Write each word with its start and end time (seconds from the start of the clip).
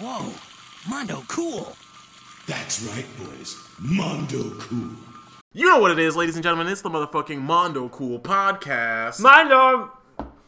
Whoa, 0.00 0.32
Mondo 0.88 1.22
cool. 1.28 1.76
That's 2.46 2.82
right, 2.84 3.04
boys. 3.18 3.54
Mondo 3.78 4.50
cool. 4.58 4.92
You 5.52 5.68
know 5.68 5.78
what 5.78 5.90
it 5.90 5.98
is, 5.98 6.16
ladies 6.16 6.36
and 6.36 6.42
gentlemen. 6.42 6.68
It's 6.72 6.80
the 6.80 6.88
motherfucking 6.88 7.36
Mondo 7.36 7.90
Cool 7.90 8.18
podcast. 8.18 9.20
Mondo! 9.20 9.92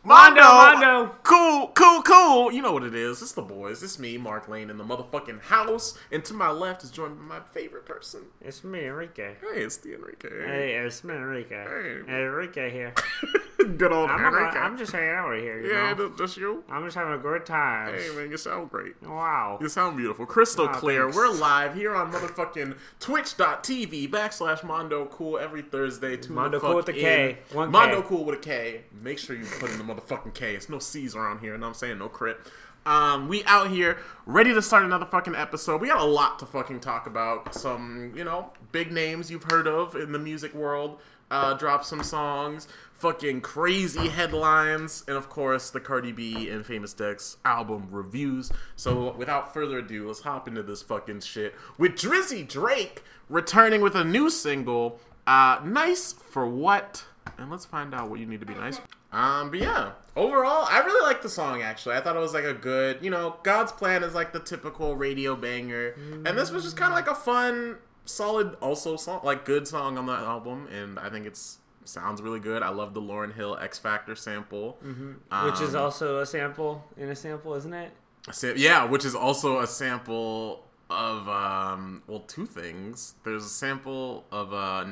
Mondo, 0.04 0.42
Mondo. 0.42 1.14
Cool, 1.22 1.68
cool, 1.74 2.02
cool. 2.02 2.50
You 2.50 2.60
know 2.60 2.72
what 2.72 2.82
it 2.82 2.94
is. 2.94 3.22
It's 3.22 3.32
the 3.32 3.42
boys. 3.42 3.84
It's 3.84 4.00
me, 4.00 4.18
Mark 4.18 4.48
Lane, 4.48 4.68
in 4.68 4.76
the 4.76 4.82
motherfucking 4.84 5.42
house. 5.42 5.96
And 6.10 6.24
to 6.24 6.34
my 6.34 6.50
left 6.50 6.82
is 6.82 6.90
joined 6.90 7.16
by 7.18 7.38
my 7.38 7.40
favorite 7.52 7.86
person. 7.86 8.22
It's 8.40 8.64
me, 8.64 8.86
Enrique. 8.86 9.34
Hey, 9.40 9.60
it's 9.60 9.76
the 9.76 9.94
Enrique. 9.94 10.28
Hey, 10.28 10.74
it's 10.74 11.04
me, 11.04 11.14
Enrique. 11.14 11.54
Hey. 11.54 12.00
Enrique 12.08 12.70
here. 12.70 12.94
Good 13.76 13.92
old 13.92 14.10
I'm, 14.10 14.24
Enrique. 14.24 14.58
I'm 14.58 14.76
just 14.76 14.90
hanging 14.90 15.10
out 15.10 15.28
right 15.28 15.40
here, 15.40 15.60
you 15.60 15.70
yeah, 15.70 15.94
know? 15.94 16.12
just 16.18 16.36
you. 16.36 16.64
I'm 16.68 16.84
just 16.84 16.96
having 16.96 17.12
a 17.12 17.18
good 17.18 17.46
time. 17.46 17.94
Hey, 17.94 18.10
man, 18.12 18.28
you 18.28 18.36
sound 18.36 18.70
great. 18.70 19.00
Wow. 19.02 19.58
You 19.60 19.68
sound 19.68 19.96
beautiful. 19.96 20.26
Crystal 20.26 20.66
Aw, 20.66 20.72
clear. 20.72 21.02
thanks. 21.04 21.16
We're 21.16 21.30
live 21.30 21.76
here 21.76 21.94
on 21.94 22.12
motherfucking 22.12 22.76
twitch.tv 22.98 24.10
backslash 24.10 24.64
Mondo 24.64 25.06
Cool 25.06 25.38
every 25.38 25.62
Thursday. 25.62 26.18
Mondo 26.28 26.58
Cool 26.58 26.74
with 26.74 26.88
a. 26.88 26.92
K. 26.92 27.38
Mondo 27.54 28.02
Cool 28.02 28.24
with 28.24 28.40
a 28.40 28.42
K. 28.42 28.80
Make 29.00 29.20
sure 29.20 29.36
you 29.36 29.44
put 29.44 29.70
in 29.70 29.78
the 29.78 29.84
motherfucking 29.92 30.34
K. 30.34 30.54
It's 30.54 30.68
no 30.68 30.78
C's 30.78 31.14
around 31.14 31.40
here. 31.40 31.56
What 31.56 31.66
I'm 31.66 31.74
saying? 31.74 31.98
No 31.98 32.08
crit. 32.08 32.38
Um, 32.84 33.28
we 33.28 33.44
out 33.44 33.70
here 33.70 33.98
ready 34.26 34.52
to 34.52 34.60
start 34.60 34.84
another 34.84 35.06
fucking 35.06 35.36
episode. 35.36 35.80
We 35.80 35.88
got 35.88 36.00
a 36.00 36.04
lot 36.04 36.38
to 36.40 36.46
fucking 36.46 36.80
talk 36.80 37.06
about. 37.06 37.54
Some, 37.54 38.12
you 38.16 38.24
know, 38.24 38.52
big 38.72 38.90
names 38.90 39.30
you've 39.30 39.44
heard 39.44 39.68
of 39.68 39.94
in 39.94 40.12
the 40.12 40.18
music 40.18 40.52
world. 40.54 41.00
Uh, 41.30 41.54
drop 41.54 41.82
some 41.82 42.02
songs, 42.02 42.68
fucking 42.92 43.40
crazy 43.40 44.08
headlines, 44.08 45.02
and 45.08 45.16
of 45.16 45.30
course 45.30 45.70
the 45.70 45.80
Cardi 45.80 46.12
B 46.12 46.50
and 46.50 46.66
Famous 46.66 46.92
Dex 46.92 47.38
album 47.42 47.88
reviews. 47.90 48.52
So 48.76 49.14
without 49.16 49.54
further 49.54 49.78
ado, 49.78 50.08
let's 50.08 50.20
hop 50.20 50.46
into 50.46 50.62
this 50.62 50.82
fucking 50.82 51.20
shit 51.20 51.54
with 51.78 51.92
Drizzy 51.92 52.46
Drake 52.46 53.02
returning 53.30 53.80
with 53.80 53.94
a 53.94 54.04
new 54.04 54.28
single, 54.28 55.00
uh, 55.26 55.60
"Nice 55.64 56.12
for 56.12 56.46
What," 56.46 57.06
and 57.38 57.50
let's 57.50 57.64
find 57.64 57.94
out 57.94 58.10
what 58.10 58.20
you 58.20 58.26
need 58.26 58.40
to 58.40 58.46
be 58.46 58.54
nice. 58.54 58.76
For. 58.76 58.86
Um, 59.12 59.50
but 59.50 59.60
yeah, 59.60 59.92
overall, 60.16 60.66
I 60.70 60.80
really 60.80 61.02
like 61.06 61.20
the 61.22 61.28
song. 61.28 61.60
Actually, 61.62 61.96
I 61.96 62.00
thought 62.00 62.16
it 62.16 62.20
was 62.20 62.32
like 62.34 62.44
a 62.44 62.54
good, 62.54 62.98
you 63.02 63.10
know, 63.10 63.36
God's 63.42 63.72
Plan 63.72 64.02
is 64.02 64.14
like 64.14 64.32
the 64.32 64.40
typical 64.40 64.96
radio 64.96 65.36
banger, 65.36 65.94
and 66.26 66.38
this 66.38 66.50
was 66.50 66.64
just 66.64 66.76
kind 66.76 66.92
of 66.92 66.96
like 66.96 67.08
a 67.08 67.14
fun, 67.14 67.76
solid, 68.06 68.56
also 68.62 68.96
song, 68.96 69.20
like 69.22 69.44
good 69.44 69.68
song 69.68 69.98
on 69.98 70.06
the 70.06 70.12
album, 70.14 70.66
and 70.72 70.98
I 70.98 71.10
think 71.10 71.26
it's 71.26 71.58
sounds 71.84 72.22
really 72.22 72.40
good. 72.40 72.62
I 72.62 72.68
love 72.70 72.94
the 72.94 73.02
Lauryn 73.02 73.34
Hill 73.34 73.58
Ex-Factor 73.60 74.14
sample, 74.14 74.78
Which 74.82 75.60
is 75.60 75.74
Um, 75.74 75.82
also 75.82 76.20
a 76.20 76.26
sample 76.26 76.84
in 76.96 77.08
a 77.10 77.16
sample, 77.16 77.54
isn't 77.54 77.72
it? 77.74 77.90
sam- 78.30 78.54
yeah, 78.56 78.84
which 78.84 79.04
is 79.04 79.14
also 79.16 79.58
a 79.58 79.66
sample 79.66 80.64
of 80.88 81.28
um, 81.28 82.02
well, 82.06 82.20
two 82.20 82.46
things. 82.46 83.14
There's 83.24 83.44
a 83.44 83.48
sample 83.48 84.24
of 84.30 84.54
uh, 84.54 84.84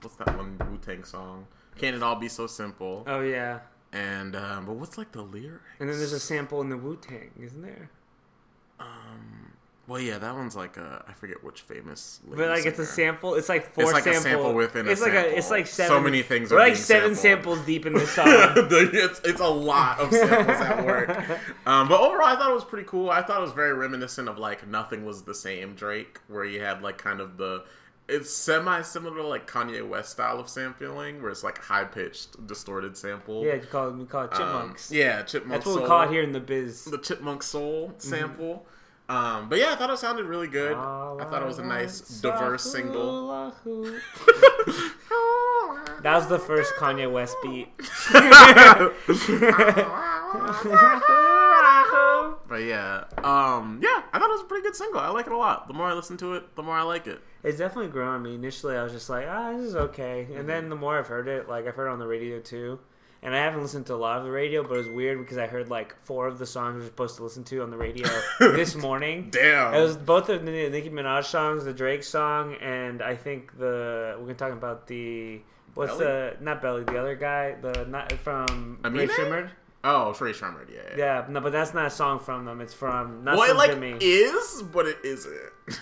what's 0.00 0.16
that 0.16 0.36
one 0.36 0.56
Wu 0.70 0.78
Tang 0.78 1.04
song? 1.04 1.46
Can 1.78 1.94
it 1.94 2.02
all 2.02 2.16
be 2.16 2.28
so 2.28 2.46
simple? 2.46 3.04
Oh, 3.06 3.20
yeah. 3.20 3.60
And 3.92 4.34
um, 4.36 4.66
but 4.66 4.74
what's 4.74 4.96
like 4.96 5.12
the 5.12 5.22
lyric? 5.22 5.60
And 5.78 5.88
then 5.88 5.98
there's 5.98 6.12
a 6.14 6.20
sample 6.20 6.60
in 6.62 6.68
the 6.70 6.76
Wu 6.76 6.96
Tang, 6.96 7.30
isn't 7.40 7.62
there? 7.62 7.90
Well, 9.88 10.00
yeah, 10.00 10.16
that 10.18 10.34
one's 10.34 10.54
like 10.54 10.76
a 10.76 11.04
I 11.08 11.12
forget 11.12 11.42
which 11.42 11.60
famous. 11.62 12.20
But 12.26 12.38
like 12.48 12.64
it's 12.64 12.78
a 12.78 12.86
sample. 12.86 13.34
It's 13.34 13.48
like 13.48 13.74
four 13.74 13.84
It's 13.84 13.92
like 13.92 14.06
a 14.06 14.14
sample. 14.14 14.22
sample 14.44 14.54
within 14.54 14.86
a 14.86 14.90
It's 14.90 15.00
like 15.02 15.12
sample. 15.12 15.32
a. 15.32 15.36
It's 15.36 15.50
like 15.50 15.66
So 15.66 16.00
many 16.00 16.22
things 16.22 16.50
We're 16.50 16.58
are 16.60 16.68
like 16.68 16.76
seven 16.76 17.16
sampled. 17.16 17.56
samples 17.56 17.66
deep 17.66 17.84
in 17.86 17.92
this 17.94 18.10
song. 18.14 18.26
it's, 18.28 19.20
it's 19.24 19.40
a 19.40 19.46
lot 19.48 19.98
of 19.98 20.12
samples 20.12 20.60
at 20.60 20.86
work. 20.86 21.10
Um, 21.66 21.88
but 21.88 22.00
overall, 22.00 22.26
I 22.26 22.36
thought 22.36 22.50
it 22.50 22.54
was 22.54 22.64
pretty 22.64 22.86
cool. 22.88 23.10
I 23.10 23.22
thought 23.22 23.38
it 23.38 23.42
was 23.42 23.52
very 23.52 23.72
reminiscent 23.74 24.28
of 24.28 24.38
like 24.38 24.66
Nothing 24.66 25.04
Was 25.04 25.22
the 25.24 25.34
Same 25.34 25.74
Drake, 25.74 26.20
where 26.28 26.44
you 26.44 26.60
had 26.60 26.80
like 26.82 26.96
kind 26.98 27.20
of 27.20 27.36
the. 27.36 27.64
It's 28.14 28.30
semi 28.32 28.82
similar 28.82 29.16
to 29.16 29.26
like 29.26 29.50
Kanye 29.50 29.86
West 29.88 30.10
style 30.10 30.38
of 30.38 30.48
sampling, 30.48 31.22
where 31.22 31.30
it's 31.30 31.42
like 31.42 31.58
high 31.58 31.84
pitched, 31.84 32.46
distorted 32.46 32.96
sample. 32.96 33.44
yeah, 33.44 33.54
you 33.54 33.62
call 33.62 33.88
it, 33.88 33.96
we 33.96 34.04
call 34.04 34.24
it 34.24 34.32
Um, 34.34 34.38
chipmunks. 34.38 34.92
yeah, 34.92 35.22
chipmunk. 35.22 35.64
That's 35.64 35.66
what 35.66 35.82
we 35.82 35.88
call 35.88 36.02
it 36.02 36.10
here 36.10 36.22
in 36.22 36.32
the 36.32 36.40
biz. 36.40 36.84
The 36.84 36.98
chipmunk 36.98 37.42
soul 37.42 37.94
sample. 37.98 38.66
Um, 39.08 39.48
but 39.48 39.58
yeah, 39.58 39.72
I 39.72 39.76
thought 39.76 39.90
it 39.90 39.98
sounded 39.98 40.26
really 40.26 40.46
good. 40.46 40.72
I 40.72 41.26
thought 41.30 41.42
it 41.42 41.46
was 41.46 41.58
a 41.58 41.64
nice, 41.64 42.00
diverse 42.20 42.62
single. 42.62 43.52
That 46.02 46.16
was 46.16 46.26
the 46.26 46.38
first 46.38 46.74
Kanye 46.74 47.10
West 47.10 47.36
beat. 47.44 47.68
But 52.52 52.64
yeah, 52.64 53.04
um, 53.24 53.80
yeah, 53.82 54.02
I 54.12 54.18
thought 54.18 54.28
it 54.28 54.34
was 54.34 54.42
a 54.42 54.44
pretty 54.44 54.62
good 54.62 54.76
single. 54.76 55.00
I 55.00 55.08
like 55.08 55.26
it 55.26 55.32
a 55.32 55.36
lot. 55.38 55.68
The 55.68 55.72
more 55.72 55.86
I 55.86 55.94
listen 55.94 56.18
to 56.18 56.34
it, 56.34 56.54
the 56.54 56.62
more 56.62 56.76
I 56.76 56.82
like 56.82 57.06
it. 57.06 57.18
It's 57.42 57.56
definitely 57.56 57.90
grown 57.90 58.08
on 58.08 58.22
me. 58.22 58.34
Initially, 58.34 58.76
I 58.76 58.82
was 58.82 58.92
just 58.92 59.08
like, 59.08 59.24
ah, 59.26 59.52
this 59.56 59.68
is 59.68 59.74
okay. 59.74 60.26
Mm-hmm. 60.28 60.40
And 60.40 60.46
then 60.46 60.68
the 60.68 60.76
more 60.76 60.98
I've 60.98 61.06
heard 61.06 61.28
it, 61.28 61.48
like 61.48 61.66
I've 61.66 61.74
heard 61.74 61.86
it 61.86 61.92
on 61.92 61.98
the 61.98 62.06
radio 62.06 62.40
too. 62.40 62.78
And 63.22 63.34
I 63.34 63.38
haven't 63.38 63.62
listened 63.62 63.86
to 63.86 63.94
a 63.94 63.96
lot 63.96 64.18
of 64.18 64.24
the 64.24 64.30
radio, 64.30 64.62
but 64.62 64.74
it 64.74 64.76
was 64.76 64.88
weird 64.90 65.18
because 65.20 65.38
I 65.38 65.46
heard 65.46 65.70
like 65.70 65.96
four 66.02 66.26
of 66.26 66.38
the 66.38 66.44
songs 66.44 66.74
we 66.74 66.80
were 66.80 66.86
supposed 66.88 67.16
to 67.16 67.22
listen 67.22 67.42
to 67.44 67.62
on 67.62 67.70
the 67.70 67.78
radio 67.78 68.06
this 68.38 68.74
morning. 68.74 69.30
Damn. 69.30 69.72
It 69.72 69.80
was 69.80 69.96
both 69.96 70.28
of 70.28 70.44
the 70.44 70.52
Nicki 70.68 70.90
Minaj 70.90 71.24
songs, 71.24 71.64
the 71.64 71.72
Drake 71.72 72.02
song, 72.02 72.56
and 72.56 73.00
I 73.00 73.16
think 73.16 73.56
the 73.56 74.16
we're 74.18 74.24
gonna 74.24 74.34
talk 74.34 74.52
about 74.52 74.88
the 74.88 75.40
what's 75.72 75.92
Belly? 75.92 76.04
the 76.04 76.36
not 76.42 76.60
Belly, 76.60 76.84
the 76.84 76.98
other 76.98 77.16
guy, 77.16 77.54
the 77.62 77.86
not 77.86 78.12
from 78.12 78.78
Amine? 78.84 79.08
Shimmered. 79.08 79.52
Oh, 79.84 80.12
Trey 80.12 80.32
Sherman, 80.32 80.66
yeah. 80.72 80.80
yeah. 80.90 80.96
Yeah, 80.96 81.26
no, 81.28 81.40
but 81.40 81.52
that's 81.52 81.74
not 81.74 81.86
a 81.86 81.90
song 81.90 82.18
from 82.18 82.44
them. 82.44 82.60
It's 82.60 82.74
from 82.74 83.24
not 83.24 83.36
Well, 83.36 83.50
it 83.50 83.56
like 83.56 83.70
Jimmy. 83.72 83.92
is, 84.00 84.62
but 84.72 84.86
it 84.86 84.98
isn't. 85.04 85.34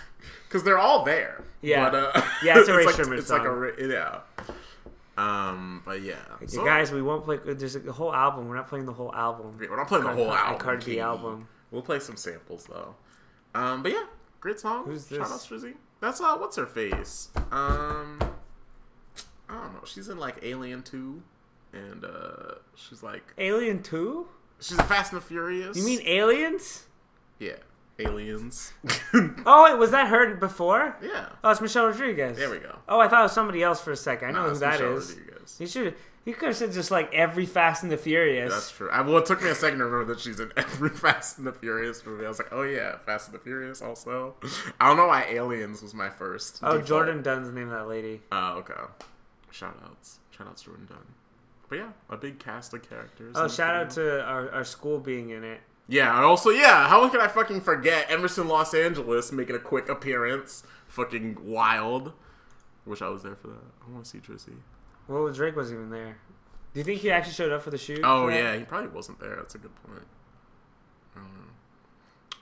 Because 0.49 0.65
they're 0.65 0.79
all 0.79 1.05
there. 1.05 1.45
Yeah. 1.63 1.89
But, 1.91 2.17
uh, 2.17 2.23
Yeah, 2.43 2.59
it's 2.59 2.69
a 2.69 2.75
Ray 2.77 2.85
like, 2.85 2.97
Sherman 2.97 3.19
It's 3.21 3.31
like 3.31 3.43
a 3.43 3.73
yeah. 3.79 4.19
Um, 5.17 5.81
but 5.85 6.03
yeah. 6.03 6.17
So- 6.47 6.65
guys, 6.65 6.91
we 6.91 7.03
won't 7.03 7.25
play. 7.25 7.39
There's 7.39 7.77
a 7.77 7.93
whole 7.93 8.13
album. 8.13 8.49
We're 8.49 8.57
not 8.57 8.67
playing 8.69 8.87
the 8.87 8.93
whole 8.93 9.15
album. 9.15 9.57
We're 9.61 9.77
not 9.77 9.87
playing 9.87 10.03
the 10.05 10.13
whole 10.13 10.33
album. 10.33 10.59
Cardi 10.59 10.95
B 10.95 11.01
album. 11.01 11.47
We'll 11.71 11.83
play 11.83 12.01
some 12.01 12.17
samples 12.17 12.67
though. 12.67 12.97
Um, 13.55 13.83
but 13.85 13.93
yeah, 13.93 14.07
great 14.41 14.59
song. 14.59 14.87
Who's 14.87 15.09
Shout 15.09 15.19
this? 15.21 15.31
out 15.31 15.39
Strizzy. 15.39 15.75
That's 16.01 16.21
uh, 16.21 16.37
what's 16.37 16.57
her 16.57 16.67
face? 16.67 17.29
Um, 17.53 18.19
I 19.49 19.55
don't 19.55 19.75
know. 19.75 19.83
She's 19.85 20.09
in 20.09 20.19
like 20.19 20.39
Alien 20.43 20.83
Two, 20.83 21.23
and 21.73 22.05
uh, 22.05 22.55
she's 22.75 23.03
like 23.03 23.23
Alien 23.39 23.83
Two? 23.83 24.29
she's 24.61 24.79
a 24.79 24.83
Fast 24.85 25.13
and 25.13 25.21
the 25.21 25.25
Furious. 25.27 25.77
You 25.77 25.85
mean 25.85 26.01
Aliens? 26.07 26.85
yeah, 27.39 27.57
Aliens? 27.99 28.73
Oh 29.47 29.65
wait, 29.65 29.79
was 29.79 29.91
that 29.91 30.09
her 30.09 30.35
before? 30.37 30.97
yeah. 31.03 31.27
Oh, 31.43 31.51
it's 31.51 31.61
Michelle 31.61 31.87
Rodriguez. 31.87 32.37
There 32.37 32.51
we 32.51 32.59
go. 32.59 32.77
Oh, 32.89 33.01
I 33.01 33.09
thought 33.09 33.21
it 33.21 33.25
was 33.25 33.33
somebody 33.33 33.63
else 33.63 33.81
for 33.81 33.91
a 33.93 33.97
second. 33.97 34.29
I 34.29 34.33
know 34.33 34.51
who 34.51 34.57
that 34.59 34.73
Michelle 34.81 34.97
is. 34.97 35.11
Rodriguez. 35.13 35.57
You 35.61 35.67
should. 35.67 35.95
You 36.27 36.35
could 36.35 36.49
have 36.49 36.57
said 36.57 36.73
just 36.73 36.91
like 36.91 37.13
every 37.15 37.47
Fast 37.47 37.83
and 37.83 37.91
the 37.91 37.97
Furious. 37.97 38.53
That's 38.53 38.71
true. 38.71 38.91
I, 38.91 39.01
well, 39.01 39.17
it 39.17 39.27
took 39.27 39.43
me 39.43 39.49
a 39.49 39.55
second 39.55 39.79
to 39.79 39.87
remember 39.87 40.13
that 40.13 40.21
she's 40.21 40.39
in 40.39 40.53
every 40.55 40.91
Fast 41.05 41.39
and 41.39 41.47
the 41.47 41.53
Furious 41.53 42.05
movie. 42.05 42.27
I 42.27 42.29
was 42.29 42.39
like, 42.39 42.53
oh 42.53 42.63
yeah, 42.63 42.99
Fast 42.99 43.29
and 43.31 43.35
the 43.35 43.43
Furious 43.43 43.81
also. 43.81 44.35
I 44.79 44.87
don't 44.89 44.99
know 44.99 45.07
why 45.07 45.25
Aliens 45.25 45.81
was 45.83 45.95
my 45.95 46.11
first. 46.11 46.61
oh, 46.63 46.79
default. 46.79 47.07
Jourdan 47.07 47.23
Dunn's 47.23 47.49
the 47.49 47.55
name 47.55 47.69
of 47.71 47.79
that 47.79 47.89
lady. 47.89 48.21
Oh, 48.31 48.59
okay. 48.59 48.75
Shout 49.51 49.77
outs. 49.85 50.19
Shout 50.31 50.47
outs 50.47 50.63
Jordan 50.63 50.87
Dunn. 50.89 50.99
But 51.71 51.79
yeah, 51.79 51.91
a 52.11 52.17
big 52.17 52.41
cast 52.41 52.75
of 52.75 52.87
characters. 52.87 53.37
Oh, 53.37 53.47
shout 53.47 53.77
out 53.77 53.91
to 53.91 54.23
our, 54.25 54.51
our 54.51 54.65
school 54.65 54.99
being 54.99 55.31
in 55.31 55.45
it. 55.45 55.61
Yeah, 55.89 56.15
and 56.17 56.25
also, 56.25 56.51
yeah, 56.51 56.89
how 56.89 57.09
could 57.09 57.21
I 57.21 57.29
fucking 57.29 57.61
forget 57.63 58.11
Emerson, 58.11 58.49
Los 58.49 58.75
Angeles 58.75 59.31
making 59.31 59.55
a 59.55 59.61
quick 59.61 59.89
appearance? 59.89 60.65
Fucking 60.89 61.39
wild. 61.43 62.13
Wish 62.85 63.03
I 63.03 63.09
was 63.09 63.23
there 63.23 63.37
for 63.37 63.49
that. 63.49 63.63
I 63.87 63.91
want 63.93 64.05
to 64.05 64.11
see 64.11 64.19
Drizzy. 64.19 64.57
Well, 65.07 65.33
Drake 65.33 65.55
wasn't 65.55 65.79
even 65.79 65.91
there. 65.91 66.19
Do 66.75 66.81
you 66.81 66.85
think 66.85 67.01
he 67.01 67.11
actually 67.11 67.35
showed 67.35 67.53
up 67.53 67.63
for 67.63 67.71
the 67.71 67.79
shoot? 67.79 68.01
Oh, 68.03 68.27
for 68.27 68.33
that? 68.33 68.37
yeah, 68.37 68.57
he 68.57 68.65
probably 68.65 68.89
wasn't 68.89 69.21
there. 69.21 69.37
That's 69.37 69.55
a 69.55 69.59
good 69.59 69.75
point. 69.85 70.07
I 71.15 71.21
don't 71.21 71.35
know. 71.35 71.53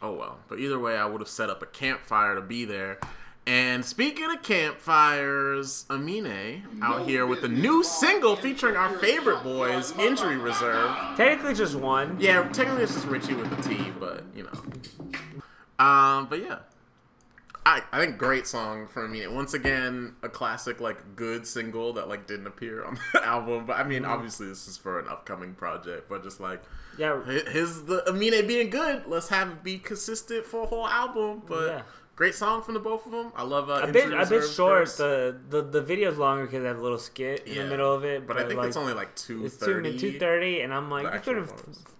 Oh, 0.00 0.12
well. 0.14 0.38
But 0.48 0.58
either 0.58 0.78
way, 0.78 0.96
I 0.96 1.04
would 1.04 1.20
have 1.20 1.28
set 1.28 1.50
up 1.50 1.62
a 1.62 1.66
campfire 1.66 2.34
to 2.34 2.42
be 2.42 2.64
there. 2.64 2.98
And 3.48 3.82
speaking 3.82 4.26
of 4.30 4.42
campfires, 4.42 5.86
Amine 5.88 6.64
out 6.82 7.08
here 7.08 7.24
with 7.26 7.44
a 7.44 7.48
new 7.48 7.82
single 7.82 8.36
featuring 8.36 8.76
our 8.76 8.90
favorite 8.98 9.42
boys, 9.42 9.96
Injury 9.98 10.36
Reserve. 10.36 10.94
Technically, 11.16 11.54
just 11.54 11.74
one. 11.74 12.18
Yeah, 12.20 12.42
technically 12.50 12.82
it's 12.84 12.92
just 12.92 13.06
Ritchie 13.06 13.32
with 13.34 13.48
the 13.56 13.62
T, 13.66 13.90
but 13.98 14.22
you 14.36 14.42
know. 14.42 15.82
Um, 15.84 16.26
but 16.28 16.42
yeah. 16.42 16.58
I, 17.64 17.82
I 17.92 18.00
think 18.00 18.18
great 18.18 18.46
song 18.46 18.86
for 18.86 19.04
Amine. 19.06 19.34
Once 19.34 19.54
again, 19.54 20.14
a 20.22 20.28
classic 20.28 20.80
like 20.80 21.16
good 21.16 21.46
single 21.46 21.94
that 21.94 22.06
like 22.08 22.26
didn't 22.26 22.46
appear 22.46 22.84
on 22.84 22.98
the 23.14 23.24
album. 23.26 23.64
But 23.66 23.78
I 23.78 23.84
mean, 23.84 24.02
Mm-hmm. 24.02 24.10
obviously 24.12 24.46
this 24.48 24.68
is 24.68 24.76
for 24.76 24.98
an 24.98 25.08
upcoming 25.08 25.54
project. 25.54 26.08
But 26.10 26.22
just 26.22 26.38
like 26.40 26.62
Yeah. 26.98 27.22
his 27.24 27.84
the 27.84 28.06
Amine 28.08 28.46
being 28.46 28.68
good, 28.68 29.04
let's 29.06 29.28
have 29.28 29.48
it 29.48 29.62
be 29.64 29.78
consistent 29.78 30.44
for 30.46 30.62
a 30.64 30.66
whole 30.66 30.86
album. 30.86 31.42
But 31.46 31.66
Yeah. 31.66 31.82
Great 32.18 32.34
song 32.34 32.62
from 32.62 32.74
the 32.74 32.80
both 32.80 33.06
of 33.06 33.12
them. 33.12 33.30
I 33.36 33.44
love 33.44 33.70
uh, 33.70 33.74
A 33.74 33.92
bit, 33.92 34.12
a 34.12 34.26
bit 34.26 34.42
short. 34.48 34.88
The, 34.96 35.38
the 35.50 35.62
the 35.62 35.80
video's 35.80 36.18
longer 36.18 36.46
because 36.46 36.62
they 36.62 36.66
have 36.68 36.78
a 36.78 36.82
little 36.82 36.98
skit 36.98 37.46
in 37.46 37.54
Yeah. 37.54 37.62
the 37.62 37.70
middle 37.70 37.94
of 37.94 38.04
it. 38.04 38.26
but 38.26 38.36
I 38.36 38.44
think 38.44 38.58
like, 38.58 38.66
it's 38.66 38.76
only 38.76 38.92
like 38.92 39.14
two 39.14 39.44
it's 39.44 39.56
two 39.56 39.66
thirty. 39.66 39.96
two 39.96 40.18
thirty, 40.18 40.62
and 40.62 40.74
I'm 40.74 40.90
like, 40.90 41.14
you 41.14 41.20
could 41.20 41.36
have 41.36 41.52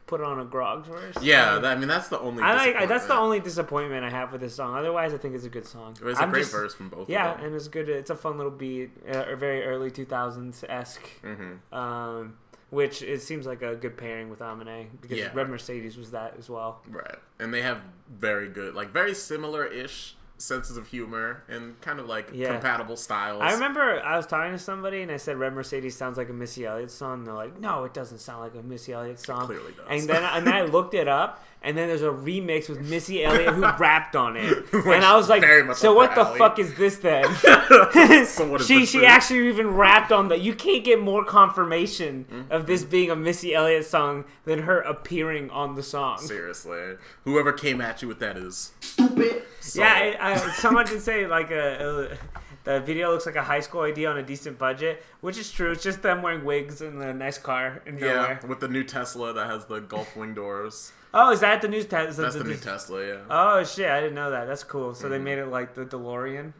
put 0.08 0.20
on 0.20 0.40
a 0.40 0.44
Groggs' 0.44 0.88
verse. 0.88 1.14
Yeah, 1.22 1.60
that, 1.60 1.76
I 1.76 1.78
mean 1.78 1.86
that's 1.86 2.08
the 2.08 2.18
only. 2.18 2.42
I 2.42 2.52
like. 2.56 2.74
That's 2.74 2.88
the 2.88 2.94
disappointment. 2.94 3.20
only 3.22 3.40
disappointment 3.40 4.04
I 4.04 4.10
have 4.10 4.32
with 4.32 4.40
this 4.40 4.56
song. 4.56 4.74
Otherwise, 4.76 5.14
I 5.14 5.18
think 5.18 5.36
it's 5.36 5.44
a 5.44 5.48
good 5.50 5.66
song. 5.66 5.96
It 6.00 6.04
was 6.04 6.18
a 6.18 6.22
I'm 6.22 6.30
great 6.30 6.40
just- 6.40 6.50
verse 6.50 6.74
from 6.74 6.88
both. 6.88 7.08
Yeah, 7.08 7.30
of 7.30 7.36
them. 7.36 7.46
and 7.46 7.54
it's 7.54 7.68
good. 7.68 7.88
It's 7.88 8.10
a 8.10 8.16
fun 8.16 8.38
little 8.38 8.50
beat, 8.50 8.90
uh, 9.08 9.18
or 9.28 9.36
very 9.36 9.62
early 9.64 9.92
2000s 9.92 10.64
esque. 10.68 11.08
Mm-hmm. 11.22 11.72
Um, 11.72 12.34
which 12.70 13.02
it 13.02 13.22
seems 13.22 13.46
like 13.46 13.62
a 13.62 13.74
good 13.74 13.96
pairing 13.96 14.28
with 14.30 14.40
Amine 14.40 14.88
because 15.00 15.18
Yeah. 15.18 15.30
Red 15.34 15.48
Mercedes 15.48 15.96
was 15.96 16.10
that 16.10 16.34
as 16.38 16.50
well. 16.50 16.82
Right. 16.88 17.16
And 17.38 17.52
they 17.52 17.62
have 17.62 17.82
very 18.10 18.48
good, 18.48 18.74
like 18.74 18.90
very 18.90 19.14
similar 19.14 19.64
ish 19.64 20.14
senses 20.40 20.76
of 20.76 20.86
humor 20.86 21.42
and 21.48 21.80
kind 21.80 21.98
of 21.98 22.06
like 22.06 22.28
Yeah. 22.32 22.52
compatible 22.52 22.96
styles. 22.96 23.42
I 23.42 23.52
remember 23.54 24.00
I 24.00 24.16
was 24.16 24.24
talking 24.26 24.52
to 24.52 24.58
somebody 24.58 25.02
and 25.02 25.10
I 25.10 25.16
said 25.16 25.36
Red 25.36 25.52
Mercedes 25.52 25.96
sounds 25.96 26.16
like 26.16 26.28
a 26.28 26.32
Missy 26.32 26.64
Elliott 26.64 26.92
song. 26.92 27.18
And 27.20 27.26
they're 27.26 27.34
like, 27.34 27.58
no, 27.58 27.82
it 27.84 27.92
doesn't 27.92 28.18
sound 28.18 28.40
like 28.42 28.54
a 28.54 28.62
Missy 28.64 28.92
Elliott 28.92 29.18
song. 29.18 29.46
clearly 29.46 29.72
does. 29.72 29.86
And 29.88 30.08
then 30.08 30.22
and 30.22 30.46
then 30.46 30.54
I 30.54 30.62
looked 30.62 30.94
it 30.94 31.08
up, 31.08 31.42
and 31.62 31.76
then 31.76 31.88
there's 31.88 32.02
a 32.02 32.06
remix 32.10 32.68
with 32.68 32.80
Missy 32.88 33.24
Elliott 33.24 33.54
who 33.54 33.62
rapped 33.78 34.14
on 34.16 34.36
it. 34.36 34.64
and 34.72 35.04
I 35.04 35.16
was 35.16 35.28
like, 35.28 35.42
so 35.76 35.92
what 35.94 36.14
the 36.14 36.22
alley." 36.22 36.38
fuck 36.38 36.58
is 36.58 36.74
this 36.74 36.98
then? 36.98 37.24
So 38.26 38.48
what 38.48 38.60
is 38.60 38.66
she 38.66 38.80
this 38.80 38.90
she 38.90 38.98
then? 39.00 39.10
actually 39.10 39.48
even 39.48 39.68
rapped 39.74 40.12
on 40.12 40.28
that. 40.28 40.40
You 40.40 40.54
can't 40.54 40.84
get 40.84 41.00
more 41.00 41.24
confirmation 41.24 42.26
Mm-hmm. 42.30 42.52
of 42.52 42.66
this 42.66 42.84
being 42.84 43.10
a 43.10 43.16
Missy 43.16 43.54
Elliott 43.54 43.84
song 43.86 44.24
than 44.44 44.60
her 44.60 44.80
appearing 44.80 45.50
on 45.50 45.74
the 45.74 45.82
song. 45.82 46.18
Seriously. 46.18 46.96
Whoever 47.24 47.52
came 47.52 47.80
at 47.80 48.02
you 48.02 48.08
with 48.08 48.18
that 48.20 48.36
is. 48.36 48.72
Stupid. 48.80 49.42
So, 49.60 49.80
Yeah, 49.80 50.16
I, 50.20 50.32
I, 50.32 50.36
someone 50.52 50.86
did 50.86 51.00
say 51.02 51.26
like 51.26 51.50
a, 51.50 52.12
a 52.12 52.18
the 52.64 52.80
video 52.80 53.10
looks 53.10 53.24
like 53.26 53.36
a 53.36 53.42
high 53.42 53.60
school 53.60 53.82
idea 53.82 54.10
on 54.10 54.18
a 54.18 54.22
decent 54.22 54.58
budget, 54.58 55.02
which 55.20 55.38
is 55.38 55.50
true. 55.50 55.70
It's 55.72 55.82
just 55.82 56.02
them 56.02 56.22
wearing 56.22 56.44
wigs 56.44 56.82
in 56.82 57.00
a 57.00 57.14
nice 57.14 57.38
car 57.38 57.82
in 57.86 57.98
yeah, 57.98 58.44
with 58.46 58.60
the 58.60 58.68
new 58.68 58.84
Tesla 58.84 59.32
that 59.32 59.46
has 59.46 59.64
the 59.66 59.80
Gulf 59.80 60.16
wing 60.16 60.34
doors. 60.34 60.92
Oh, 61.14 61.32
is 61.32 61.40
that 61.40 61.62
the 61.62 61.68
news? 61.68 61.86
Te- 61.86 61.96
is 61.96 62.16
that 62.16 62.22
That's 62.24 62.34
the 62.36 62.42
the 62.44 62.50
new 62.50 62.56
Tesla, 62.56 63.06
yeah. 63.06 63.20
Oh 63.30 63.64
shit, 63.64 63.90
I 63.90 64.00
didn't 64.00 64.14
know 64.14 64.30
that. 64.30 64.46
That's 64.46 64.64
cool. 64.64 64.94
So 64.94 65.04
Mm-hmm. 65.04 65.12
they 65.12 65.18
made 65.18 65.38
it 65.38 65.46
like 65.46 65.74
the 65.74 65.84
DeLorean. 65.86 66.52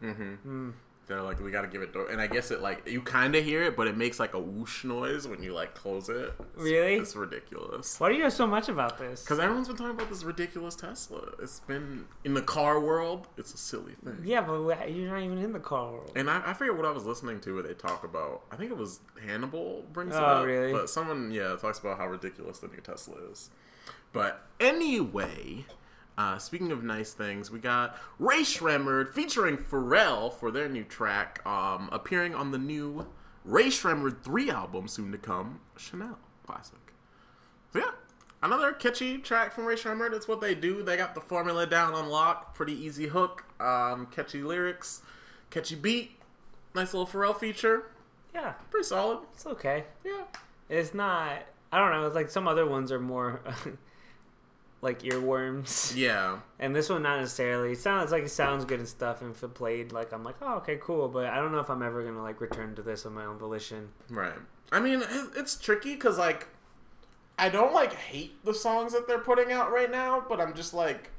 They're 1.07 1.23
like, 1.23 1.39
we 1.41 1.49
gotta 1.49 1.67
give 1.67 1.81
it 1.81 1.91
door. 1.91 2.07
And 2.11 2.21
I 2.21 2.27
guess 2.27 2.51
it 2.51 2.61
like, 2.61 2.87
you 2.87 3.01
kind 3.01 3.35
of 3.35 3.43
hear 3.43 3.63
it, 3.63 3.75
but 3.75 3.87
it 3.87 3.97
makes 3.97 4.19
like 4.19 4.35
a 4.35 4.39
whoosh 4.39 4.83
noise 4.83 5.27
when 5.27 5.41
you 5.41 5.53
like 5.53 5.73
close 5.73 6.07
it. 6.07 6.15
It's- 6.17 6.33
Really? 6.55 6.95
It's 6.97 7.15
ridiculous. 7.15 7.99
Why 7.99 8.09
do 8.09 8.15
you 8.15 8.21
know 8.21 8.29
so 8.29 8.45
much 8.45 8.69
about 8.69 8.99
this? 8.99 9.23
Because 9.23 9.39
everyone's 9.39 9.67
been 9.67 9.77
talking 9.77 9.95
about 9.95 10.09
this 10.09 10.23
ridiculous 10.23 10.75
Tesla. 10.75 11.31
It's 11.41 11.61
been 11.61 12.05
in 12.25 12.35
the 12.35 12.43
car 12.43 12.79
world. 12.79 13.27
It's 13.37 13.55
a 13.55 13.57
silly 13.57 13.93
thing. 14.05 14.19
Yeah, 14.23 14.41
but 14.41 14.61
you're 14.91 15.09
not 15.09 15.23
even 15.23 15.39
in 15.39 15.51
the 15.51 15.59
car 15.59 15.93
world. 15.93 16.11
And 16.15 16.29
I, 16.29 16.43
I 16.45 16.53
forget 16.53 16.75
what 16.77 16.85
I 16.85 16.91
was 16.91 17.05
listening 17.05 17.39
to 17.39 17.55
where 17.55 17.63
they 17.63 17.73
talk 17.73 18.03
about. 18.03 18.43
I 18.51 18.55
think 18.55 18.69
it 18.69 18.77
was 18.77 18.99
Hannibal 19.25 19.85
brings 19.91 20.13
it 20.13 20.19
Oh, 20.21 20.25
up. 20.25 20.45
really? 20.45 20.71
But 20.71 20.91
someone, 20.91 21.31
yeah, 21.31 21.55
talks 21.59 21.79
about 21.79 21.97
how 21.97 22.05
ridiculous 22.07 22.59
the 22.59 22.67
new 22.67 22.81
Tesla 22.81 23.15
is. 23.31 23.49
But 24.11 24.43
anyway, 24.59 25.65
uh, 26.17 26.37
speaking 26.37 26.71
of 26.71 26.83
nice 26.83 27.13
things, 27.13 27.51
we 27.51 27.59
got 27.59 27.97
Rae 28.17 28.41
Sremmurd 28.41 29.13
featuring 29.13 29.57
Pharrell 29.57 30.33
for 30.33 30.51
their 30.51 30.67
new 30.67 30.83
track, 30.83 31.45
um, 31.45 31.89
appearing 31.91 32.33
on 32.35 32.51
the 32.51 32.57
new 32.57 33.07
Rae 33.45 33.67
Sremmurd 33.67 34.21
3 34.23 34.49
album 34.49 34.87
soon 34.87 35.11
to 35.11 35.17
come, 35.17 35.59
Chanel 35.77 36.17
Classic. 36.45 36.79
So 37.71 37.79
yeah, 37.79 37.91
another 38.41 38.71
catchy 38.73 39.19
track 39.19 39.53
from 39.53 39.65
Rae 39.65 39.75
Sremmurd. 39.75 40.13
It's 40.13 40.27
what 40.27 40.41
they 40.41 40.55
do. 40.55 40.81
They 40.83 40.97
got 40.97 41.13
the 41.13 41.21
formula 41.21 41.67
down 41.67 41.93
on 41.93 42.09
lock. 42.09 42.55
Pretty 42.55 42.73
easy 42.73 43.07
hook, 43.07 43.45
um, 43.59 44.07
catchy 44.07 44.41
lyrics, 44.41 45.01
catchy 45.51 45.75
beat. 45.75 46.11
Nice 46.75 46.93
little 46.93 47.07
Pharrell 47.07 47.37
feature. 47.39 47.91
Yeah, 48.33 48.53
Pretty 48.69 48.85
solid. 48.85 49.19
it's 49.33 49.45
okay. 49.47 49.85
Yeah. 50.05 50.23
It's 50.69 50.93
not. 50.93 51.43
I 51.71 51.79
don't 51.79 51.91
know. 51.91 52.05
It's 52.07 52.15
like 52.15 52.29
some 52.29 52.47
other 52.47 52.65
ones 52.67 52.91
are 52.91 52.99
more 52.99 53.41
like 54.81 55.01
earworms. 55.03 55.95
Yeah. 55.95 56.39
And 56.59 56.75
this 56.75 56.89
one, 56.89 57.03
not 57.03 57.19
necessarily. 57.19 57.73
It 57.73 57.79
sounds 57.79 58.11
like 58.11 58.23
it 58.23 58.29
sounds 58.29 58.65
good 58.65 58.79
and 58.79 58.87
stuff. 58.87 59.21
And 59.21 59.35
if 59.35 59.43
it 59.43 59.53
played, 59.53 59.91
like 59.91 60.13
I'm 60.13 60.23
like, 60.23 60.35
oh, 60.41 60.55
okay, 60.57 60.77
cool. 60.81 61.07
But 61.07 61.25
I 61.27 61.37
don't 61.37 61.51
know 61.51 61.59
if 61.59 61.69
I'm 61.69 61.81
ever 61.81 62.03
gonna 62.03 62.21
like 62.21 62.41
return 62.41 62.75
to 62.75 62.81
this 62.81 63.05
on 63.05 63.13
my 63.13 63.25
own 63.25 63.37
volition. 63.37 63.89
Right. 64.09 64.33
I 64.71 64.79
mean, 64.79 65.03
it's 65.35 65.55
tricky 65.57 65.95
because 65.95 66.17
like, 66.17 66.47
I 67.37 67.49
don't 67.49 67.73
like 67.73 67.93
hate 67.93 68.43
the 68.45 68.53
songs 68.53 68.93
that 68.93 69.07
they're 69.07 69.19
putting 69.19 69.51
out 69.51 69.71
right 69.71 69.89
now, 69.89 70.23
but 70.27 70.39
I'm 70.39 70.53
just 70.53 70.73
like, 70.73 71.11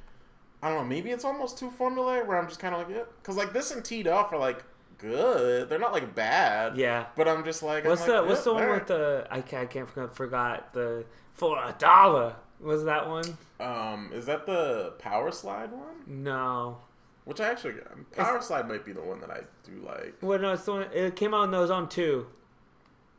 I 0.63 0.69
don't 0.69 0.77
know. 0.79 0.85
Maybe 0.85 1.09
it's 1.11 1.25
almost 1.25 1.57
too 1.57 1.69
formulaic 1.69 2.27
where 2.27 2.37
I'm 2.37 2.47
just 2.47 2.59
kind 2.59 2.73
of 2.73 2.81
like, 2.81 2.95
yeah, 2.95 3.03
because 3.21 3.35
like 3.35 3.53
this 3.53 3.71
and 3.71 3.83
Teed 3.83 4.07
Off 4.07 4.31
are 4.31 4.39
like 4.39 4.63
good. 4.97 5.67
They're 5.67 5.79
not 5.79 5.93
like 5.93 6.13
bad. 6.15 6.77
Yeah. 6.77 7.07
But 7.15 7.27
I'm 7.27 7.43
just 7.43 7.63
like, 7.63 7.83
I'm 7.83 7.89
What's 7.89 8.01
like, 8.07 8.11
the 8.11 8.23
What's 8.23 8.39
yeah, 8.41 8.43
the 8.43 8.53
one 8.53 8.63
alright. 8.63 8.79
with 8.79 8.87
the 8.87 9.27
I 9.29 9.41
can't, 9.41 9.63
I 9.63 9.65
can't 9.65 9.89
forget, 9.89 10.15
forgot 10.15 10.73
the 10.73 11.05
for 11.33 11.57
a 11.57 11.73
dollar? 11.77 12.35
Was 12.61 12.85
that 12.85 13.07
one? 13.07 13.37
Um, 13.59 14.11
is 14.13 14.25
that 14.27 14.45
the 14.45 14.93
Power 14.99 15.31
Slide 15.31 15.71
one? 15.71 16.03
No. 16.07 16.77
Which 17.25 17.39
I 17.39 17.49
actually 17.49 17.73
got 17.73 18.11
Power 18.11 18.41
Slide 18.41 18.67
might 18.67 18.85
be 18.85 18.93
the 18.93 19.01
one 19.01 19.19
that 19.21 19.29
I 19.29 19.41
do 19.63 19.81
like. 19.85 20.15
Well, 20.21 20.39
no, 20.39 20.53
it's 20.53 20.65
the 20.65 20.71
one. 20.71 20.87
It 20.93 21.15
came 21.15 21.33
out 21.33 21.45
and 21.45 21.53
it 21.53 21.59
was 21.59 21.71
on 21.71 21.89
two. 21.89 22.27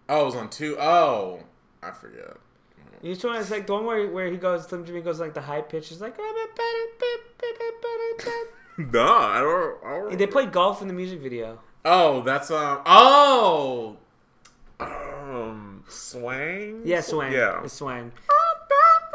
Oh, 0.09 0.23
it 0.23 0.25
was 0.27 0.35
on 0.35 0.51
two. 0.51 0.77
Oh, 0.79 1.41
I 1.83 1.91
forget. 1.91 2.37
Each 3.03 3.25
one 3.25 3.37
is 3.37 3.51
like 3.51 3.67
the 3.67 3.73
one 3.73 3.85
where 3.85 4.09
where 4.11 4.31
he 4.31 4.37
goes, 4.37 4.67
Slim 4.67 4.85
Jxmmi 4.85 5.03
goes 5.03 5.19
like 5.19 5.35
the 5.35 5.41
high 5.41 5.63
pitch 5.63 5.91
is 5.91 6.01
like. 6.01 6.17
No, 8.79 9.05
I 9.07 9.41
don't. 9.41 9.85
I 9.85 9.99
don't 9.99 10.19
They 10.19 10.27
played 10.27 10.51
golf 10.51 10.81
in 10.81 10.89
the 10.89 10.95
music 10.95 11.21
video. 11.21 11.61
Oh, 11.85 12.23
that's 12.23 12.51
um. 12.51 12.81
Oh, 12.87 13.97
um, 14.81 15.85
swang. 15.89 16.83
Yeah, 16.85 17.01
Swang. 17.01 17.33
Yeah. 17.33 17.63
It's 17.65 17.75
Swang. 17.75 18.13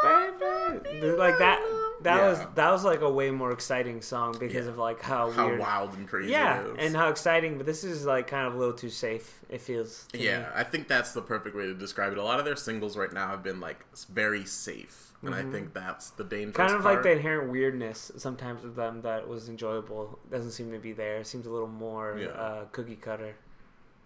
Like 0.04 1.40
that. 1.40 1.60
That 2.04 2.18
Yeah. 2.18 2.30
was 2.30 2.40
that 2.56 2.72
was 2.72 2.86
like 2.86 3.02
a 3.02 3.10
way 3.10 3.32
more 3.32 3.52
exciting 3.52 4.02
song 4.02 4.38
because 4.40 4.66
Yeah. 4.66 4.72
of 4.72 4.78
like 4.78 5.02
how, 5.02 5.32
How 5.32 5.48
weird. 5.48 5.60
wild 5.60 5.94
and 5.96 6.08
crazy. 6.08 6.32
Yeah, 6.32 6.62
it 6.62 6.68
is. 6.68 6.76
and 6.80 6.96
how 6.96 7.10
exciting. 7.10 7.58
But 7.58 7.66
this 7.66 7.84
is 7.84 8.06
like 8.06 8.28
kind 8.28 8.46
of 8.48 8.54
a 8.54 8.58
little 8.58 8.76
too 8.76 8.90
safe. 8.92 9.40
It 9.50 9.62
feels. 9.62 10.06
to 10.12 10.18
me. 10.18 10.26
yeah, 10.26 10.52
I 10.54 10.64
think 10.64 10.88
that's 10.88 11.14
the 11.14 11.22
perfect 11.22 11.56
way 11.56 11.66
to 11.66 11.74
describe 11.74 12.12
it. 12.12 12.18
A 12.20 12.24
lot 12.24 12.38
of 12.40 12.46
their 12.46 12.56
singles 12.56 12.96
right 12.98 13.12
now 13.12 13.28
have 13.30 13.42
been 13.42 13.60
like 13.60 13.84
very 14.10 14.46
safe, 14.46 15.12
and 15.24 15.34
I 15.34 15.42
think 15.42 15.74
that's 15.74 16.12
the 16.12 16.24
dangerous. 16.24 16.54
Mm-hmm. 16.54 16.62
Kind 16.68 16.76
of 16.76 16.84
part. 16.84 16.96
like 16.98 17.04
the 17.04 17.12
inherent 17.14 17.50
weirdness 17.52 18.12
sometimes 18.18 18.62
with 18.64 18.76
them 18.76 19.02
that 19.02 19.28
was 19.28 19.50
enjoyable 19.50 20.20
doesn't 20.30 20.52
seem 20.52 20.72
to 20.72 20.78
be 20.80 20.94
there. 20.94 21.18
It 21.18 21.28
seems 21.28 21.48
a 21.48 21.52
little 21.52 21.68
more 21.68 22.18
Yeah. 22.20 22.28
uh, 22.28 22.66
cookie 22.72 22.96
cutter. 22.98 23.34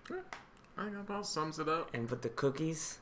I 0.10 0.84
think 0.84 0.94
that 0.96 1.02
about 1.02 1.28
sums 1.28 1.60
it 1.60 1.68
up. 1.68 1.90
And 1.94 2.10
with 2.10 2.22
the 2.22 2.30
cookies, 2.30 3.00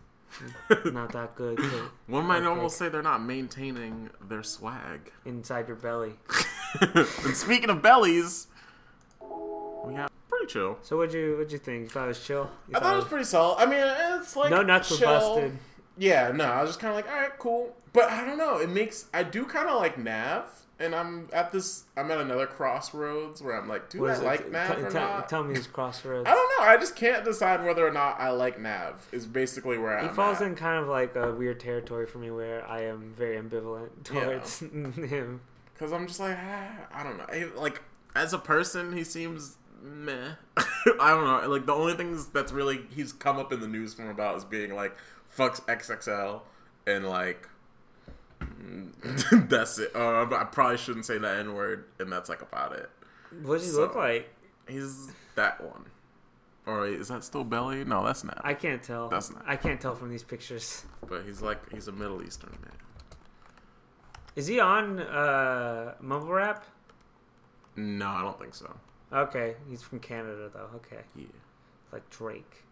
not 0.86 1.12
that 1.14 1.36
good. 1.36 1.60
One 2.08 2.26
might 2.26 2.44
almost 2.44 2.78
say 2.78 2.90
they're 2.90 3.02
not 3.02 3.22
maintaining 3.24 4.10
their 4.28 4.44
swag. 4.44 5.12
inside 5.26 5.68
your 5.68 5.78
belly. 5.78 6.14
and 6.82 7.36
speaking 7.36 7.70
of 7.70 7.82
bellies, 7.82 8.48
we 9.22 9.94
got 9.96 10.12
pretty 10.30 10.48
chill. 10.48 10.78
So 10.82 10.98
what'd 10.98 11.14
you 11.14 11.34
what'd 11.38 11.52
you 11.52 11.58
think? 11.58 11.84
You 11.84 11.90
thought 11.90 12.06
it 12.06 12.10
was 12.10 12.26
chill? 12.26 12.50
You 12.68 12.78
I 12.78 12.80
thought 12.80 12.94
it 12.94 12.98
was 12.98 13.06
pretty 13.06 13.26
solid. 13.26 13.58
I 13.58 13.66
mean, 13.66 14.20
it's 14.20 14.36
like 14.36 14.52
no 14.52 14.62
nuts 14.62 14.92
were 14.92 15.06
busted. 15.06 15.58
Yeah, 16.00 16.32
no, 16.34 16.46
I 16.46 16.62
was 16.62 16.70
just 16.72 16.80
kind 16.80 16.92
of 16.92 16.96
like, 16.96 17.10
all 17.14 17.20
right, 17.22 17.38
cool. 17.38 17.76
But 17.94 18.06
I 18.10 18.26
don't 18.26 18.38
know. 18.38 18.58
It 18.58 18.70
makes 18.70 19.06
I 19.14 19.24
do 19.24 19.46
kind 19.46 19.68
of 19.68 19.78
like 19.78 19.98
Nav, 19.98 20.46
and 20.80 20.96
I'm 20.96 21.28
at 21.34 21.52
this. 21.52 21.84
I'm 21.98 22.10
at 22.12 22.20
another 22.20 22.46
crossroads 22.48 23.42
where 23.42 23.60
I'm 23.60 23.68
like, 23.68 23.90
do 23.90 24.06
I 24.08 24.14
it? 24.16 24.24
like 24.24 24.52
Nav 24.52 24.76
T- 24.78 24.82
or 24.84 24.90
tell- 24.92 25.02
not? 25.10 25.28
Tell 25.30 25.44
me 25.44 25.56
this 25.56 25.68
crossroads. 25.68 26.28
I 26.30 26.34
don't 26.34 26.50
know. 26.60 26.66
I 26.70 26.78
just 26.78 26.96
can't 26.96 27.26
decide 27.26 27.66
whether 27.66 27.86
or 27.86 27.92
not 27.92 28.20
I 28.20 28.30
like 28.30 28.60
Nav. 28.60 29.08
Is 29.12 29.26
basically 29.26 29.78
where 29.78 30.00
He 30.00 30.08
I'm 30.08 30.14
falls 30.14 30.40
at. 30.42 30.48
in 30.48 30.56
kind 30.56 30.80
of 30.82 30.88
like 30.88 31.16
a 31.16 31.32
weird 31.34 31.60
territory 31.60 32.06
for 32.06 32.20
me 32.20 32.32
where 32.32 32.66
I 32.68 32.84
am 32.84 33.14
very 33.18 33.38
ambivalent 33.38 33.90
Yeah. 34.14 34.24
towards 34.26 34.60
him. 35.12 35.42
Because 35.74 35.92
I'm 35.92 36.08
just 36.08 36.20
like, 36.20 36.38
ah, 36.40 36.70
I 36.94 37.04
don't 37.04 37.18
know. 37.18 37.26
I- 37.28 37.60
like, 37.60 37.82
as 38.16 38.34
a 38.34 38.38
person, 38.40 38.96
he 38.96 39.04
seems 39.04 39.58
meh. 39.82 40.34
I 40.58 41.10
don't 41.12 41.26
know. 41.26 41.50
Like, 41.50 41.66
the 41.66 41.74
only 41.74 41.94
things 41.96 42.28
that's 42.28 42.52
really 42.52 42.82
he's 42.92 43.12
come 43.14 43.38
up 43.38 43.52
in 43.52 43.60
the 43.62 43.68
news 43.68 43.94
from 43.96 44.08
about 44.10 44.38
is 44.38 44.46
being 44.46 44.76
like, 44.76 44.96
fucks 45.40 45.62
XXL 45.66 46.42
and 46.88 47.08
like, 47.08 47.48
that's 49.50 49.80
it. 49.80 49.92
Uh, 49.96 50.24
I 50.32 50.44
probably 50.46 50.78
shouldn't 50.78 51.06
say 51.06 51.18
that 51.18 51.40
N 51.40 51.54
word, 51.54 51.86
and 52.00 52.12
that's 52.12 52.30
like 52.30 52.42
about 52.42 52.74
it. 52.74 52.90
What 53.44 53.56
does 53.60 53.66
he 53.68 53.72
So- 53.72 53.80
look 53.82 53.96
like? 53.96 54.30
He's 54.68 55.12
that 55.36 55.64
one. 55.64 55.86
Or 56.66 56.86
is 56.86 57.08
that 57.08 57.24
still 57.24 57.44
Belly? 57.44 57.84
No, 57.84 58.06
that's 58.06 58.24
not. 58.24 58.40
I 58.44 58.54
can't 58.54 58.84
tell. 58.84 59.10
That's 59.10 59.32
not- 59.32 59.44
I 59.48 59.56
can't 59.56 59.82
tell 59.82 59.96
from 59.96 60.10
these 60.12 60.22
pictures. 60.24 60.86
but 61.08 61.24
he's 61.26 61.42
like, 61.42 61.58
he's 61.72 61.88
a 61.88 61.92
Middle 61.92 62.22
Eastern 62.22 62.52
man. 62.62 62.74
Is 64.36 64.46
he 64.46 64.60
on 64.60 65.00
uh, 65.00 65.96
mumble 66.00 66.32
rap? 66.32 66.64
No, 67.76 68.08
I 68.08 68.22
don't 68.22 68.40
think 68.40 68.54
so. 68.54 68.76
Okay, 69.12 69.56
he's 69.68 69.82
from 69.82 70.00
Canada 70.00 70.50
though. 70.54 70.70
Okay, 70.76 71.02
Yeah. 71.16 71.26
like 71.92 72.08
Drake. 72.12 72.64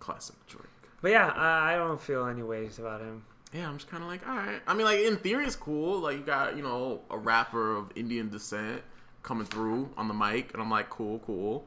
Classic 0.00 0.36
Drake. 0.46 0.64
But 1.02 1.10
yeah, 1.10 1.26
I, 1.26 1.74
I 1.74 1.76
don't 1.76 2.00
feel 2.00 2.26
any 2.26 2.42
ways 2.42 2.78
about 2.78 3.00
him. 3.02 3.24
Yeah, 3.52 3.68
I'm 3.68 3.76
just 3.76 3.90
kind 3.90 4.02
of 4.02 4.08
like, 4.08 4.26
all 4.26 4.34
right. 4.34 4.62
I 4.66 4.72
mean, 4.72 4.86
like 4.86 5.00
in 5.00 5.18
theory, 5.18 5.44
it's 5.44 5.56
cool. 5.56 5.98
Like 6.00 6.16
you 6.16 6.22
got 6.22 6.56
you 6.56 6.62
know 6.62 7.02
a 7.10 7.18
rapper 7.18 7.76
of 7.76 7.92
Indian 7.94 8.30
descent, 8.30 8.82
coming 9.22 9.46
through 9.46 9.90
on 9.96 10.08
the 10.08 10.14
mic, 10.14 10.52
and 10.52 10.62
I'm 10.62 10.70
like, 10.70 10.90
cool, 10.90 11.20
cool. 11.20 11.66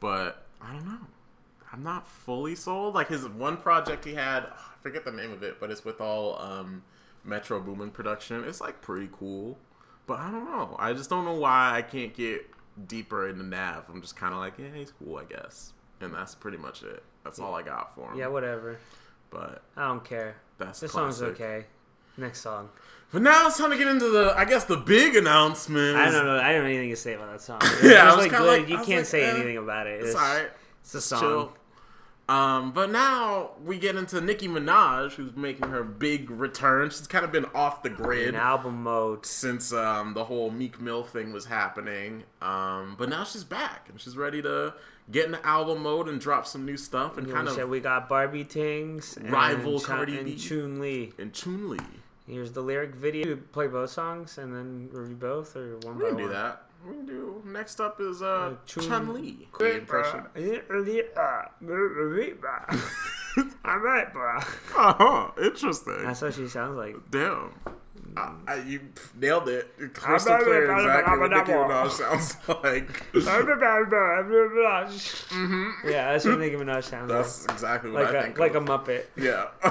But 0.00 0.46
I 0.60 0.72
don't 0.72 0.86
know. 0.86 1.06
I'm 1.72 1.82
not 1.82 2.06
fully 2.06 2.54
sold. 2.54 2.94
Like 2.94 3.08
his 3.08 3.26
one 3.26 3.56
project 3.56 4.04
he 4.04 4.14
had, 4.14 4.44
I 4.44 4.82
forget 4.82 5.04
the 5.04 5.12
name 5.12 5.32
of 5.32 5.42
it, 5.42 5.58
but 5.58 5.70
it's 5.70 5.84
with 5.84 6.00
all 6.00 6.40
um, 6.40 6.82
Metro 7.24 7.60
Boomin 7.60 7.90
production. 7.90 8.44
It's 8.44 8.60
like 8.60 8.80
pretty 8.80 9.08
cool, 9.12 9.58
but 10.06 10.20
I 10.20 10.30
don't 10.30 10.44
know. 10.44 10.76
I 10.78 10.92
just 10.92 11.10
don't 11.10 11.24
know 11.24 11.34
why 11.34 11.76
I 11.76 11.82
can't 11.82 12.14
get 12.14 12.46
deeper 12.86 13.28
into 13.28 13.42
Nav. 13.44 13.84
I'm 13.88 14.00
just 14.00 14.16
kind 14.16 14.32
of 14.32 14.40
like, 14.40 14.54
yeah, 14.58 14.72
he's 14.74 14.92
cool, 14.92 15.16
I 15.16 15.24
guess, 15.24 15.72
and 16.00 16.14
that's 16.14 16.34
pretty 16.34 16.58
much 16.58 16.82
it. 16.82 17.02
That's 17.24 17.38
all 17.38 17.54
I 17.54 17.62
got 17.62 17.94
for 17.94 18.12
him. 18.12 18.18
Yeah, 18.18 18.28
whatever. 18.28 18.78
but 19.30 19.62
I 19.76 19.88
don't 19.88 20.04
care. 20.04 20.36
that's 20.58 20.80
This 20.80 20.90
classic. 20.92 21.18
song's 21.18 21.32
okay. 21.32 21.64
Next 22.16 22.40
song. 22.42 22.68
But 23.12 23.22
now 23.22 23.46
it's 23.46 23.58
time 23.58 23.70
to 23.70 23.76
get 23.78 23.86
into 23.88 24.08
the, 24.10 24.34
I 24.36 24.44
guess, 24.44 24.64
the 24.64 24.76
big 24.76 25.16
announcement. 25.16 25.96
I 25.96 26.10
don't 26.10 26.24
know. 26.26 26.36
I 26.38 26.52
don't 26.52 26.62
have 26.62 26.64
anything 26.64 26.90
to 26.90 26.96
say 26.96 27.14
about 27.14 27.30
that 27.32 27.40
song. 27.40 27.60
Yeah, 27.82 28.04
I 28.12 28.14
was 28.16 28.26
like 28.26 28.30
good. 28.36 28.46
like- 28.62 28.68
you 28.68 28.76
can't 28.76 28.88
like, 28.88 29.04
say 29.06 29.22
eh, 29.24 29.30
anything 29.34 29.56
about 29.56 29.86
it. 29.86 30.00
It's, 30.00 30.10
It's 30.10 30.16
alright. 30.16 30.50
It's 30.82 30.94
a 30.94 31.00
song. 31.00 31.20
chill. 31.20 31.52
Um, 32.26 32.72
but 32.72 32.90
now 32.90 33.50
we 33.62 33.78
get 33.78 33.96
into 33.96 34.18
Nicki 34.20 34.48
Minaj, 34.48 35.12
who's 35.12 35.36
making 35.36 35.68
her 35.68 35.84
big 35.84 36.30
return. 36.30 36.88
She's 36.88 37.06
kind 37.06 37.22
of 37.24 37.30
been 37.32 37.44
off 37.54 37.82
the 37.82 37.90
grid 37.90 38.28
In 38.28 38.34
album 38.34 38.82
mode. 38.82 39.26
since 39.26 39.72
um, 39.74 40.14
the 40.14 40.24
whole 40.24 40.50
Meek 40.50 40.80
Mill 40.80 41.04
thing 41.04 41.32
was 41.34 41.44
happening. 41.44 42.22
Um, 42.40 42.94
but 42.98 43.08
now 43.10 43.24
she's 43.24 43.44
back 43.44 43.88
and 43.90 44.00
she's 44.00 44.16
ready 44.16 44.40
to 44.40 44.72
get 45.10 45.26
into 45.26 45.44
album 45.46 45.82
mode 45.82 46.08
and 46.08 46.20
drop 46.20 46.46
some 46.46 46.64
new 46.64 46.76
stuff 46.76 47.18
and 47.18 47.26
You 47.28 47.32
kind 47.34 47.48
of 47.48 47.68
we 47.68 47.80
got 47.80 48.08
Barbie 48.08 48.44
Tings 48.44 49.18
Rival 49.22 49.78
Chun- 49.80 49.86
Cardi 49.96 50.16
and 50.16 50.24
B. 50.26 50.36
Chun 50.36 50.80
Li. 50.80 51.12
and 51.18 51.32
Chun 51.32 51.68
Li. 51.70 51.78
Here's 52.26 52.52
the 52.52 52.62
lyric 52.62 52.94
video. 52.94 53.26
You 53.28 53.36
play 53.36 53.66
both 53.66 53.90
songs 53.90 54.38
and 54.38 54.54
then 54.54 54.88
review 54.92 55.16
both, 55.16 55.56
or 55.56 55.76
one 55.82 55.96
We 55.98 56.02
by 56.04 56.08
can 56.08 56.16
do 56.16 56.22
one. 56.24 56.32
that. 56.32 56.62
We 56.86 56.92
can 56.94 57.06
do. 57.06 57.42
Next 57.44 57.80
up 57.80 58.00
is 58.00 58.22
uh, 58.22 58.26
Uh, 58.26 58.54
Chun- 58.66 58.84
Chun 58.84 59.14
Li. 59.14 59.48
The 59.58 59.76
impression. 59.78 60.22
All 63.64 63.78
right, 63.78 64.10
bro. 64.12 64.36
Uh 64.38 64.94
huh. 64.94 65.30
Interesting. 65.42 66.02
That's 66.02 66.22
what 66.22 66.32
she 66.34 66.48
sounds 66.48 66.76
like. 66.76 66.96
Damn. 67.10 67.52
I, 68.16 68.32
I, 68.46 68.54
you 68.62 68.80
nailed 69.18 69.48
it. 69.48 69.68
Crystal 69.94 70.36
clear 70.38 70.70
exactly 70.72 71.18
what 71.18 71.30
Nicki 71.32 71.50
Minaj 71.52 71.90
sounds 71.90 72.36
like. 72.62 73.02
Yeah, 75.84 76.12
that's 76.12 76.24
what 76.24 76.38
Nicki 76.38 76.56
Minaj 76.56 76.84
sounds 76.84 77.10
That's 77.10 77.44
exactly 77.46 77.90
what 77.90 78.04
like. 78.04 78.14
I 78.14 78.18
Like 78.18 78.24
think. 78.26 78.38
a, 78.38 78.40
like 78.40 78.54
a. 78.54 78.60
Muppet. 78.60 79.04
Yeah. 79.16 79.46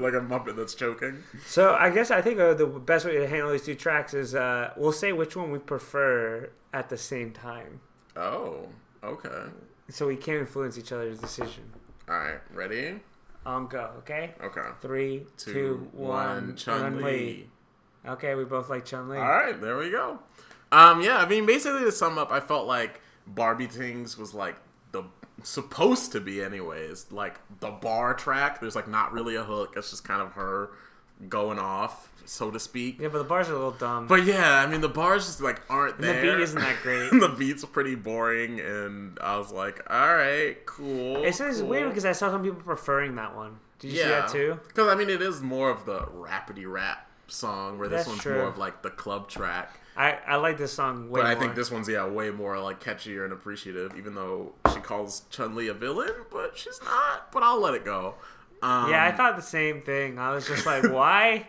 like 0.00 0.14
a 0.14 0.20
Muppet 0.20 0.56
that's 0.56 0.74
choking. 0.74 1.22
So 1.46 1.74
I 1.74 1.90
guess 1.90 2.10
I 2.10 2.20
think 2.20 2.40
uh, 2.40 2.54
the 2.54 2.66
best 2.66 3.04
way 3.06 3.12
to 3.18 3.28
handle 3.28 3.50
these 3.52 3.62
two 3.64 3.74
tracks 3.74 4.12
is 4.14 4.34
uh, 4.34 4.72
we'll 4.76 4.92
say 4.92 5.12
which 5.12 5.36
one 5.36 5.50
we 5.52 5.58
prefer 5.58 6.50
at 6.72 6.88
the 6.88 6.96
same 6.98 7.30
time, 7.32 7.80
Oh, 8.16 8.66
okay. 9.04 9.44
so 9.88 10.08
we 10.08 10.16
can't 10.16 10.40
influence 10.40 10.76
each 10.76 10.90
other's 10.90 11.20
decision. 11.20 11.62
Alright, 12.08 12.40
ready? 12.52 12.98
On 13.46 13.66
go, 13.68 13.90
okay? 13.98 14.34
Okay. 14.42 14.60
Three, 14.80 15.26
Two, 15.36 15.52
two, 15.52 15.88
one. 15.92 16.56
Chun 16.56 17.00
Li. 17.02 17.48
Okay, 18.06 18.34
we 18.34 18.44
both 18.44 18.68
like 18.68 18.84
Chun 18.84 19.08
Li. 19.08 19.16
Alright, 19.18 19.60
there 19.60 19.78
we 19.78 19.90
go. 19.90 20.18
Um, 20.72 21.02
yeah, 21.02 21.18
I 21.18 21.28
mean, 21.28 21.46
basically 21.46 21.84
to 21.84 21.92
sum 21.92 22.18
up, 22.18 22.30
I 22.32 22.40
felt 22.40 22.66
like 22.66 23.00
Barbie 23.26 23.66
Tings 23.66 24.18
was 24.18 24.34
like 24.34 24.56
the 24.92 25.04
supposed 25.42 26.12
to 26.12 26.20
be, 26.20 26.42
anyways, 26.42 27.06
like 27.10 27.40
the 27.60 27.70
bar 27.70 28.14
track. 28.14 28.60
There's 28.60 28.76
like 28.76 28.88
not 28.88 29.12
really 29.12 29.36
a 29.36 29.44
hook. 29.44 29.74
It's 29.76 29.90
just 29.90 30.04
kind 30.04 30.20
of 30.20 30.32
her 30.32 30.70
going 31.28 31.58
off, 31.58 32.10
so 32.24 32.50
to 32.50 32.58
speak. 32.58 33.00
Yeah, 33.00 33.08
but 33.08 33.18
the 33.18 33.24
bars 33.24 33.48
are 33.48 33.52
a 33.52 33.56
little 33.56 33.70
dumb. 33.70 34.06
But 34.06 34.24
yeah, 34.24 34.58
I 34.58 34.66
mean 34.66 34.80
the 34.80 34.88
bars 34.88 35.26
just 35.26 35.40
like 35.40 35.62
aren't 35.70 35.96
And 35.96 36.04
there. 36.04 36.14
the 36.20 36.32
beat 36.32 36.42
isn't 36.42 36.60
that 36.60 36.82
great. 36.82 37.10
the 37.20 37.28
beat's 37.38 37.64
pretty 37.64 37.94
boring, 37.94 38.60
and 38.60 39.18
I 39.20 39.38
was 39.38 39.52
like, 39.52 39.80
all 39.88 40.14
right, 40.14 40.64
cool. 40.66 41.24
it's 41.24 41.38
cool. 41.38 41.66
weird 41.66 41.88
because 41.88 42.04
I 42.04 42.12
saw 42.12 42.30
some 42.30 42.42
people 42.42 42.60
preferring 42.60 43.14
that 43.16 43.34
one. 43.34 43.58
Did 43.78 43.92
you 43.92 43.98
see 43.98 44.08
that 44.08 44.28
too? 44.28 44.58
Because 44.66 44.88
I 44.88 44.94
mean, 44.94 45.10
it 45.10 45.22
is 45.22 45.40
more 45.40 45.70
of 45.70 45.84
the 45.84 46.00
rapidy 46.00 46.70
rap 46.70 47.03
song, 47.28 47.78
where 47.78 47.88
this 47.88 48.06
one's 48.06 48.20
true. 48.20 48.36
more 48.38 48.46
of 48.48 48.58
like 48.58 48.82
the 48.82 48.90
club 48.90 49.28
track. 49.28 49.80
I, 49.96 50.18
I 50.26 50.36
like 50.36 50.58
this 50.58 50.72
song 50.72 51.08
way 51.08 51.20
But 51.20 51.26
I 51.26 51.36
think 51.36 51.54
this 51.54 51.70
one's 51.70 51.88
yeah 51.88 52.06
way 52.06 52.30
more 52.30 52.58
like 52.58 52.82
catchier 52.82 53.24
and 53.24 53.32
appreciative, 53.32 53.96
even 53.96 54.14
though 54.14 54.52
she 54.72 54.80
calls 54.80 55.22
Chun 55.30 55.54
Li 55.54 55.68
a 55.68 55.74
villain, 55.74 56.12
but 56.32 56.58
she's 56.58 56.80
not. 56.84 57.30
But 57.32 57.42
I'll 57.42 57.60
let 57.60 57.74
it 57.74 57.84
go. 57.84 58.14
Um, 58.62 58.90
Yeah, 58.90 59.04
I 59.04 59.12
thought 59.12 59.36
the 59.36 59.42
same 59.42 59.82
thing. 59.82 60.18
I 60.18 60.32
was 60.34 60.46
just 60.48 60.66
like, 60.66 60.82
why 60.90 61.46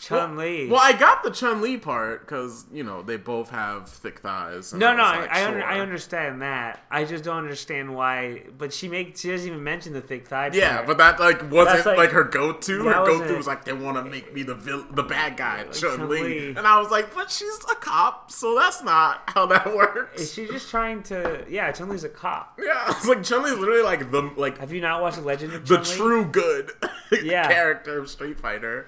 Chun 0.00 0.36
Li? 0.36 0.68
Well, 0.68 0.80
I 0.80 0.92
got 0.92 1.22
the 1.22 1.30
Chun 1.30 1.60
Li 1.62 1.76
part 1.78 2.20
because 2.20 2.66
you 2.72 2.82
know 2.84 3.02
they 3.02 3.16
both 3.16 3.50
have 3.50 3.88
thick 3.88 4.20
thighs. 4.20 4.72
No, 4.72 4.94
no, 4.96 5.02
I, 5.02 5.20
like, 5.20 5.30
I, 5.30 5.46
sure. 5.50 5.64
I 5.64 5.80
understand 5.80 6.42
that. 6.42 6.84
I 6.90 7.04
just 7.04 7.24
don't 7.24 7.38
understand 7.38 7.94
why. 7.94 8.42
But 8.56 8.72
she 8.72 8.88
makes 8.88 9.20
she 9.20 9.30
doesn't 9.30 9.46
even 9.48 9.64
mention 9.64 9.92
the 9.92 10.00
thick 10.00 10.28
thigh. 10.28 10.50
Yeah, 10.52 10.76
part. 10.76 10.86
but 10.86 10.98
that 10.98 11.20
like 11.20 11.50
wasn't 11.50 11.86
like, 11.86 11.96
like- 11.98 12.10
her 12.10 12.24
go-to. 12.24 12.84
Her 12.84 13.04
go-to 13.06 13.36
was 13.36 13.46
like 13.46 13.64
they 13.64 13.72
want 13.72 13.96
to 13.96 14.04
make 14.04 14.32
me 14.34 14.42
the 14.42 14.54
vil- 14.54 14.86
the 14.92 15.02
bad 15.02 15.36
guy, 15.36 15.64
Chun 15.72 16.08
Li, 16.08 16.18
Chun-Li. 16.18 16.48
and 16.56 16.66
I 16.66 16.78
was 16.78 16.90
like, 16.90 17.14
but 17.14 17.30
she's 17.30 17.58
a 17.70 17.74
cop, 17.76 18.30
so 18.30 18.54
that's 18.54 18.82
not 18.82 19.22
how 19.28 19.46
that 19.46 19.66
works. 19.74 20.20
is 20.22 20.32
she 20.34 20.46
just 20.46 20.70
trying 20.70 21.02
to? 21.04 21.44
Yeah, 21.48 21.72
Chun 21.72 21.88
Li's 21.88 22.04
a 22.04 22.08
cop. 22.08 22.58
yeah, 22.62 22.84
it's 22.90 23.06
like 23.06 23.22
Chun 23.22 23.42
Li's 23.42 23.58
literally 23.58 23.82
like 23.82 24.10
the 24.10 24.30
like 24.36 24.58
Have 24.58 24.72
you 24.72 24.80
not 24.80 25.00
watched 25.02 25.22
Legend 25.22 25.52
of 25.54 25.66
the 25.66 25.76
Chun 25.78 25.84
Li? 25.84 25.96
true 25.96 26.24
good 26.26 26.70
Yeah. 27.22 27.48
character 27.48 27.98
of 27.98 28.10
Street 28.10 28.38
Fighter. 28.38 28.86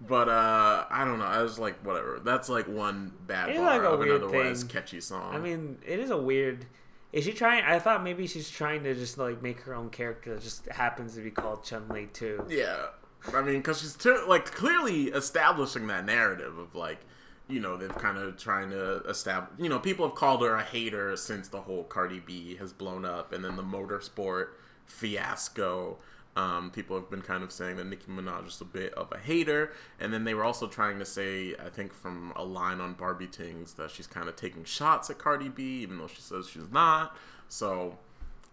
But 0.00 0.28
uh 0.28 0.86
I 0.90 1.04
don't 1.04 1.18
know. 1.18 1.26
I 1.26 1.42
was 1.42 1.58
like, 1.58 1.84
whatever. 1.84 2.20
That's 2.24 2.48
like 2.48 2.66
one 2.66 3.12
bad 3.26 3.54
bar 3.54 3.64
like 3.64 3.82
of 3.82 4.00
an 4.00 4.10
otherwise 4.10 4.60
thing. 4.60 4.68
catchy 4.68 5.00
song. 5.00 5.34
I 5.34 5.38
mean, 5.38 5.78
it 5.86 5.98
is 5.98 6.10
a 6.10 6.16
weird. 6.16 6.66
Is 7.12 7.24
she 7.24 7.32
trying? 7.32 7.64
I 7.64 7.78
thought 7.78 8.04
maybe 8.04 8.26
she's 8.26 8.48
trying 8.48 8.84
to 8.84 8.94
just 8.94 9.18
like 9.18 9.42
make 9.42 9.60
her 9.62 9.74
own 9.74 9.90
character 9.90 10.34
that 10.34 10.42
just 10.42 10.66
happens 10.66 11.16
to 11.16 11.20
be 11.20 11.30
called 11.30 11.64
Chun 11.64 11.88
Li 11.88 12.08
too. 12.12 12.46
Yeah, 12.48 12.86
I 13.34 13.42
mean, 13.42 13.56
because 13.56 13.80
she's 13.80 13.96
like 14.26 14.46
clearly 14.46 15.08
establishing 15.08 15.88
that 15.88 16.06
narrative 16.06 16.56
of 16.56 16.74
like, 16.74 17.00
you 17.48 17.60
know, 17.60 17.76
they've 17.76 17.94
kind 17.94 18.16
of 18.16 18.38
trying 18.38 18.70
to 18.70 19.02
establish. 19.08 19.52
You 19.58 19.68
know, 19.68 19.80
people 19.80 20.06
have 20.06 20.14
called 20.14 20.42
her 20.42 20.54
a 20.54 20.62
hater 20.62 21.16
since 21.16 21.48
the 21.48 21.62
whole 21.62 21.84
Cardi 21.84 22.20
B 22.20 22.56
has 22.56 22.72
blown 22.72 23.04
up, 23.04 23.32
and 23.32 23.44
then 23.44 23.56
the 23.56 23.62
motorsport 23.64 24.48
fiasco. 24.86 25.98
Um, 26.36 26.70
people 26.70 26.96
have 26.96 27.10
been 27.10 27.22
kind 27.22 27.42
of 27.42 27.50
saying 27.50 27.76
that 27.76 27.86
Nicki 27.86 28.06
Minaj 28.10 28.46
is 28.46 28.60
a 28.60 28.64
bit 28.64 28.94
of 28.94 29.10
a 29.12 29.18
hater, 29.18 29.72
and 29.98 30.12
then 30.14 30.24
they 30.24 30.32
were 30.32 30.44
also 30.44 30.68
trying 30.68 30.98
to 31.00 31.04
say, 31.04 31.54
I 31.64 31.68
think, 31.70 31.92
from 31.92 32.32
a 32.36 32.44
line 32.44 32.80
on 32.80 32.94
Barbie 32.94 33.26
Tings 33.26 33.74
that 33.74 33.90
she's 33.90 34.06
kind 34.06 34.28
of 34.28 34.36
taking 34.36 34.64
shots 34.64 35.10
at 35.10 35.18
Cardi 35.18 35.48
B, 35.48 35.80
even 35.82 35.98
though 35.98 36.06
she 36.06 36.20
says 36.22 36.48
she's 36.48 36.70
not. 36.70 37.16
So 37.48 37.98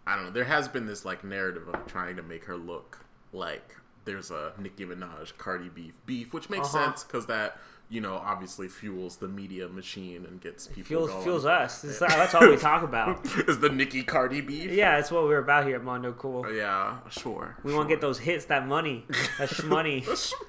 I 0.07 0.15
don't 0.15 0.25
know. 0.25 0.31
There 0.31 0.45
has 0.45 0.67
been 0.67 0.87
this 0.87 1.05
like 1.05 1.23
narrative 1.23 1.67
of 1.67 1.85
trying 1.85 2.15
to 2.15 2.23
make 2.23 2.45
her 2.45 2.57
look 2.57 3.05
like 3.31 3.75
there's 4.05 4.31
a 4.31 4.53
Nicki 4.57 4.85
Minaj 4.85 5.37
Cardi 5.37 5.69
B 5.69 5.91
beef, 6.05 6.33
which 6.33 6.49
makes 6.49 6.73
Uh-huh. 6.73 6.85
sense 6.85 7.03
because 7.03 7.27
that 7.27 7.59
you 7.89 8.01
know 8.01 8.15
obviously 8.15 8.67
fuels 8.67 9.15
the 9.17 9.27
media 9.29 9.67
machine 9.69 10.25
and 10.25 10.41
gets 10.41 10.67
people 10.67 10.83
Fuels 10.83 11.09
going. 11.11 11.23
fuels 11.23 11.45
us. 11.45 11.81
This- 11.81 11.99
that's 11.99 12.35
all 12.35 12.47
we 12.49 12.57
talk 12.71 12.83
about. 12.83 13.25
Is 13.47 13.59
the 13.59 13.69
Nicki 13.69 14.03
Cardi 14.03 14.41
beef? 14.41 14.71
Yeah, 14.71 14.97
that's 14.97 15.09
what 15.11 15.23
we're 15.23 15.37
about 15.39 15.65
here 15.65 15.77
at 15.77 15.83
Mondo 15.83 16.11
Cool. 16.13 16.51
Yeah, 16.53 16.97
sure. 17.09 17.55
We 17.63 17.73
want 17.73 17.87
to 17.87 17.95
get 17.95 18.01
those 18.01 18.19
hits, 18.19 18.45
that 18.45 18.67
money, 18.67 19.05
that 19.37 19.49
shmoney, 19.49 20.05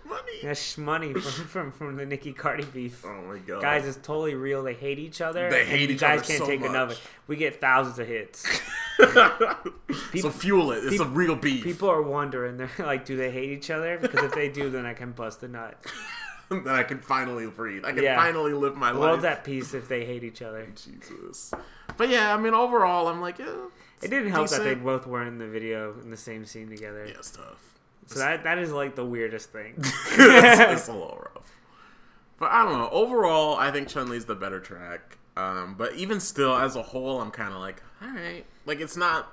money. 0.08 0.38
that 0.42 0.56
shmoney 0.56 1.12
from, 1.20 1.46
from 1.46 1.72
from 1.72 1.96
the 1.96 2.06
Nicki 2.06 2.32
Cardi 2.32 2.64
beef. 2.64 3.04
Oh 3.06 3.22
my 3.28 3.38
god, 3.38 3.62
Guys, 3.62 3.86
it's 3.86 3.98
totally 3.98 4.34
real. 4.34 4.62
They 4.64 4.74
hate 4.74 4.98
each 4.98 5.20
other. 5.20 5.48
They 5.48 5.64
hate 5.64 5.90
each 5.90 6.00
guys 6.00 6.18
other 6.18 6.18
Guys 6.20 6.26
can't 6.28 6.38
so 6.40 6.46
take 6.46 6.60
enough. 6.60 6.88
much. 6.88 6.96
of 6.98 7.04
it. 7.04 7.10
We 7.28 7.36
get 7.36 7.60
thousands 7.60 7.98
of 8.00 8.06
hits. 8.08 8.44
so 8.98 10.30
fuel 10.30 10.72
it. 10.72 10.84
It's 10.84 11.00
a 11.00 11.04
real 11.04 11.36
beef. 11.36 11.62
People 11.62 11.88
are 11.90 12.02
wondering, 12.02 12.56
they're 12.56 12.70
like, 12.78 13.04
do 13.04 13.16
they 13.16 13.30
hate 13.30 13.50
each 13.50 13.70
other? 13.70 13.98
Because 13.98 14.24
if 14.24 14.34
they 14.34 14.48
do, 14.48 14.70
then 14.70 14.86
I 14.86 14.94
can 14.94 15.12
bust 15.12 15.42
a 15.42 15.48
nut. 15.48 15.78
then 16.64 16.68
I 16.68 16.82
can 16.82 16.98
finally 17.00 17.46
breathe. 17.46 17.84
I 17.84 17.92
can 17.92 18.02
Yeah. 18.02 18.16
finally 18.16 18.52
live 18.52 18.76
my 18.76 18.92
The 18.92 18.98
life. 18.98 19.08
world's 19.10 19.24
at 19.24 19.44
peace 19.44 19.74
if 19.74 19.88
they 19.88 20.04
hate 20.04 20.24
each 20.24 20.42
other. 20.42 20.66
Jesus. 20.74 21.52
But 21.96 22.08
yeah, 22.08 22.34
I 22.34 22.38
mean, 22.38 22.54
overall, 22.54 23.08
I'm 23.08 23.20
like, 23.20 23.38
yeah. 23.38 23.54
It 24.02 24.08
didn't 24.08 24.30
help 24.30 24.48
that 24.50 24.62
they 24.62 24.74
both 24.74 25.06
were 25.06 25.24
in 25.24 25.38
the 25.38 25.46
video 25.48 25.94
in 26.00 26.10
the 26.10 26.16
same 26.16 26.44
scene 26.44 26.68
together. 26.68 27.04
Yeah, 27.04 27.14
it's 27.14 27.32
tough. 27.32 27.74
So 28.06 28.20
that 28.20 28.44
that 28.44 28.56
is 28.58 28.72
like 28.72 28.94
the 28.94 29.04
weirdest 29.04 29.50
thing. 29.50 29.74
it's, 29.78 30.60
it's 30.60 30.88
a 30.88 30.92
little 30.92 31.26
rough. 31.34 31.52
But 32.38 32.52
I 32.52 32.64
don't 32.64 32.78
know. 32.78 32.88
Overall, 32.90 33.56
I 33.56 33.70
think 33.72 33.88
Chun 33.88 34.08
Li's 34.08 34.24
the 34.24 34.36
better 34.36 34.60
track. 34.60 35.18
Um, 35.36 35.74
but 35.76 35.94
even 35.94 36.20
still, 36.20 36.56
as 36.56 36.76
a 36.76 36.82
whole, 36.82 37.20
I'm 37.20 37.30
kind 37.32 37.52
of 37.52 37.60
like, 37.60 37.82
all 38.00 38.08
right. 38.08 38.44
Like, 38.64 38.80
it's 38.80 38.96
not 38.96 39.32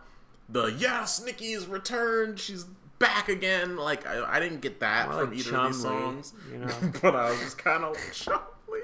the 0.50 0.66
yes, 0.68 1.24
Nicki's 1.24 1.68
returned. 1.68 2.40
She's 2.40 2.66
back 3.00 3.30
again. 3.30 3.78
Like, 3.78 4.06
I, 4.06 4.24
I 4.38 4.40
didn't 4.40 4.62
get 4.62 4.80
that 4.80 5.10
More 5.10 5.22
from 5.22 5.30
like 5.32 5.40
either 5.40 5.58
of 5.58 5.68
these 5.74 5.82
songs. 5.82 6.34
you 6.52 6.58
know. 6.60 6.74
but 7.02 7.16
I 7.16 7.30
was 7.30 7.40
just 7.40 7.58
kind 7.58 7.84
of 7.84 7.94
like, 7.96 8.12
Chun 8.14 8.40
Li. 8.72 8.80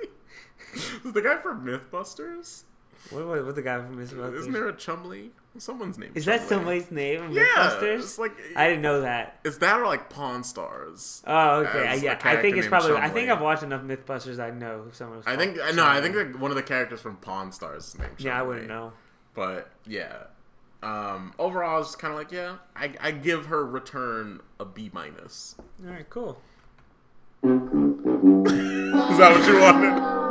Is 1.05 1.13
the 1.13 1.21
guy 1.21 1.37
from 1.37 1.65
Mythbusters? 1.65 2.63
what 3.09 3.25
what, 3.25 3.45
what 3.45 3.55
the 3.55 3.61
guy 3.61 3.77
from 3.77 3.97
MythBusters? 3.97 4.35
Isn't 4.39 4.53
there 4.53 4.67
a 4.67 4.73
Chumlee? 4.73 5.29
Someone's 5.57 5.97
name. 5.97 6.11
Is 6.15 6.25
that 6.25 6.37
Chun-Li. 6.37 6.47
somebody's 6.49 6.91
name? 6.91 7.23
in 7.23 7.31
Yeah, 7.33 7.43
Mythbusters? 7.55 8.17
like 8.19 8.31
I 8.55 8.67
didn't 8.69 8.83
know 8.83 9.01
that. 9.01 9.39
is 9.43 9.57
that 9.57 9.79
or 9.79 9.85
like 9.85 10.09
Pawn 10.09 10.43
Stars? 10.43 11.21
Oh, 11.27 11.61
okay. 11.65 11.87
As 11.87 12.03
yeah, 12.03 12.19
I 12.23 12.37
think 12.37 12.57
it's 12.57 12.67
probably. 12.67 12.95
I 12.95 13.09
think 13.09 13.29
I've 13.29 13.41
watched 13.41 13.63
enough 13.63 13.81
MythBusters. 13.81 14.39
I 14.39 14.51
know 14.51 14.83
who 14.83 14.91
someone 14.93 15.17
was. 15.17 15.27
I 15.27 15.35
think 15.35 15.57
no, 15.75 15.85
I 15.85 15.99
think 15.99 16.15
like 16.15 16.39
one 16.39 16.51
of 16.51 16.55
the 16.55 16.63
characters 16.63 17.01
from 17.01 17.17
Pawn 17.17 17.51
Stars 17.51 17.87
is 17.89 17.99
named. 17.99 18.15
Yeah, 18.19 18.39
I 18.39 18.43
wouldn't 18.43 18.67
know. 18.67 18.93
But 19.33 19.71
yeah, 19.85 20.25
um, 20.83 21.33
overall, 21.37 21.81
it's 21.81 21.95
kind 21.95 22.11
of 22.13 22.17
like 22.17 22.31
yeah, 22.31 22.57
I, 22.75 22.93
I 22.99 23.11
give 23.11 23.47
her 23.47 23.65
return 23.65 24.41
a 24.59 24.65
B 24.65 24.89
minus. 24.93 25.55
All 25.85 25.91
right, 25.91 26.09
cool. 26.09 26.41
Is 27.43 29.17
that 29.17 29.31
what 29.31 29.47
you 29.47 29.59
wanted? 29.59 30.21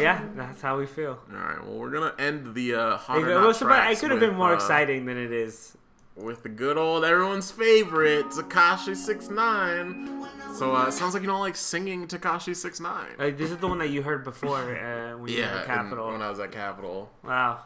Yeah, 0.00 0.24
that's 0.34 0.60
how 0.62 0.78
we 0.78 0.86
feel. 0.86 1.18
All 1.30 1.36
right. 1.38 1.64
Well, 1.64 1.78
we're 1.78 1.90
gonna 1.90 2.14
end 2.18 2.54
the 2.54 2.74
uh, 2.74 2.96
hot 2.96 3.18
It, 3.18 3.26
was 3.26 3.58
surpri- 3.60 3.92
it 3.92 3.98
could 3.98 4.10
have 4.10 4.20
been 4.20 4.34
more 4.34 4.52
uh, 4.52 4.54
exciting 4.54 5.04
than 5.06 5.16
it 5.16 5.30
is. 5.32 5.76
with 6.16 6.42
the 6.42 6.48
good 6.48 6.76
old 6.76 7.04
everyone's 7.04 7.50
favorite 7.52 8.26
Tekashi 8.26 8.96
Six 8.96 9.28
Nine. 9.30 10.26
So 10.56 10.74
uh, 10.74 10.86
it 10.86 10.92
sounds 10.92 11.14
like 11.14 11.22
you 11.22 11.28
don't 11.28 11.40
like 11.40 11.54
singing 11.54 12.08
Tekashi 12.08 12.56
Six 12.56 12.80
Nine. 12.80 13.10
Like, 13.18 13.36
this 13.38 13.50
is 13.52 13.58
the 13.58 13.68
one 13.68 13.78
that 13.78 13.90
you 13.90 14.02
heard 14.02 14.24
before 14.24 14.58
uh, 14.58 15.16
when 15.16 15.30
you 15.30 15.38
were 15.42 15.44
at 15.44 15.66
Capitol. 15.66 16.10
when 16.10 16.22
I 16.22 16.30
was 16.30 16.40
at 16.40 16.50
Capitol, 16.50 17.10
wow. 17.22 17.60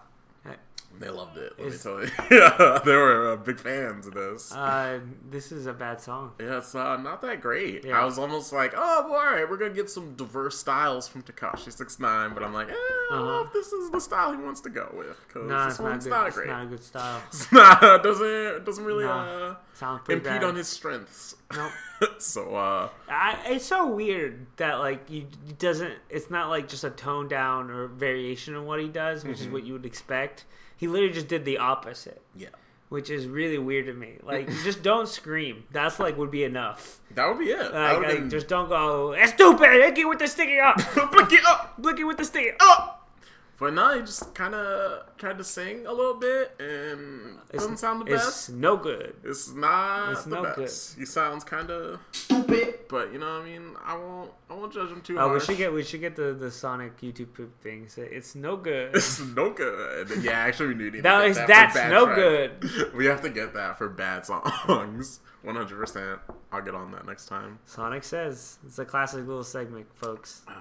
They 1.01 1.09
loved 1.11 1.37
it. 1.39 1.53
Let 1.59 1.73
me 1.73 1.77
tell 1.79 2.01
you, 2.01 2.09
yeah, 2.31 2.79
they 2.85 2.95
were 2.95 3.33
uh, 3.33 3.37
big 3.37 3.59
fans 3.59 4.07
of 4.07 4.15
this. 4.15 4.53
Uh, 4.55 5.01
this 5.31 5.51
is 5.51 5.67
a 5.67 5.73
bad 5.73 6.01
song. 6.01 6.33
Yeah, 6.39 6.59
it's 6.59 6.75
uh, 6.75 6.97
not 6.97 7.21
that 7.23 7.41
great. 7.41 7.85
Yeah. 7.85 8.01
I 8.01 8.05
was 8.05 8.19
almost 8.19 8.53
like, 8.53 8.73
oh, 8.77 9.07
well, 9.11 9.19
all 9.19 9.27
right, 9.33 9.49
we're 9.49 9.57
gonna 9.57 9.75
get 9.75 9.91
some 9.91 10.15
diverse 10.15 10.59
styles 10.59 11.09
from 11.09 11.23
Tekashi 11.23 11.73
Six 11.73 11.99
Nine, 11.99 12.35
but 12.35 12.43
I'm 12.45 12.53
like, 12.55 12.69
eh, 12.69 12.73
I 12.73 13.07
don't 13.11 13.25
know 13.27 13.33
Uh-huh. 13.33 13.45
if 13.47 13.53
this 13.53 13.73
is 13.73 13.91
the 13.91 14.01
style 14.01 14.33
he 14.33 14.39
wants 14.39 14.61
to 14.63 14.71
go 14.71 14.93
with 14.97 15.19
because 15.27 15.49
No, 15.49 15.65
this 15.65 15.73
it's 15.75 15.81
not 15.81 15.91
one's 15.91 16.05
good. 16.05 16.11
not, 16.11 16.29
it's 16.29 16.37
not 16.47 16.63
a 16.63 16.67
good 16.67 16.83
style. 16.85 17.23
It's 17.29 17.53
not 17.53 17.83
it 17.83 18.03
doesn't 18.03 18.27
it 18.27 18.65
doesn't 18.65 18.85
really 18.85 19.05
No. 19.05 19.57
uh, 19.83 19.99
impede 20.09 20.23
bad. 20.25 20.45
on 20.45 20.55
his 20.55 20.69
strengths. 20.69 21.35
Nope. 21.55 21.73
so 22.19 22.55
uh, 22.55 22.89
I, 23.09 23.39
it's 23.47 23.65
so 23.67 23.89
weird 23.89 24.47
that 24.57 24.75
like 24.79 25.11
you 25.11 25.27
doesn't. 25.59 25.95
It's 26.11 26.31
not 26.31 26.49
like 26.49 26.69
just 26.69 26.85
a 26.85 26.91
tone 26.91 27.29
down 27.29 27.71
or 27.71 27.87
variation 27.89 28.55
on 28.55 28.65
what 28.67 28.81
he 28.81 28.89
does, 28.89 29.25
which 29.25 29.39
is 29.41 29.43
Mm-hmm. 29.47 29.53
what 29.53 29.65
you 29.65 29.73
would 29.73 29.87
expect. 29.87 30.45
He 30.83 30.89
literally 30.89 31.15
just 31.15 31.29
did 31.29 31.45
the 31.45 31.59
opposite, 31.59 32.21
yeah, 32.35 32.49
which 32.89 33.09
is 33.09 33.29
really 33.29 33.57
weird 33.57 33.87
to 33.87 33.93
me. 33.95 34.19
Like, 34.25 34.49
just 34.65 34.83
don't 34.83 35.09
scream. 35.09 35.63
That's 35.71 36.01
like 36.01 36.19
would 36.19 36.33
be 36.33 36.43
enough. 36.43 36.99
that 37.15 37.29
would 37.29 37.39
be 37.39 37.53
it. 37.53 37.73
Like, 37.73 37.99
like, 37.99 38.07
been 38.09 38.29
just 38.31 38.49
don't 38.49 38.69
go. 38.69 39.13
That's 39.15 39.31
stupid. 39.33 39.59
Blicky 39.61 40.05
with 40.05 40.19
the 40.19 40.27
sticky 40.27 40.59
up. 40.59 40.75
Blicky 41.13 41.39
up, 41.47 41.75
Blicky 41.79 42.03
with 42.03 42.17
the 42.17 42.25
sticky 42.25 42.51
up. 42.59 43.02
Up. 43.63 43.69
But 43.69 43.75
now 43.75 43.95
he 43.95 44.01
just 44.01 44.35
kind 44.35 44.55
of 44.55 45.05
tried 45.19 45.39
to 45.39 45.45
sing 45.45 45.87
a 45.87 45.93
little 45.93 46.15
bit 46.15 46.53
and 46.61 47.39
doesn't 47.53 47.79
sound 47.79 48.07
the 48.07 48.13
It's 48.15 48.25
best. 48.25 48.51
no 48.51 48.77
good. 48.77 49.15
It's 49.25 49.53
not 49.53 50.13
It's 50.13 50.25
the 50.25 50.31
no 50.31 50.43
best. 50.55 50.99
He 50.99 51.05
sounds 51.07 51.45
kind 51.45 51.71
of 51.71 52.01
stupid, 52.13 52.81
but 52.89 53.13
you 53.13 53.19
know 53.19 53.39
what 53.39 53.43
I 53.43 53.45
mean. 53.45 53.75
I 53.85 53.97
won't. 53.97 54.31
I 54.51 54.55
won't 54.55 54.73
judge 54.73 54.91
him 54.91 55.01
too 55.01 55.19
Oh, 55.19 55.33
we 55.33 55.41
should 55.41 55.57
get 55.57 55.73
we 55.73 55.83
should 55.83 56.01
get 56.01 56.17
the 56.17 56.35
the 56.35 56.51
Sonic 56.51 57.01
YouTube 57.01 57.33
poop 57.35 57.61
thing. 57.63 57.89
So 57.89 58.03
it's 58.03 58.35
no 58.35 58.57
good. 58.57 58.95
It's 58.95 59.21
no 59.21 59.51
good. 59.51 60.11
Yeah, 60.23 60.33
actually, 60.33 60.69
we 60.69 60.75
do 60.75 60.91
need. 60.91 61.05
No, 61.05 61.23
to 61.23 61.29
get 61.29 61.35
that 61.35 61.47
that's 61.49 61.73
for 61.73 61.79
bad 61.79 61.91
no 61.91 62.05
track. 62.07 62.17
good. 62.61 62.95
We 62.95 63.07
have 63.07 63.23
to 63.23 63.31
get 63.31 63.55
that 63.55 63.79
for 63.79 63.89
bad 63.89 64.27
songs. 64.27 65.21
One 65.43 65.57
hundred 65.57 65.77
percent. 65.77 66.21
I'll 66.53 66.63
get 66.63 66.75
on 66.75 66.93
that 66.93 67.07
next 67.07 67.27
time. 67.27 67.59
Sonic 67.65 68.05
says 68.05 68.59
it's 68.67 68.79
a 68.79 68.85
classic 68.85 69.27
little 69.27 69.43
segment, 69.43 69.87
folks. 69.97 70.43
Uh, 70.47 70.53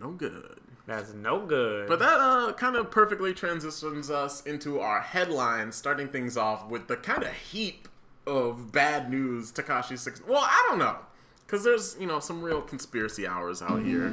no 0.00 0.12
good. 0.12 0.58
That's 0.86 1.12
no 1.12 1.44
good. 1.46 1.88
But 1.88 1.98
that 2.00 2.18
uh, 2.20 2.52
kind 2.54 2.74
of 2.76 2.90
perfectly 2.90 3.32
transitions 3.34 4.10
us 4.10 4.42
into 4.42 4.80
our 4.80 5.00
headlines, 5.00 5.76
starting 5.76 6.08
things 6.08 6.36
off 6.36 6.68
with 6.68 6.88
the 6.88 6.96
kind 6.96 7.22
of 7.22 7.32
heap 7.32 7.88
of 8.26 8.72
bad 8.72 9.10
news 9.10 9.52
Tekashi 9.52 9.98
Six. 9.98 10.20
Well, 10.26 10.42
I 10.42 10.66
don't 10.68 10.78
know, 10.78 10.96
because 11.46 11.62
there's 11.64 11.96
you 12.00 12.06
know 12.06 12.18
some 12.20 12.42
real 12.42 12.60
conspiracy 12.60 13.26
hours 13.26 13.62
out 13.62 13.82
here. 13.82 14.10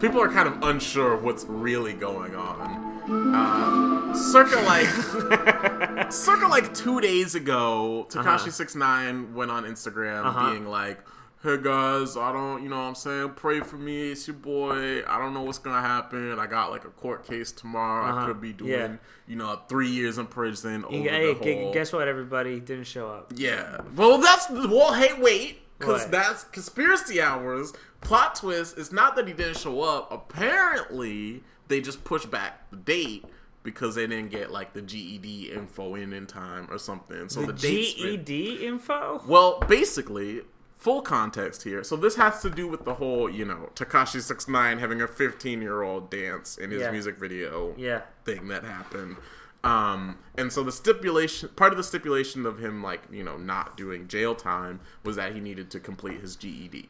People 0.00 0.20
are 0.20 0.28
kind 0.28 0.48
of 0.48 0.62
unsure 0.62 1.12
of 1.14 1.22
what's 1.22 1.44
really 1.44 1.92
going 1.94 2.34
on. 2.34 2.94
Uh, 3.34 4.14
circa 4.14 4.56
like, 4.62 4.86
circa 6.12 6.46
like 6.48 6.74
two 6.74 7.00
days 7.00 7.34
ago, 7.34 8.06
Tekashi 8.10 8.50
Six 8.50 8.74
Nine 8.74 9.34
went 9.34 9.50
on 9.50 9.64
Instagram 9.64 10.24
Uh-huh. 10.24 10.50
being 10.50 10.66
like. 10.66 10.98
Hey 11.46 11.58
guys, 11.62 12.16
I 12.16 12.32
don't, 12.32 12.60
you 12.64 12.68
know 12.68 12.74
what 12.74 12.88
I'm 12.88 12.94
saying? 12.96 13.34
Pray 13.36 13.60
for 13.60 13.76
me. 13.76 14.10
It's 14.10 14.26
your 14.26 14.34
boy. 14.34 15.04
I 15.06 15.16
don't 15.20 15.32
know 15.32 15.42
what's 15.42 15.58
going 15.60 15.76
to 15.80 15.80
happen. 15.88 16.36
I 16.40 16.46
got 16.48 16.72
like 16.72 16.84
a 16.84 16.88
court 16.88 17.24
case 17.24 17.52
tomorrow. 17.52 18.04
I 18.04 18.10
Uh-huh. 18.10 18.26
could 18.26 18.40
be 18.40 18.52
doing, 18.52 18.70
Yeah. 18.72 18.96
you 19.28 19.36
know, 19.36 19.60
three 19.68 19.86
years 19.88 20.18
in 20.18 20.26
prison 20.26 20.84
over 20.84 20.92
hey, 20.96 21.34
whole. 21.34 21.72
guess 21.72 21.92
what? 21.92 22.08
Everybody 22.08 22.58
didn't 22.58 22.88
show 22.88 23.08
up. 23.08 23.32
Yeah. 23.36 23.80
Well, 23.94 24.18
that's 24.18 24.50
well. 24.50 24.92
Hey, 24.94 25.12
wait, 25.20 25.60
because 25.78 26.08
that's 26.08 26.42
conspiracy 26.42 27.20
hours. 27.20 27.72
Plot 28.00 28.34
twist 28.34 28.76
It's 28.76 28.90
not 28.90 29.14
that 29.14 29.28
he 29.28 29.32
didn't 29.32 29.58
show 29.58 29.82
up. 29.82 30.10
Apparently, 30.10 31.44
they 31.68 31.80
just 31.80 32.02
pushed 32.02 32.28
back 32.28 32.68
the 32.72 32.76
date 32.76 33.24
because 33.62 33.94
they 33.94 34.08
didn't 34.08 34.30
get 34.32 34.50
like 34.50 34.72
the 34.72 34.82
GED 34.82 35.52
info 35.52 35.94
in 35.94 36.12
in 36.12 36.26
time 36.26 36.66
or 36.72 36.78
something. 36.78 37.28
So 37.28 37.42
the, 37.42 37.52
The 37.52 37.52
been- 37.52 38.16
GED 38.24 38.66
info. 38.66 39.22
well, 39.28 39.60
basically, 39.68 40.42
full 40.76 41.02
context 41.02 41.62
here. 41.64 41.82
So 41.82 41.96
this 41.96 42.16
has 42.16 42.42
to 42.42 42.50
do 42.50 42.68
with 42.68 42.84
the 42.84 42.94
whole, 42.94 43.28
you 43.28 43.44
know, 43.44 43.70
Tekashi 43.74 44.20
Six 44.20 44.46
Nine 44.46 44.78
having 44.78 45.00
a 45.02 45.08
15 45.08 45.60
year 45.62 45.82
old 45.82 46.10
dance 46.10 46.56
in 46.58 46.70
his 46.70 46.82
Yeah. 46.82 46.90
music 46.92 47.16
video 47.18 47.74
Yeah. 47.76 48.02
thing 48.24 48.48
that 48.48 48.62
happened. 48.64 49.16
Um, 49.64 50.18
and 50.36 50.52
so 50.52 50.62
the 50.62 50.70
stipulation, 50.70 51.48
part 51.56 51.72
of 51.72 51.76
the 51.76 51.82
stipulation 51.82 52.46
of 52.46 52.58
him, 52.58 52.82
like, 52.84 53.02
you 53.10 53.24
know, 53.24 53.36
not 53.36 53.76
doing 53.76 54.06
jail 54.06 54.34
time 54.36 54.78
was 55.02 55.16
that 55.16 55.32
he 55.34 55.40
needed 55.40 55.70
to 55.72 55.80
complete 55.80 56.20
his 56.20 56.36
GED. 56.36 56.88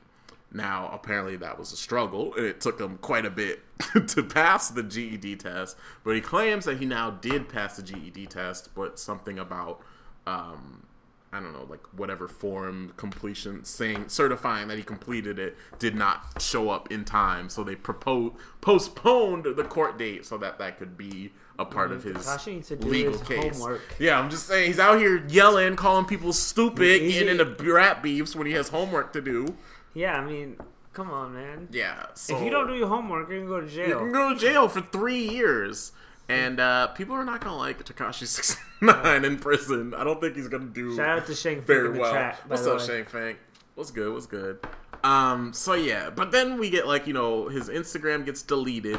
Now, 0.52 0.90
apparently 0.92 1.36
that 1.36 1.58
was 1.58 1.72
a 1.72 1.76
struggle, 1.76 2.34
and 2.34 2.44
it 2.44 2.60
took 2.60 2.78
him 2.80 2.98
quite 2.98 3.24
a 3.24 3.30
bit 3.30 3.62
to 4.08 4.22
pass 4.22 4.68
the 4.68 4.82
GED 4.82 5.36
test. 5.36 5.76
But 6.04 6.14
he 6.16 6.20
claims 6.20 6.66
that 6.66 6.78
he 6.78 6.84
now 6.86 7.10
did 7.10 7.48
pass 7.48 7.76
the 7.76 7.82
GED 7.82 8.26
test, 8.26 8.74
but 8.74 8.98
something 8.98 9.38
about, 9.38 9.80
um, 10.26 10.82
I 11.36 11.40
don't 11.40 11.52
know, 11.52 11.66
like 11.68 11.84
whatever 11.92 12.28
form 12.28 12.94
completion 12.96 13.62
saying 13.64 14.08
certifying 14.08 14.68
that 14.68 14.78
he 14.78 14.82
completed 14.82 15.38
it 15.38 15.56
did 15.78 15.94
not 15.94 16.40
show 16.40 16.70
up 16.70 16.90
in 16.90 17.04
time, 17.04 17.50
so 17.50 17.62
they 17.62 17.74
proposed 17.76 18.34
postponed 18.62 19.44
the 19.44 19.64
court 19.64 19.98
date 19.98 20.24
so 20.24 20.38
that 20.38 20.58
that 20.58 20.78
could 20.78 20.96
be 20.96 21.32
a 21.58 21.64
part 21.64 21.92
of 21.92 22.04
mm-hmm. 22.04 22.16
his 22.16 22.26
Tekashi 22.26 22.54
needs 22.54 22.68
to 22.68 22.76
do 22.76 22.88
legal 22.88 23.12
his 23.12 23.22
case. 23.22 23.58
homework. 23.58 23.82
Yeah, 23.98 24.18
I'm 24.18 24.30
just 24.30 24.46
saying 24.46 24.68
he's 24.68 24.78
out 24.78 24.98
here 24.98 25.26
yelling, 25.28 25.76
calling 25.76 26.06
people 26.06 26.32
stupid, 26.32 27.02
He's- 27.02 27.14
getting 27.14 27.38
into 27.38 27.72
rap 27.72 28.02
beefs 28.02 28.34
when 28.34 28.46
he 28.46 28.54
has 28.54 28.70
homework 28.70 29.12
to 29.12 29.20
do. 29.20 29.56
Yeah, 29.92 30.18
I 30.18 30.24
mean, 30.24 30.56
come 30.94 31.10
on, 31.10 31.34
man. 31.34 31.68
Yeah, 31.70 32.06
so 32.14 32.36
If 32.36 32.42
you 32.42 32.50
don't 32.50 32.66
do 32.66 32.74
your 32.74 32.88
homework, 32.88 33.28
you're 33.28 33.40
gonna 33.40 33.50
go 33.50 33.60
to 33.60 33.68
jail. 33.68 33.88
you 33.88 33.98
can 33.98 34.12
go 34.12 34.32
to 34.32 34.40
jail 34.40 34.68
for 34.68 34.80
three 34.80 35.28
years. 35.28 35.92
And 36.28 36.58
uh, 36.58 36.88
people 36.88 37.14
are 37.14 37.24
not 37.24 37.40
gonna 37.40 37.56
like 37.56 37.82
Tekashi 37.84 38.26
Six 38.26 38.56
Nine 38.80 39.24
in 39.24 39.38
prison. 39.38 39.94
I 39.94 40.04
don't 40.04 40.20
think 40.20 40.36
he's 40.36 40.48
gonna 40.48 40.66
do 40.66 40.96
Shout 40.96 41.20
out 41.20 41.26
to 41.26 41.34
Fink 41.34 41.64
very 41.64 41.96
well. 41.98 42.12
chat. 42.12 42.40
What's 42.46 42.66
up, 42.66 42.80
way. 42.80 42.86
Shane 42.86 43.04
Fank? 43.04 43.38
What's 43.74 43.90
good? 43.90 44.12
What's 44.12 44.26
good? 44.26 44.58
Um, 45.04 45.52
so 45.52 45.74
yeah, 45.74 46.10
but 46.10 46.32
then 46.32 46.58
we 46.58 46.68
get 46.70 46.86
like 46.86 47.06
you 47.06 47.12
know 47.12 47.48
his 47.48 47.68
Instagram 47.68 48.24
gets 48.24 48.42
deleted, 48.42 48.98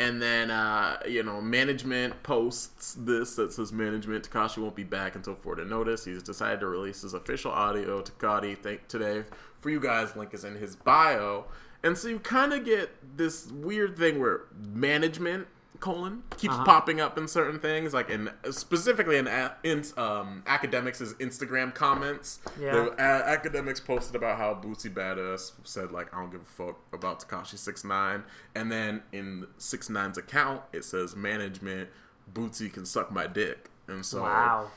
and 0.00 0.20
then 0.20 0.50
uh, 0.50 0.98
you 1.06 1.22
know 1.22 1.40
management 1.40 2.22
posts 2.24 2.96
this 2.98 3.36
that 3.36 3.52
says 3.52 3.72
management 3.72 4.28
Tekashi 4.28 4.58
won't 4.58 4.74
be 4.74 4.82
back 4.82 5.14
until 5.14 5.34
further 5.36 5.64
notice. 5.64 6.04
He's 6.04 6.22
decided 6.24 6.60
to 6.60 6.66
release 6.66 7.02
his 7.02 7.14
official 7.14 7.52
audio 7.52 8.00
to 8.00 8.12
Gotti 8.12 8.58
thank 8.58 8.88
today 8.88 9.22
for 9.60 9.70
you 9.70 9.78
guys. 9.78 10.16
Link 10.16 10.34
is 10.34 10.42
in 10.42 10.56
his 10.56 10.74
bio, 10.74 11.44
and 11.84 11.96
so 11.96 12.08
you 12.08 12.18
kind 12.18 12.52
of 12.52 12.64
get 12.64 12.90
this 13.16 13.46
weird 13.52 13.96
thing 13.96 14.18
where 14.18 14.46
management 14.58 15.46
colon 15.80 16.22
keeps 16.36 16.54
Uh-huh. 16.54 16.64
popping 16.64 17.00
up 17.00 17.18
in 17.18 17.26
certain 17.28 17.58
things 17.58 17.92
like 17.92 18.08
in 18.08 18.30
specifically 18.50 19.16
in, 19.18 19.26
in 19.64 19.78
um, 19.96 20.42
Akademiks' 20.46 21.12
instagram 21.14 21.74
comments 21.74 22.38
Yeah. 22.58 22.86
a- 22.96 23.36
Akademiks 23.36 23.84
posted 23.84 24.14
about 24.16 24.38
how 24.38 24.54
Boosie 24.54 24.92
Badazz 24.92 25.52
said 25.64 25.90
like 25.90 26.14
i 26.14 26.20
don't 26.20 26.30
give 26.30 26.42
a 26.42 26.44
fuck 26.44 26.78
about 26.92 27.20
tekashi 27.26 27.58
69 27.58 28.22
and 28.54 28.70
then 28.70 29.02
in 29.12 29.46
69's 29.58 30.16
account 30.16 30.62
it 30.72 30.84
says 30.84 31.16
management 31.16 31.88
Boosie 32.32 32.72
can 32.72 32.86
suck 32.86 33.10
my 33.10 33.26
dick 33.26 33.68
and 33.88 34.06
so 34.06 34.22
Wow. 34.22 34.70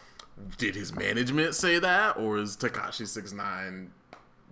did 0.57 0.75
his 0.75 0.93
management 0.95 1.55
say 1.55 1.79
that 1.79 2.17
or 2.17 2.37
is 2.39 2.57
tekashi 2.57 3.07
69 3.07 3.91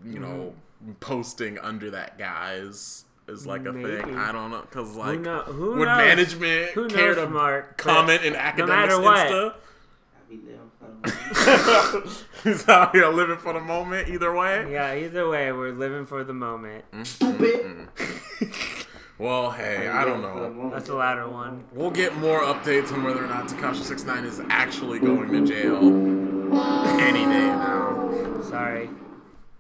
you 0.05 0.19
know 0.19 0.53
Mm-hmm. 0.83 0.91
posting 0.99 1.57
under 1.59 1.89
that 1.91 2.17
guys 2.19 3.04
is 3.27 3.45
like 3.47 3.65
a 3.65 3.73
Maybe. 3.73 4.01
thing 4.03 4.15
i 4.17 4.31
don't 4.31 4.51
know 4.51 4.61
because 4.61 4.95
like 4.95 5.19
know- 5.21 5.41
who 5.41 5.71
would 5.77 5.87
knows? 5.87 5.97
management 5.97 6.71
Who 6.71 6.87
care 6.87 7.15
knows, 7.15 7.25
to 7.25 7.29
Mark? 7.29 7.77
Comment 7.77 8.23
in 8.23 8.33
no 8.33 8.39
Akademiks 8.39 8.67
matter 8.67 9.01
what, 9.01 9.17
Insta? 9.27 9.53
I 10.15 10.29
be 10.29 10.37
there 10.37 10.59
for 10.79 10.87
the 12.03 12.25
He's 12.43 12.69
out 12.69 12.95
here 12.95 13.07
living 13.09 13.37
for 13.37 13.53
the 13.53 13.59
moment 13.59 14.07
either 14.09 14.31
way. 14.33 14.71
Yeah, 14.71 14.93
either 14.95 15.27
way, 15.27 15.51
we're 15.51 15.71
living 15.71 16.05
for 16.05 16.23
the 16.23 16.33
moment. 16.33 16.85
Mm. 16.91 17.87
Well, 19.17 19.49
hey, 19.51 19.87
I 19.87 20.03
don't 20.05 20.21
know. 20.21 20.69
That's 20.71 20.87
the 20.87 20.95
latter 20.95 21.27
one. 21.29 21.63
We'll 21.71 21.89
get 21.89 22.15
more 22.17 22.41
updates 22.41 22.91
on 22.91 23.03
whether 23.03 23.23
or 23.23 23.27
not 23.27 23.47
Tekashi 23.47 23.81
69 23.81 24.25
is 24.25 24.41
actually 24.49 24.99
going 24.99 25.31
to 25.31 25.45
jail 25.45 25.77
any 26.99 27.23
day 27.23 27.47
now. 27.47 28.41
Sorry. 28.43 28.89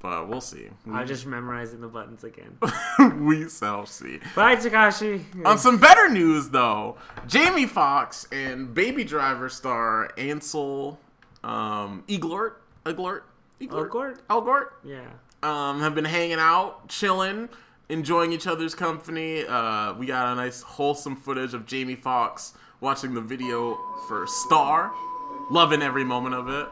But 0.05 0.27
we'll 0.29 0.39
see. 0.39 0.67
I'm 0.91 1.07
just 1.07 1.25
memorizing 1.25 1.81
the 1.81 1.87
buttons 1.87 2.23
again. 2.23 2.59
we 3.25 3.49
shall 3.49 3.87
see. 3.87 4.19
Bye, 4.35 4.55
Tekashi. 4.55 5.23
On 5.43 5.57
some 5.57 5.79
better 5.79 6.09
news, 6.09 6.49
though, 6.49 6.97
Jamie 7.25 7.65
Foxx 7.65 8.27
and 8.31 8.71
Baby 8.71 9.03
Driver 9.03 9.49
star 9.49 10.11
Ansel 10.15 10.99
um, 11.43 12.03
Eglort, 12.07 12.53
Eglort, 12.85 13.21
Elgort? 13.59 14.19
Elgort, 14.29 14.65
Yeah. 14.83 15.07
um, 15.41 15.79
have 15.79 15.95
been 15.95 16.05
hanging 16.05 16.37
out, 16.37 16.87
chilling, 16.87 17.49
enjoying 17.89 18.31
each 18.31 18.45
other's 18.45 18.75
company. 18.75 19.43
Uh, 19.43 19.95
we 19.95 20.05
got 20.05 20.31
a 20.33 20.35
nice, 20.35 20.61
wholesome 20.61 21.15
footage 21.15 21.55
of 21.55 21.65
Jamie 21.65 21.95
Foxx 21.95 22.53
watching 22.79 23.15
the 23.15 23.21
video 23.21 23.75
for 24.07 24.27
Star, 24.27 24.91
loving 25.49 25.81
every 25.81 26.03
moment 26.03 26.35
of 26.35 26.47
it. 26.47 26.67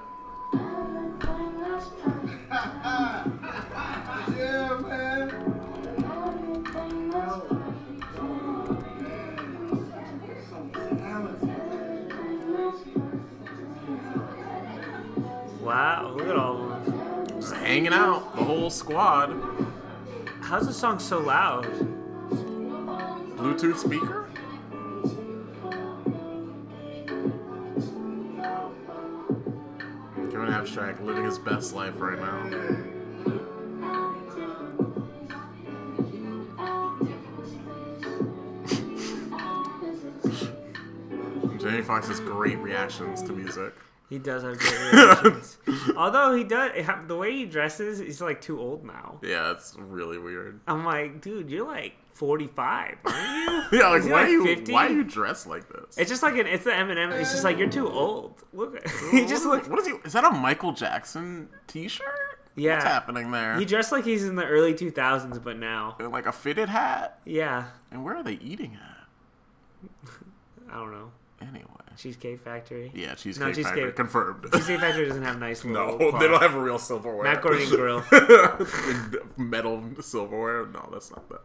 Wow, 15.73 16.13
look 16.15 16.27
at 16.27 16.35
all 16.35 16.71
of 16.71 16.85
them. 16.85 17.25
Just 17.41 17.55
hanging 17.55 17.93
out, 17.93 18.35
the 18.35 18.43
whole 18.43 18.69
squad. 18.69 19.33
How's 20.41 20.67
the 20.67 20.73
song 20.73 20.99
so 20.99 21.17
loud? 21.17 21.65
Bluetooth 23.37 23.77
speaker? 23.79 24.29
Kevin 30.29 30.53
Abstract 30.53 31.01
living 31.01 31.25
his 31.25 31.39
best 31.39 31.73
life 31.73 31.95
right 31.97 32.19
now. 32.19 32.49
Jamie 41.57 41.81
Foxx 41.81 42.09
has 42.09 42.19
great 42.19 42.59
reactions 42.59 43.23
to 43.23 43.33
music. 43.33 43.73
He 44.13 44.19
does 44.19 44.43
have 44.43 44.59
great 44.59 44.93
reactions. 44.93 45.57
Although 45.97 46.35
he 46.35 46.43
does, 46.43 46.71
the 47.07 47.15
way 47.17 47.31
he 47.31 47.45
dresses, 47.45 47.97
he's 47.97 48.21
like 48.21 48.41
too 48.41 48.59
old 48.59 48.85
now. 48.85 49.17
Yeah, 49.23 49.49
it's 49.49 49.75
really 49.75 50.19
weird. 50.19 50.59
I'm 50.67 50.85
like, 50.85 51.19
dude, 51.19 51.49
you're 51.49 51.65
like 51.65 51.93
45, 52.11 52.97
aren't 53.05 53.17
you? 53.73 53.79
Yeah, 53.79 53.89
like 53.89 54.03
why 54.03 54.09
like 54.11 54.25
are 54.25 54.29
you 54.29 54.63
why 54.71 54.85
are 54.85 54.91
you 54.91 55.03
dressed 55.03 55.47
like 55.47 55.67
this? 55.67 55.97
It's 55.97 56.11
just 56.11 56.21
like 56.21 56.37
an, 56.37 56.45
it's 56.45 56.63
the 56.63 56.69
Eminem. 56.69 57.11
It's 57.19 57.31
just 57.31 57.43
like 57.43 57.57
you're 57.57 57.71
too 57.71 57.89
old. 57.89 58.43
Look, 58.53 58.87
he 59.11 59.25
just 59.25 59.45
look. 59.47 59.67
what 59.67 59.79
is 59.79 59.87
he? 59.87 59.93
Is 60.05 60.13
that 60.13 60.23
a 60.23 60.29
Michael 60.29 60.73
Jackson 60.73 61.49
T-shirt? 61.65 62.05
Yeah. 62.55 62.73
What's 62.75 62.83
happening 62.85 63.31
there? 63.31 63.57
He 63.57 63.65
dressed 63.65 63.91
like 63.91 64.05
he's 64.05 64.25
in 64.25 64.35
the 64.35 64.45
early 64.45 64.75
2000s, 64.75 65.43
but 65.43 65.57
now, 65.57 65.95
And, 65.97 66.11
like 66.11 66.27
a 66.27 66.31
fitted 66.31 66.69
hat. 66.69 67.19
yeah, 67.25 67.69
And 67.89 68.03
where 68.05 68.15
are 68.15 68.21
they 68.21 68.33
eating 68.33 68.77
at? 68.79 69.07
I 70.71 70.75
don't 70.75 70.91
know. 70.91 71.11
Anyway. 71.41 71.65
Cheesecake 71.97 72.39
Factory. 72.41 72.91
Yeah, 72.93 73.15
Cheesecake, 73.15 73.41
No, 73.47 73.47
Cheesecake- 73.53 73.65
Factory. 73.65 73.91
Confirmed. 73.93 74.45
Cheesecake 74.53 74.79
Factory 74.79 75.05
doesn't 75.07 75.23
have 75.23 75.39
nice 75.39 75.63
no, 75.65 75.95
little. 75.97 76.19
they 76.19 76.27
don't 76.27 76.41
have 76.41 76.55
a 76.55 76.59
real 76.59 76.79
silverware. 76.79 77.23
Macaroni 77.23 77.65
grill. 77.67 78.03
Metal 79.37 79.83
silverware. 80.01 80.65
No, 80.67 80.89
that's 80.91 81.11
not 81.11 81.23
that. 81.29 81.41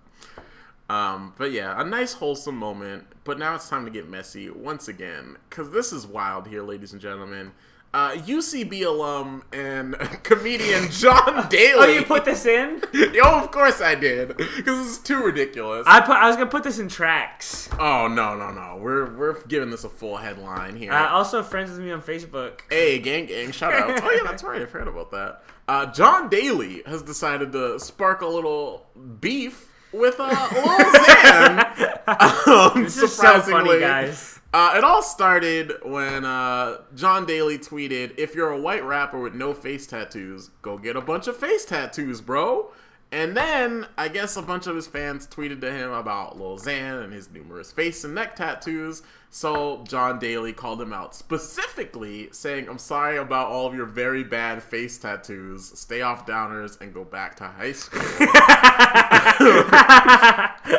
Um, 0.94 1.34
but 1.36 1.52
yeah, 1.52 1.78
a 1.80 1.84
nice 1.84 2.14
wholesome 2.14 2.56
moment. 2.56 3.06
But 3.24 3.38
now 3.38 3.54
it's 3.54 3.68
time 3.68 3.84
to 3.84 3.90
get 3.90 4.08
messy 4.08 4.48
once 4.50 4.88
again, 4.88 5.36
because 5.48 5.70
this 5.70 5.92
is 5.92 6.06
wild 6.06 6.48
here, 6.48 6.62
ladies 6.62 6.92
and 6.92 7.00
gentlemen. 7.00 7.52
Uh, 7.94 8.10
UCB 8.12 8.84
alum 8.84 9.42
and 9.52 9.94
comedian 10.22 10.90
Jon 10.90 11.48
Daly. 11.48 11.74
Oh, 11.78 11.86
you 11.86 12.04
put 12.04 12.24
this 12.26 12.44
in? 12.44 12.82
Oh, 13.24 13.40
of 13.42 13.50
course 13.50 13.80
I 13.80 13.94
did, 13.94 14.36
because 14.36 14.86
it's 14.86 14.98
too 14.98 15.22
ridiculous. 15.22 15.84
I 15.86 16.00
put. 16.00 16.16
I 16.16 16.26
was 16.28 16.36
gonna 16.36 16.50
put 16.50 16.64
this 16.64 16.78
in 16.78 16.88
tracks. 16.88 17.68
oh 17.78 18.06
no, 18.06 18.36
no, 18.36 18.50
no. 18.52 18.76
We're 18.80 19.14
we're 19.16 19.40
giving 19.44 19.70
this 19.70 19.84
a 19.84 19.88
full 19.88 20.18
headline 20.18 20.76
here. 20.76 20.92
Uh, 20.92 21.08
also, 21.08 21.42
friends 21.42 21.70
with 21.70 21.80
me 21.80 21.90
on 21.90 22.02
Facebook. 22.02 22.60
Hey, 22.70 22.98
gang, 22.98 23.24
gang, 23.26 23.52
shout 23.52 23.72
out. 23.72 24.02
Oh, 24.02 24.10
yeah, 24.10 24.22
that's 24.22 24.42
right. 24.42 24.60
I 24.60 24.66
forgot 24.66 24.88
about 24.88 25.10
that. 25.12 25.42
Uh, 25.66 25.86
Jon 25.86 26.28
Daly 26.28 26.82
has 26.86 27.02
decided 27.02 27.52
to 27.52 27.80
spark 27.80 28.20
a 28.20 28.26
little 28.26 28.86
beef 29.20 29.72
with 29.92 30.16
uh, 30.18 30.28
Lil 30.52 30.92
Xan. 30.92 32.74
um, 32.76 32.84
This 32.84 32.98
is 33.02 33.12
so 33.14 33.22
funny, 33.24 33.42
surprisingly. 33.42 33.80
guys. 33.80 34.37
Uh, 34.52 34.74
it 34.76 34.84
all 34.84 35.02
started 35.02 35.74
when 35.84 36.24
uh, 36.24 36.78
Jon 36.94 37.26
Daly 37.26 37.58
tweeted, 37.58 38.14
"If 38.16 38.34
you're 38.34 38.50
a 38.50 38.58
white 38.60 38.82
rapper 38.82 39.18
with 39.20 39.34
no 39.34 39.52
face 39.52 39.86
tattoos, 39.86 40.50
go 40.62 40.78
get 40.78 40.96
a 40.96 41.02
bunch 41.02 41.26
of 41.26 41.36
face 41.36 41.66
tattoos, 41.66 42.22
bro." 42.22 42.70
And 43.10 43.34
then 43.34 43.86
I 43.96 44.08
guess 44.08 44.36
a 44.36 44.42
bunch 44.42 44.66
of 44.66 44.76
his 44.76 44.86
fans 44.86 45.26
tweeted 45.26 45.62
to 45.62 45.72
him 45.72 45.90
about 45.92 46.38
Lil 46.38 46.58
Xan 46.58 47.02
and 47.04 47.12
his 47.12 47.30
numerous 47.30 47.72
face 47.72 48.04
and 48.04 48.14
neck 48.14 48.36
tattoos. 48.36 49.02
So 49.30 49.82
Jon 49.86 50.18
Daly 50.18 50.52
called 50.52 50.80
him 50.80 50.92
out 50.92 51.14
specifically, 51.14 52.28
saying, 52.32 52.68
"I'm 52.68 52.78
sorry 52.78 53.18
about 53.18 53.48
all 53.48 53.66
of 53.66 53.74
your 53.74 53.86
very 53.86 54.24
bad 54.24 54.62
face 54.62 54.96
tattoos. 54.96 55.78
Stay 55.78 56.00
off 56.00 56.26
downers 56.26 56.80
and 56.80 56.92
go 56.94 57.04
back 57.04 57.36
to 57.36 57.44
high 57.44 57.72
school." 57.72 58.00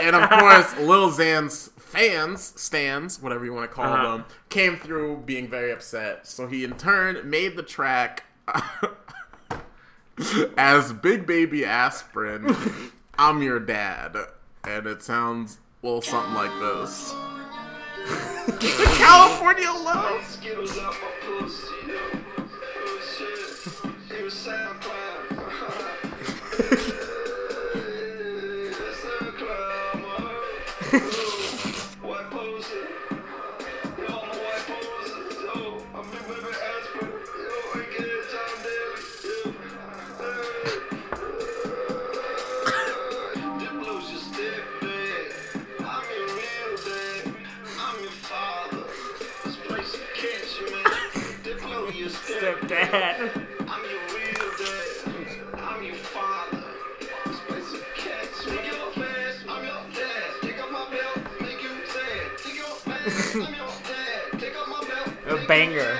and 0.02 0.16
of 0.16 0.30
course, 0.30 0.78
Lil 0.80 1.12
Xan's 1.12 1.70
fans, 1.90 2.54
stands, 2.56 3.22
whatever 3.22 3.44
you 3.46 3.54
want 3.54 3.70
to 3.70 3.76
call 3.76 3.86
Uh-huh. 3.92 4.18
them, 4.18 4.26
came 4.50 4.78
through 4.78 5.24
being 5.26 5.48
very 5.50 5.72
upset. 5.72 6.28
So 6.28 6.48
he 6.48 6.64
in 6.64 6.78
turn 6.78 7.28
made 7.30 7.58
the 7.58 7.64
track 7.64 8.26
as 10.58 10.94
Big 10.94 11.26
Baby 11.26 11.66
Aspirin, 11.66 12.56
I'm 13.18 13.42
Your 13.42 13.60
Dad. 13.60 14.16
And 14.64 14.86
it 14.88 15.02
sounds 15.02 15.60
well, 15.82 16.02
something 16.02 16.34
like 16.34 16.52
this. 16.60 17.14
California 18.98 19.70
love. 19.72 20.22
Banger. 65.50 66.00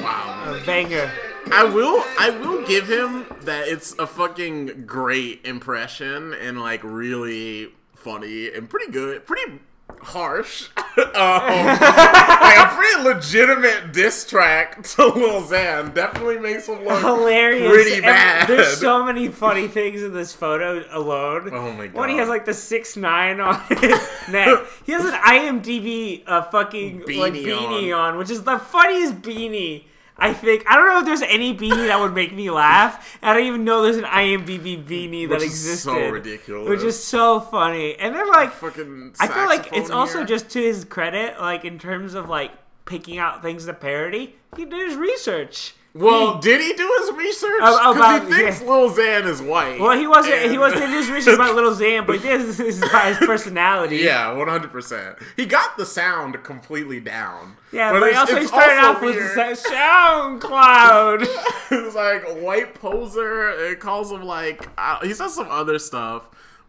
Wow. 0.00 0.56
A 0.56 0.64
banger. 0.64 1.12
I 1.52 1.62
will 1.64 2.02
I 2.18 2.30
will 2.30 2.66
give 2.66 2.88
him 2.88 3.26
that 3.42 3.68
it's 3.68 3.92
a 3.98 4.06
fucking 4.06 4.86
great 4.86 5.44
impression 5.44 6.32
and 6.32 6.58
like 6.58 6.80
really 6.82 7.68
funny 7.94 8.50
and 8.50 8.70
pretty 8.70 8.90
good, 8.90 9.26
pretty 9.26 9.60
harsh. 10.02 10.68
um, 10.76 11.12
like 11.16 12.58
a 12.58 12.72
pretty 12.74 13.02
legitimate 13.02 13.92
diss 13.92 14.26
track 14.26 14.82
to 14.82 15.06
Lil 15.06 15.42
Xan 15.42 15.94
definitely 15.94 16.38
makes 16.38 16.66
him 16.68 16.84
look 16.84 17.00
Hilarious. 17.00 17.70
pretty 17.72 17.94
And 17.94 18.02
bad. 18.02 18.48
There's 18.48 18.78
so 18.78 19.04
many 19.04 19.28
funny 19.28 19.68
things 19.68 20.02
in 20.02 20.12
this 20.12 20.32
photo 20.34 20.84
alone. 20.90 21.50
Oh 21.52 21.72
my 21.72 21.86
god! 21.86 21.96
When 21.98 22.08
he 22.10 22.16
has 22.16 22.28
like 22.28 22.44
the 22.44 22.54
six 22.54 22.96
nine 22.96 23.40
on 23.40 23.60
his 23.68 24.00
neck, 24.30 24.60
he 24.84 24.92
has 24.92 25.04
an 25.04 25.12
IMDb 25.14 26.22
uh, 26.26 26.42
fucking 26.42 27.00
like 27.00 27.32
Beanie 27.32 27.44
beanie 27.44 27.96
on. 27.96 28.18
which 28.18 28.30
is 28.30 28.42
the 28.42 28.58
funniest 28.58 29.22
beanie. 29.22 29.84
I 30.22 30.32
think 30.32 30.64
I 30.68 30.76
don't 30.76 30.86
know 30.86 31.00
if 31.00 31.04
there's 31.04 31.22
any 31.22 31.52
beanie 31.52 31.88
that 31.88 31.98
would 31.98 32.14
make 32.14 32.32
me 32.32 32.48
laugh. 32.48 33.18
I 33.22 33.34
don't 33.34 33.44
even 33.44 33.64
know 33.64 33.82
there's 33.82 33.96
an 33.96 34.04
IMDb 34.04 34.80
beanie 34.82 35.28
that 35.28 35.40
Which 35.40 35.42
existed, 35.42 35.90
so 35.90 36.08
ridiculous. 36.08 36.68
which 36.68 36.82
is 36.82 37.02
so 37.02 37.40
funny. 37.40 37.96
And 37.96 38.14
then 38.14 38.28
like 38.28 38.52
fucking 38.52 39.14
I 39.18 39.26
feel 39.26 39.46
like 39.46 39.66
it's 39.66 39.88
saxophone 39.88 39.96
also 39.98 40.24
just 40.24 40.48
to 40.50 40.62
his 40.62 40.84
credit, 40.84 41.40
like 41.40 41.64
in 41.64 41.76
terms 41.76 42.14
of 42.14 42.28
like 42.28 42.52
picking 42.84 43.18
out 43.18 43.42
things 43.42 43.66
to 43.66 43.74
parody, 43.74 44.36
he 44.56 44.64
did 44.64 44.90
his 44.90 44.96
research. 44.96 45.74
Well, 45.94 46.38
did 46.38 46.60
he 46.62 46.72
do 46.72 46.98
his 47.00 47.12
research? 47.16 47.52
Because 47.60 48.22
he 48.22 48.34
thinks 48.34 48.62
yeah. 48.62 48.66
Lil 48.68 48.90
Xan 48.90 49.26
is 49.26 49.42
white. 49.42 49.78
Well, 49.78 49.98
he 49.98 50.06
wasn't. 50.06 50.50
He 50.50 50.56
wasn't 50.56 50.88
his 50.90 51.10
research 51.10 51.34
about 51.34 51.54
Little 51.54 51.72
Xan, 51.74 52.06
but 52.06 52.16
he 52.16 52.22
did 52.22 52.40
his, 52.40 52.56
his, 52.56 52.82
his 52.82 53.16
personality. 53.18 53.96
Yeah, 53.98 54.32
one 54.32 54.48
hundred 54.48 54.72
percent. 54.72 55.18
He 55.36 55.44
got 55.44 55.76
the 55.76 55.84
sound 55.84 56.42
completely 56.44 56.98
down. 56.98 57.56
yeah. 57.72 57.92
But, 57.92 58.02
he 58.04 58.08
it's- 58.08 58.20
also 58.20 58.36
he 58.40 58.46
started 58.46 58.78
also 58.78 58.88
off 58.96 59.02
with 59.02 59.16
weird. 59.16 59.36
the 59.36 59.68
SoundCloud. 59.70 61.26
it's 61.70 61.94
like 61.94 62.24
white 62.42 62.74
poser. 62.74 63.50
It 63.50 63.80
calls 63.80 64.10
him 64.10 64.22
like 64.22 64.66
uh, 64.78 65.00
he 65.00 65.12
says 65.14 65.34
some 65.34 65.48
other 65.50 65.78
stuff, 65.78 66.22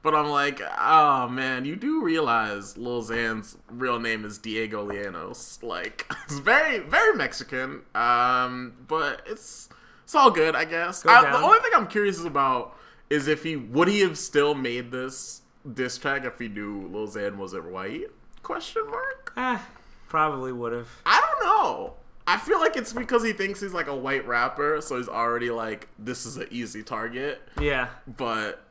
but 0.03 0.13
I'm 0.13 0.27
like, 0.27 0.61
oh 0.77 1.27
man, 1.29 1.65
you 1.65 1.75
do 1.75 2.03
realize 2.03 2.77
Lil 2.77 3.01
Xan's 3.01 3.57
real 3.69 3.99
name 3.99 4.25
is 4.25 4.37
Diego 4.37 4.87
Leanos. 4.87 5.63
Like, 5.63 6.05
it's 6.25 6.37
very 6.39 6.79
very 6.79 7.15
Mexican. 7.15 7.81
Um, 7.95 8.73
but 8.87 9.23
it's 9.25 9.69
it's 10.03 10.13
all 10.13 10.29
good, 10.29 10.55
I 10.55 10.65
guess. 10.65 11.05
I, 11.05 11.31
the 11.31 11.37
only 11.37 11.59
thing 11.59 11.71
I'm 11.73 11.87
curious 11.87 12.23
about 12.23 12.77
is 13.09 13.27
if 13.27 13.43
he 13.43 13.55
would 13.55 13.87
he 13.87 14.01
have 14.01 14.17
still 14.17 14.53
made 14.53 14.91
this 14.91 15.41
diss 15.73 15.97
track 15.97 16.25
if 16.25 16.37
he 16.37 16.49
knew 16.49 16.87
Lil 16.87 17.07
Xan 17.07 17.37
wasn't 17.37 17.71
white? 17.71 18.07
Question 18.43 18.83
mark. 18.91 19.31
ah, 19.37 19.65
probably 20.09 20.51
would 20.51 20.73
have. 20.73 20.89
I 21.05 21.21
don't 21.21 21.47
know. 21.47 21.93
I 22.25 22.37
feel 22.37 22.59
like 22.59 22.77
it's 22.77 22.93
because 22.93 23.23
he 23.23 23.33
thinks 23.33 23.59
he's 23.61 23.73
like 23.73 23.87
a 23.87 23.95
white 23.95 24.25
rapper, 24.27 24.79
so 24.81 24.97
he's 24.97 25.09
already 25.09 25.49
like, 25.49 25.89
this 25.99 26.25
is 26.25 26.37
an 26.37 26.47
easy 26.51 26.81
target. 26.81 27.41
Yeah. 27.59 27.89
But 28.17 28.63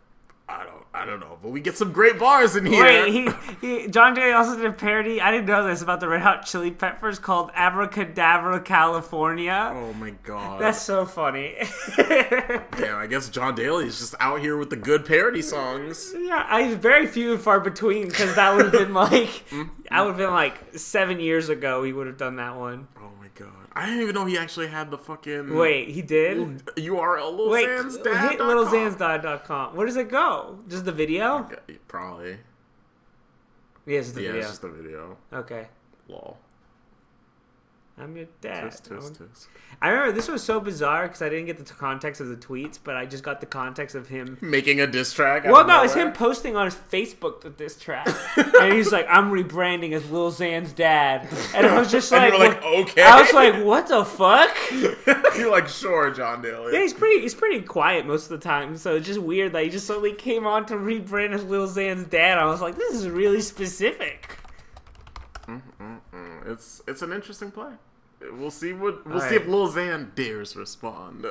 I 0.54 0.64
don't, 0.64 0.84
I 0.92 1.06
don't 1.06 1.20
know. 1.20 1.38
But 1.42 1.50
we 1.50 1.60
get 1.60 1.76
some 1.78 1.92
great 1.92 2.18
bars 2.18 2.56
in 2.56 2.66
here. 2.66 2.84
Wait, 2.84 3.10
he, 3.10 3.28
he 3.60 3.88
John 3.88 4.14
Jay 4.14 4.32
also 4.32 4.54
did 4.56 4.66
a 4.66 4.72
parody. 4.72 5.18
I 5.20 5.30
didn't 5.30 5.46
know 5.46 5.66
this 5.66 5.80
about 5.80 6.00
the 6.00 6.08
Red 6.08 6.20
Hot 6.20 6.44
Chili 6.44 6.70
Peppers 6.70 7.18
called 7.18 7.50
Abracadabra 7.54 8.60
California. 8.60 9.72
oh 9.74 9.94
my 9.94 10.10
god. 10.22 10.60
That's 10.60 10.80
so 10.82 11.06
funny. 11.06 11.54
yeah. 11.98 12.96
I 12.96 13.06
guess 13.08 13.28
Jon 13.30 13.54
Daly 13.54 13.86
is 13.86 13.98
just 13.98 14.14
out 14.20 14.40
here 14.40 14.56
with 14.58 14.68
the 14.70 14.76
good 14.76 15.06
parody 15.06 15.40
songs. 15.42 16.12
yeah, 16.16 16.46
I 16.48 16.74
very 16.74 17.06
few 17.06 17.32
and 17.32 17.40
far 17.40 17.58
between 17.60 18.08
because 18.08 18.34
that 18.34 18.54
would 18.54 18.66
have 18.66 18.72
been 18.72 18.92
like, 18.94 19.28
Mm-hmm. 19.50 19.68
I 19.90 20.02
would 20.02 20.08
have 20.10 20.18
been 20.18 20.30
like 20.30 20.78
seven 20.78 21.18
years 21.20 21.48
ago. 21.48 21.82
He 21.82 21.92
would 21.92 22.06
have 22.06 22.18
done 22.18 22.36
that 22.36 22.56
one. 22.56 22.88
Oh. 22.98 23.08
I 23.74 23.86
didn't 23.86 24.02
even 24.02 24.14
know 24.14 24.26
he 24.26 24.36
actually 24.36 24.66
had 24.68 24.90
the 24.90 24.98
fucking 24.98 25.54
Wait, 25.56 25.88
he 25.88 26.02
did. 26.02 26.36
URL. 26.76 27.36
Lil 27.36 27.50
Wait, 27.50 27.66
Xan's 27.66 27.96
hit 27.96 28.04
dad. 28.04 28.38
littlexansdad.com. 28.38 29.74
Where 29.76 29.86
does 29.86 29.96
it 29.96 30.08
go? 30.10 30.58
Just 30.68 30.84
the 30.84 30.92
video? 30.92 31.48
Probably. 31.88 32.36
Yes, 33.86 34.12
the 34.12 34.22
Yeah, 34.22 34.28
video. 34.28 34.40
it's 34.42 34.50
just 34.50 34.64
a 34.64 34.68
video. 34.68 35.16
Okay. 35.32 35.68
Lol. 36.08 36.38
I'm 38.02 38.16
your 38.16 38.26
dad. 38.40 38.64
Tisk, 38.64 38.88
tisk, 38.88 39.18
tisk. 39.18 39.46
I 39.80 39.90
remember 39.90 40.12
this 40.12 40.26
was 40.26 40.42
so 40.42 40.58
bizarre 40.58 41.06
because 41.06 41.22
I 41.22 41.28
didn't 41.28 41.46
get 41.46 41.58
the 41.58 41.72
context 41.72 42.20
of 42.20 42.28
the 42.28 42.36
tweets, 42.36 42.78
but 42.82 42.96
I 42.96 43.06
just 43.06 43.22
got 43.22 43.40
the 43.40 43.46
context 43.46 43.94
of 43.94 44.08
him. 44.08 44.38
Making 44.40 44.80
a 44.80 44.88
diss 44.88 45.12
track. 45.12 45.44
Well, 45.44 45.64
no, 45.66 45.84
it's 45.84 45.94
him 45.94 46.12
posting 46.12 46.56
on 46.56 46.64
his 46.64 46.74
Facebook 46.74 47.44
with 47.44 47.58
this 47.58 47.78
track, 47.78 48.08
and 48.36 48.72
he's 48.72 48.90
like, 48.90 49.06
"I'm 49.08 49.30
rebranding 49.30 49.92
as 49.92 50.10
Lil 50.10 50.32
Xan's 50.32 50.72
dad," 50.72 51.28
and 51.54 51.64
I 51.64 51.78
was 51.78 51.92
just 51.92 52.10
like, 52.12 52.36
like, 52.36 52.62
okay. 52.64 53.02
I 53.02 53.20
was 53.20 53.32
like, 53.32 53.64
"What 53.64 53.86
the 53.86 54.04
fuck?" 54.04 54.56
You're 55.36 55.50
like, 55.50 55.68
sure, 55.68 56.10
Jon 56.10 56.42
Daly. 56.42 56.72
Yeah, 56.72 56.80
he's 56.80 56.94
pretty. 56.94 57.20
He's 57.20 57.34
pretty 57.34 57.62
quiet 57.62 58.04
most 58.04 58.24
of 58.24 58.40
the 58.40 58.44
time, 58.44 58.76
so 58.76 58.96
it's 58.96 59.06
just 59.06 59.20
weird 59.20 59.52
that 59.52 59.62
he 59.62 59.70
just 59.70 59.86
suddenly 59.86 60.12
came 60.12 60.44
on 60.44 60.66
to 60.66 60.74
rebrand 60.74 61.34
as 61.34 61.44
Lil 61.44 61.68
Xan's 61.68 62.04
dad. 62.08 62.36
I 62.36 62.46
was 62.46 62.60
like, 62.60 62.74
"This 62.74 62.94
is 62.94 63.08
really 63.08 63.40
specific." 63.40 64.38
Mm, 65.46 65.62
mm, 65.80 66.00
mm. 66.12 66.52
It's 66.52 66.82
it's 66.86 67.02
an 67.02 67.12
interesting 67.12 67.50
play. 67.50 67.72
We'll 68.32 68.50
see 68.50 68.72
what 68.72 69.04
we'll 69.06 69.14
All 69.16 69.20
see 69.20 69.36
right. 69.36 69.42
if 69.42 69.46
Lil 69.48 69.68
Xan 69.72 70.14
dares 70.14 70.56
respond 70.56 71.26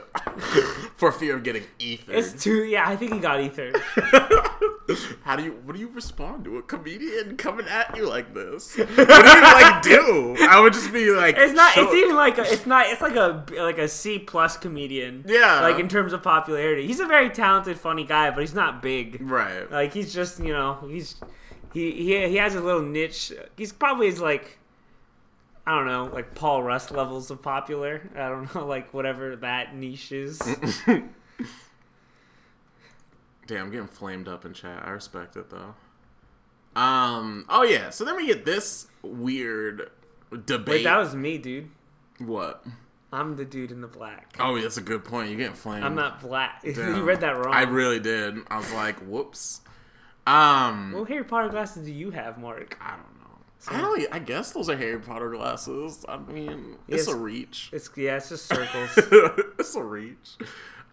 for 0.96 1.12
fear 1.12 1.36
of 1.38 1.44
getting 1.44 1.64
ethered. 1.80 2.16
It's 2.16 2.44
too. 2.44 2.64
Yeah, 2.66 2.88
I 2.88 2.96
think 2.96 3.14
he 3.14 3.20
got 3.20 3.40
ethered. 3.40 3.76
How 5.24 5.36
do 5.38 5.44
you 5.44 5.52
what 5.64 5.74
do 5.74 5.80
you 5.80 5.88
respond 5.90 6.44
to 6.46 6.58
a 6.58 6.62
comedian 6.62 7.38
coming 7.38 7.66
at 7.68 7.96
you 7.96 8.08
like 8.10 8.34
this? 8.34 8.78
What 8.78 8.88
do 8.88 9.02
you 9.04 9.08
like 9.08 9.82
do? 9.82 10.36
I 10.50 10.60
would 10.60 10.74
just 10.74 10.92
be 10.92 11.10
like, 11.12 11.36
It's 11.38 11.54
not. 11.54 11.74
show- 11.74 11.84
It's 11.86 11.94
even 11.94 12.16
like 12.16 12.38
a, 12.38 12.42
it's 12.44 12.66
not. 12.66 12.88
It's 12.88 13.02
like 13.02 13.16
a 13.16 13.46
like 13.58 13.78
a 13.78 13.88
C 13.88 14.20
plus 14.20 14.58
comedian. 14.58 15.24
Yeah. 15.28 15.62
Like 15.62 15.80
in 15.80 15.88
terms 15.88 16.12
of 16.14 16.22
popularity, 16.24 16.88
he's 16.88 17.00
a 17.00 17.06
very 17.06 17.30
talented, 17.30 17.80
funny 17.80 18.04
guy, 18.04 18.32
but 18.32 18.42
he's 18.42 18.54
not 18.54 18.82
big. 18.82 19.20
right. 19.22 19.72
Like 19.72 19.94
he's 19.94 20.14
just 20.14 20.40
you 20.44 20.52
know 20.52 20.86
he's 20.90 21.16
he 21.74 21.92
he 21.92 22.28
he 22.30 22.36
has 22.38 22.56
a 22.56 22.62
little 22.62 22.82
niche. 22.82 23.32
He's 23.56 23.72
probably 23.72 24.08
is 24.08 24.20
like 24.20 24.58
I 25.66 25.76
don't 25.78 25.86
know 25.88 26.10
like 26.12 26.34
Paul 26.36 26.64
Rust 26.64 26.92
levels 26.92 27.30
of 27.32 27.42
popular. 27.42 28.10
I 28.16 28.30
don't 28.30 28.54
know 28.56 28.66
like 28.76 28.94
whatever 28.94 29.36
that 29.38 29.76
niche 29.76 30.12
is. 30.12 30.40
Damn, 33.48 33.66
I'm 33.66 33.72
getting 33.72 33.88
flamed 33.88 34.28
up 34.28 34.46
in 34.46 34.54
chat. 34.54 34.84
I 34.86 34.92
respect 34.92 35.36
it 35.36 35.50
though. 35.50 35.76
Um. 36.80 37.46
Oh 37.50 37.64
yeah. 37.64 37.90
So 37.90 38.06
then 38.06 38.16
we 38.16 38.28
get 38.28 38.46
this 38.46 38.88
weird 39.02 39.90
debate. 40.46 40.68
Wait, 40.68 40.84
that 40.84 40.98
was 40.98 41.14
me, 41.16 41.38
dude. 41.38 41.70
what? 42.20 42.64
I'm 43.14 43.36
the 43.36 43.44
dude 43.44 43.72
in 43.72 43.82
the 43.82 43.88
black. 43.90 44.38
Oh, 44.40 44.58
that's 44.62 44.78
a 44.78 44.82
good 44.82 45.04
point. 45.04 45.28
You're 45.30 45.38
getting 45.38 45.54
flamed. 45.54 45.84
I'm 45.84 45.96
not 45.96 46.22
black. 46.22 46.62
You 46.66 47.04
read 47.04 47.20
that 47.22 47.36
wrong. 47.38 47.54
I 47.54 47.64
really 47.64 48.00
did. 48.00 48.38
I 48.50 48.56
was 48.58 48.72
like, 48.72 49.00
whoops. 49.00 49.60
Um, 50.26 50.94
What 50.94 51.10
Harry 51.10 51.26
Potter 51.26 51.50
glasses 51.50 51.86
do 51.86 51.92
you 51.92 52.12
have, 52.12 52.38
Mark? 52.38 52.78
I 52.80 52.92
don't 52.92 53.11
know. 53.70 53.78
I 53.78 53.82
don't. 53.82 54.14
I 54.14 54.20
guess 54.20 54.52
those 54.52 54.70
are 54.70 54.78
Harry 54.78 55.00
Potter 55.00 55.30
glasses. 55.32 56.06
I 56.08 56.18
mean, 56.18 56.78
it's 56.88 57.08
Yes. 57.08 57.16
a 57.16 57.18
reach. 57.18 57.70
It's 57.74 57.90
yeah, 57.96 58.18
it's 58.18 58.30
just 58.30 58.46
circles. 58.46 58.90
it's 59.60 59.76
a 59.76 59.84
reach. 59.84 60.38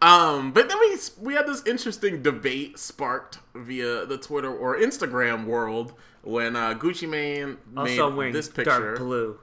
Um, 0.00 0.52
but 0.52 0.68
then 0.68 0.78
we 0.78 0.96
we 1.20 1.34
had 1.34 1.46
this 1.46 1.64
interesting 1.66 2.22
debate 2.22 2.78
sparked 2.78 3.38
via 3.54 4.06
the 4.06 4.18
Twitter 4.18 4.54
or 4.54 4.76
Instagram 4.76 5.44
world 5.46 5.94
when 6.22 6.54
uh, 6.56 6.74
Gucci 6.74 7.08
Mane 7.08 7.56
made 7.72 7.98
also, 8.00 8.14
wearing 8.14 8.32
this 8.32 8.48
picture. 8.48 8.64
dark 8.64 8.98
blue. 8.98 9.38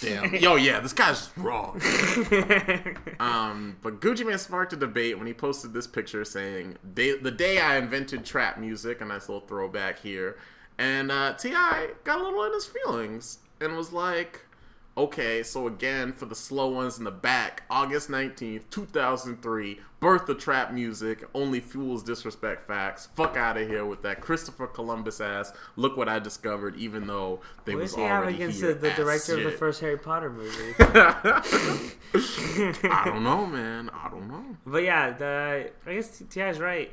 Damn. 0.00 0.34
Yo, 0.34 0.56
yeah, 0.56 0.80
this 0.80 0.92
guy's 0.92 1.30
wrong. 1.36 1.80
um, 3.20 3.76
but 3.82 4.00
Gucci 4.00 4.26
Mane 4.26 4.38
sparked 4.38 4.72
a 4.72 4.76
debate 4.76 5.16
when 5.18 5.26
he 5.28 5.32
posted 5.32 5.72
this 5.72 5.86
picture 5.86 6.24
saying, 6.24 6.78
"The 6.94 7.30
day 7.30 7.60
I 7.60 7.76
invented 7.76 8.24
trap 8.24 8.58
music," 8.58 9.00
a 9.00 9.04
nice 9.04 9.28
little 9.28 9.46
throwback 9.46 10.00
here. 10.00 10.36
And 10.78 11.10
uh, 11.12 11.34
T.I. 11.34 11.90
got 12.04 12.20
a 12.20 12.24
little 12.24 12.44
in 12.44 12.52
his 12.52 12.66
feelings 12.66 13.38
and 13.60 13.76
was 13.76 13.92
like, 13.92 14.40
"Okay, 14.96 15.42
so 15.42 15.66
again 15.66 16.12
for 16.12 16.26
the 16.26 16.34
slow 16.34 16.68
ones 16.68 16.98
in 16.98 17.04
the 17.04 17.10
back, 17.10 17.62
August 17.70 18.10
nineteenth, 18.10 18.68
two 18.70 18.86
thousand 18.86 19.42
three, 19.42 19.80
birth 20.00 20.28
of 20.28 20.38
trap 20.38 20.72
music. 20.72 21.24
Only 21.34 21.60
fools 21.60 22.02
disrespect 22.02 22.66
facts. 22.66 23.08
Fuck 23.14 23.36
out 23.36 23.56
of 23.56 23.68
here 23.68 23.84
with 23.84 24.02
that 24.02 24.20
Christopher 24.20 24.66
Columbus 24.66 25.20
ass. 25.20 25.52
Look 25.76 25.96
what 25.96 26.08
I 26.08 26.18
discovered, 26.18 26.74
even 26.76 27.06
though 27.06 27.40
they 27.64 27.74
What 27.74 27.82
was 27.82 27.94
he 27.94 28.02
have 28.02 28.22
already 28.22 28.34
against 28.36 28.60
here. 28.60 28.74
the, 28.74 28.88
the 28.88 28.94
director 28.94 29.36
of 29.36 29.44
the 29.44 29.50
first 29.52 29.80
Harry 29.82 29.98
Potter 29.98 30.30
movie? 30.30 30.74
I 32.14 33.02
don't 33.04 33.22
know, 33.24 33.46
man. 33.46 33.90
I 33.90 34.08
don't 34.10 34.28
know. 34.28 34.44
but 34.66 34.82
yeah, 34.82 35.10
the 35.12 35.70
I 35.86 35.94
guess 35.94 36.22
T.I.'s 36.30 36.58
right. 36.58 36.92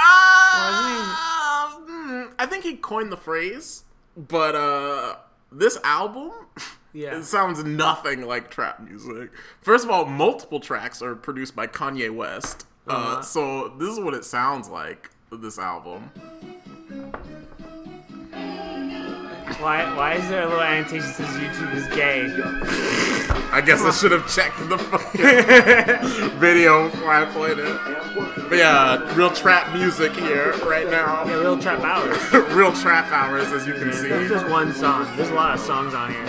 Ah, 0.00 1.78
mm, 1.88 2.32
I 2.38 2.46
think 2.46 2.64
he 2.64 2.76
coined 2.76 3.10
the 3.12 3.16
phrase, 3.16 3.84
but 4.16 4.54
uh, 4.54 5.16
this 5.52 5.78
album, 5.84 6.30
Yeah. 6.94 7.18
it 7.18 7.24
sounds 7.24 7.62
nothing 7.64 8.22
like 8.22 8.50
trap 8.50 8.80
music. 8.80 9.30
First 9.60 9.84
of 9.84 9.90
all, 9.90 10.04
multiple 10.06 10.60
tracks 10.60 11.02
are 11.02 11.14
produced 11.14 11.54
by 11.56 11.66
Kanye 11.66 12.10
West, 12.14 12.66
uh, 12.88 12.92
Uh-huh. 12.92 13.22
so 13.22 13.68
this 13.78 13.88
is 13.90 14.00
what 14.00 14.14
it 14.14 14.24
sounds 14.24 14.68
like. 14.68 15.10
This 15.30 15.58
album. 15.58 16.10
Why 19.60 19.94
why 19.96 20.14
is 20.14 20.28
there 20.30 20.42
a 20.44 20.46
little 20.46 20.62
annotation 20.62 21.06
that 21.06 21.14
says 21.16 21.36
YouTube 21.36 21.74
is 21.74 21.86
gay? 21.88 22.28
I 23.50 23.62
guess 23.62 23.82
I 23.82 23.90
should 23.92 24.12
have 24.12 24.28
checked 24.32 24.58
the 24.68 24.76
fucking 24.76 25.20
video 26.38 26.90
before 26.90 27.10
I 27.10 27.24
played 27.24 27.58
it. 27.58 28.48
But 28.48 28.58
yeah, 28.58 29.16
real 29.16 29.30
trap 29.30 29.72
music 29.74 30.12
here 30.12 30.52
right 30.66 30.88
now. 30.90 31.24
Yeah, 31.24 31.40
real 31.40 31.58
trap 31.58 31.80
hours. 31.80 32.32
real 32.54 32.72
trap 32.72 33.10
hours, 33.10 33.50
as 33.52 33.66
you 33.66 33.72
can 33.74 33.92
see. 33.92 34.08
There's 34.08 34.30
just 34.30 34.48
one 34.48 34.74
song. 34.74 35.08
There's 35.16 35.30
a 35.30 35.34
lot 35.34 35.54
of 35.54 35.60
songs 35.60 35.94
on 35.94 36.12
here. 36.12 36.26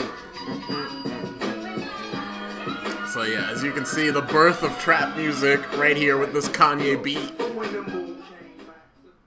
So 3.08 3.24
yeah, 3.24 3.50
as 3.52 3.64
you 3.64 3.72
can 3.74 3.86
see, 3.86 4.12
the 4.12 4.22
birth 4.22 4.64
of 4.64 4.78
trap 4.80 5.18
music 5.18 5.78
right 5.78 5.98
here 5.98 6.18
with 6.18 6.32
this 6.32 6.48
Kanye 6.48 7.02
beat. 7.04 7.34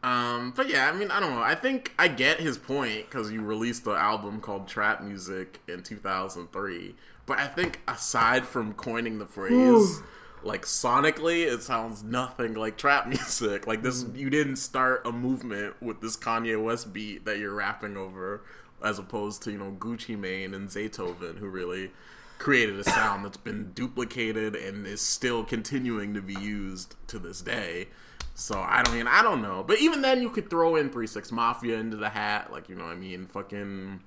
Um, 0.03 0.53
but 0.57 0.69
yeah, 0.69 0.89
I 0.89 0.93
mean, 0.97 1.11
I 1.11 1.21
don't 1.21 1.31
know. 1.35 1.43
I 1.43 1.55
think 1.55 1.93
I 1.99 2.09
get 2.09 2.41
his 2.41 2.59
point 2.59 3.09
because 3.09 3.31
you 3.31 3.43
released 3.43 3.85
the 3.85 3.93
album 3.93 4.41
called 4.41 4.67
Trap 4.67 5.03
Music 5.03 5.61
in 5.69 5.83
2003. 5.83 6.95
But 7.27 7.39
I 7.39 7.47
think 7.47 7.81
aside 7.87 8.47
from 8.47 8.75
coining 8.75 9.19
the 9.19 9.27
phrase, 9.27 10.03
like 10.43 10.65
sonically, 10.65 11.47
it 11.47 11.63
sounds 11.63 12.03
nothing 12.03 12.55
like 12.55 12.77
trap 12.77 13.07
music. 13.09 13.67
Like 13.67 13.83
this, 13.83 14.05
mm. 14.05 14.17
you 14.17 14.31
didn't 14.31 14.57
start 14.57 15.07
a 15.07 15.13
movement 15.13 15.81
with 15.81 16.01
this 16.01 16.17
Kanye 16.17 16.63
West 16.63 16.93
beat 16.93 17.25
that 17.25 17.39
you're 17.39 17.55
rapping 17.55 17.97
over, 17.97 18.43
as 18.83 18.99
opposed 18.99 19.43
to 19.43 19.53
you 19.53 19.59
know 19.59 19.77
Gucci 19.79 20.19
Mane 20.19 20.55
and 20.55 20.69
Zaytoven, 20.69 21.39
who 21.39 21.49
really 21.49 21.93
created 22.39 22.77
a 22.77 22.85
sound 22.85 23.25
that's 23.25 23.37
been 23.37 23.71
duplicated 23.73 24.57
and 24.57 24.85
is 24.85 25.01
still 25.01 25.45
continuing 25.45 26.13
to 26.13 26.21
be 26.21 26.35
used 26.35 26.97
to 27.07 27.21
this 27.21 27.41
day. 27.41 27.87
So 28.35 28.59
I 28.61 28.83
don't 28.83 28.95
mean 28.95 29.07
I 29.07 29.23
don't 29.23 29.43
know, 29.43 29.63
but 29.63 29.79
even 29.79 30.03
then 30.03 30.23
you 30.23 30.31
could 30.31 30.51
throw 30.51 30.75
in 30.77 30.91
Three 30.91 31.07
Six 31.07 31.31
Mafia 31.31 31.79
into 31.79 31.97
the 31.97 32.09
hat, 32.09 32.51
like 32.51 32.69
you 32.69 32.75
know 32.75 32.85
what 32.85 32.93
I 32.93 32.97
mean. 32.97 33.27
Fucking 33.27 34.01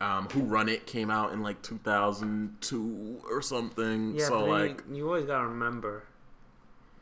um, 0.00 0.28
Who 0.32 0.42
Run 0.42 0.68
It 0.68 0.86
came 0.86 1.10
out 1.10 1.32
in 1.32 1.42
like 1.42 1.60
2002 1.62 3.22
or 3.30 3.42
something. 3.42 4.14
Yeah, 4.16 4.26
so 4.26 4.44
like, 4.44 4.82
you, 4.88 4.96
you 4.96 5.06
always 5.06 5.24
gotta 5.24 5.46
remember 5.46 6.04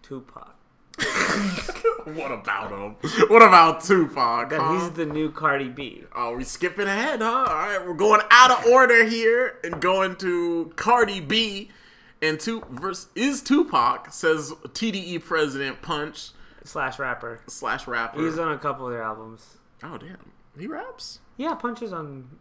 Tupac. 0.03 0.55
what 2.05 2.33
about 2.33 2.71
him? 2.71 2.97
What 3.29 3.43
about 3.43 3.83
Tupac? 3.85 4.49
That 4.49 4.61
huh? 4.61 4.73
he's 4.75 4.91
the 4.93 5.05
new 5.05 5.31
Cardi 5.31 5.69
B. 5.69 6.05
Oh, 6.15 6.37
we 6.37 6.45
skipping 6.45 6.87
ahead, 6.87 7.21
huh? 7.21 7.31
All 7.31 7.45
right, 7.45 7.87
we're 7.87 7.95
going 7.95 8.23
out 8.31 8.51
of 8.51 8.67
order 8.67 9.05
here 9.05 9.59
and 9.63 9.81
going 9.81 10.17
to 10.17 10.73
Cardi 10.77 11.21
B. 11.21 11.71
And 12.23 12.41
two 12.41 12.65
verse 12.71 13.09
is 13.15 13.43
Tupac 13.43 14.11
says 14.11 14.53
TDE 14.69 15.23
president 15.23 15.83
Punch 15.83 16.31
slash 16.65 16.99
rapper. 16.99 17.43
slash 17.47 17.87
rapper. 17.87 18.25
He's 18.25 18.39
on 18.39 18.53
a 18.53 18.59
couple 18.59 18.87
of 18.87 18.93
their 18.93 19.03
albums. 19.03 19.59
oh 19.83 19.99
damn, 19.99 20.33
he 20.59 20.67
raps. 20.67 21.21
Yeah, 21.37 21.55
punches 21.55 21.93
on. 21.93 22.39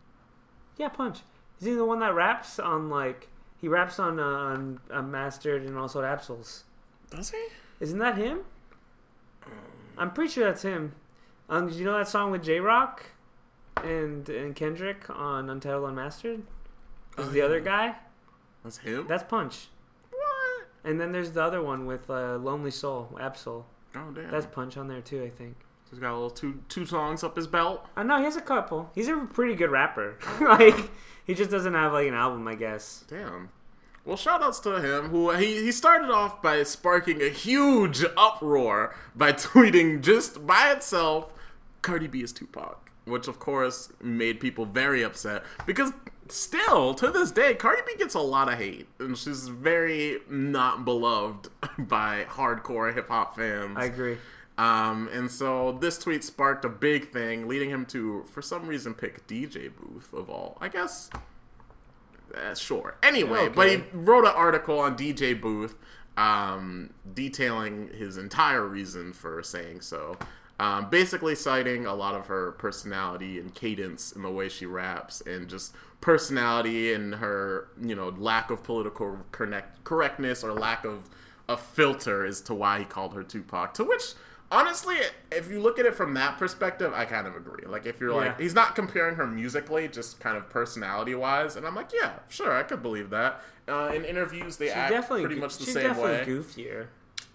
Yeah, 0.77 0.89
Punch. 0.89 1.19
Is 1.59 1.67
he 1.67 1.73
the 1.73 1.85
one 1.85 1.99
that 1.99 2.13
raps 2.13 2.59
on 2.59 2.89
like 2.89 3.29
he 3.59 3.67
raps 3.67 3.99
on 3.99 4.19
uh, 4.19 4.23
on, 4.23 4.79
on 4.91 5.11
Mastered 5.11 5.63
and 5.63 5.77
also 5.77 6.01
at 6.03 6.11
Ab-Soul's? 6.11 6.63
Does 7.09 7.31
he? 7.31 7.45
Isn't 7.79 7.99
that 7.99 8.17
him? 8.17 8.39
I'm 9.97 10.11
pretty 10.11 10.31
sure 10.31 10.45
that's 10.45 10.63
him. 10.63 10.93
Um, 11.49 11.67
did 11.67 11.75
you 11.77 11.85
know 11.85 11.97
that 11.97 12.07
song 12.07 12.31
with 12.31 12.43
Jay 12.43 12.59
Rock 12.59 13.05
and 13.83 14.27
and 14.29 14.55
Kendrick 14.55 15.09
on 15.09 15.49
Untitled 15.49 15.87
Unmastered? 15.89 16.39
Is 16.39 16.45
Oh, 17.17 17.29
the 17.29 17.41
other 17.41 17.59
guy? 17.61 17.95
That's 18.63 18.77
him. 18.79 19.05
That's 19.07 19.23
Punch. 19.23 19.67
what? 20.09 20.67
And 20.83 20.99
then 20.99 21.11
there's 21.13 21.31
the 21.31 21.41
other 21.43 21.61
one 21.61 21.85
with 21.85 22.09
uh, 22.09 22.35
Lonely 22.37 22.71
Soul, 22.71 23.09
Absol. 23.15 23.63
Oh 23.95 24.11
damn. 24.13 24.29
That's 24.31 24.45
Punch 24.47 24.75
on 24.75 24.87
there 24.89 25.01
too, 25.01 25.23
I 25.23 25.29
think. 25.29 25.55
He's 25.95 26.01
got 26.01 26.11
a 26.11 26.19
little 26.19 26.29
two 26.29 26.59
two 26.67 26.85
songs 26.85 27.23
up 27.23 27.37
his 27.37 27.47
belt. 27.47 27.87
I 27.95 28.03
know 28.03 28.17
he 28.17 28.25
has 28.25 28.35
a 28.35 28.41
couple. 28.41 28.91
He's 28.93 29.07
a 29.07 29.15
pretty 29.15 29.55
good 29.55 29.71
rapper. 29.71 30.17
like 30.41 30.91
he 31.25 31.33
just 31.33 31.49
doesn't 31.49 31.73
have 31.73 31.93
like 31.93 32.09
an 32.09 32.13
album, 32.13 32.45
I 32.49 32.55
guess. 32.55 33.05
Damn. 33.07 33.47
Well, 34.03 34.17
shout 34.17 34.43
outs 34.43 34.59
to 34.59 34.81
him, 34.81 35.07
who 35.07 35.31
he, 35.31 35.63
he 35.63 35.71
started 35.71 36.11
off 36.11 36.41
by 36.41 36.63
sparking 36.63 37.21
a 37.21 37.29
huge 37.29 38.03
uproar 38.17 38.93
by 39.15 39.31
tweeting 39.31 40.01
just 40.01 40.45
by 40.45 40.73
itself, 40.73 41.31
Cardi 41.81 42.07
B 42.07 42.21
is 42.21 42.33
Tupac. 42.33 42.91
Which, 43.05 43.29
of 43.29 43.39
course, 43.39 43.93
made 44.01 44.41
people 44.41 44.65
very 44.65 45.01
upset 45.01 45.43
because 45.65 45.93
still, 46.27 46.93
to 46.95 47.09
this 47.09 47.31
day, 47.31 47.53
Cardi 47.53 47.83
B 47.87 47.93
gets 47.97 48.15
a 48.15 48.19
lot 48.19 48.51
of 48.51 48.59
hate. 48.59 48.89
And 48.99 49.17
she's 49.17 49.47
very 49.47 50.17
not 50.29 50.83
beloved 50.83 51.47
by 51.77 52.25
hardcore 52.27 52.93
hip 52.93 53.07
hop 53.07 53.37
fans. 53.37 53.77
I 53.77 53.85
agree. 53.85 54.17
Um, 54.57 55.09
and 55.11 55.29
so 55.29 55.73
this 55.73 55.97
tweet 55.97 56.23
sparked 56.23 56.63
a 56.63 56.69
big 56.69 57.11
thing, 57.11 57.47
leading 57.47 57.69
him 57.69 57.85
to, 57.87 58.23
for 58.31 58.41
some 58.41 58.67
reason, 58.67 58.93
pick 58.93 59.27
DJ 59.27 59.69
Booth 59.75 60.13
of 60.13 60.29
all. 60.29 60.57
I 60.61 60.69
guess. 60.69 61.09
Uh, 62.33 62.55
sure. 62.55 62.95
Anyway, 63.03 63.49
but 63.49 63.69
he 63.69 63.83
wrote 63.93 64.25
an 64.25 64.33
article 64.35 64.79
on 64.79 64.97
DJ 64.97 65.39
Booth, 65.39 65.75
um, 66.17 66.91
detailing 67.13 67.89
his 67.93 68.17
entire 68.17 68.65
reason 68.65 69.13
for 69.13 69.43
saying 69.43 69.81
so. 69.81 70.17
Um, 70.57 70.89
basically 70.89 71.35
citing 71.35 71.85
a 71.85 71.93
lot 71.93 72.15
of 72.15 72.27
her 72.27 72.53
personality 72.53 73.39
and 73.39 73.53
cadence 73.53 74.13
in 74.13 74.21
the 74.21 74.31
way 74.31 74.47
she 74.47 74.65
raps, 74.65 75.19
and 75.21 75.49
just 75.49 75.75
personality 75.99 76.93
and 76.93 77.15
her, 77.15 77.67
you 77.81 77.93
know, 77.93 78.09
lack 78.17 78.49
of 78.49 78.63
political 78.63 79.17
correctness 79.31 80.45
or 80.45 80.53
lack 80.53 80.85
of 80.85 81.09
a 81.49 81.57
filter 81.57 82.25
as 82.25 82.39
to 82.41 82.53
why 82.53 82.79
he 82.79 82.85
called 82.85 83.13
her 83.13 83.23
Tupac. 83.23 83.73
To 83.75 83.83
which, 83.83 84.13
honestly, 84.55 84.95
if 85.31 85.49
you 85.49 85.59
look 85.59 85.77
at 85.79 85.85
it 85.85 85.95
from 85.95 86.13
that 86.15 86.37
perspective, 86.37 86.93
I 86.93 87.05
kind 87.05 87.27
of 87.27 87.35
agree. 87.35 87.65
Like, 87.65 87.85
if 87.85 87.99
you're 87.99 88.13
like, 88.13 88.39
he's 88.39 88.53
not 88.55 88.75
comparing 88.75 89.15
her 89.15 89.27
musically, 89.27 89.87
just 89.87 90.19
kind 90.19 90.37
of 90.37 90.49
personality 90.49 91.13
wise, 91.15 91.55
and 91.55 91.65
I'm 91.67 91.75
like, 91.75 91.89
yeah, 91.93 92.13
sure, 92.29 92.51
I 92.55 92.63
could 92.63 92.81
believe 92.81 93.09
that. 93.11 93.41
Uh, 93.67 93.91
in 93.95 94.05
interviews, 94.05 94.57
they 94.57 94.67
She's 94.67 94.75
act 94.75 95.07
pretty 95.09 95.35
much 95.35 95.57
the 95.57 95.65
same 95.65 95.73
way. 95.75 95.81
she's 95.81 95.95
same 95.97 96.03
definitely 96.27 96.33
way. 96.33 96.39
goofier. 96.41 96.87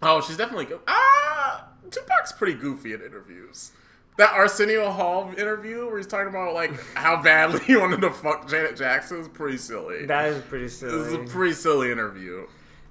Oh, 0.03 0.21
she's 0.21 0.37
definitely 0.37 0.67
go- 0.67 0.81
ah. 0.89 1.69
Tupac's 1.91 2.33
pretty 2.33 2.55
goofy 2.55 2.93
in 2.93 3.03
interviews. 3.03 3.73
That 4.17 4.33
Arsenio 4.33 4.91
Hall 4.91 5.33
interview 5.37 5.87
where 5.87 5.97
he's 5.97 6.07
talking 6.07 6.29
about 6.29 6.55
like 6.55 6.79
how 6.95 7.23
badly 7.23 7.61
he 7.65 7.77
wanted 7.77 8.01
to 8.03 8.11
fuck 8.11 8.49
Janet 8.49 8.77
Jackson 8.77 9.19
is 9.19 9.29
pretty 9.29 9.57
silly. 9.57 10.07
That 10.07 10.27
is 10.29 10.43
pretty 10.43 10.69
silly. 10.69 10.99
this 10.99 11.07
is 11.09 11.15
a 11.15 11.33
pretty 11.33 11.55
silly 11.55 11.91
interview. 11.91 12.47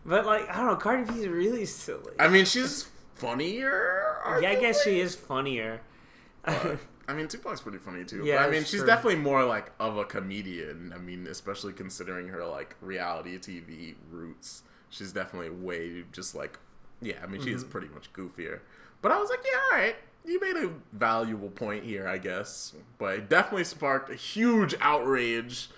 but 0.05 0.25
like 0.25 0.49
I 0.49 0.57
don't 0.57 0.65
know, 0.67 0.75
Cardi 0.75 1.03
B's 1.11 1.27
really 1.27 1.65
silly. 1.65 2.13
I 2.19 2.27
mean, 2.29 2.45
she's 2.45 2.89
funnier. 3.19 4.17
yeah, 4.41 4.49
I 4.51 4.55
guess 4.55 4.83
she 4.83 4.99
is 4.99 5.15
funnier. 5.15 5.81
But, 6.45 6.79
I 7.07 7.13
mean, 7.13 7.27
Tupac's 7.27 7.61
pretty 7.61 7.79
funny 7.79 8.03
too. 8.05 8.23
Yeah, 8.25 8.37
but, 8.37 8.47
I 8.47 8.51
mean, 8.51 8.63
she's 8.63 8.79
true. 8.81 8.87
definitely 8.87 9.19
more 9.19 9.43
like 9.45 9.71
of 9.79 9.97
a 9.97 10.05
comedian. 10.05 10.93
I 10.95 10.99
mean, 10.99 11.27
especially 11.27 11.73
considering 11.73 12.27
her 12.29 12.45
like 12.45 12.75
reality 12.81 13.37
TV 13.37 13.95
roots. 14.11 14.63
She's 14.89 15.11
definitely 15.11 15.49
way 15.51 16.03
just 16.11 16.33
like, 16.35 16.57
yeah. 17.01 17.15
I 17.23 17.27
mean, 17.27 17.41
she 17.41 17.47
Mm-hmm. 17.49 17.55
is 17.57 17.63
pretty 17.63 17.87
much 17.93 18.11
goofier. 18.13 18.59
But 19.01 19.11
I 19.11 19.19
was 19.19 19.29
like, 19.29 19.39
yeah, 19.45 19.59
all 19.71 19.77
right. 19.79 19.95
You 20.25 20.39
made 20.39 20.57
a 20.57 20.69
valuable 20.93 21.49
point 21.49 21.83
here, 21.85 22.07
I 22.07 22.17
guess. 22.17 22.73
But 22.97 23.15
it 23.15 23.29
definitely 23.29 23.63
sparked 23.63 24.09
a 24.11 24.15
huge 24.15 24.75
outrage 24.81 25.69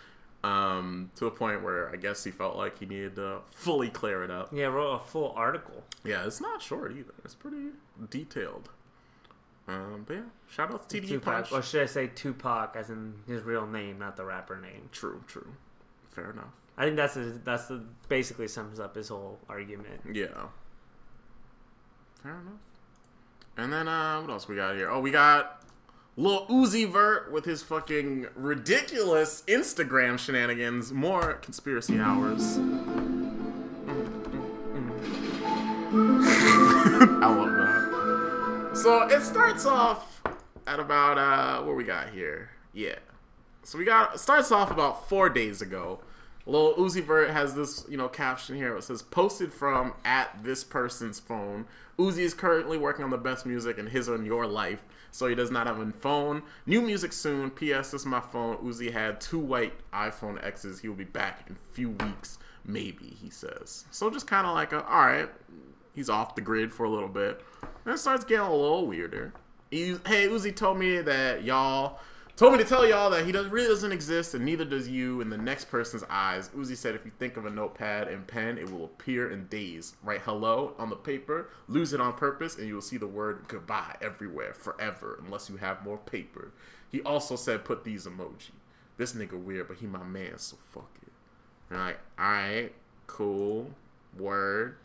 um, 0.43 1.11
to 1.15 1.27
a 1.27 1.31
point 1.31 1.63
where 1.63 1.89
I 1.91 1.95
guess 1.97 2.23
he 2.23 2.31
felt 2.31 2.55
like 2.55 2.79
he 2.79 2.85
needed 2.85 3.15
to 3.15 3.39
fully 3.51 3.89
clear 3.89 4.23
it 4.23 4.31
up. 4.31 4.49
yeah, 4.51 4.65
wrote 4.65 4.95
a 4.95 4.99
full 4.99 5.33
article. 5.35 5.83
Yeah, 6.03 6.25
it's 6.25 6.41
not 6.41 6.61
short 6.61 6.91
either. 6.91 7.13
It's 7.23 7.35
pretty 7.35 7.67
detailed. 8.09 8.69
Um, 9.67 10.03
but 10.07 10.13
yeah, 10.15 10.21
shout 10.49 10.73
out 10.73 10.89
to 10.89 10.99
Tupac, 11.01 11.23
Punch. 11.23 11.51
or 11.51 11.61
should 11.61 11.83
I 11.83 11.85
say 11.85 12.07
Tupac, 12.07 12.75
as 12.75 12.89
in 12.89 13.13
his 13.27 13.43
real 13.43 13.67
name, 13.67 13.99
not 13.99 14.17
the 14.17 14.25
rapper 14.25 14.59
name. 14.59 14.89
True, 14.91 15.23
true. 15.27 15.53
Fair 16.09 16.31
enough. 16.31 16.53
I 16.77 16.85
think 16.85 16.95
that's 16.97 17.15
a, 17.15 17.31
that's 17.43 17.67
the, 17.67 17.83
basically 18.09 18.47
sums 18.47 18.79
up 18.79 18.95
his 18.95 19.09
whole 19.09 19.37
argument. 19.47 20.01
Yeah. 20.11 20.27
Fair 22.23 22.31
enough. 22.31 22.59
And 23.57 23.71
then 23.71 23.87
uh 23.87 24.21
what 24.21 24.29
else 24.31 24.47
we 24.47 24.55
got 24.55 24.75
here? 24.75 24.89
Oh, 24.89 24.99
we 24.99 25.11
got 25.11 25.60
Lil 26.21 26.45
Uzi 26.45 26.87
Vert 26.87 27.31
with 27.31 27.45
his 27.45 27.63
fucking 27.63 28.27
ridiculous 28.35 29.41
Instagram 29.47 30.19
shenanigans. 30.19 30.93
More 30.93 31.33
conspiracy 31.33 31.99
hours. 31.99 32.57
I 37.17 37.25
love 37.25 37.49
that. 37.49 38.71
So 38.75 39.07
it 39.07 39.23
starts 39.23 39.65
off 39.65 40.21
at 40.67 40.79
about 40.79 41.17
uh 41.17 41.63
what 41.63 41.75
we 41.75 41.83
got 41.83 42.09
here. 42.09 42.51
Yeah. 42.71 42.99
So 43.63 43.79
we 43.79 43.85
got 43.85 44.19
starts 44.19 44.51
off 44.51 44.69
about 44.69 45.09
four 45.09 45.27
days 45.27 45.63
ago. 45.63 46.01
Lil 46.45 46.73
Uzi 46.75 47.03
Vert 47.03 47.29
has 47.29 47.53
this, 47.53 47.85
you 47.87 47.97
know, 47.97 48.07
caption 48.07 48.55
here. 48.55 48.75
It 48.75 48.83
says, 48.83 49.01
"Posted 49.01 49.53
from 49.53 49.93
at 50.03 50.43
this 50.43 50.63
person's 50.63 51.19
phone. 51.19 51.65
Uzi 51.99 52.19
is 52.19 52.33
currently 52.33 52.77
working 52.77 53.03
on 53.03 53.11
the 53.11 53.17
best 53.17 53.45
music 53.45 53.77
in 53.77 53.87
his 53.87 54.07
and 54.07 54.25
your 54.25 54.47
life, 54.47 54.81
so 55.11 55.27
he 55.27 55.35
does 55.35 55.51
not 55.51 55.67
have 55.67 55.79
a 55.79 55.91
phone. 55.91 56.43
New 56.65 56.81
music 56.81 57.13
soon. 57.13 57.51
P.S. 57.51 57.91
This 57.91 58.01
is 58.01 58.07
my 58.07 58.19
phone. 58.19 58.57
Uzi 58.57 58.91
had 58.91 59.21
two 59.21 59.39
white 59.39 59.73
iPhone 59.91 60.43
X's. 60.43 60.79
He 60.79 60.87
will 60.87 60.95
be 60.95 61.03
back 61.03 61.45
in 61.47 61.55
a 61.55 61.73
few 61.73 61.89
weeks, 61.89 62.39
maybe." 62.65 63.17
He 63.21 63.29
says. 63.29 63.85
So 63.91 64.09
just 64.09 64.27
kind 64.27 64.47
of 64.47 64.55
like 64.55 64.73
a, 64.73 64.83
all 64.85 65.01
right, 65.01 65.29
he's 65.93 66.09
off 66.09 66.35
the 66.35 66.41
grid 66.41 66.73
for 66.73 66.85
a 66.85 66.89
little 66.89 67.09
bit. 67.09 67.43
Then 67.83 67.93
it 67.93 67.97
starts 67.97 68.25
getting 68.25 68.45
a 68.45 68.51
little 68.51 68.87
weirder. 68.87 69.33
He, 69.69 69.97
hey, 70.05 70.27
Uzi 70.27 70.55
told 70.55 70.79
me 70.79 71.01
that 71.01 71.43
y'all 71.43 71.99
told 72.41 72.53
me 72.53 72.57
to 72.57 72.67
tell 72.67 72.87
y'all 72.87 73.11
that 73.11 73.23
he 73.23 73.31
does, 73.31 73.45
really 73.49 73.67
doesn't 73.67 73.91
exist, 73.91 74.33
and 74.33 74.43
neither 74.43 74.65
does 74.65 74.87
you 74.87 75.21
in 75.21 75.29
the 75.29 75.37
next 75.37 75.65
person's 75.65 76.03
eyes. 76.09 76.49
Uzi 76.57 76.75
said, 76.75 76.95
if 76.95 77.05
you 77.05 77.11
think 77.19 77.37
of 77.37 77.45
a 77.45 77.51
notepad 77.51 78.07
and 78.07 78.25
pen, 78.25 78.57
it 78.57 78.67
will 78.71 78.85
appear 78.85 79.29
in 79.29 79.45
days. 79.45 79.95
Write 80.01 80.21
hello 80.21 80.73
on 80.79 80.89
the 80.89 80.95
paper, 80.95 81.51
lose 81.67 81.93
it 81.93 82.01
on 82.01 82.13
purpose, 82.13 82.57
and 82.57 82.67
you 82.67 82.73
will 82.73 82.81
see 82.81 82.97
the 82.97 83.05
word 83.05 83.43
goodbye 83.47 83.95
everywhere, 84.01 84.55
forever, 84.55 85.21
unless 85.23 85.51
you 85.51 85.57
have 85.57 85.85
more 85.85 85.99
paper. 85.99 86.51
He 86.91 86.99
also 87.01 87.35
said, 87.35 87.63
put 87.63 87.83
these 87.83 88.07
emoji. 88.07 88.49
This 88.97 89.13
nigga 89.13 89.39
weird, 89.39 89.67
but 89.67 89.77
he 89.77 89.85
my 89.85 90.03
man, 90.03 90.39
so 90.39 90.57
fuck 90.71 90.89
it. 91.03 91.13
And 91.69 91.77
I'm 91.77 91.85
like, 91.85 91.99
alright, 92.19 92.73
cool, 93.05 93.69
word. 94.17 94.77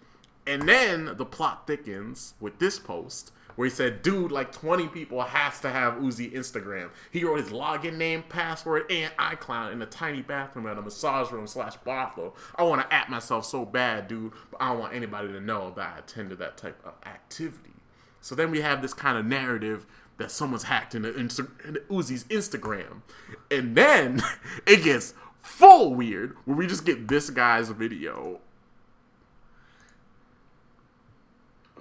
And 0.47 0.69
then 0.69 1.17
the 1.17 1.25
plot 1.25 1.67
thickens 1.67 2.35
with 2.39 2.59
this 2.59 2.79
post 2.79 3.33
where 3.57 3.67
he 3.67 3.75
said, 3.75 4.03
dude, 4.03 4.31
like 4.31 4.53
20 4.53 4.89
people 4.89 5.21
has 5.23 5.61
to 5.61 5.71
have 5.71 5.95
Uzi 5.95 6.33
Instagram. 6.33 6.91
He 7.11 7.25
wrote 7.25 7.41
his 7.41 7.51
login 7.51 7.97
name, 7.97 8.23
password, 8.29 8.91
and 8.91 9.13
iCloud 9.17 9.73
in 9.73 9.83
a 9.83 9.87
tiny 9.87 10.23
bathroom 10.23 10.67
at 10.67 10.79
a 10.79 10.83
massage 10.83 11.33
room 11.33 11.47
slash 11.47 11.77
brothel. 11.77 12.37
I 12.55 12.63
want 12.63 12.83
to 12.83 12.95
at 12.95 13.11
myself 13.11 13.45
so 13.45 13.65
bad, 13.65 14.09
dude, 14.09 14.33
but 14.51 14.63
I 14.63 14.71
don't 14.71 14.79
want 14.79 14.95
anybody 14.95 15.29
to 15.29 15.41
know 15.41 15.73
that 15.77 15.95
I 15.97 15.99
attended 15.99 16.39
that 16.39 16.57
type 16.57 16.81
of 16.85 16.95
activity. 17.07 17.73
So 18.21 18.35
then 18.35 18.51
we 18.51 18.61
have 18.61 18.83
this 18.83 18.95
kind 18.95 19.17
of 19.19 19.25
narrative 19.25 19.87
that 20.19 20.31
someone's 20.31 20.65
hacked 20.65 20.95
into, 20.95 21.13
Insta- 21.13 21.51
Uzi's 21.89 22.25
Instagram. 22.25 23.03
And 23.51 23.77
then 23.77 24.23
it 24.67 24.85
gets 24.85 25.15
full 25.39 25.95
weird, 25.95 26.37
where 26.45 26.57
we 26.57 26.67
just 26.67 26.85
get 26.85 27.09
this 27.09 27.31
guy's 27.31 27.69
video 27.71 28.41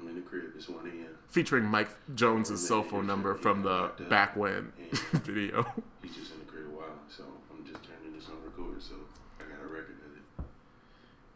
I'm 0.06 0.08
in 0.08 0.16
the 0.16 0.22
crib. 0.22 0.52
It's 0.56 0.70
1 0.70 0.86
a.m. 0.86 1.08
featuring 1.36 1.66
Mike 1.66 1.90
Jones's 2.16 2.66
cell 2.66 2.82
phone 2.82 3.06
number 3.06 3.36
from 3.36 3.62
the 3.62 3.92
back 4.10 4.38
when 4.38 4.72
video. 5.12 5.66
He's 6.02 6.16
just 6.16 6.32
in 6.32 6.40
the 6.40 6.46
crib 6.46 6.68
wild, 6.72 6.92
so 7.10 7.26
I'm 7.52 7.66
just 7.66 7.84
turning 7.84 8.18
this 8.18 8.30
on 8.30 8.42
record, 8.42 8.82
so 8.82 8.96
I 9.42 9.44
got 9.44 9.62
a 9.62 9.68
record 9.68 9.98
of 10.06 10.16
it. 10.16 10.46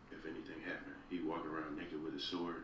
If 0.10 0.26
anything 0.26 0.64
happened, 0.64 0.96
he 1.10 1.20
walk 1.20 1.46
around 1.46 1.76
naked 1.78 2.02
with 2.02 2.16
a 2.16 2.20
sword. 2.20 2.64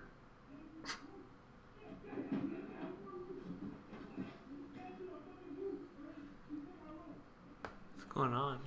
What's 7.95 8.13
going 8.13 8.31
on? 8.31 8.59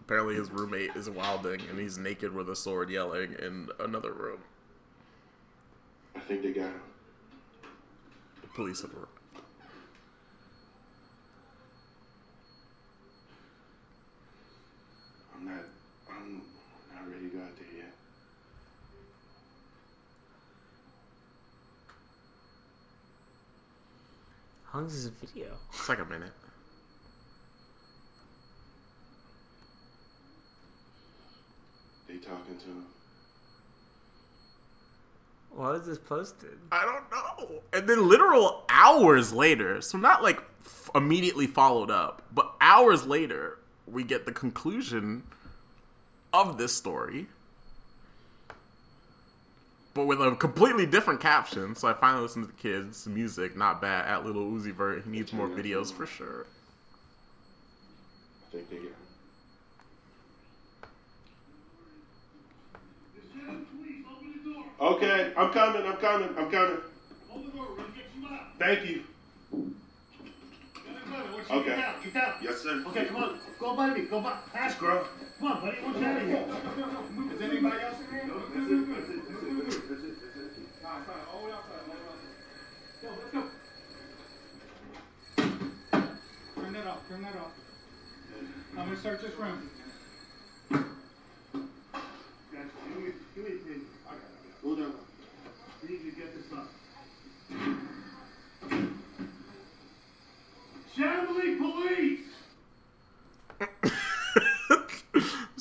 Apparently, 0.00 0.34
his 0.34 0.50
roommate 0.50 0.96
is 0.96 1.08
wilding 1.08 1.60
and 1.70 1.78
he's 1.78 1.96
naked 1.96 2.34
with 2.34 2.50
a 2.50 2.56
sword 2.56 2.90
yelling 2.90 3.36
in 3.40 3.68
another 3.78 4.12
room. 4.12 4.40
I 6.16 6.18
think 6.18 6.42
they 6.42 6.50
got 6.50 6.64
him. 6.64 6.80
The 8.54 8.62
police 8.62 8.82
have 8.82 8.92
arrived. 8.94 9.08
I'm 15.34 15.44
not. 15.44 15.64
I'm 16.08 16.42
not 16.94 17.10
ready 17.10 17.30
to 17.30 17.36
go 17.36 17.42
out 17.42 17.56
there 17.56 17.76
yet. 17.76 17.94
How 24.66 24.78
long 24.78 24.86
is 24.86 25.04
this 25.04 25.12
video? 25.12 25.48
It's 25.72 25.88
like 25.88 25.98
a 25.98 26.04
minute. 26.04 26.30
They 32.06 32.18
talking 32.18 32.56
to 32.58 32.66
him. 32.66 32.86
Why 35.64 35.70
was 35.70 35.86
this 35.86 35.96
posted? 35.96 36.58
I 36.70 36.84
don't 36.84 37.10
know. 37.10 37.62
And 37.72 37.88
then 37.88 38.06
literal 38.06 38.64
hours 38.68 39.32
later, 39.32 39.80
so 39.80 39.96
not 39.96 40.22
like 40.22 40.36
f- 40.62 40.90
immediately 40.94 41.46
followed 41.46 41.90
up, 41.90 42.20
but 42.30 42.52
hours 42.60 43.06
later, 43.06 43.60
we 43.86 44.04
get 44.04 44.26
the 44.26 44.32
conclusion 44.32 45.22
of 46.34 46.58
this 46.58 46.74
story. 46.74 47.28
But 49.94 50.04
with 50.04 50.20
a 50.20 50.36
completely 50.36 50.84
different 50.84 51.22
caption, 51.22 51.74
so 51.76 51.88
I 51.88 51.94
finally 51.94 52.24
listened 52.24 52.46
to 52.46 52.52
the 52.52 52.60
kids' 52.60 53.06
music. 53.06 53.56
Not 53.56 53.80
bad. 53.80 54.06
At 54.06 54.26
Little 54.26 54.44
Uzi 54.44 54.70
Vert, 54.70 55.04
he 55.04 55.10
needs 55.10 55.32
more 55.32 55.48
videos 55.48 55.90
for 55.90 56.04
sure. 56.04 56.44
I 58.48 58.52
think 58.52 58.68
they 58.68 58.76
got 58.76 58.84
him. 58.84 58.94
Okay, 64.84 65.32
I'm 65.34 65.50
coming. 65.50 65.86
I'm 65.86 65.96
coming. 65.96 66.28
I'm 66.36 66.50
coming. 66.50 66.78
Thank 68.58 68.84
you. 68.84 69.02
Okay. 71.50 71.64
Get 71.64 71.78
out, 71.78 72.04
get 72.04 72.16
out. 72.16 72.34
Yes, 72.42 72.60
sir. 72.60 72.84
Okay, 72.88 73.06
come 73.06 73.16
on. 73.16 73.38
Go 73.58 73.74
by 73.76 73.94
me. 73.94 74.02
Go 74.02 74.20
by. 74.20 74.36
Pass, 74.52 74.74
girl. 74.74 75.06
Come 75.38 75.52
on, 75.52 75.60
buddy. 75.62 75.78
What's 75.78 76.02
out 76.02 76.20
of 76.20 76.28
here? 76.28 76.46
Is 77.32 77.40
anybody 77.40 77.82
else 77.82 78.00
in 78.00 78.06
here? 78.10 78.26
Go, 78.26 78.34
let's 83.08 83.32
go. 83.32 83.42
Turn 86.56 86.72
that 86.74 86.86
off. 86.86 87.08
Turn 87.08 87.22
that 87.22 87.36
off. 87.36 87.52
I'm 88.76 88.84
gonna 88.84 89.00
search 89.00 89.20
this 89.22 89.34
room. 89.38 89.70
Gotcha. 90.70 90.88
Give 92.88 92.98
me, 93.02 93.12
give 93.34 93.44
me 93.44 93.50
a 93.50 93.58
pin. 93.64 93.80
I 94.06 94.10
got 94.10 94.16
it. 94.16 94.24
Hold 94.62 94.80
on. 94.80 94.94
We 95.82 95.88
need 95.90 96.02
to 96.10 96.16
get 96.18 96.34
this 96.34 96.52
up. 96.56 96.68
Chambly 100.96 101.58
Police! 101.58 102.20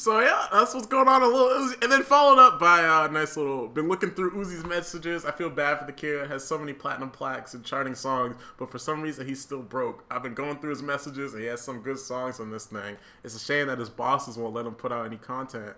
So 0.04 0.20
yeah, 0.20 0.48
that's 0.52 0.74
what's 0.74 0.86
going 0.86 1.08
on 1.08 1.22
a 1.22 1.28
little 1.28 1.48
Uzi. 1.48 1.82
And 1.82 1.90
then 1.90 2.04
followed 2.04 2.38
up 2.38 2.60
by 2.60 2.82
a 2.82 3.10
nice 3.10 3.38
little 3.38 3.70
been 3.70 3.88
looking 3.88 4.10
through 4.12 4.32
Uzi's 4.32 4.66
messages. 4.66 5.24
I 5.24 5.32
feel 5.32 5.50
bad 5.50 5.80
for 5.80 5.86
the 5.86 5.94
kid. 5.94 6.30
Has 6.30 6.44
so 6.44 6.58
many 6.58 6.74
platinum 6.74 7.10
plaques 7.10 7.54
and 7.54 7.64
charting 7.64 7.96
songs, 7.96 8.36
but 8.58 8.70
for 8.70 8.78
some 8.78 9.02
reason 9.02 9.26
he's 9.26 9.40
still 9.40 9.62
broke. 9.62 10.04
I've 10.12 10.22
been 10.22 10.34
going 10.34 10.58
through 10.58 10.72
his 10.72 10.82
messages 10.82 11.34
and 11.34 11.42
he 11.42 11.48
has 11.48 11.62
some 11.62 11.80
good 11.80 12.00
songs 12.00 12.42
on 12.42 12.52
this 12.52 12.66
thing. 12.66 12.98
It's 13.24 13.34
a 13.34 13.40
shame 13.40 13.68
that 13.68 13.80
his 13.80 13.90
bosses 13.90 14.36
won't 14.36 14.54
let 14.54 14.66
him 14.66 14.74
put 14.74 14.92
out 14.92 15.06
any 15.06 15.16
content. 15.16 15.74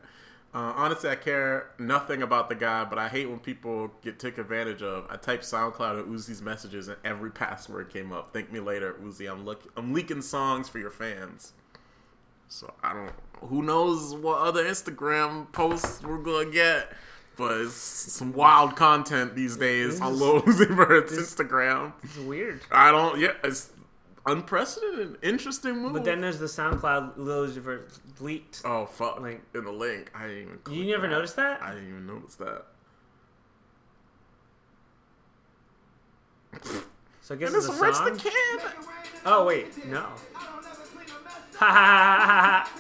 Uh, 0.56 0.72
honestly, 0.78 1.10
I 1.10 1.16
care 1.16 1.72
nothing 1.78 2.22
about 2.22 2.48
the 2.48 2.56
guy, 2.56 2.86
but 2.86 2.98
I 2.98 3.10
hate 3.10 3.30
when 3.30 3.40
people 3.40 3.92
get 4.02 4.20
taken 4.20 4.40
advantage 4.40 4.82
of. 4.82 5.06
I 5.10 5.18
typed 5.18 5.44
SoundCloud 5.44 6.00
and 6.00 6.16
Uzi's 6.18 6.42
messages, 6.42 6.88
and 6.88 6.96
every 7.04 7.30
password 7.30 7.90
came 7.92 8.14
up. 8.14 8.32
Thank 8.32 8.54
me 8.54 8.62
later, 8.62 8.94
Uzi. 9.04 9.30
I'm 9.30 9.44
look- 9.44 9.70
I'm 9.76 9.92
leaking 9.92 10.22
songs 10.22 10.70
for 10.70 10.80
your 10.80 10.92
fans. 10.92 11.52
So 12.48 12.74
I 12.82 12.94
don't. 12.94 13.12
Who 13.50 13.64
knows 13.64 14.14
what 14.16 14.40
other 14.40 14.64
Instagram 14.64 15.52
posts 15.52 16.02
we're 16.02 16.20
gonna 16.20 16.50
get? 16.50 16.94
But 17.36 17.60
it's 17.60 17.74
some 17.74 18.32
wild 18.32 18.78
content 18.78 19.36
these 19.36 19.58
days 19.58 20.00
on 20.00 20.18
Lil 20.18 20.42
Uzi 20.44 20.68
Vert's 20.74 21.12
Instagram. 21.18 21.92
It's 22.02 22.16
weird. 22.18 22.62
I 22.72 22.92
don't. 22.92 23.20
Yeah, 23.20 23.34
it's 23.44 23.72
unprecedented, 24.26 25.18
interesting 25.22 25.78
move. 25.82 25.94
But 25.94 26.04
then 26.04 26.22
there's 26.22 26.40
the 26.40 26.46
SoundCloud 26.48 27.14
Lil 27.18 27.48
Uzi 27.48 27.82
leaked. 28.20 28.62
oh 28.66 28.86
fuck! 28.86 29.20
like- 29.20 29.42
in 29.54 29.64
the 29.66 29.72
link, 29.72 30.12
I 30.16 30.28
didn't 30.28 30.60
even. 30.68 30.74
You 30.74 30.92
never 30.92 31.04
that. 31.08 31.14
noticed 31.14 31.36
that? 31.36 31.62
I 31.62 31.74
didn't 31.74 31.90
even 31.90 32.08
notice 32.08 32.36
that. 32.36 32.66
So 37.22 37.34
I 37.36 37.38
guess 37.38 37.50
And 37.50 37.58
it's 37.58 37.68
it's 37.68 37.80
a 37.80 37.82
Rich 37.82 37.96
the. 37.98 38.20
Kid. 38.30 38.62
Oh 39.26 39.46
wait, 39.46 39.86
no. 39.88 40.02
Ha 41.58 41.66
ha 41.66 41.72
ha 41.72 42.26
ha 42.26 42.70
ha. 42.70 42.72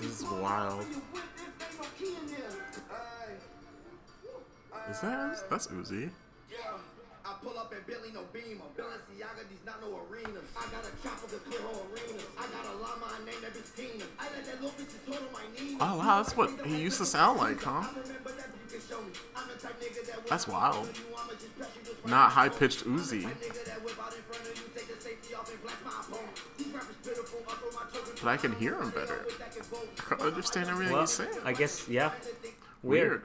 This 0.00 0.20
is 0.20 0.24
wild. 0.26 0.84
Is 4.90 5.00
that 5.00 5.48
that's 5.50 5.66
Uzi? 5.68 6.10
I 7.24 7.32
pull 7.44 7.58
up 7.58 7.70
at 7.76 7.86
Billy 7.86 8.08
no 8.14 8.22
beam. 8.32 8.56
Balenciaga, 8.74 9.44
these 9.50 9.60
not 9.66 9.82
no 9.82 10.00
arenas. 10.08 10.48
I 10.56 10.64
got 10.72 10.80
a 10.80 10.92
chopper 11.04 11.28
to 11.28 11.36
clear 11.44 11.60
whole 11.60 11.84
arenas. 11.92 12.24
I 12.38 12.46
got 12.48 12.64
a 12.64 12.74
llama, 12.80 13.04
I 13.04 13.24
named 13.24 13.44
that 13.44 13.52
bitch 13.52 13.68
Tina. 13.76 14.04
I 14.18 14.24
let 14.32 14.46
that 14.46 14.62
little 14.62 14.70
bitch 14.80 14.88
just 14.96 15.20
on 15.20 15.28
my 15.30 15.44
knees. 15.52 15.76
Oh 15.78 15.98
wow, 15.98 16.22
that's 16.22 16.34
what 16.36 16.48
he 16.64 16.80
used 16.80 16.96
to 16.98 17.06
sound 17.06 17.38
like, 17.38 17.62
huh? 17.62 17.84
Remember 18.00 18.32
that 18.32 18.48
you 18.48 18.78
can 18.78 18.80
show 18.88 19.00
me. 19.02 19.12
I'm 19.36 19.46
the 19.48 19.60
type 19.60 19.76
nigga 19.78 20.06
that 20.06 20.22
will 20.24 20.30
That's 20.30 20.48
wild. 20.48 20.86
you. 20.86 21.04
I'ma 21.12 21.32
just 21.36 21.54
press 21.58 21.68
you 21.76 21.82
just 21.84 22.00
right 22.02 22.10
Not 22.10 22.30
high 22.32 22.48
pitched 22.48 22.84
Uzi. 22.86 23.22
nigga 23.28 23.64
that 23.66 23.84
whip 23.84 24.00
out 24.02 24.14
in 24.16 24.22
front 24.24 24.48
of 24.48 24.56
you, 24.56 24.64
take 24.74 24.88
the 24.88 24.98
safety 25.00 25.34
off 25.34 25.52
and 25.52 25.60
blast 25.62 25.84
my 25.84 25.92
opponent. 26.00 26.32
These 26.56 26.68
rappers 26.72 26.96
pitiful, 27.04 27.40
also 27.44 27.76
my 27.76 27.84
children. 27.92 28.16
But 28.24 28.28
I 28.30 28.36
can 28.38 28.52
hear 28.56 28.80
him 28.80 28.88
better. 28.90 29.26
I 30.00 30.02
can 30.16 30.20
understand 30.26 30.70
everything 30.70 30.94
Well, 30.94 31.02
he's 31.02 31.12
saying. 31.12 31.30
I 31.44 31.52
guess 31.52 31.86
yeah. 31.88 32.10
Weird. 32.82 33.10
Weird. 33.20 33.22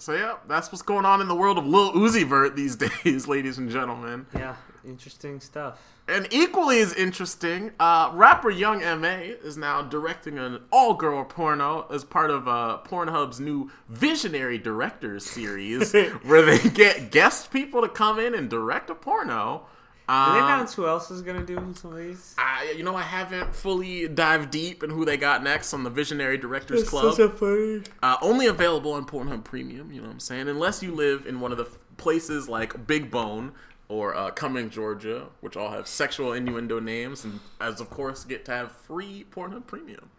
So 0.00 0.14
yeah, 0.14 0.36
that's 0.48 0.72
what's 0.72 0.80
going 0.80 1.04
on 1.04 1.20
in 1.20 1.28
the 1.28 1.34
world 1.34 1.58
of 1.58 1.66
Lil 1.66 1.92
Uzi 1.92 2.24
Vert 2.24 2.56
these 2.56 2.74
days, 3.04 3.28
ladies 3.28 3.58
and 3.58 3.68
gentlemen. 3.70 4.24
Yeah, 4.34 4.56
interesting 4.82 5.40
stuff. 5.40 5.78
And 6.08 6.26
equally 6.30 6.80
as 6.80 6.94
interesting, 6.94 7.72
uh, 7.78 8.10
rapper 8.14 8.50
Young 8.50 8.82
M.A. 8.82 9.36
is 9.44 9.58
now 9.58 9.82
directing 9.82 10.38
an 10.38 10.60
all-girl 10.72 11.24
porno 11.24 11.86
as 11.90 12.02
part 12.02 12.30
of 12.30 12.48
uh, 12.48 12.78
Pornhub's 12.82 13.40
new 13.40 13.70
Visionary 13.90 14.56
Directors 14.56 15.26
series, 15.26 15.92
where 16.24 16.42
they 16.42 16.70
get 16.70 17.10
guest 17.10 17.52
people 17.52 17.82
to 17.82 17.88
come 17.88 18.18
in 18.18 18.34
and 18.34 18.48
direct 18.48 18.88
a 18.88 18.94
porno. 18.94 19.66
Did 20.10 20.34
they 20.34 20.44
announce 20.44 20.74
who 20.74 20.86
else 20.86 21.10
is 21.10 21.22
gonna 21.22 21.44
do 21.44 21.56
some 21.74 21.92
of 21.92 21.98
these? 21.98 22.34
I, 22.36 22.74
you 22.76 22.82
know, 22.82 22.96
I 22.96 23.02
haven't 23.02 23.54
fully 23.54 24.08
dived 24.08 24.50
deep 24.50 24.82
in 24.82 24.90
who 24.90 25.04
they 25.04 25.16
got 25.16 25.42
next 25.42 25.72
on 25.72 25.84
the 25.84 25.90
Visionary 25.90 26.36
Directors 26.36 26.88
Club. 26.88 27.04
funny. 27.28 27.82
Uh, 28.02 28.16
only 28.20 28.46
available 28.46 28.92
on 28.92 29.06
Pornhub 29.06 29.44
Premium, 29.44 29.92
you 29.92 30.00
know 30.00 30.06
what 30.08 30.12
I'm 30.12 30.20
saying? 30.20 30.48
Unless 30.48 30.82
you 30.82 30.92
live 30.94 31.26
in 31.26 31.40
one 31.40 31.52
of 31.52 31.58
the 31.58 31.64
f- 31.64 31.78
places 31.96 32.48
like 32.48 32.86
Big 32.86 33.10
Bone 33.10 33.52
or 33.88 34.14
uh, 34.14 34.30
Cumming, 34.30 34.70
Georgia, 34.70 35.26
which 35.40 35.56
all 35.56 35.70
have 35.70 35.86
sexual 35.88 36.32
innuendo 36.32 36.80
names, 36.80 37.24
and 37.24 37.40
as 37.60 37.80
of 37.80 37.90
course 37.90 38.24
get 38.24 38.44
to 38.46 38.52
have 38.52 38.72
free 38.72 39.26
Pornhub 39.30 39.66
Premium. 39.66 40.10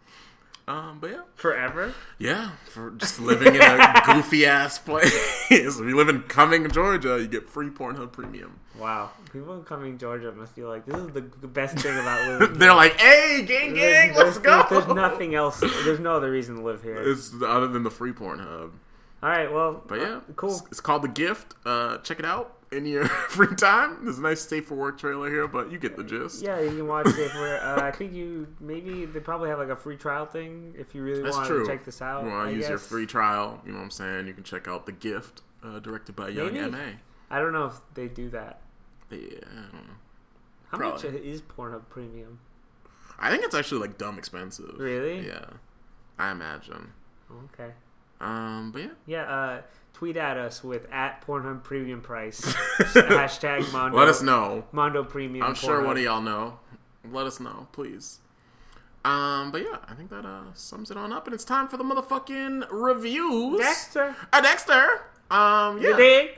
Um, 0.68 0.98
but 1.00 1.10
yeah, 1.10 1.22
Forever. 1.34 1.92
yeah, 2.18 2.52
for 2.66 2.92
just 2.92 3.18
living 3.18 3.54
in 3.56 3.60
a 3.60 4.02
goofy 4.06 4.46
ass 4.46 4.78
place. 4.78 5.12
if 5.50 5.76
you 5.78 5.96
live 5.96 6.08
in 6.08 6.22
Cumming, 6.22 6.70
Georgia, 6.70 7.20
you 7.20 7.26
get 7.26 7.48
free 7.48 7.68
Pornhub 7.68 8.12
Premium. 8.12 8.60
Wow. 8.78 9.10
People 9.32 9.54
in 9.54 9.64
Cumming 9.64 9.98
Georgia 9.98 10.30
must 10.32 10.54
feel 10.54 10.68
like 10.68 10.86
this 10.86 10.96
is 10.96 11.08
the 11.12 11.20
best 11.20 11.78
thing 11.78 11.98
about 11.98 12.26
living. 12.40 12.58
They're 12.58 12.74
like, 12.74 12.98
"Hey, 13.00 13.44
gang, 13.46 13.74
gang, 13.74 14.14
let's 14.14 14.38
go." 14.38 14.64
There's 14.70 14.86
nothing 14.86 15.34
else. 15.34 15.60
There's 15.60 16.00
no 16.00 16.14
other 16.16 16.30
reason 16.30 16.56
to 16.56 16.62
live 16.62 16.82
here. 16.82 16.96
It's 16.96 17.32
other 17.44 17.66
than 17.66 17.82
the 17.82 17.90
free 17.90 18.12
Pornhub. 18.12 18.70
All 19.22 19.28
right, 19.28 19.52
well, 19.52 19.82
But 19.86 20.00
yeah, 20.00 20.16
uh, 20.16 20.20
cool. 20.36 20.50
It's, 20.50 20.62
it's 20.72 20.80
called 20.80 21.02
The 21.02 21.08
Gift. 21.08 21.54
Uh, 21.64 21.98
check 21.98 22.18
it 22.18 22.24
out 22.24 22.56
in 22.72 22.86
your 22.86 23.06
free 23.28 23.54
time. 23.56 24.04
There's 24.04 24.18
a 24.18 24.22
nice 24.22 24.40
safe 24.40 24.66
for 24.66 24.74
work 24.74 24.98
trailer 24.98 25.28
here, 25.30 25.46
but 25.46 25.70
you 25.70 25.78
get 25.78 25.96
the 25.96 26.04
gist. 26.04 26.42
Yeah, 26.42 26.60
you 26.60 26.68
can 26.70 26.86
watch 26.88 27.06
it 27.08 27.30
for. 27.30 27.56
Uh, 27.58 27.82
I 27.82 27.90
think 27.90 28.12
you 28.12 28.48
maybe 28.60 29.04
they 29.04 29.20
probably 29.20 29.48
have 29.50 29.58
like 29.58 29.68
a 29.68 29.76
free 29.76 29.96
trial 29.96 30.26
thing 30.26 30.74
if 30.78 30.94
you 30.94 31.02
really 31.02 31.22
That's 31.22 31.36
want 31.36 31.48
true. 31.48 31.64
to 31.64 31.70
check 31.70 31.84
this 31.84 32.00
out. 32.02 32.24
You 32.24 32.30
want 32.30 32.50
to 32.50 32.56
use 32.56 32.68
your 32.68 32.78
free 32.78 33.06
trial? 33.06 33.60
You 33.64 33.72
know 33.72 33.78
what 33.78 33.84
I'm 33.84 33.90
saying? 33.90 34.26
You 34.26 34.34
can 34.34 34.44
check 34.44 34.66
out 34.68 34.86
The 34.86 34.92
Gift, 34.92 35.42
uh, 35.62 35.78
directed 35.78 36.16
by 36.16 36.28
Young 36.28 36.54
Maybe. 36.54 36.70
Ma. 36.70 36.78
I 37.30 37.38
don't 37.38 37.52
know 37.52 37.66
if 37.66 37.74
they 37.94 38.08
do 38.08 38.28
that. 38.30 38.60
Yeah, 39.10 39.18
I 39.18 39.54
don't 39.54 39.72
know. 39.74 39.94
How 40.70 40.78
Probably. 40.78 41.10
much 41.10 41.22
is 41.22 41.42
Pornhub 41.42 41.82
Premium? 41.90 42.38
I 43.18 43.30
think 43.30 43.44
it's 43.44 43.54
actually 43.54 43.82
like 43.82 43.98
dumb 43.98 44.18
expensive. 44.18 44.74
Really? 44.78 45.26
Yeah, 45.26 45.44
I 46.18 46.30
imagine. 46.30 46.92
Okay. 47.54 47.72
Um, 48.22 48.70
but 48.72 48.82
yeah, 48.82 48.88
Yeah. 49.06 49.22
Uh, 49.24 49.62
tweet 49.94 50.16
at 50.16 50.36
us 50.36 50.64
with 50.64 50.90
at 50.90 51.24
Pornhub 51.26 51.62
Premium 51.64 52.00
price 52.00 52.40
hashtag 52.78 53.70
Mondo. 53.72 53.96
let 53.98 54.08
us 54.08 54.22
know. 54.22 54.64
Mondo 54.72 55.04
Premium. 55.04 55.44
I'm 55.46 55.54
sure 55.54 55.80
Pornhub. 55.80 55.86
one 55.86 55.96
of 55.98 56.02
y'all 56.02 56.20
know. 56.22 56.58
Let 57.10 57.26
us 57.26 57.38
know, 57.40 57.66
please. 57.72 58.20
Um, 59.04 59.50
but 59.50 59.62
yeah, 59.62 59.78
I 59.88 59.94
think 59.94 60.10
that 60.10 60.24
uh 60.24 60.42
sums 60.54 60.90
it 60.92 60.96
on 60.96 61.12
up, 61.12 61.26
and 61.26 61.34
it's 61.34 61.44
time 61.44 61.66
for 61.68 61.76
the 61.76 61.82
motherfucking 61.84 62.68
reviews. 62.70 63.58
Dexter. 63.58 64.14
Uh, 64.32 64.40
Dexter. 64.40 65.02
Um, 65.30 65.80
yeah. 65.82 65.88
You 65.90 65.96
dig? 65.96 66.30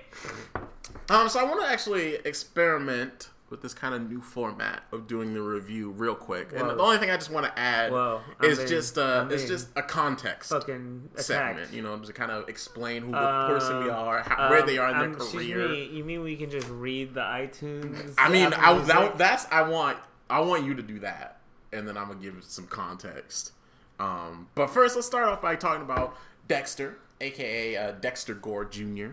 Um, 1.11 1.29
so 1.29 1.39
I 1.41 1.45
want 1.45 1.61
to 1.61 1.67
actually 1.69 2.15
experiment 2.25 3.29
with 3.55 3.63
this 3.63 3.73
kind 3.73 3.95
of 3.95 4.11
new 4.11 4.21
format 4.21 4.83
of 4.91 5.07
doing 5.07 5.33
the 5.33 5.41
review 5.41 5.91
real 5.93 6.17
quick. 6.17 6.51
And 6.53 6.69
the 6.69 6.77
only 6.77 6.99
thing 6.99 7.09
I 7.09 7.15
just 7.17 7.31
want 7.31 7.47
to 7.47 7.57
add 7.57 7.93
Whoa, 7.93 8.21
is 8.43 8.59
in. 8.59 8.67
just 8.67 8.99
uh, 8.99 9.29
in. 9.31 9.39
just 9.39 9.69
a 9.77 9.83
context 9.83 10.51
Fucking 10.51 11.11
attacked. 11.13 11.25
segment. 11.25 11.73
You 11.73 11.83
know, 11.83 11.97
to 11.97 12.13
kind 12.13 12.33
of 12.33 12.49
explain 12.49 13.03
who 13.03 13.13
the 13.13 13.17
Uh, 13.19 13.47
person 13.47 13.85
we 13.85 13.91
are, 13.91 14.23
how, 14.23 14.51
where 14.51 14.63
they 14.67 14.77
are 14.77 14.91
in 14.91 14.97
Um, 14.97 15.13
their 15.13 15.21
career. 15.21 15.69
me, 15.69 15.85
you 15.87 16.03
mean 16.03 16.23
we 16.23 16.35
can 16.35 16.51
just 16.51 16.69
read 16.69 17.15
the 17.15 17.21
iTunes? 17.21 18.15
I 18.19 18.29
mean, 18.29 18.53
I, 18.53 18.77
that, 18.77 19.17
that's 19.19 19.47
I 19.53 19.63
want 19.63 19.99
I 20.29 20.41
want 20.41 20.65
you 20.65 20.75
to 20.75 20.83
do 20.83 20.99
that, 20.99 21.39
and 21.73 21.87
then 21.87 21.97
I'm 21.97 22.09
gonna 22.09 22.19
give 22.21 22.43
some 22.43 22.67
context. 22.67 23.53
Um, 24.01 24.49
but 24.57 24.67
first, 24.67 24.97
let's 24.97 25.07
start 25.07 25.29
off 25.29 25.41
by 25.41 25.55
talking 25.55 25.83
about 25.83 26.17
Dexter, 26.49 26.99
aka 27.21 27.77
uh, 27.77 27.93
Dexter 27.93 28.35
Gore 28.35 28.65
Jr., 28.65 29.11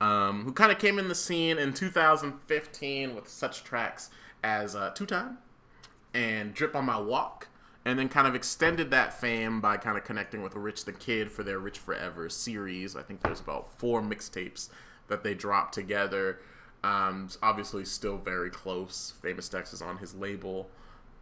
um, 0.00 0.44
who 0.44 0.52
kind 0.52 0.72
of 0.72 0.78
came 0.78 0.98
in 0.98 1.08
the 1.08 1.14
scene 1.14 1.58
in 1.58 1.72
2015 1.72 3.14
with 3.14 3.28
such 3.28 3.64
tracks 3.64 4.10
as 4.42 4.74
uh, 4.74 4.90
Two 4.90 5.06
Time 5.06 5.38
and 6.12 6.54
Drip 6.54 6.76
on 6.76 6.84
My 6.84 6.98
Walk, 6.98 7.48
and 7.84 7.98
then 7.98 8.08
kind 8.08 8.26
of 8.26 8.34
extended 8.34 8.90
that 8.90 9.12
fame 9.18 9.60
by 9.60 9.76
kind 9.76 9.98
of 9.98 10.04
connecting 10.04 10.42
with 10.42 10.54
Rich 10.54 10.84
the 10.84 10.92
Kid 10.92 11.30
for 11.30 11.42
their 11.42 11.58
Rich 11.58 11.78
Forever 11.78 12.28
series. 12.28 12.96
I 12.96 13.02
think 13.02 13.22
there's 13.22 13.40
about 13.40 13.78
four 13.78 14.00
mixtapes 14.00 14.68
that 15.08 15.22
they 15.22 15.34
dropped 15.34 15.74
together. 15.74 16.40
Um, 16.82 17.28
obviously, 17.42 17.84
still 17.84 18.18
very 18.18 18.50
close. 18.50 19.14
Famous 19.22 19.48
Dex 19.48 19.72
is 19.72 19.82
on 19.82 19.98
his 19.98 20.14
label. 20.14 20.70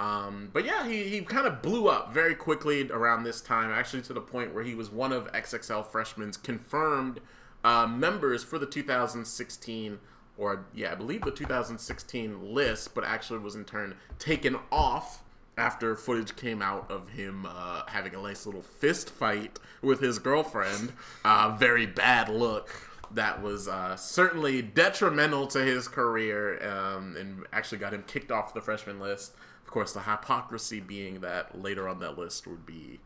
Um, 0.00 0.50
but 0.52 0.64
yeah, 0.64 0.86
he, 0.88 1.04
he 1.04 1.20
kind 1.20 1.46
of 1.46 1.62
blew 1.62 1.86
up 1.86 2.12
very 2.12 2.34
quickly 2.34 2.90
around 2.90 3.22
this 3.22 3.40
time, 3.40 3.70
actually 3.70 4.02
to 4.02 4.12
the 4.12 4.20
point 4.20 4.52
where 4.52 4.64
he 4.64 4.74
was 4.74 4.90
one 4.90 5.12
of 5.12 5.30
XXL 5.32 5.86
Freshman's 5.86 6.36
confirmed 6.36 7.20
uh, 7.64 7.86
members 7.86 8.42
for 8.42 8.58
the 8.58 8.66
2016, 8.66 9.98
or 10.36 10.66
yeah, 10.74 10.92
I 10.92 10.94
believe 10.94 11.22
the 11.22 11.30
2016 11.30 12.54
list, 12.54 12.94
but 12.94 13.04
actually 13.04 13.38
was 13.40 13.54
in 13.54 13.64
turn 13.64 13.96
taken 14.18 14.56
off 14.70 15.22
after 15.56 15.94
footage 15.94 16.34
came 16.34 16.62
out 16.62 16.90
of 16.90 17.10
him 17.10 17.46
uh, 17.46 17.82
having 17.86 18.14
a 18.14 18.22
nice 18.22 18.46
little 18.46 18.62
fist 18.62 19.10
fight 19.10 19.58
with 19.82 20.00
his 20.00 20.18
girlfriend. 20.18 20.92
Uh, 21.24 21.54
very 21.58 21.86
bad 21.86 22.28
look 22.28 22.70
that 23.14 23.42
was 23.42 23.68
uh, 23.68 23.96
certainly 23.96 24.62
detrimental 24.62 25.46
to 25.46 25.62
his 25.62 25.88
career 25.88 26.62
um, 26.66 27.16
and 27.16 27.44
actually 27.52 27.78
got 27.78 27.92
him 27.92 28.02
kicked 28.06 28.30
off 28.30 28.54
the 28.54 28.60
freshman 28.60 28.98
list. 29.00 29.34
Of 29.64 29.70
course, 29.70 29.92
the 29.92 30.00
hypocrisy 30.00 30.80
being 30.80 31.20
that 31.20 31.60
later 31.60 31.88
on 31.88 31.98
that 32.00 32.18
list 32.18 32.46
would 32.46 32.66
be, 32.66 33.00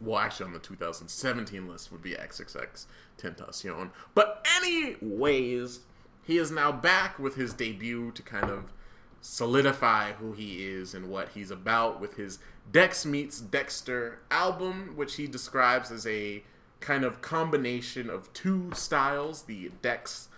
well, 0.00 0.18
actually 0.18 0.46
on 0.46 0.52
the 0.52 0.58
2017 0.58 1.68
list 1.68 1.92
would 1.92 2.02
be 2.02 2.12
XXX 2.12 2.86
Tentacion. 3.18 3.90
But 4.14 4.44
anyways, 4.56 5.80
he 6.24 6.38
is 6.38 6.50
now 6.50 6.72
back 6.72 7.18
with 7.18 7.34
his 7.36 7.52
debut 7.52 8.10
to 8.12 8.22
kind 8.22 8.50
of 8.50 8.72
solidify 9.20 10.12
who 10.12 10.32
he 10.32 10.66
is 10.66 10.94
and 10.94 11.08
what 11.08 11.30
he's 11.30 11.50
about 11.50 12.00
with 12.00 12.16
his 12.16 12.38
Dex 12.70 13.06
Meets 13.06 13.40
Dexter 13.40 14.18
album, 14.30 14.92
which 14.96 15.16
he 15.16 15.26
describes 15.26 15.90
as 15.90 16.06
a 16.06 16.42
kind 16.80 17.04
of 17.04 17.22
combination 17.22 18.10
of 18.10 18.32
two 18.32 18.70
styles 18.74 19.44
the 19.44 19.70
Dex 19.80 20.28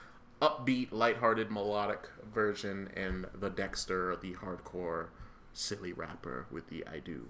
upbeat, 0.43 0.93
lighthearted, 0.93 1.51
melodic 1.51 2.11
version, 2.33 2.91
and 2.95 3.27
the 3.35 3.49
Dexter, 3.49 4.15
the 4.17 4.35
hardcore, 4.35 5.07
silly 5.55 5.93
rapper 5.93 6.47
with 6.51 6.69
the 6.69 6.85
I 6.87 6.99
do 6.99 7.29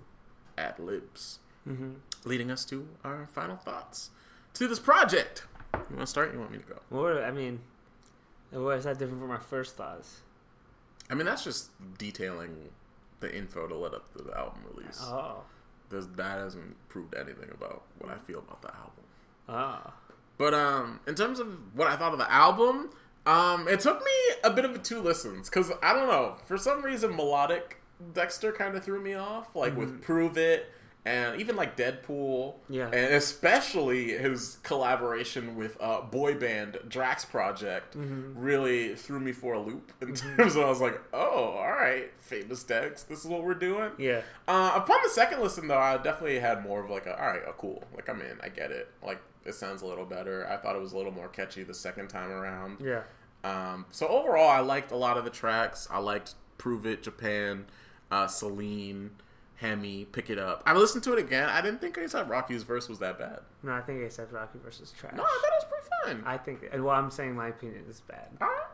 ad 0.58 0.78
libs. 0.78 1.38
Mm-hmm. 1.68 1.90
Leading 2.24 2.50
us 2.50 2.64
to 2.66 2.88
our 3.04 3.26
final 3.26 3.56
thoughts 3.56 4.10
to 4.54 4.68
this 4.68 4.78
project. 4.78 5.44
You 5.74 5.80
want 5.96 6.00
to 6.00 6.06
start? 6.06 6.32
You 6.32 6.38
want 6.38 6.52
me 6.52 6.58
to 6.58 6.64
go? 6.64 6.80
What 6.90 7.22
I 7.22 7.30
mean, 7.30 7.60
what 8.50 8.78
is 8.78 8.84
that 8.84 8.98
different 8.98 9.20
from 9.20 9.30
our 9.30 9.40
first 9.40 9.76
thoughts? 9.76 10.20
I 11.10 11.14
mean, 11.14 11.26
that's 11.26 11.44
just 11.44 11.70
detailing 11.98 12.70
the 13.20 13.34
info 13.34 13.66
to 13.66 13.74
let 13.76 13.94
up 13.94 14.10
to 14.16 14.22
the 14.22 14.36
album 14.36 14.60
release. 14.74 15.00
Oh, 15.02 15.42
There's, 15.90 16.06
that 16.08 16.38
hasn't 16.38 16.76
proved 16.88 17.14
anything 17.14 17.50
about 17.52 17.82
what 17.98 18.10
I 18.10 18.16
feel 18.18 18.38
about 18.38 18.62
the 18.62 18.74
album. 18.74 19.04
oh, 19.48 19.92
But 20.38 20.54
um, 20.54 21.00
in 21.06 21.14
terms 21.14 21.40
of 21.40 21.76
what 21.76 21.88
I 21.88 21.96
thought 21.96 22.12
of 22.12 22.18
the 22.18 22.30
album, 22.32 22.90
um, 23.26 23.68
it 23.68 23.80
took 23.80 23.98
me 24.02 24.10
a 24.42 24.50
bit 24.50 24.64
of 24.64 24.82
two 24.82 25.00
listens 25.00 25.48
because 25.50 25.72
I 25.82 25.92
don't 25.92 26.08
know 26.08 26.36
for 26.46 26.56
some 26.56 26.82
reason 26.82 27.14
melodic 27.16 27.78
Dexter 28.12 28.52
kind 28.52 28.74
of 28.76 28.84
threw 28.84 29.00
me 29.00 29.14
off, 29.14 29.54
like 29.54 29.76
with 29.76 30.02
"Prove 30.02 30.36
It" 30.36 30.70
and 31.06 31.40
even 31.40 31.54
like 31.56 31.76
Deadpool, 31.76 32.54
Yeah. 32.68 32.86
and 32.86 33.14
especially 33.14 34.08
his 34.16 34.58
collaboration 34.62 35.54
with 35.56 35.76
uh, 35.80 36.00
boy 36.00 36.34
band 36.34 36.78
Drax 36.88 37.24
Project 37.24 37.94
really 37.96 38.94
threw 38.94 39.20
me 39.20 39.32
for 39.32 39.54
a 39.54 39.60
loop 39.60 39.92
in 40.00 40.14
terms 40.14 40.56
of 40.56 40.62
I 40.64 40.68
was 40.68 40.80
like, 40.80 41.00
oh, 41.12 41.54
all 41.58 41.72
right, 41.72 42.10
famous 42.20 42.62
Dex, 42.64 43.02
this 43.02 43.20
is 43.20 43.26
what 43.26 43.44
we're 43.44 43.54
doing. 43.54 43.90
yeah. 43.98 44.22
Uh, 44.48 44.72
upon 44.76 44.98
the 45.02 45.10
second 45.10 45.40
listen, 45.40 45.68
though, 45.68 45.78
I 45.78 45.96
definitely 45.98 46.38
had 46.38 46.62
more 46.62 46.82
of 46.82 46.90
like 46.90 47.06
a, 47.06 47.20
all 47.20 47.26
right, 47.28 47.42
oh, 47.46 47.54
cool. 47.58 47.82
Like, 47.94 48.08
I'm 48.08 48.20
in. 48.20 48.38
I 48.42 48.48
get 48.48 48.70
it. 48.70 48.88
Like, 49.04 49.20
it 49.44 49.54
sounds 49.54 49.82
a 49.82 49.86
little 49.86 50.06
better. 50.06 50.48
I 50.48 50.56
thought 50.56 50.74
it 50.74 50.80
was 50.80 50.92
a 50.92 50.96
little 50.96 51.12
more 51.12 51.28
catchy 51.28 51.62
the 51.64 51.74
second 51.74 52.08
time 52.08 52.30
around. 52.30 52.78
Yeah. 52.80 53.02
Um, 53.44 53.84
so 53.90 54.08
overall, 54.08 54.48
I 54.48 54.60
liked 54.60 54.90
a 54.90 54.96
lot 54.96 55.18
of 55.18 55.24
the 55.24 55.30
tracks. 55.30 55.86
I 55.90 55.98
liked 55.98 56.34
Prove 56.56 56.86
It, 56.86 57.02
Japan, 57.02 57.66
uh, 58.10 58.26
Celine, 58.26 59.10
Hemi, 59.56 60.04
Pick 60.06 60.30
It 60.30 60.38
Up. 60.38 60.62
I 60.66 60.74
listened 60.74 61.04
to 61.04 61.12
it 61.12 61.18
again. 61.18 61.48
I 61.48 61.60
didn't 61.60 61.80
think 61.80 61.96
ASAP 61.96 62.28
Rocky's 62.28 62.62
verse 62.62 62.88
was 62.88 62.98
that 62.98 63.18
bad. 63.18 63.40
No, 63.62 63.72
I 63.72 63.80
think 63.80 64.00
ASAP 64.00 64.32
Rocky 64.32 64.58
versus 64.62 64.92
Trash. 64.98 65.14
No, 65.16 65.22
I 65.22 65.26
thought 65.26 65.34
it 65.34 65.64
was 65.64 65.64
pretty 65.70 66.18
fun. 66.18 66.24
I 66.26 66.36
think, 66.36 66.68
and 66.72 66.84
well, 66.84 66.94
I'm 66.94 67.10
saying 67.10 67.34
my 67.34 67.48
opinion 67.48 67.84
is 67.88 68.00
bad. 68.00 68.28
Alright. 68.40 68.66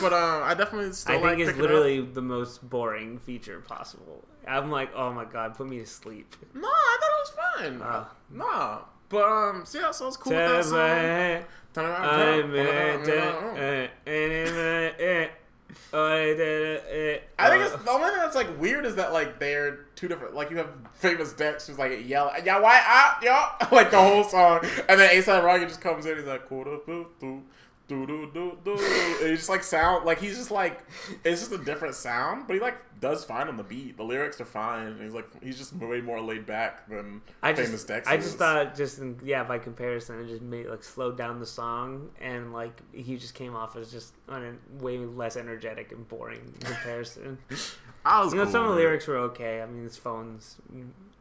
But 0.00 0.12
uh, 0.12 0.42
I 0.44 0.54
definitely 0.54 0.92
still 0.92 1.16
like 1.16 1.22
it. 1.22 1.24
I 1.24 1.28
like 1.28 1.38
think 1.38 1.48
it's 1.48 1.56
Pick 1.56 1.58
It 1.58 1.62
literally 1.62 2.00
the 2.00 2.22
most 2.22 2.68
boring 2.68 3.18
feature 3.18 3.60
possible. 3.60 4.24
I'm 4.46 4.70
like, 4.70 4.90
oh 4.94 5.12
my 5.12 5.24
god, 5.24 5.54
put 5.54 5.68
me 5.68 5.78
to 5.78 5.86
sleep. 5.86 6.36
No, 6.54 6.68
I 6.68 6.98
thought 7.00 7.10
it 7.10 7.20
was 7.20 7.30
fun. 7.70 7.80
Ah. 7.82 8.12
Nah. 8.30 8.80
But 9.08 9.24
um, 9.24 9.64
so 9.64 9.78
yeah, 9.78 9.90
so 9.92 10.08
it's 10.08 10.16
cool 10.16 10.32
with 10.32 10.48
that 10.48 10.64
song. 10.64 11.44
Uh, 15.92 15.96
eh, 15.96 17.18
I 17.38 17.48
think 17.48 17.64
it's 17.64 17.74
uh, 17.74 17.78
the 17.78 17.90
only 17.90 18.08
thing 18.10 18.18
that's 18.18 18.36
like 18.36 18.60
weird 18.60 18.84
is 18.84 18.96
that 18.96 19.12
like 19.12 19.38
they're 19.38 19.86
two 19.94 20.08
different. 20.08 20.34
Like 20.34 20.50
you 20.50 20.56
have 20.58 20.70
famous 20.94 21.32
Dex 21.32 21.66
who's 21.66 21.78
like 21.78 22.06
yell, 22.06 22.32
yeah, 22.44 22.58
why 22.58 22.80
out, 22.84 23.22
yeah, 23.22 23.50
like 23.72 23.90
the 23.90 24.00
whole 24.00 24.24
song, 24.24 24.60
and 24.88 25.00
then 25.00 25.10
ASAP 25.10 25.42
Rocky 25.44 25.64
just 25.66 25.80
comes 25.80 26.06
in, 26.06 26.16
he's 26.16 26.26
like, 26.26 26.46
quarter 26.46 26.78
do 27.88 28.04
do 28.06 28.28
do 28.34 28.58
do, 28.64 28.76
he 29.22 29.36
just 29.36 29.48
like 29.48 29.62
sound 29.62 30.04
like 30.04 30.18
he's 30.20 30.36
just 30.36 30.50
like 30.50 30.80
it's 31.24 31.40
just 31.40 31.52
a 31.52 31.58
different 31.58 31.94
sound, 31.94 32.46
but 32.46 32.54
he 32.54 32.60
like 32.60 32.76
does 33.00 33.24
fine 33.24 33.46
on 33.48 33.56
the 33.56 33.62
beat. 33.62 33.96
The 33.96 34.02
lyrics 34.02 34.40
are 34.40 34.44
fine. 34.46 34.86
And 34.88 35.00
he's 35.02 35.12
like 35.12 35.28
he's 35.42 35.56
just 35.58 35.74
way 35.76 36.00
more 36.00 36.20
laid 36.20 36.46
back 36.46 36.88
than 36.88 37.22
I 37.42 37.52
famous 37.54 37.70
just, 37.70 37.88
Dex. 37.88 38.08
I 38.08 38.14
is. 38.16 38.24
just 38.24 38.38
thought, 38.38 38.74
just 38.74 38.98
in, 38.98 39.18
yeah, 39.24 39.44
by 39.44 39.58
comparison, 39.58 40.20
it 40.20 40.28
just 40.28 40.42
made 40.42 40.66
like 40.66 40.82
slowed 40.82 41.16
down 41.16 41.38
the 41.38 41.46
song, 41.46 42.10
and 42.20 42.52
like 42.52 42.80
he 42.92 43.16
just 43.16 43.34
came 43.34 43.54
off 43.54 43.76
as 43.76 43.92
just 43.92 44.14
on 44.28 44.42
a 44.42 44.82
way 44.82 44.98
less 44.98 45.36
energetic 45.36 45.92
and 45.92 46.08
boring 46.08 46.54
comparison. 46.60 47.38
I 48.04 48.20
was 48.22 48.32
you 48.32 48.38
know, 48.38 48.44
cool 48.44 48.52
some 48.52 48.62
of 48.64 48.70
the 48.70 48.76
lyrics 48.76 49.06
were 49.06 49.16
okay. 49.18 49.62
I 49.62 49.66
mean, 49.66 49.84
his 49.84 49.96
phones 49.96 50.56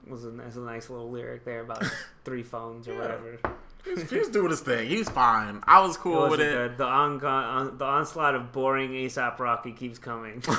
was 0.07 0.23
a 0.25 0.31
nice, 0.31 0.55
a 0.55 0.59
nice 0.59 0.89
little 0.89 1.09
lyric 1.09 1.45
there 1.45 1.61
about 1.61 1.83
three 2.25 2.43
phones 2.43 2.87
or 2.87 2.93
Yeah. 2.93 2.99
whatever. 2.99 3.39
He 3.85 3.91
was, 4.19 4.29
doing 4.29 4.49
his 4.49 4.61
thing. 4.61 4.87
He 4.89 4.97
was 4.97 5.09
fine. 5.09 5.61
I 5.65 5.79
was 5.81 5.95
It 5.95 5.99
cool 5.99 6.29
with 6.29 6.39
it. 6.39 6.51
good. 6.51 6.77
The 6.77 6.85
on, 6.85 7.23
on 7.23 7.77
the 7.77 7.85
onslaught 7.85 8.35
of 8.35 8.51
boring 8.51 8.91
ASAP 8.91 9.37
Rocky 9.39 9.71
keeps 9.73 9.99
coming. 9.99 10.43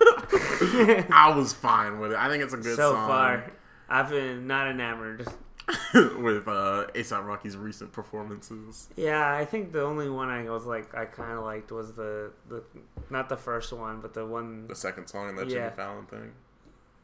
I 0.00 1.32
was 1.36 1.52
fine 1.52 1.98
with 1.98 2.12
it. 2.12 2.18
I 2.18 2.28
think 2.28 2.42
it's 2.44 2.54
a 2.54 2.58
good 2.58 2.76
so 2.76 2.92
song. 2.92 3.08
far, 3.08 3.52
I've 3.88 4.10
been 4.10 4.46
not 4.46 4.68
enamored. 4.68 5.26
with 5.94 6.48
uh, 6.48 6.86
ASAP 6.94 7.26
Rocky's 7.26 7.54
recent 7.56 7.92
performances. 7.92 8.88
Yeah, 8.96 9.34
I 9.34 9.44
think 9.44 9.72
the 9.72 9.82
only 9.82 10.08
one 10.08 10.30
I 10.30 10.48
was 10.48 10.64
like 10.64 10.94
I 10.94 11.04
kind 11.04 11.32
of 11.32 11.44
liked 11.44 11.70
was 11.72 11.92
the 11.92 12.30
the 12.48 12.62
not 13.10 13.28
the 13.28 13.36
first 13.36 13.72
one, 13.72 14.00
but 14.00 14.14
the 14.14 14.24
one. 14.24 14.66
The 14.66 14.74
second 14.74 15.08
song, 15.08 15.36
that 15.36 15.48
Yeah. 15.48 15.54
Jimmy 15.64 15.70
Fallon 15.76 16.06
thing. 16.06 16.32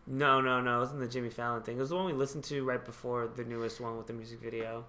No, 0.07 0.41
no, 0.41 0.61
no. 0.63 0.77
It 0.77 0.81
wasn't 0.81 1.01
the 1.01 1.09
Jimmy 1.09 1.31
Fallon 1.31 1.63
thing. 1.63 1.77
It 1.77 1.81
was 1.81 1.91
the 1.91 1.97
one 1.97 2.07
we 2.07 2.13
listened 2.13 2.45
to 2.45 2.65
right 2.65 2.83
before 2.83 3.27
the 3.27 3.45
newest 3.45 3.81
one 3.81 3.97
with 3.99 4.07
the 4.07 4.13
music 4.15 4.41
video. 4.41 4.85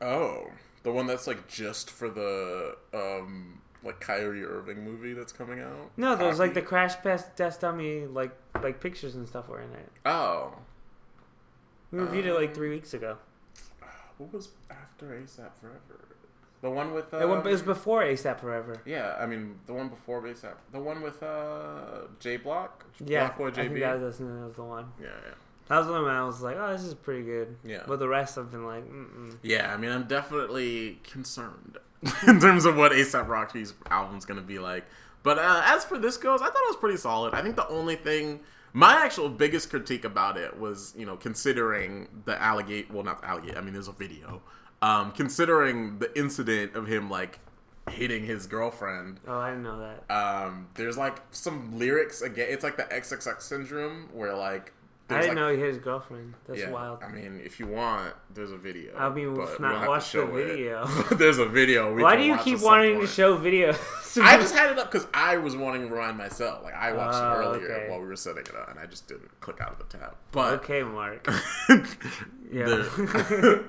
Oh, 0.00 0.48
the 0.82 0.92
one 0.92 1.06
that's 1.06 1.26
like 1.26 1.46
just 1.48 1.90
for 1.90 2.08
the 2.08 2.76
um 2.94 3.60
like 3.82 4.00
Kyrie 4.00 4.44
Irving 4.44 4.84
movie 4.84 5.12
that's 5.14 5.32
coming 5.32 5.60
out. 5.60 5.90
No, 5.96 6.16
was 6.16 6.38
like 6.38 6.54
the 6.54 6.62
crash 6.62 6.96
test 7.02 7.36
test 7.36 7.60
dummy 7.60 8.06
like 8.06 8.32
like 8.62 8.80
pictures 8.80 9.14
and 9.14 9.26
stuff 9.28 9.48
were 9.48 9.60
in 9.60 9.72
it. 9.72 9.88
oh, 10.06 10.54
We 11.90 11.98
reviewed 12.00 12.26
it 12.26 12.34
like 12.34 12.48
Um, 12.50 12.54
three 12.54 12.70
weeks 12.70 12.94
ago. 12.94 13.18
what 14.18 14.32
was 14.32 14.50
after 14.70 15.06
ASAP 15.06 15.50
Forever? 15.60 16.06
The 16.62 16.68
one 16.70 16.92
with 16.92 17.14
uh, 17.14 17.18
it, 17.18 17.26
was 17.26 17.62
before 17.62 18.02
ASAP 18.02 18.40
Forever. 18.40 18.82
yeah, 18.84 19.16
I 19.18 19.24
mean 19.26 19.58
the 19.66 19.72
one 19.72 19.88
before 19.88 20.20
ASAP, 20.22 20.56
the 20.72 20.80
one 20.80 21.00
with 21.00 21.22
uh 21.22 22.02
J 22.18 22.36
Block, 22.36 22.84
Yeah, 23.04 23.30
BlocBoy 23.30 23.48
I 23.48 23.52
think 23.62 23.72
JB. 23.74 23.80
that 23.80 24.00
was, 24.00 24.18
that 24.18 24.24
was 24.24 24.54
the 24.56 24.64
one. 24.64 24.92
yeah, 25.00 25.06
yeah. 25.26 25.34
That 25.70 25.78
was 25.78 25.86
the 25.86 25.92
one 25.92 26.04
I 26.06 26.24
was 26.24 26.42
like, 26.42 26.56
oh, 26.58 26.72
this 26.72 26.82
is 26.82 26.94
pretty 26.94 27.22
good. 27.22 27.56
Yeah. 27.64 27.84
But 27.86 28.00
the 28.00 28.08
rest 28.08 28.36
I've 28.36 28.50
been 28.50 28.66
like, 28.66 28.84
mm 28.90 29.36
Yeah, 29.40 29.72
I 29.72 29.76
mean, 29.76 29.92
I'm 29.92 30.08
definitely 30.08 30.98
concerned 31.04 31.78
in 32.26 32.40
terms 32.40 32.64
of 32.64 32.76
what 32.76 32.90
ASAP 32.90 33.28
Rocky's 33.28 33.72
album's 33.88 34.24
gonna 34.24 34.40
be 34.42 34.58
like. 34.58 34.84
But 35.22 35.38
uh, 35.38 35.62
as 35.64 35.84
for 35.84 35.96
this 35.96 36.16
goes, 36.16 36.42
I 36.42 36.46
thought 36.46 36.56
it 36.56 36.70
was 36.70 36.76
pretty 36.76 36.96
solid. 36.96 37.34
I 37.34 37.42
think 37.42 37.54
the 37.54 37.68
only 37.68 37.94
thing, 37.94 38.40
my 38.72 38.94
actual 38.94 39.28
biggest 39.28 39.70
critique 39.70 40.04
about 40.04 40.36
it 40.36 40.58
was, 40.58 40.92
you 40.98 41.06
know, 41.06 41.16
considering 41.16 42.08
the 42.24 42.34
allegate, 42.34 42.90
well, 42.90 43.04
not 43.04 43.20
the 43.20 43.28
allegate. 43.28 43.56
I 43.56 43.60
mean, 43.60 43.72
there's 43.72 43.86
a 43.86 43.92
video. 43.92 44.42
Um, 44.82 45.12
considering 45.12 46.00
the 46.00 46.18
incident 46.18 46.74
of 46.74 46.88
him 46.88 47.08
like 47.08 47.38
hitting 47.88 48.24
his 48.24 48.48
girlfriend. 48.48 49.20
Oh, 49.28 49.38
I 49.38 49.50
didn't 49.50 49.62
know 49.62 49.78
that. 49.78 50.12
Um, 50.12 50.66
there's 50.74 50.98
like 50.98 51.18
some 51.30 51.78
lyrics 51.78 52.22
again. 52.22 52.48
It's 52.50 52.64
like 52.64 52.76
the 52.76 52.84
XXX 52.84 53.40
syndrome 53.40 54.08
where 54.12 54.34
like. 54.34 54.72
I 55.10 55.20
didn't 55.20 55.36
like, 55.36 55.36
know 55.36 55.52
he 55.52 55.58
hit 55.58 55.68
his 55.68 55.78
girlfriend. 55.78 56.34
That's 56.46 56.60
yeah, 56.60 56.70
wild. 56.70 57.02
I 57.02 57.08
mean, 57.08 57.40
if 57.44 57.58
you 57.58 57.66
want, 57.66 58.14
there's 58.32 58.52
a 58.52 58.56
video. 58.56 58.96
I 58.96 59.08
mean, 59.08 59.34
we'll 59.34 59.60
not 59.60 59.88
watched 59.88 60.12
the 60.12 60.26
video. 60.26 60.86
there's 61.12 61.38
a 61.38 61.46
video. 61.46 61.92
we 61.92 62.02
Why 62.02 62.16
do 62.16 62.22
you 62.22 62.36
keep 62.38 62.60
wanting 62.60 63.00
to 63.00 63.06
show 63.06 63.36
videos? 63.36 63.78
I 64.22 64.36
just 64.38 64.54
had 64.54 64.70
it 64.70 64.78
up 64.78 64.90
because 64.90 65.06
I 65.14 65.36
was 65.36 65.56
wanting 65.56 65.88
to 65.88 65.94
remind 65.94 66.18
myself. 66.18 66.62
Like 66.64 66.74
I 66.74 66.92
watched 66.92 67.18
Oh, 67.18 67.32
it 67.32 67.44
earlier 67.44 67.72
okay. 67.72 67.90
while 67.90 68.00
we 68.00 68.06
were 68.06 68.16
setting 68.16 68.42
it 68.44 68.54
up, 68.54 68.70
and 68.70 68.78
I 68.78 68.86
just 68.86 69.06
didn't 69.08 69.40
click 69.40 69.60
out 69.60 69.72
of 69.72 69.78
the 69.78 69.98
tab. 69.98 70.14
But 70.32 70.54
okay, 70.54 70.82
Mark. 70.82 71.26
Yeah. 72.52 72.64
the- 72.64 73.64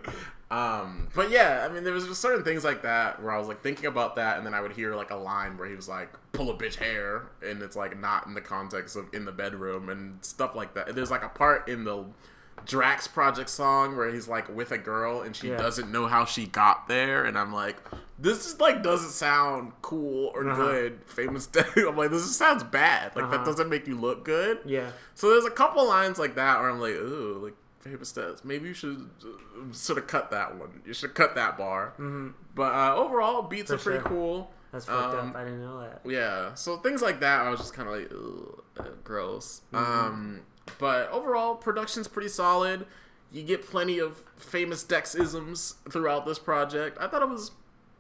um, 0.52 1.08
but 1.16 1.32
yeah, 1.32 1.66
I 1.68 1.74
mean, 1.74 1.84
there 1.86 1.94
was 1.94 2.06
just 2.06 2.22
certain 2.22 2.44
things 2.44 2.64
like 2.64 2.82
that 2.84 3.22
where 3.24 3.32
I 3.32 3.38
was 3.40 3.48
like 3.48 3.64
thinking 3.64 3.86
about 3.86 4.18
that, 4.18 4.38
and 4.38 4.46
then 4.46 4.54
I 4.54 4.60
would 4.62 4.74
hear 4.74 4.94
like 4.96 5.10
a 5.12 5.16
line 5.16 5.58
where 5.58 5.68
he 5.68 5.76
was 5.76 5.88
like, 5.88 6.10
"Pull 6.34 6.50
a 6.52 6.54
bitch 6.54 6.76
hair," 6.76 7.24
and 7.42 7.62
it's 7.62 7.76
like 7.76 7.98
not 7.98 8.28
in 8.28 8.34
the 8.34 8.42
context 8.42 8.96
of 8.98 9.06
in 9.14 9.26
the 9.26 9.32
bedroom 9.32 9.90
and 9.90 10.24
stuff 10.24 10.54
like 10.56 10.74
that. 10.74 10.94
There's 10.94 11.10
like 11.12 11.24
a 11.24 11.30
part 11.30 11.70
in 11.70 11.86
the 11.86 12.06
Drax 12.66 13.08
Project 13.08 13.50
song 13.50 13.96
where 13.98 14.14
he's 14.14 14.28
like 14.28 14.54
with 14.54 14.72
a 14.72 14.78
girl 14.78 15.22
and 15.22 15.36
she 15.36 15.50
Yeah. 15.50 15.58
doesn't 15.58 15.92
know 15.92 16.06
how 16.08 16.26
she 16.26 16.46
got 16.46 16.88
there, 16.88 17.24
and 17.24 17.38
I'm 17.38 17.54
like, 17.54 17.78
this 18.20 18.46
is 18.46 18.60
like 18.60 18.84
doesn't 18.84 19.10
sound 19.12 19.72
cool 19.82 20.32
or 20.36 20.48
Uh-huh. 20.48 20.62
good. 20.62 21.00
Famous. 21.08 21.48
I'm 21.78 21.96
like, 21.96 22.12
this 22.12 22.24
just 22.24 22.38
sounds 22.38 22.64
bad. 22.64 23.16
Like 23.16 23.30
that 23.32 23.38
Uh-huh. 23.38 23.46
doesn't 23.46 23.70
make 23.70 23.88
you 23.88 23.96
look 23.96 24.26
good. 24.26 24.60
yeah. 24.66 24.92
So 25.16 25.30
there's 25.32 25.46
a 25.46 25.50
couple 25.52 25.88
lines 25.88 26.20
like 26.20 26.36
that 26.36 26.60
where 26.60 26.70
I'm 26.70 26.80
like, 26.82 26.94
ooh, 26.94 27.40
like 27.46 27.54
famous 27.82 28.12
stats. 28.14 28.44
Maybe 28.46 28.68
you 28.70 28.74
should 28.74 29.10
uh, 29.24 29.72
sort 29.74 29.98
of 30.00 30.08
cut 30.08 30.32
that 30.32 30.56
one. 30.58 30.82
You 30.86 30.94
should 30.94 31.14
cut 31.16 31.36
that 31.36 31.58
bar. 31.58 31.90
Mm-hmm. 32.00 32.30
But 32.56 32.74
uh, 32.74 32.96
overall, 32.96 33.42
beats 33.44 33.70
For 33.70 33.76
are 33.76 33.80
pretty 33.80 34.00
sure. 34.00 34.08
cool. 34.10 34.52
That's 34.72 34.86
fucked 34.86 35.16
Um, 35.16 35.30
up. 35.32 35.36
I 35.36 35.44
didn't 35.44 35.62
know 35.62 35.80
that. 35.82 36.02
Yeah, 36.06 36.54
so 36.54 36.78
things 36.78 37.02
like 37.02 37.20
that, 37.20 37.42
I 37.42 37.50
was 37.50 37.60
just 37.60 37.74
kind 37.74 37.90
of 37.90 37.96
like, 37.96 38.12
Ugh, 38.12 38.64
uh, 38.80 38.90
gross. 39.04 39.62
Um, 39.74 40.42
but 40.80 41.10
overall, 41.12 41.56
production's 41.56 42.08
pretty 42.08 42.30
solid. 42.30 42.86
You 43.34 43.44
get 43.44 43.66
plenty 43.66 44.00
of 44.00 44.18
famous 44.38 44.84
Dex 44.84 45.14
isms 45.16 45.76
throughout 45.90 46.26
this 46.26 46.40
project. 46.40 46.98
I 47.02 47.08
thought 47.08 47.22
it 47.22 47.30
was 47.30 47.52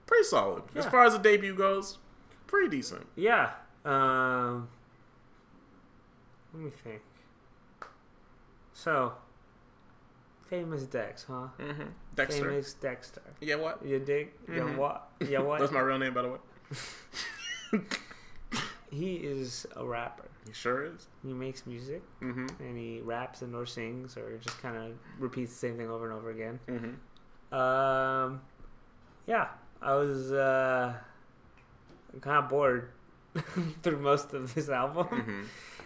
pretty 0.05 0.23
solid 0.25 0.63
as 0.75 0.85
far 0.85 1.05
as 1.05 1.13
the 1.13 1.19
debut 1.19 1.55
goes. 1.55 1.97
Pretty 2.47 2.69
decent. 2.69 3.07
Yeah. 3.15 3.51
Um, 3.85 4.67
let 6.53 6.63
me 6.63 6.69
think. 6.69 7.01
So, 8.73 9.13
famous 10.51 10.83
Dex, 10.83 11.23
huh? 11.27 11.47
Mm-hmm. 11.59 11.81
Dexter. 12.15 12.49
Famous 12.49 12.73
Dexter. 12.73 13.21
Yeah, 13.39 13.55
what? 13.55 13.83
You 13.85 13.97
dig? 13.99 14.33
Yeah, 14.47 14.59
Mhm. 14.59 14.75
what? 14.75 15.09
Yeah, 15.27 15.39
what? 15.47 15.59
That's 15.61 15.71
my 15.71 15.79
real 15.79 15.97
name, 15.97 16.13
by 16.13 16.21
the 16.23 16.29
way. 16.29 16.37
he 18.91 19.15
is 19.15 19.65
a 19.75 19.85
rapper. 19.85 20.25
He 20.45 20.53
sure 20.53 20.83
is. 20.85 21.07
He 21.23 21.33
makes 21.33 21.65
music 21.65 22.03
Mm-hmm. 22.21 22.47
and 22.59 22.77
he 22.77 23.01
raps 23.01 23.41
and 23.41 23.55
or 23.55 23.65
sings 23.65 24.17
or 24.17 24.37
just 24.37 24.61
kind 24.61 24.75
of 24.77 24.91
repeats 25.19 25.53
the 25.53 25.57
same 25.67 25.77
thing 25.77 25.89
over 25.89 26.05
and 26.09 26.13
over 26.19 26.29
again. 26.31 26.59
Mm-hmm. 26.67 27.55
Um, 27.57 28.41
yeah, 29.25 29.47
I 29.81 29.95
was 29.95 30.31
uh, 30.31 30.93
kind 32.21 32.37
of 32.43 32.49
bored 32.49 32.89
through 33.83 33.99
most 33.99 34.33
of 34.33 34.53
this 34.53 34.67
album. 34.69 35.07
Mm-hmm. 35.07 35.41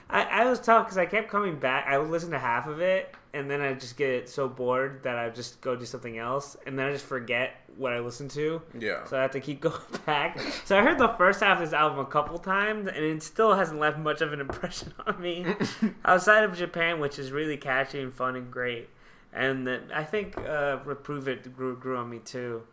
I, 0.10 0.24
I 0.24 0.46
was 0.50 0.60
tough 0.60 0.86
because 0.86 0.98
I 0.98 1.06
kept 1.06 1.30
coming 1.30 1.58
back. 1.58 1.86
I 1.88 1.98
would 1.98 2.10
listen 2.10 2.32
to 2.32 2.40
half 2.40 2.68
of 2.68 2.80
it, 2.80 3.14
and 3.34 3.50
then 3.50 3.62
I 3.62 3.74
just 3.74 3.98
get 3.98 4.30
so 4.30 4.48
bored 4.48 5.02
that 5.04 5.18
I 5.18 5.30
just 5.30 5.62
go 5.62 5.76
do 5.76 5.86
something 5.86 6.18
else, 6.18 6.56
and 6.66 6.78
then 6.78 6.88
I 6.88 6.92
just 6.92 7.06
forget 7.06 7.56
what 7.76 7.92
I 7.92 8.00
listened 8.00 8.32
to. 8.32 8.62
Yeah. 8.80 9.04
So 9.06 9.18
I 9.18 9.22
have 9.22 9.32
to 9.32 9.40
keep 9.40 9.62
going 9.62 9.76
back. 10.06 10.40
So 10.66 10.78
I 10.78 10.82
heard 10.84 10.98
the 10.98 11.10
first 11.10 11.40
half 11.40 11.60
of 11.60 11.66
this 11.66 11.74
album 11.74 12.00
a 12.00 12.06
couple 12.06 12.38
times, 12.38 12.88
and 12.88 12.98
it 12.98 13.24
still 13.24 13.56
hasn't 13.56 13.80
left 13.80 13.98
much 13.98 14.22
of 14.22 14.32
an 14.32 14.40
impression 14.40 14.94
on 15.08 15.20
me. 15.20 15.46
Outside 16.06 16.44
of 16.44 16.56
Japan, 16.56 17.00
which 17.00 17.20
is 17.20 17.32
really 17.32 17.58
catchy 17.58 18.00
and 18.02 18.14
fun 18.14 18.36
and 18.36 18.52
great, 18.52 18.90
and 19.34 19.66
then 19.66 19.92
I 19.94 20.04
think 20.04 20.38
uh, 20.38 20.80
Reprove 20.86 21.28
It 21.28 21.56
grew 21.56 21.76
grew 21.76 21.98
on 21.98 22.10
me 22.10 22.20
too. 22.20 22.64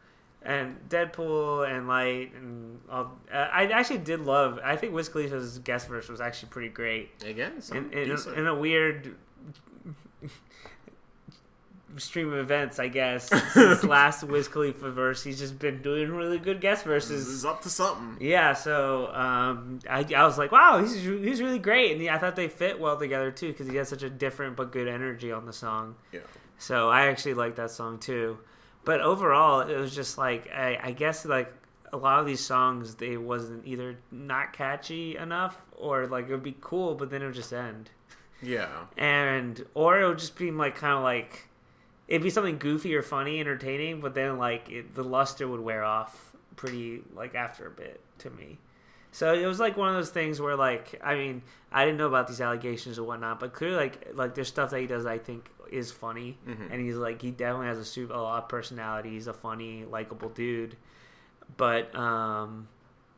And 0.45 0.76
Deadpool 0.88 1.70
and 1.70 1.86
Light 1.86 2.32
and 2.34 2.80
all, 2.90 3.16
uh, 3.32 3.36
I 3.36 3.66
actually 3.66 3.99
did 3.99 4.20
love. 4.20 4.59
I 4.64 4.76
think 4.76 4.93
Wiz 4.93 5.09
Khalifa's 5.09 5.59
guest 5.61 5.88
verse 5.88 6.09
was 6.09 6.20
actually 6.20 6.49
pretty 6.49 6.68
great 6.68 7.11
Again, 7.24 7.62
in, 7.70 7.93
in, 7.93 8.09
decent. 8.09 8.36
in 8.36 8.47
a 8.49 8.55
weird 8.55 9.14
stream 11.97 12.32
of 12.32 12.38
events, 12.38 12.78
I 12.78 12.88
guess. 12.88 13.28
Since 13.53 13.84
last 13.84 14.24
Wiz 14.24 14.49
Khalifa 14.49 14.90
verse, 14.90 15.22
he's 15.22 15.38
just 15.38 15.59
been 15.59 15.82
doing 15.82 16.11
really 16.11 16.38
good 16.38 16.61
guest 16.61 16.84
verses. 16.84 17.28
is 17.28 17.45
up 17.45 17.62
to 17.62 17.70
something. 17.70 18.16
Yeah, 18.26 18.55
so 18.55 19.12
um, 19.14 19.80
I, 19.88 20.05
I 20.16 20.24
was 20.24 20.38
like, 20.38 20.53
wow, 20.53 20.80
he's 20.80 20.95
he's 20.95 21.40
really 21.40 21.59
great, 21.59 21.97
and 21.97 22.09
I 22.11 22.18
thought 22.18 22.36
they 22.36 22.49
fit 22.49 22.80
well 22.80 22.99
together 22.99 23.30
too 23.30 23.49
because 23.49 23.68
he 23.68 23.76
has 23.76 23.88
such 23.88 24.03
a 24.03 24.11
different 24.11 24.57
but 24.57 24.72
good 24.72 24.88
energy 24.88 25.32
on 25.32 25.47
the 25.47 25.53
song. 25.53 25.97
Yeah. 26.12 26.20
So 26.59 26.88
I 26.90 27.07
actually 27.07 27.34
like 27.34 27.57
that 27.57 27.70
song 27.70 27.99
too. 27.99 28.38
But 28.85 29.01
overall, 29.01 29.61
it 29.61 29.76
was 29.76 29.95
just 29.95 30.18
like 30.18 30.51
I, 30.53 30.78
I 30.83 30.91
guess 30.93 31.24
like 31.24 31.53
a 31.93 31.97
lot 31.97 32.20
of 32.20 32.26
these 32.26 32.41
songs, 32.45 32.95
they 32.97 33.16
wasn't 33.16 33.66
either 33.66 33.97
not 34.11 34.53
catchy 34.53 35.16
enough 35.16 35.57
or 35.76 36.07
like 36.07 36.28
it 36.28 36.33
would 36.33 36.43
be 36.43 36.57
cool, 36.61 36.95
but 36.95 37.11
then 37.11 37.22
it 37.22 37.26
would 37.26 37.35
just 37.35 37.53
end 37.53 37.91
Yeah. 38.43 38.68
and 38.97 39.64
or 39.74 40.01
it 40.01 40.09
would 40.09 40.18
just 40.18 40.37
be 40.37 40.51
like 40.51 40.74
kind 40.76 40.95
of 40.97 41.03
like 41.03 41.49
it'd 42.09 42.22
be 42.22 42.30
something 42.30 42.59
goofy 42.59 42.95
or 42.95 43.03
funny, 43.03 43.41
entertaining, 43.41 44.01
but 44.01 44.14
then 44.14 44.39
like 44.39 44.70
it, 44.70 44.95
the 44.95 45.05
luster 45.05 45.47
would 45.47 45.61
wear 45.61 45.85
off 45.85 46.35
pretty 46.57 47.03
like 47.14 47.35
after 47.35 47.66
a 47.66 47.70
bit 47.70 48.01
to 48.18 48.30
me. 48.30 48.59
So 49.12 49.32
it 49.34 49.46
was 49.46 49.60
like 49.60 49.76
one 49.76 49.88
of 49.88 49.94
those 49.94 50.10
things 50.10 50.40
where 50.40 50.56
like 50.56 51.00
I 51.04 51.14
mean 51.14 51.42
I 51.70 51.84
didn't 51.84 51.98
know 51.98 52.08
about 52.08 52.26
these 52.26 52.40
allegations 52.40 52.98
or 52.98 53.04
whatnot, 53.04 53.38
but 53.38 53.52
clearly 53.52 53.76
like 53.76 54.08
like 54.14 54.34
there's 54.34 54.48
stuff 54.48 54.70
that 54.70 54.80
he 54.80 54.86
does 54.86 55.06
I 55.06 55.18
think 55.18 55.48
is 55.70 55.90
funny, 55.90 56.36
and 56.46 56.80
he's 56.80 56.96
like 56.96 57.22
he 57.22 57.30
definitely 57.30 57.68
has 57.68 57.78
a 57.78 57.84
super 57.84 58.12
a 58.14 58.20
lot 58.20 58.42
of 58.42 58.48
personality. 58.48 59.10
He's 59.10 59.26
a 59.26 59.32
funny, 59.32 59.84
likable 59.84 60.28
dude, 60.30 60.76
but 61.56 61.94
um 61.94 62.68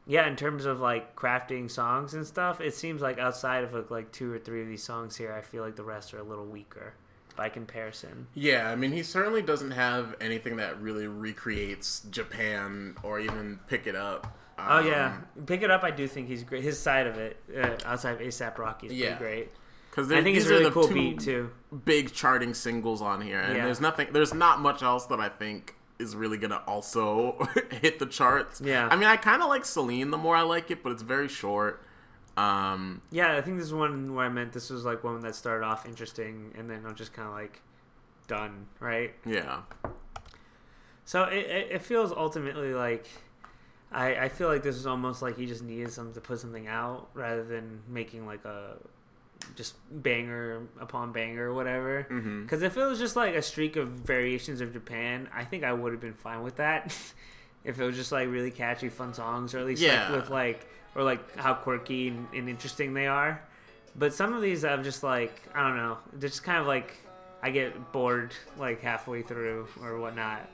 yeah, 0.07 0.26
in 0.26 0.36
terms 0.36 0.66
of 0.66 0.80
like 0.80 1.16
crafting 1.16 1.70
songs 1.70 2.12
and 2.14 2.26
stuff, 2.26 2.61
it 2.61 2.74
seems 2.74 3.01
like 3.01 3.18
outside 3.18 3.64
of 3.64 3.90
like 3.90 4.12
two 4.12 4.32
or 4.32 4.38
three 4.38 4.61
of 4.61 4.68
these 4.68 4.82
songs 4.82 5.16
here, 5.16 5.32
I 5.32 5.40
feel 5.40 5.62
like 5.62 5.76
the 5.76 5.84
rest 5.84 6.12
are 6.12 6.18
a 6.18 6.22
little 6.22 6.45
weaker 6.45 6.95
by 7.36 7.49
comparison. 7.49 8.26
Yeah, 8.34 8.70
I 8.70 8.76
mean, 8.76 8.92
he 8.92 9.03
certainly 9.03 9.42
doesn't 9.42 9.72
have 9.72 10.14
anything 10.20 10.57
that 10.57 10.80
really 10.80 11.07
recreates 11.07 12.01
Japan 12.11 12.97
or 13.03 13.18
even 13.18 13.61
pick 13.66 13.86
it 13.86 13.97
up. 13.97 14.36
Oh 14.59 14.79
Um, 14.79 14.87
yeah, 14.87 15.17
pick 15.47 15.63
it 15.63 15.71
up. 15.71 15.83
I 15.85 15.91
do 15.91 16.07
think 16.07 16.29
he's 16.29 16.43
great. 16.45 16.63
His 16.63 16.79
side 16.79 17.07
of 17.07 17.17
it, 17.19 17.37
uh, 17.57 17.77
outside 17.85 18.13
of 18.13 18.21
ASAP 18.21 18.59
Rocky, 18.59 18.87
is 18.89 18.93
Yeah. 18.93 19.17
pretty 19.17 19.25
great. 19.37 19.53
because 19.91 20.11
I 20.11 20.23
think 20.23 20.37
it's 20.37 20.47
really 20.47 20.71
cool 20.73 20.89
beat 20.89 21.21
too. 21.21 21.51
Big 21.85 22.13
charting 22.13 22.53
singles 22.55 23.01
on 23.01 23.21
here, 23.21 23.39
and 23.41 23.57
Yeah. 23.57 23.65
there's 23.65 23.81
nothing, 23.81 24.09
there's 24.13 24.35
not 24.35 24.61
much 24.61 24.83
else 24.83 25.07
that 25.07 25.21
I 25.21 25.29
think 25.29 25.75
is 26.01 26.17
really 26.17 26.37
gonna 26.37 26.61
also 26.67 27.39
hit 27.81 27.99
the 28.01 28.07
charts. 28.07 28.61
Yeah. 28.61 28.89
I 28.91 28.97
mean, 28.97 29.09
I 29.09 29.17
kind 29.17 29.41
of 29.43 29.49
like 29.49 29.65
Celine 29.65 30.11
the 30.11 30.19
more 30.19 30.35
I 30.35 30.43
like 30.43 30.71
it, 30.73 30.83
but 30.83 30.91
it's 30.91 31.03
very 31.03 31.29
short. 31.29 31.81
Um, 32.37 33.01
Yeah, 33.13 33.37
I 33.37 33.41
think 33.43 33.59
this 33.59 33.67
is 33.67 33.73
one 33.75 34.13
where 34.15 34.27
I 34.27 34.29
meant 34.29 34.53
this 34.53 34.69
was 34.71 34.85
like 34.85 35.05
one 35.05 35.21
that 35.21 35.37
started 35.37 35.65
off 35.65 35.87
interesting, 35.87 36.53
and 36.59 36.69
then 36.69 36.85
I'm 36.85 36.97
just 36.97 37.13
kind 37.13 37.29
of 37.29 37.35
like 37.35 37.63
done, 38.27 38.67
right? 38.81 39.15
Yeah. 39.25 39.61
So 41.05 41.25
it, 41.25 41.39
it, 41.47 41.69
it 41.73 41.83
feels 41.83 42.11
ultimately 42.11 42.75
like 42.75 43.07
I, 43.95 44.24
I 44.24 44.28
feel 44.28 44.49
like 44.49 44.62
this 44.62 44.76
is 44.76 44.86
almost 44.86 45.22
like 45.22 45.36
he 45.36 45.47
just 45.47 45.62
needed 45.62 45.90
something 45.92 46.14
to 46.14 46.20
put 46.20 46.40
something 46.40 46.66
out 46.66 47.09
rather 47.14 47.45
than 47.45 47.80
making 47.88 48.26
like 48.26 48.45
a 48.45 48.76
just 49.57 49.76
banger 50.03 50.62
upon 50.80 51.12
banger 51.12 51.51
or 51.51 51.55
whatever. 51.55 52.07
Mm-hmm. 52.11 52.42
Because 52.42 52.62
if 52.62 52.76
it 52.76 52.84
was 52.84 52.99
just 52.99 53.14
like 53.14 53.34
a 53.34 53.42
streak 53.42 53.76
of 53.76 53.88
variations 53.88 54.61
of 54.61 54.72
Japan, 54.72 55.28
I 55.34 55.45
think 55.45 55.62
I 55.64 55.72
would 55.72 55.92
have 55.92 56.01
been 56.01 56.14
fine 56.14 56.42
with 56.42 56.57
that. 56.57 56.97
if 57.64 57.78
it 57.78 57.84
was 57.84 57.95
just 57.97 58.11
like 58.12 58.28
really 58.28 58.51
catchy, 58.51 58.88
fun 58.88 59.14
songs, 59.14 59.55
or 59.55 59.59
at 59.61 59.66
least 59.66 59.80
Yeah. 59.82 60.11
like 60.11 60.20
with 60.22 60.30
like 60.30 60.66
or 60.97 61.03
like 61.03 61.36
how 61.36 61.55
quirky 61.55 62.09
and, 62.09 62.26
and 62.34 62.49
interesting 62.49 62.95
they 62.95 63.07
are. 63.07 63.40
But 63.97 64.12
some 64.12 64.34
of 64.34 64.42
these 64.42 64.64
I'm 64.64 64.82
just 64.82 65.03
like 65.05 65.40
I 65.55 65.62
don't 65.68 65.76
know, 65.76 65.99
they're 66.14 66.28
just 66.28 66.42
kind 66.42 66.59
of 66.59 66.66
like 66.66 66.92
I 67.42 67.51
get 67.51 67.92
bored 67.92 68.32
like 68.59 68.80
halfway 68.82 69.22
through 69.22 69.68
or 69.82 69.99
whatnot. 70.01 70.49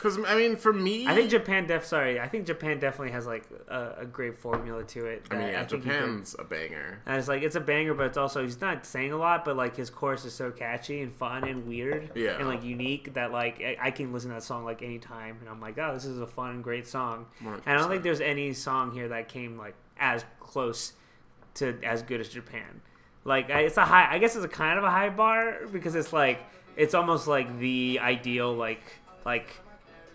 Because 0.00 0.18
I 0.26 0.34
mean, 0.34 0.56
for 0.56 0.72
me, 0.72 1.06
I 1.06 1.14
think 1.14 1.28
Japan 1.28 1.66
def 1.66 1.84
sorry, 1.84 2.18
I 2.18 2.26
think 2.26 2.46
Japan 2.46 2.78
definitely 2.78 3.12
has 3.12 3.26
like 3.26 3.44
a, 3.68 3.96
a 3.98 4.06
great 4.06 4.34
formula 4.38 4.82
to 4.84 5.04
it. 5.04 5.26
I 5.30 5.34
mean, 5.36 5.48
yeah, 5.48 5.64
can- 5.64 5.82
Japan's 5.82 6.34
a 6.38 6.44
banger. 6.44 7.00
and 7.04 7.18
it's 7.18 7.28
like 7.28 7.42
it's 7.42 7.54
a 7.54 7.60
banger, 7.60 7.92
but 7.92 8.06
it's 8.06 8.16
also 8.16 8.42
he's 8.42 8.62
not 8.62 8.86
saying 8.86 9.12
a 9.12 9.18
lot, 9.18 9.44
but 9.44 9.56
like 9.58 9.76
his 9.76 9.90
chorus 9.90 10.24
is 10.24 10.32
so 10.32 10.50
catchy 10.50 11.02
and 11.02 11.12
fun 11.12 11.44
and 11.46 11.66
weird, 11.66 12.12
Yeah. 12.14 12.38
and 12.38 12.48
like 12.48 12.64
unique 12.64 13.12
that 13.12 13.30
like 13.30 13.60
I, 13.60 13.76
I 13.78 13.90
can 13.90 14.10
listen 14.10 14.30
to 14.30 14.36
that 14.36 14.42
song 14.42 14.64
like 14.64 14.82
anytime, 14.82 15.36
and 15.40 15.50
I'm 15.50 15.60
like, 15.60 15.76
oh, 15.78 15.92
this 15.92 16.06
is 16.06 16.18
a 16.18 16.26
fun, 16.26 16.62
great 16.62 16.86
song. 16.88 17.26
And 17.44 17.60
I 17.66 17.76
don't 17.76 17.90
think 17.90 18.02
there's 18.02 18.22
any 18.22 18.54
song 18.54 18.92
here 18.92 19.08
that 19.08 19.28
came 19.28 19.58
like 19.58 19.74
as 19.98 20.24
close 20.40 20.94
to 21.56 21.76
as 21.84 22.02
good 22.02 22.20
as 22.22 22.30
Japan. 22.30 22.80
Like 23.26 23.50
I, 23.50 23.60
it's 23.60 23.76
a 23.76 23.84
high, 23.84 24.08
I 24.10 24.16
guess 24.18 24.34
it's 24.34 24.46
a 24.46 24.48
kind 24.48 24.78
of 24.78 24.84
a 24.84 24.90
high 24.90 25.10
bar 25.10 25.66
because 25.70 25.94
it's 25.94 26.10
like 26.10 26.38
it's 26.74 26.94
almost 26.94 27.28
like 27.28 27.58
the 27.58 27.98
ideal 28.00 28.54
like 28.54 28.80
like 29.26 29.50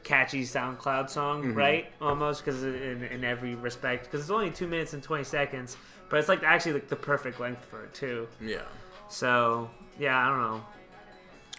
catchy 0.06 0.44
SoundCloud 0.44 1.10
song, 1.10 1.44
Mm-hmm. 1.44 1.58
right? 1.58 1.92
Almost 2.00 2.46
because 2.46 2.64
in, 2.64 3.04
in 3.04 3.26
every 3.26 3.56
respect, 3.56 4.06
because 4.06 4.22
it's 4.22 4.30
only 4.30 4.52
two 4.52 4.68
minutes 4.68 4.94
and 4.94 5.04
twenty 5.04 5.26
seconds, 5.26 5.76
but 6.10 6.20
it's 6.20 6.30
like 6.30 6.44
actually 6.44 6.74
like 6.74 6.88
the 6.88 6.96
perfect 6.96 7.42
length 7.42 7.66
for 7.66 7.84
it 7.84 7.94
too. 7.94 8.30
Yeah. 8.40 8.62
So 9.10 9.70
yeah, 10.00 10.18
I 10.18 10.30
don't 10.30 10.42
know. 10.42 10.66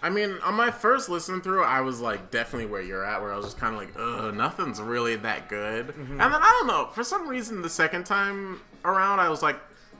I 0.02 0.10
mean, 0.10 0.36
on 0.44 0.54
my 0.54 0.70
first 0.70 1.08
listen 1.08 1.40
through, 1.40 1.64
I 1.64 1.80
was 1.80 2.00
like 2.00 2.30
definitely 2.30 2.66
where 2.66 2.82
you're 2.82 3.04
at, 3.04 3.20
where 3.20 3.32
I 3.32 3.36
was 3.36 3.46
just 3.46 3.58
kind 3.58 3.74
of 3.74 3.80
like, 3.80 3.92
ugh, 3.98 4.34
nothing's 4.34 4.80
really 4.80 5.16
that 5.16 5.48
good. 5.48 5.88
Mm-hmm. 5.88 6.20
And 6.20 6.20
then 6.20 6.40
I 6.42 6.50
don't 6.58 6.66
know, 6.66 6.88
for 6.92 7.02
some 7.02 7.26
reason, 7.28 7.62
the 7.62 7.70
second 7.70 8.04
time 8.04 8.60
around, 8.84 9.20
I 9.20 9.28
was 9.28 9.42
like 9.42 9.58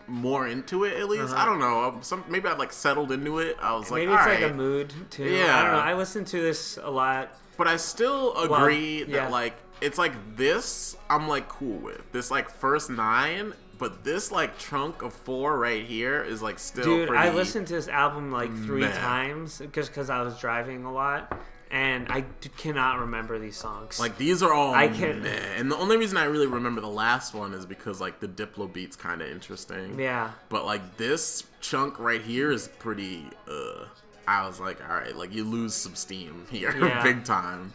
more 0.09 0.47
into 0.47 0.85
it 0.85 0.97
at 0.99 1.09
least. 1.09 1.33
Uh-huh. 1.33 1.43
I 1.43 1.45
don't 1.45 1.59
know. 1.59 1.99
Some 2.03 2.25
maybe 2.29 2.49
I 2.49 2.55
like 2.55 2.73
settled 2.73 3.13
into 3.13 3.39
it. 3.39 3.57
I 3.61 3.75
was 3.75 3.91
like, 3.91 4.03
Maybe 4.03 4.13
it's 4.13 4.27
like 4.27 4.51
a 4.51 4.55
mood 4.55 4.93
too. 5.11 5.25
Yeah, 5.25 5.59
I 5.59 5.63
don't 5.63 5.73
know. 5.73 5.79
I 5.79 5.95
listen 5.95 6.25
to 6.27 6.41
this 6.41 6.79
a 6.83 6.91
lot. 6.91 7.35
But 7.57 7.69
I 7.69 7.77
still 7.77 8.37
agree 8.37 9.05
yeah. 9.05 9.23
that 9.23 9.31
like 9.31 9.57
it's 9.81 9.99
like 9.99 10.37
this 10.37 10.97
I'm 11.11 11.29
like 11.29 11.49
cool 11.49 11.79
with. 11.79 12.01
This 12.13 12.31
like 12.31 12.51
first 12.51 12.91
nine, 12.91 13.53
but 13.79 14.05
this 14.05 14.33
like 14.33 14.59
chunk 14.59 15.03
of 15.03 15.13
four 15.13 15.59
right 15.59 15.85
here 15.85 16.23
is 16.23 16.43
like 16.43 16.59
still 16.59 16.85
Dude, 16.85 17.11
I 17.11 17.31
listened 17.31 17.67
to 17.69 17.75
this 17.75 17.89
album 17.89 18.31
like 18.31 18.55
three 18.65 18.83
meh. 18.83 18.99
times 18.99 19.63
just 19.73 19.91
because 19.91 20.11
I 20.11 20.23
was 20.23 20.39
driving 20.39 20.85
a 20.85 20.93
lot, 20.93 21.39
and 21.71 22.07
I 22.09 22.21
d- 22.41 22.49
cannot 22.57 23.01
remember 23.01 23.39
these 23.39 23.57
songs. 23.57 23.99
like 23.99 24.17
these 24.19 24.43
are 24.43 24.53
all 24.53 24.75
I 24.75 24.89
can- 24.89 25.23
meh. 25.23 25.55
And 25.57 25.71
the 25.71 25.77
only 25.77 25.97
reason 25.97 26.17
I 26.17 26.25
really 26.25 26.47
remember 26.47 26.81
the 26.81 26.87
last 26.89 27.35
one 27.35 27.55
is 27.55 27.67
because 27.67 28.01
like 28.01 28.21
the 28.21 28.29
Diplo 28.29 28.73
beat's 28.73 28.97
kind 28.97 29.21
of 29.23 29.29
interesting. 29.29 29.99
yeah, 29.99 30.31
But 30.49 30.65
like 30.65 30.97
this 30.97 31.45
chunk 31.61 31.99
right 31.99 32.23
here 32.23 32.51
is 32.53 32.69
pretty 32.79 33.29
uh 33.49 33.87
I 34.29 34.47
was 34.47 34.59
like, 34.61 34.79
all 34.89 34.97
right, 34.97 35.15
like 35.15 35.33
you 35.35 35.45
lose 35.45 35.75
some 35.75 35.95
steam 35.95 36.47
here 36.51 36.75
Yeah. 36.77 37.03
big 37.03 37.25
time. 37.25 37.73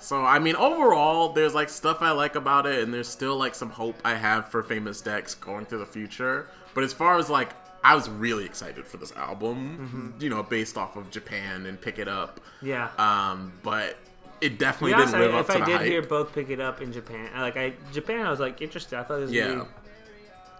So 0.00 0.24
I 0.24 0.38
mean 0.38 0.56
overall 0.56 1.32
there's 1.32 1.54
like 1.54 1.68
stuff 1.68 1.98
I 2.02 2.10
like 2.12 2.34
about 2.36 2.66
it 2.66 2.82
and 2.82 2.92
there's 2.94 3.08
still 3.08 3.36
like 3.36 3.54
some 3.54 3.70
hope 3.70 3.96
I 4.04 4.14
have 4.14 4.48
for 4.48 4.62
famous 4.62 5.00
Dex 5.00 5.34
going 5.34 5.66
to 5.66 5.76
the 5.78 5.86
future. 5.86 6.48
But 6.74 6.84
as 6.84 6.92
far 6.92 7.18
as 7.18 7.28
like 7.30 7.50
I 7.90 7.94
was 7.94 8.08
really 8.08 8.44
excited 8.44 8.86
for 8.86 8.98
this 8.98 9.12
album, 9.12 10.14
you 10.20 10.28
know, 10.28 10.42
based 10.42 10.76
off 10.76 10.96
of 10.96 11.10
Japan 11.10 11.64
and 11.66 11.80
Pick 11.80 11.98
It 11.98 12.08
Up. 12.08 12.40
yeah. 12.60 12.90
Um, 12.98 13.52
but 13.62 13.96
it 14.40 14.58
definitely 14.58 14.92
honest, 14.94 15.12
didn't 15.14 15.26
live 15.26 15.34
I, 15.34 15.38
up 15.38 15.46
if 15.48 15.52
to 15.56 15.56
I 15.56 15.58
the 15.60 15.64
did 15.66 15.76
hype. 15.78 15.86
hear 15.86 16.02
both 16.02 16.32
pick 16.34 16.50
it 16.50 16.60
up 16.60 16.80
in 16.82 16.92
Japan, 16.92 17.30
I- 17.34 17.40
like 17.42 17.56
I 17.56 17.72
Japan, 17.92 18.26
I 18.26 18.30
was 18.30 18.40
like 18.40 18.60
interested. 18.60 18.98
I 18.98 19.02
thought 19.04 19.16
this 19.20 19.30
was 19.30 19.32
yeah, 19.32 19.46
really, 19.46 19.68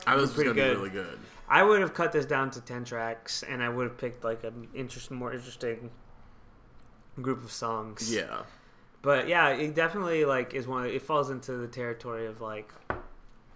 I 0.06 0.16
was 0.16 0.32
pretty 0.32 0.50
gonna 0.50 0.62
be 0.62 0.68
good. 0.68 0.76
really 0.78 0.90
good. 0.90 1.18
I 1.50 1.62
would 1.62 1.80
have 1.80 1.94
cut 1.94 2.12
this 2.12 2.26
down 2.26 2.50
to 2.52 2.60
ten 2.60 2.84
tracks, 2.84 3.42
and 3.42 3.62
I 3.62 3.68
would 3.68 3.84
have 3.84 3.98
picked 3.98 4.24
like 4.24 4.42
an 4.44 4.68
interest, 4.74 5.10
more 5.10 5.32
interesting 5.32 5.90
group 7.20 7.42
of 7.44 7.50
songs. 7.52 8.12
Yeah, 8.14 8.42
But 9.02 9.28
yeah, 9.28 9.48
it 9.50 9.74
definitely 9.74 10.24
like 10.24 10.54
is 10.54 10.66
one. 10.66 10.84
Of, 10.86 10.90
it 10.92 11.02
falls 11.02 11.30
into 11.30 11.52
the 11.52 11.68
territory 11.68 12.26
of 12.26 12.40
like, 12.40 12.72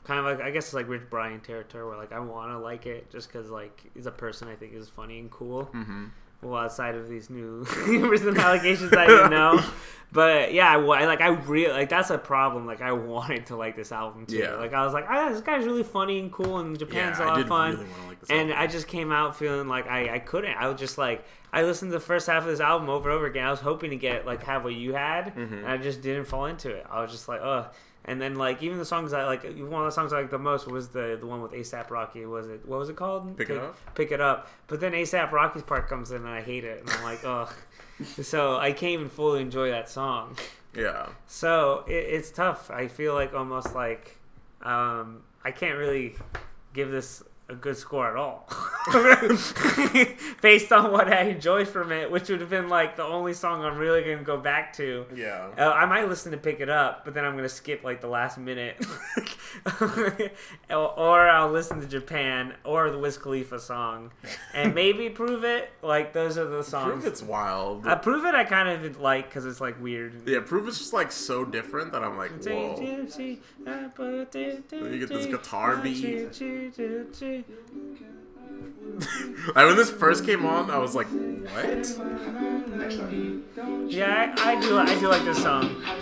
kind 0.05 0.19
of 0.21 0.25
like 0.27 0.41
I 0.41 0.51
guess 0.51 0.65
it's 0.67 0.75
like 0.75 0.89
Rich 0.89 1.03
Brian 1.11 1.41
territory, 1.41 1.87
where 1.87 1.97
like 1.97 2.13
I 2.13 2.21
want 2.21 2.51
to 2.53 2.59
like 2.59 2.87
it 2.87 3.11
just 3.11 3.29
because 3.33 3.51
like 3.51 3.83
he's 3.95 4.07
a 4.07 4.11
person 4.13 4.49
I 4.49 4.55
think 4.55 4.75
is 4.75 4.89
funny 4.89 5.19
and 5.19 5.31
cool. 5.31 5.67
Mm-hmm. 5.75 6.07
Well, 6.43 6.57
outside 6.65 6.97
of 6.97 7.09
these 7.09 7.31
new 7.31 7.65
recent 7.87 8.37
allegations 8.37 8.93
I 8.93 9.07
didn't 9.07 9.31
know, 9.31 9.63
but 10.13 10.53
yeah, 10.53 10.73
I, 10.73 11.05
like 11.05 11.21
I 11.21 11.29
really 11.29 11.73
like 11.73 11.89
that's 11.89 12.11
a 12.11 12.19
problem. 12.19 12.67
Like 12.67 12.83
I 12.83 12.91
wanted 12.91 13.47
to 13.47 13.57
like 13.57 13.77
this 13.77 13.93
album 13.93 14.27
too. 14.27 14.39
Yeah. 14.39 14.55
Like 14.57 14.73
I 14.75 14.85
was 14.85 14.93
like, 14.93 15.05
ah, 15.09 15.29
this 15.31 15.41
guy's 15.41 15.65
really 15.65 15.85
funny 15.85 16.19
and 16.19 16.33
cool, 16.33 16.59
and 16.59 16.77
Japan's 16.77 17.21
yeah, 17.21 17.25
a 17.25 17.29
lot 17.29 17.41
of 17.41 17.47
fun. 17.47 17.71
really 17.77 17.85
like. 18.09 18.19
And 18.29 18.51
album. 18.51 18.57
I 18.59 18.67
just 18.67 18.89
came 18.89 19.13
out 19.13 19.37
feeling 19.37 19.69
like 19.69 19.87
I, 19.87 20.15
I 20.15 20.19
couldn't. 20.19 20.57
I 20.57 20.67
was 20.67 20.81
just 20.81 20.99
like 20.99 21.25
I 21.53 21.63
listened 21.63 21.93
to 21.93 21.99
the 21.99 22.05
first 22.05 22.27
half 22.27 22.43
of 22.43 22.49
this 22.49 22.59
album 22.59 22.89
over 22.89 23.09
and 23.09 23.17
over 23.17 23.27
again. 23.27 23.47
I 23.47 23.51
was 23.53 23.61
hoping 23.61 23.91
to 23.91 23.97
get 23.97 24.27
like 24.27 24.43
have 24.43 24.65
what 24.65 24.75
you 24.75 24.95
had, 24.95 25.37
Mm-hmm. 25.37 25.55
and 25.55 25.67
I 25.69 25.77
just 25.77 26.03
didn't 26.03 26.25
fall 26.25 26.47
into 26.47 26.71
it. 26.71 26.85
I 26.91 27.03
was 27.03 27.13
just 27.13 27.29
like, 27.29 27.41
ugh. 27.41 27.73
And 28.05 28.21
then 28.21 28.35
like 28.35 28.63
even 28.63 28.79
the 28.79 28.85
songs 28.85 29.13
I 29.13 29.25
like, 29.27 29.45
one 29.45 29.83
of 29.83 29.87
the 29.87 29.91
songs 29.93 30.13
I 30.13 30.21
like 30.23 30.31
the 30.31 30.39
most 30.39 30.67
was 30.67 30.89
the 30.89 31.17
the 31.21 31.27
one 31.27 31.41
with 31.41 31.53
ASAP 31.53 31.89
Rocky. 31.91 32.27
Was 32.27 32.49
it 32.49 32.67
what 32.67 32.79
was 32.81 32.89
it 32.89 32.97
called? 32.97 33.37
Pick 33.37 33.51
It 33.51 33.59
Up? 33.59 33.95
Pick 33.95 34.11
it 34.11 34.21
up. 34.21 34.49
But 34.67 34.81
then 34.81 34.93
ASAP 34.93 35.31
Rocky's 35.31 35.63
part 35.63 35.89
comes 35.89 36.11
in 36.11 36.19
and 36.19 36.29
I 36.29 36.43
hate 36.43 36.65
it, 36.65 36.81
and 36.81 36.91
I'm 36.91 37.03
like, 37.05 37.21
ugh. 37.25 37.53
so 38.23 38.57
I 38.57 38.73
can't 38.73 38.93
even 38.95 39.09
fully 39.09 39.41
enjoy 39.41 39.71
that 39.71 39.89
song. 39.89 40.37
yeah, 40.75 41.07
So 41.29 41.85
it, 41.87 41.93
it's 41.93 42.31
tough. 42.31 42.71
I 42.71 42.89
feel 42.89 43.15
like 43.15 43.35
almost 43.35 43.75
like 43.75 44.19
um, 44.63 45.23
I 45.45 45.51
can't 45.53 45.79
really 45.79 46.17
give 46.73 46.91
this 46.91 47.23
a 47.49 47.55
good 47.55 47.77
score 47.77 48.09
at 48.11 48.17
all, 48.17 48.49
based 50.43 50.72
on 50.72 50.91
what 50.91 51.12
I 51.12 51.22
enjoyed 51.22 51.68
from 51.68 51.93
it, 51.93 52.11
which 52.11 52.28
would 52.28 52.41
have 52.41 52.51
been 52.51 52.68
like 52.68 52.97
the 52.97 53.05
only 53.05 53.33
song 53.33 53.64
I'm 53.64 53.78
really 53.78 54.03
gonna 54.03 54.24
go 54.24 54.37
back 54.37 54.72
to. 54.74 55.07
yeah. 55.14 55.51
Uh, 55.57 55.70
I 55.70 55.87
might 55.87 56.09
listen 56.09 56.33
to 56.33 56.39
pick 56.39 56.59
it 56.61 56.68
up, 56.68 57.05
but 57.05 57.14
then 57.14 57.24
I'm 57.24 57.37
gonna 57.37 57.49
skip 57.49 57.85
like 57.85 58.01
the 58.01 58.09
last 58.09 58.39
minute, 58.39 58.85
or, 60.70 61.28
I'll 61.28 61.51
listen 61.51 61.80
to 61.80 61.87
Japan 61.87 62.55
or 62.64 62.91
the 62.91 62.99
Wiz 62.99 63.16
Khalifa 63.16 63.61
song, 63.61 64.11
and 64.55 64.74
maybe 64.74 65.09
prove 65.09 65.45
it. 65.45 65.70
Like 65.83 66.12
those 66.12 66.37
are 66.37 66.47
the 66.47 66.64
songs. 66.64 66.93
Proof 66.93 67.07
it's 67.07 67.22
wild. 67.22 67.87
Uh, 67.87 67.95
prove 67.97 68.24
it, 68.24 68.35
I 68.35 68.43
kind 68.45 68.68
of 68.68 69.01
like 69.01 69.28
because 69.28 69.47
it's 69.47 69.61
like 69.61 69.80
weird. 69.80 70.26
Yeah, 70.26 70.41
Prove 70.41 70.66
It's 70.68 70.78
just 70.78 70.93
like 70.93 71.12
so 71.12 71.45
different 71.45 71.93
that 71.93 72.03
I'm 72.03 72.16
like, 72.16 72.33
whoa. 72.45 72.80
You 72.80 73.07
get 74.99 75.09
this 75.09 75.26
guitar 75.26 75.76
beat. 75.76 76.33
Like 79.57 79.67
when 79.67 79.77
this 79.77 79.91
first 79.91 80.25
came 80.25 80.47
on, 80.47 80.71
I 80.71 80.79
was 80.79 80.95
like, 80.95 81.09
what? 81.09 81.99
Yeah, 83.89 84.35
I, 84.39 84.53
I 84.53 84.61
do. 84.61 84.79
I 84.79 85.01
do 85.01 85.09
like 85.09 85.25
this 85.25 85.43
song. 85.43 85.83
I 85.85 85.99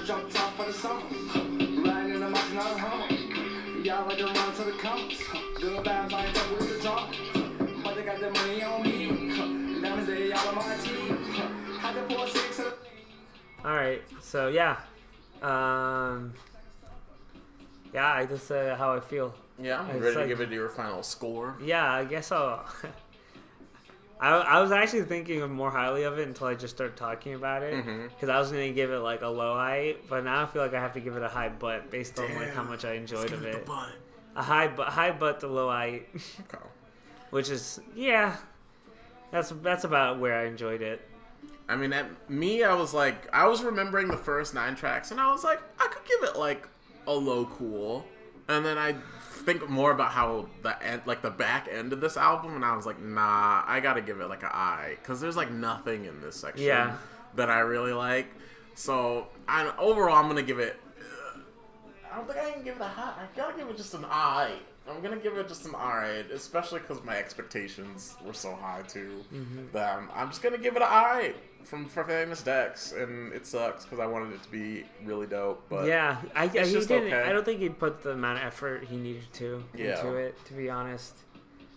all 13.64 13.74
right, 13.74 14.02
so 14.20 14.48
yeah, 14.48 14.76
um, 15.42 16.34
yeah, 17.92 18.12
I 18.12 18.26
just 18.26 18.46
said 18.46 18.76
how 18.76 18.92
I 18.94 19.00
feel. 19.00 19.34
Yeah, 19.60 19.80
I'm 19.80 19.90
It's 19.90 20.00
ready 20.00 20.16
like- 20.16 20.24
to 20.24 20.28
give 20.28 20.40
it 20.40 20.50
your 20.50 20.68
final 20.68 21.02
score. 21.02 21.56
Yeah, 21.62 21.92
I 21.92 22.04
guess 22.04 22.32
I'll. 22.32 22.64
I, 24.20 24.32
I 24.36 24.60
was 24.60 24.70
actually 24.70 25.02
thinking 25.04 25.50
more 25.50 25.70
highly 25.70 26.02
of 26.02 26.18
it 26.18 26.28
until 26.28 26.46
I 26.46 26.54
just 26.54 26.74
started 26.76 26.94
talking 26.96 27.32
about 27.34 27.62
it 27.62 27.72
mm-hmm. 27.72 28.08
because 28.08 28.28
I 28.28 28.38
was 28.38 28.50
gonna 28.50 28.70
give 28.72 28.90
it 28.90 28.98
like 28.98 29.22
a 29.22 29.28
low 29.28 29.54
height, 29.54 30.08
but 30.10 30.24
now 30.24 30.42
I 30.42 30.46
feel 30.46 30.60
like 30.60 30.74
I 30.74 30.80
have 30.80 30.92
to 30.92 31.00
give 31.00 31.16
it 31.16 31.22
a 31.22 31.28
high 31.28 31.48
butt 31.48 31.90
based 31.90 32.18
on 32.18 32.34
like 32.34 32.52
how 32.52 32.62
much 32.62 32.84
I 32.84 32.94
enjoyed 32.94 33.32
of 33.32 33.42
it 33.44 33.54
it. 33.54 33.64
the 33.64 33.70
butt. 33.70 33.88
A 34.36 34.42
high 34.42 34.68
but 34.68 34.88
high 34.88 35.10
butt 35.12 35.40
to 35.40 35.46
low 35.46 35.70
height, 35.70 36.06
Okay. 36.14 36.64
which 37.30 37.48
is 37.48 37.80
yeah, 37.96 38.36
that's 39.30 39.50
that's 39.62 39.84
about 39.84 40.20
where 40.20 40.34
I 40.38 40.44
enjoyed 40.44 40.82
it. 40.82 41.00
I 41.66 41.76
mean, 41.76 41.92
at 41.94 42.28
me, 42.28 42.62
I 42.62 42.74
was 42.74 42.92
like, 42.92 43.26
I 43.32 43.46
was 43.48 43.62
remembering 43.62 44.08
the 44.08 44.16
first 44.18 44.52
nine 44.52 44.74
tracks, 44.76 45.12
and 45.12 45.20
I 45.20 45.32
was 45.32 45.44
like, 45.44 45.60
I 45.78 45.86
could 45.86 46.04
give 46.04 46.28
it 46.28 46.38
like 46.38 46.68
a 47.06 47.12
low 47.14 47.46
cool. 47.46 48.04
and 48.48 48.66
then 48.66 48.76
I 48.76 48.96
think 49.40 49.68
more 49.68 49.90
about 49.92 50.10
how 50.12 50.48
the 50.62 50.80
end, 50.82 51.02
like 51.06 51.22
the 51.22 51.30
back 51.30 51.68
end 51.70 51.92
of 51.92 52.00
this 52.00 52.16
album, 52.16 52.54
and 52.56 52.64
I 52.64 52.76
was 52.76 52.86
like, 52.86 53.00
nah, 53.00 53.62
I 53.66 53.80
gotta 53.80 54.00
give 54.02 54.20
it 54.20 54.28
like 54.28 54.42
an 54.42 54.50
I, 54.52 54.96
because 55.00 55.20
there's 55.20 55.36
like 55.36 55.50
nothing 55.50 56.04
in 56.04 56.20
this 56.20 56.36
section 56.36 56.66
Yeah. 56.66 56.96
that 57.34 57.50
I 57.50 57.60
really 57.60 57.92
like. 57.92 58.26
So 58.74 59.28
I 59.48 59.72
overall, 59.78 60.16
I'm 60.16 60.28
gonna 60.28 60.42
give 60.42 60.58
it. 60.58 60.76
I 62.12 62.16
don't 62.16 62.26
think 62.26 62.38
I 62.38 62.50
can 62.52 62.64
give 62.64 62.76
it 62.76 62.80
a 62.82 62.84
high. 62.84 63.14
I 63.22 63.36
gotta 63.36 63.56
give 63.56 63.68
it 63.68 63.76
just 63.76 63.94
an 63.94 64.04
I. 64.08 64.54
I'm 64.88 65.00
gonna 65.02 65.16
give 65.18 65.36
it 65.36 65.46
just 65.46 65.66
an 65.66 65.74
alright, 65.74 66.30
especially 66.30 66.80
because 66.80 67.02
my 67.04 67.16
expectations 67.16 68.16
were 68.24 68.32
so 68.32 68.54
high 68.54 68.82
too. 68.88 69.24
Mm-hmm. 69.32 69.72
That 69.72 69.96
I'm, 69.96 70.08
I'm 70.14 70.28
just 70.28 70.42
gonna 70.42 70.58
give 70.58 70.74
it 70.76 70.82
an 70.82 70.88
alright 70.88 71.36
from 71.64 71.86
for 71.86 72.04
famous 72.04 72.42
Dex, 72.42 72.92
and 72.92 73.32
it 73.32 73.46
sucks 73.46 73.84
because 73.84 74.00
I 74.00 74.06
wanted 74.06 74.34
it 74.34 74.42
to 74.42 74.50
be 74.50 74.84
really 75.04 75.26
dope. 75.26 75.64
But 75.68 75.86
yeah, 75.86 76.18
I, 76.34 76.44
I 76.44 76.48
he 76.48 76.72
just 76.72 76.88
didn't. 76.88 77.12
okay. 77.12 77.22
I 77.28 77.32
don't 77.32 77.44
think 77.44 77.60
he 77.60 77.68
put 77.68 78.02
the 78.02 78.10
amount 78.12 78.38
of 78.38 78.44
effort 78.44 78.84
he 78.84 78.96
needed 78.96 79.32
to 79.34 79.62
Yeah. 79.76 79.98
into 80.00 80.16
it. 80.16 80.36
To 80.46 80.52
be 80.54 80.68
honest, 80.70 81.16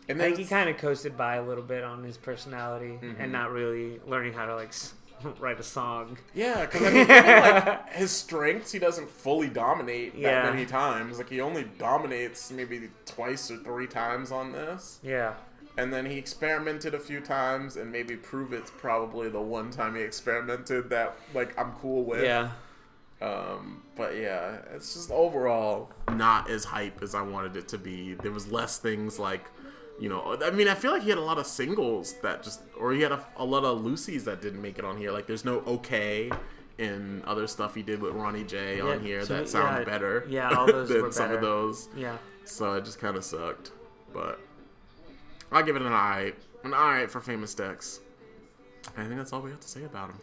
and 0.10 0.22
I 0.22 0.26
think 0.26 0.38
he 0.38 0.46
kind 0.46 0.70
of 0.70 0.78
coasted 0.78 1.16
by 1.18 1.36
a 1.36 1.44
little 1.44 1.64
bit 1.64 1.84
on 1.84 2.04
his 2.04 2.18
personality 2.18 3.00
Mm-hmm. 3.02 3.22
and 3.22 3.32
not 3.32 3.52
really 3.52 4.00
learning 4.08 4.34
how 4.34 4.46
to 4.46 4.56
like 4.56 4.74
write 5.40 5.60
a 5.60 5.64
song. 5.64 6.18
Yeah, 6.34 6.66
because 6.66 6.82
I 6.82 6.90
mean, 6.92 7.08
like 7.08 7.90
his 7.94 8.12
strengths, 8.12 8.72
he 8.72 8.80
doesn't 8.80 9.10
fully 9.10 9.48
dominate 9.48 10.14
that 10.16 10.20
Yeah. 10.22 10.50
many 10.50 10.66
times. 10.66 11.18
Like 11.18 11.30
he 11.30 11.40
only 11.42 11.64
dominates 11.78 12.52
maybe 12.52 12.90
twice 13.06 13.50
or 13.50 13.58
three 13.58 13.88
times 13.88 14.32
on 14.32 14.52
this, 14.52 15.00
Yeah, 15.04 15.34
and 15.78 15.92
then 15.94 16.06
he 16.06 16.18
experimented 16.18 16.94
a 16.94 17.00
few 17.00 17.20
times, 17.22 17.78
and 17.78 17.92
maybe 17.92 18.16
prove 18.16 18.54
it's 18.54 18.72
probably 18.72 19.30
the 19.30 19.42
one 19.42 19.72
time 19.72 19.96
he 19.96 20.02
experimented 20.02 20.90
that 20.90 21.16
like 21.34 21.58
I'm 21.60 21.72
cool 21.74 22.04
with. 22.04 22.24
yeah, 22.24 22.52
Um, 23.22 23.84
but 23.96 24.16
yeah, 24.18 24.58
it's 24.76 24.94
just 24.94 25.12
overall 25.12 25.90
not 26.10 26.50
as 26.50 26.66
hype 26.66 27.02
as 27.02 27.16
I 27.16 27.22
wanted 27.22 27.56
it 27.56 27.68
to 27.70 27.78
be. 27.78 28.14
There 28.16 28.32
was 28.32 28.52
less 28.52 28.78
things 28.80 29.18
like, 29.20 29.46
you 30.00 30.10
know, 30.10 30.38
I 30.44 30.50
mean, 30.52 30.68
I 30.68 30.76
feel 30.76 30.92
like 30.92 31.04
he 31.04 31.10
had 31.10 31.18
a 31.20 31.22
lot 31.22 31.38
of 31.38 31.46
singles 31.48 32.16
that 32.22 32.44
just, 32.44 32.62
or 32.78 32.92
he 32.94 33.02
had 33.02 33.12
a, 33.12 33.24
a 33.38 33.46
lot 33.46 33.64
of 33.64 33.82
Lucy's 33.84 34.26
that 34.26 34.42
didn't 34.42 34.62
make 34.62 34.78
it 34.80 34.86
on 34.86 34.98
here. 34.98 35.12
Like, 35.12 35.28
there's 35.28 35.46
no 35.46 35.60
okay 35.62 36.32
in 36.80 37.22
other 37.26 37.46
stuff 37.48 37.76
he 37.76 37.84
did 37.84 38.02
with 38.02 38.14
Ronnie 38.14 38.44
J 38.44 38.78
Yeah, 38.78 38.84
on 38.84 39.00
here 39.02 39.24
that 39.26 39.48
sound 39.48 39.78
yeah, 39.80 39.84
better. 39.86 40.26
yeah, 40.28 40.50
all 40.50 40.66
those 40.66 40.90
than 40.90 41.12
some 41.12 41.32
of 41.32 41.42
those. 41.42 41.88
yeah. 41.96 42.18
So 42.46 42.74
it 42.74 42.84
just 42.84 43.00
kind 43.00 43.16
of 43.16 43.24
sucked. 43.24 43.72
But 44.12 44.40
I'll 45.54 45.64
give 45.64 45.76
it 45.76 45.82
an 45.82 45.94
eye, 45.94 46.34
an 46.64 46.74
eye 46.74 47.06
for 47.08 47.20
Famous 47.22 47.54
Dex. 47.54 48.00
I 48.98 49.04
think 49.06 49.18
that's 49.18 49.32
all 49.32 49.42
we 49.42 49.52
have 49.52 49.60
to 49.62 49.68
say 49.68 49.84
about 49.84 50.10
him. 50.10 50.20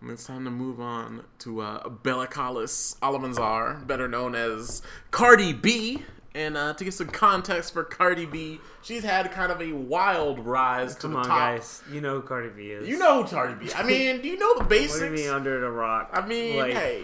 And 0.00 0.10
it's 0.10 0.24
time 0.26 0.44
to 0.44 0.50
move 0.50 0.80
on 0.80 1.24
to 1.40 1.60
uh, 1.60 1.88
Belcalis 1.88 2.98
Almanzar, 3.00 3.86
better 3.86 4.08
known 4.08 4.34
as 4.34 4.82
Cardi 5.10 5.52
B. 5.52 6.02
And 6.32 6.56
uh, 6.56 6.74
to 6.74 6.84
get 6.84 6.94
some 6.94 7.08
context 7.08 7.72
for 7.72 7.82
Cardi 7.82 8.24
B, 8.24 8.60
she's 8.82 9.02
had 9.02 9.30
kind 9.32 9.50
of 9.50 9.60
a 9.60 9.72
wild 9.72 10.38
rise 10.38 10.94
to 10.96 11.00
Come 11.02 11.12
the 11.12 11.18
on, 11.18 11.24
top. 11.24 11.38
guys. 11.38 11.82
You 11.90 12.00
know 12.00 12.20
who 12.20 12.22
Cardi 12.22 12.50
B 12.50 12.70
is. 12.70 12.88
You 12.88 12.98
know 12.98 13.22
who 13.24 13.28
Cardi 13.28 13.54
B. 13.66 13.72
I 13.74 13.82
mean, 13.82 14.22
do 14.22 14.28
you 14.28 14.38
know 14.38 14.54
the 14.54 14.60
What 14.64 14.68
do 14.70 14.76
you 14.76 14.80
basics? 14.82 15.10
mean 15.20 15.28
under 15.30 15.60
the 15.60 15.70
rock? 15.70 16.10
I 16.12 16.24
mean, 16.24 16.56
Like, 16.56 16.72
hey, 16.72 17.02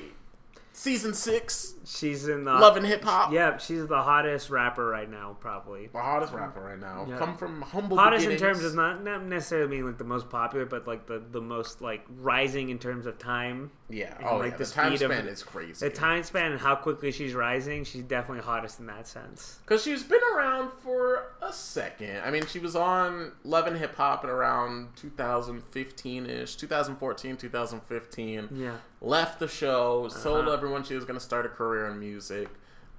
season 0.72 1.12
six, 1.12 1.74
she's 1.86 2.26
in 2.28 2.44
the 2.44 2.52
Love 2.52 2.76
and 2.76 2.84
Hip 2.84 3.04
Hop. 3.04 3.32
Yeah, 3.32 3.56
she's 3.58 3.86
the 3.86 4.02
hottest 4.02 4.50
rapper 4.50 4.86
right 4.86 5.08
now, 5.10 5.36
probably. 5.40 5.86
the 5.86 5.98
hottest 6.02 6.32
rapper 6.32 6.60
right 6.60 6.78
now. 6.80 7.06
Yeah. 7.08 7.16
Come 7.16 7.36
from 7.36 7.62
humble 7.62 7.96
Hottest 7.96 8.26
in 8.26 8.36
terms 8.36 8.64
of 8.64 8.74
not 8.74 9.02
not 9.04 9.24
necessarily 9.24 9.68
mean 9.76 9.86
like 9.86 9.98
the 9.98 10.04
most 10.04 10.28
popular, 10.28 10.66
but 10.66 10.86
like 10.86 11.06
the 11.06 11.22
the 11.30 11.40
most 11.40 11.80
like 11.80 12.04
rising 12.18 12.68
in 12.70 12.78
terms 12.78 13.06
of 13.06 13.18
time. 13.18 13.70
Yeah. 13.88 14.16
and, 14.18 14.26
Oh, 14.26 14.38
like, 14.38 14.52
yeah. 14.52 14.56
the 14.58 14.64
The, 14.64 14.70
time 14.72 14.96
speed 14.96 15.04
of- 15.04 15.12
span 15.12 15.28
is 15.28 15.42
crazy. 15.44 15.88
The 15.88 15.94
time 15.94 16.24
span 16.24 16.50
and 16.50 16.60
how 16.60 16.74
quickly 16.74 17.12
she's 17.12 17.34
rising, 17.34 17.84
she's 17.84 18.02
definitely 18.02 18.42
hottest 18.42 18.80
in 18.80 18.86
that 18.86 19.06
sense. 19.06 19.60
Because 19.64 19.84
she's 19.84 20.02
been 20.02 20.18
around 20.34 20.72
for 20.82 21.34
a 21.40 21.52
second. 21.52 22.20
I 22.24 22.32
mean, 22.32 22.46
she 22.46 22.58
was 22.58 22.74
on 22.74 23.30
Love 23.44 23.68
and 23.68 23.76
Hip 23.76 23.94
Hop 23.94 24.24
at 24.24 24.30
around 24.30 24.88
2015 24.96 26.26
ish, 26.26 26.56
2014, 26.56 27.36
2015. 27.36 28.48
Yeah. 28.52 28.76
Left 29.00 29.38
the 29.38 29.46
show, 29.48 30.08
told 30.22 30.46
Uh-huh. 30.46 30.52
everyone 30.52 30.82
she 30.82 30.94
was 30.94 31.04
going 31.04 31.18
to 31.18 31.24
start 31.24 31.46
a 31.46 31.48
career 31.50 31.75
in 31.86 31.98
music. 32.00 32.48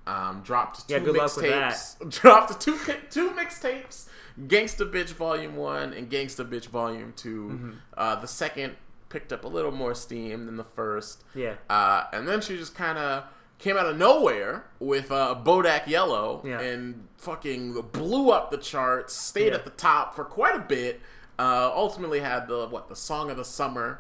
Um, 0.06 0.42
dropped 0.42 0.88
two 0.88 0.94
Yeah, 0.94 1.00
good 1.00 1.18
luck 1.18 1.36
with 1.36 1.46
mixtapes. 1.46 2.10
Dropped 2.22 2.62
two 2.62 2.78
two 3.10 3.32
mixtapes, 3.32 4.08
Gangsta 4.40 4.90
Bitch 4.90 5.10
Volume 5.10 5.56
One 5.58 5.92
and 5.94 6.10
Gangsta 6.10 6.48
Bitch 6.50 6.68
Volume 6.68 7.12
2 7.18 7.30
Mm-hmm. 7.50 7.72
Uh, 7.98 8.16
the 8.16 8.28
second 8.28 8.76
picked 9.10 9.34
up 9.34 9.44
a 9.44 9.48
little 9.50 9.72
more 9.72 9.94
steam 9.94 10.46
than 10.46 10.56
the 10.56 10.64
first. 10.64 11.24
Yeah. 11.36 11.56
Uh, 11.70 12.06
and 12.14 12.26
then 12.28 12.40
she 12.40 12.56
just 12.56 12.74
kind 12.76 12.98
of 12.98 13.24
came 13.60 13.76
out 13.76 13.86
of 13.86 13.98
nowhere 13.98 14.66
with 14.80 15.12
uh, 15.12 15.36
Bodak 15.44 15.88
Yellow 15.88 16.42
Yeah. 16.46 16.60
and 16.62 17.06
fucking 17.18 17.74
blew 17.92 18.30
up 18.32 18.50
the 18.52 18.58
charts, 18.58 19.14
stayed 19.14 19.48
Yeah. 19.50 19.56
at 19.56 19.66
the 19.66 19.72
top 19.72 20.16
for 20.16 20.24
quite 20.24 20.56
a 20.56 20.60
bit. 20.60 21.02
Uh, 21.40 21.70
ultimately 21.76 22.20
had 22.22 22.48
the 22.48 22.66
what 22.68 22.88
the 22.88 22.96
song 22.96 23.30
of 23.30 23.36
the 23.38 23.46
summer, 23.46 24.00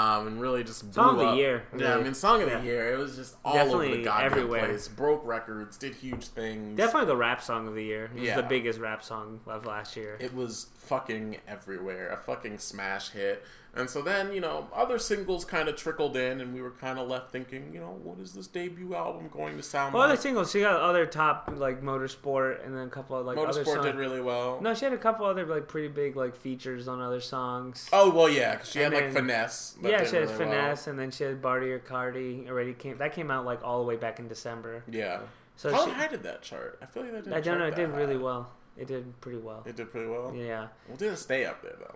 um, 0.00 0.26
and 0.26 0.40
really 0.40 0.64
just 0.64 0.82
blew 0.84 0.92
Song 0.92 1.20
of 1.20 1.28
the 1.30 1.36
year, 1.36 1.64
Yeah, 1.76 1.96
I 1.96 2.02
mean 2.02 2.14
song 2.14 2.42
of 2.42 2.48
Yeah. 2.48 2.58
the 2.60 2.64
year. 2.64 2.94
It 2.94 2.98
was 2.98 3.16
just 3.16 3.36
all 3.44 3.54
over 3.54 3.64
Definitely 3.64 3.96
the 3.98 4.04
goddamn 4.04 4.26
everywhere. 4.32 4.64
place. 4.66 4.88
Broke 4.88 5.22
records, 5.24 5.76
did 5.76 5.94
huge 5.94 6.28
things. 6.28 6.76
Definitely 6.76 7.06
the 7.08 7.16
rap 7.16 7.42
song 7.42 7.68
of 7.68 7.74
the 7.74 7.84
year. 7.84 8.04
It 8.14 8.20
was 8.20 8.22
Yeah. 8.22 8.36
the 8.36 8.42
biggest 8.44 8.78
rap 8.78 9.02
song 9.02 9.40
of 9.46 9.66
last 9.66 9.96
year. 9.96 10.16
It 10.20 10.34
was 10.34 10.66
fucking 10.90 11.36
everywhere. 11.46 12.10
A 12.10 12.16
fucking 12.16 12.58
smash 12.58 13.10
hit. 13.10 13.44
And 13.72 13.88
so 13.88 14.02
then, 14.02 14.32
you 14.32 14.40
know, 14.40 14.66
other 14.74 14.98
singles 14.98 15.44
kind 15.44 15.68
of 15.68 15.76
trickled 15.76 16.16
in, 16.16 16.40
and 16.40 16.52
we 16.52 16.60
were 16.60 16.72
kind 16.72 16.98
of 16.98 17.06
left 17.06 17.30
thinking, 17.30 17.70
you 17.72 17.78
know, 17.78 17.96
what 18.02 18.18
is 18.18 18.32
this 18.32 18.48
debut 18.48 18.96
album 18.96 19.28
going 19.32 19.56
to 19.56 19.62
sound 19.62 19.94
well, 19.94 20.02
other 20.02 20.16
singles, 20.16 20.50
she 20.50 20.58
got 20.62 20.80
other 20.80 21.06
top 21.06 21.48
like 21.54 21.80
motorsport, 21.80 22.66
and 22.66 22.76
then 22.76 22.88
a 22.88 22.90
couple 22.90 23.16
of 23.16 23.24
like 23.24 23.38
other 23.38 23.62
Motorsport 23.62 23.74
songs. 23.74 23.86
did 23.86 23.94
really 23.94 24.20
well. 24.20 24.58
No, 24.60 24.74
she 24.74 24.84
had 24.84 24.92
a 24.92 24.98
couple 24.98 25.24
other 25.24 25.46
like 25.46 25.68
pretty 25.68 25.86
big 25.86 26.16
like 26.16 26.34
features 26.34 26.88
on 26.88 27.00
other 27.00 27.20
songs. 27.20 27.88
Oh 27.92 28.10
well, 28.10 28.28
yeah, 28.28 28.56
cause 28.56 28.70
she 28.70 28.82
And 28.82 28.92
had 28.92 29.04
like 29.04 29.12
finesse. 29.12 29.76
yeah, 29.80 29.98
she 30.04 30.16
had 30.16 30.24
really 30.24 30.34
finesse, 30.34 30.88
and 30.88 30.98
then 30.98 31.12
she 31.12 31.22
had 31.22 31.40
Bartier 31.40 31.78
Cardi 31.78 32.46
already 32.48 32.72
came. 32.74 32.98
That 32.98 33.12
came 33.14 33.30
out 33.30 33.44
like 33.44 33.62
all 33.62 33.78
the 33.78 33.86
way 33.86 33.94
back 33.94 34.18
in 34.18 34.26
December. 34.26 34.82
Yeah. 34.90 35.20
So 35.54 35.70
How 35.70 35.84
she, 35.84 35.92
high 35.92 36.08
did 36.08 36.24
that 36.24 36.42
chart? 36.42 36.78
I 36.82 36.86
feel 36.86 37.04
like 37.04 37.12
that 37.12 37.24
didn't. 37.24 37.36
I 37.36 37.40
don't 37.40 37.58
know. 37.60 37.66
It 37.66 37.76
did 37.76 37.90
really 37.90 38.16
well. 38.16 38.50
It 38.80 38.88
did 38.88 39.20
pretty 39.20 39.38
well. 39.38 39.62
It 39.66 39.76
did 39.76 39.90
pretty 39.90 40.08
well. 40.08 40.32
Yeah. 40.34 40.68
Well, 40.88 40.96
didn't 40.96 41.18
stay 41.18 41.44
up 41.44 41.62
there 41.62 41.76
that 41.78 41.94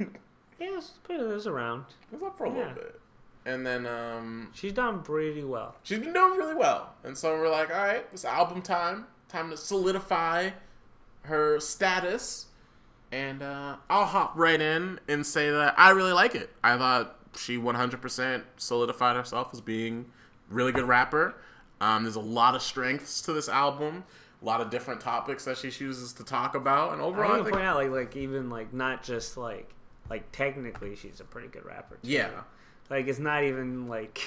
long. 0.00 0.10
Yeah, 0.58 0.68
it 0.68 0.74
was, 0.74 0.92
it 1.10 1.20
was 1.20 1.46
around. 1.46 1.84
it 2.10 2.18
was 2.18 2.22
up 2.28 2.38
for 2.38 2.46
a 2.46 2.48
Yeah. 2.50 2.56
little 2.56 2.74
bit, 2.74 3.00
and 3.44 3.66
then 3.66 3.86
um, 3.86 4.48
She's 4.54 4.72
done 4.72 5.02
pretty 5.02 5.44
well. 5.44 5.76
she's 5.82 5.98
been 5.98 6.14
doing 6.14 6.38
really 6.38 6.54
well. 6.54 6.94
And 7.04 7.16
so 7.16 7.34
we're 7.36 7.50
like, 7.50 7.68
all 7.70 7.76
right, 7.76 8.06
it's 8.10 8.24
album 8.24 8.62
time. 8.62 9.06
Time 9.28 9.50
to 9.50 9.56
solidify 9.58 10.50
her 11.24 11.60
status. 11.60 12.46
And 13.12 13.42
uh, 13.42 13.76
I'll 13.90 14.06
hop 14.06 14.32
right 14.34 14.58
in 14.60 14.98
and 15.08 15.26
say 15.26 15.50
that 15.50 15.74
I 15.78 15.90
really 15.90 16.12
like 16.12 16.34
it. 16.34 16.48
I 16.64 16.76
thought 16.78 17.16
she 17.36 17.58
100% 17.58 18.42
solidified 18.56 19.14
herself 19.16 19.50
as 19.52 19.60
being 19.60 20.06
really 20.48 20.72
good 20.72 20.88
rapper. 20.88 21.34
Um, 21.82 22.04
there's 22.04 22.16
a 22.16 22.20
lot 22.20 22.54
of 22.54 22.62
strengths 22.62 23.20
to 23.22 23.32
this 23.34 23.48
album, 23.50 24.04
a 24.40 24.44
lot 24.44 24.60
of 24.60 24.70
different 24.70 25.00
topics 25.00 25.44
that 25.44 25.58
she 25.58 25.70
chooses 25.70 26.12
to 26.14 26.24
talk 26.24 26.54
about. 26.54 26.92
And 26.92 27.00
overall, 27.00 27.32
I 27.32 27.38
to 27.38 27.44
think, 27.44 27.54
point 27.54 27.66
out 27.66 27.76
like 27.76 27.90
like 27.90 28.16
even 28.16 28.50
like 28.50 28.72
not 28.72 29.02
just 29.02 29.36
like 29.36 29.74
like 30.10 30.30
technically 30.32 30.94
she's 30.96 31.20
a 31.20 31.24
pretty 31.24 31.48
good 31.48 31.64
rapper. 31.64 31.96
too. 31.96 32.10
yeah, 32.10 32.30
Like 32.90 33.06
it's 33.06 33.18
not 33.18 33.44
even 33.44 33.88
like 33.88 34.20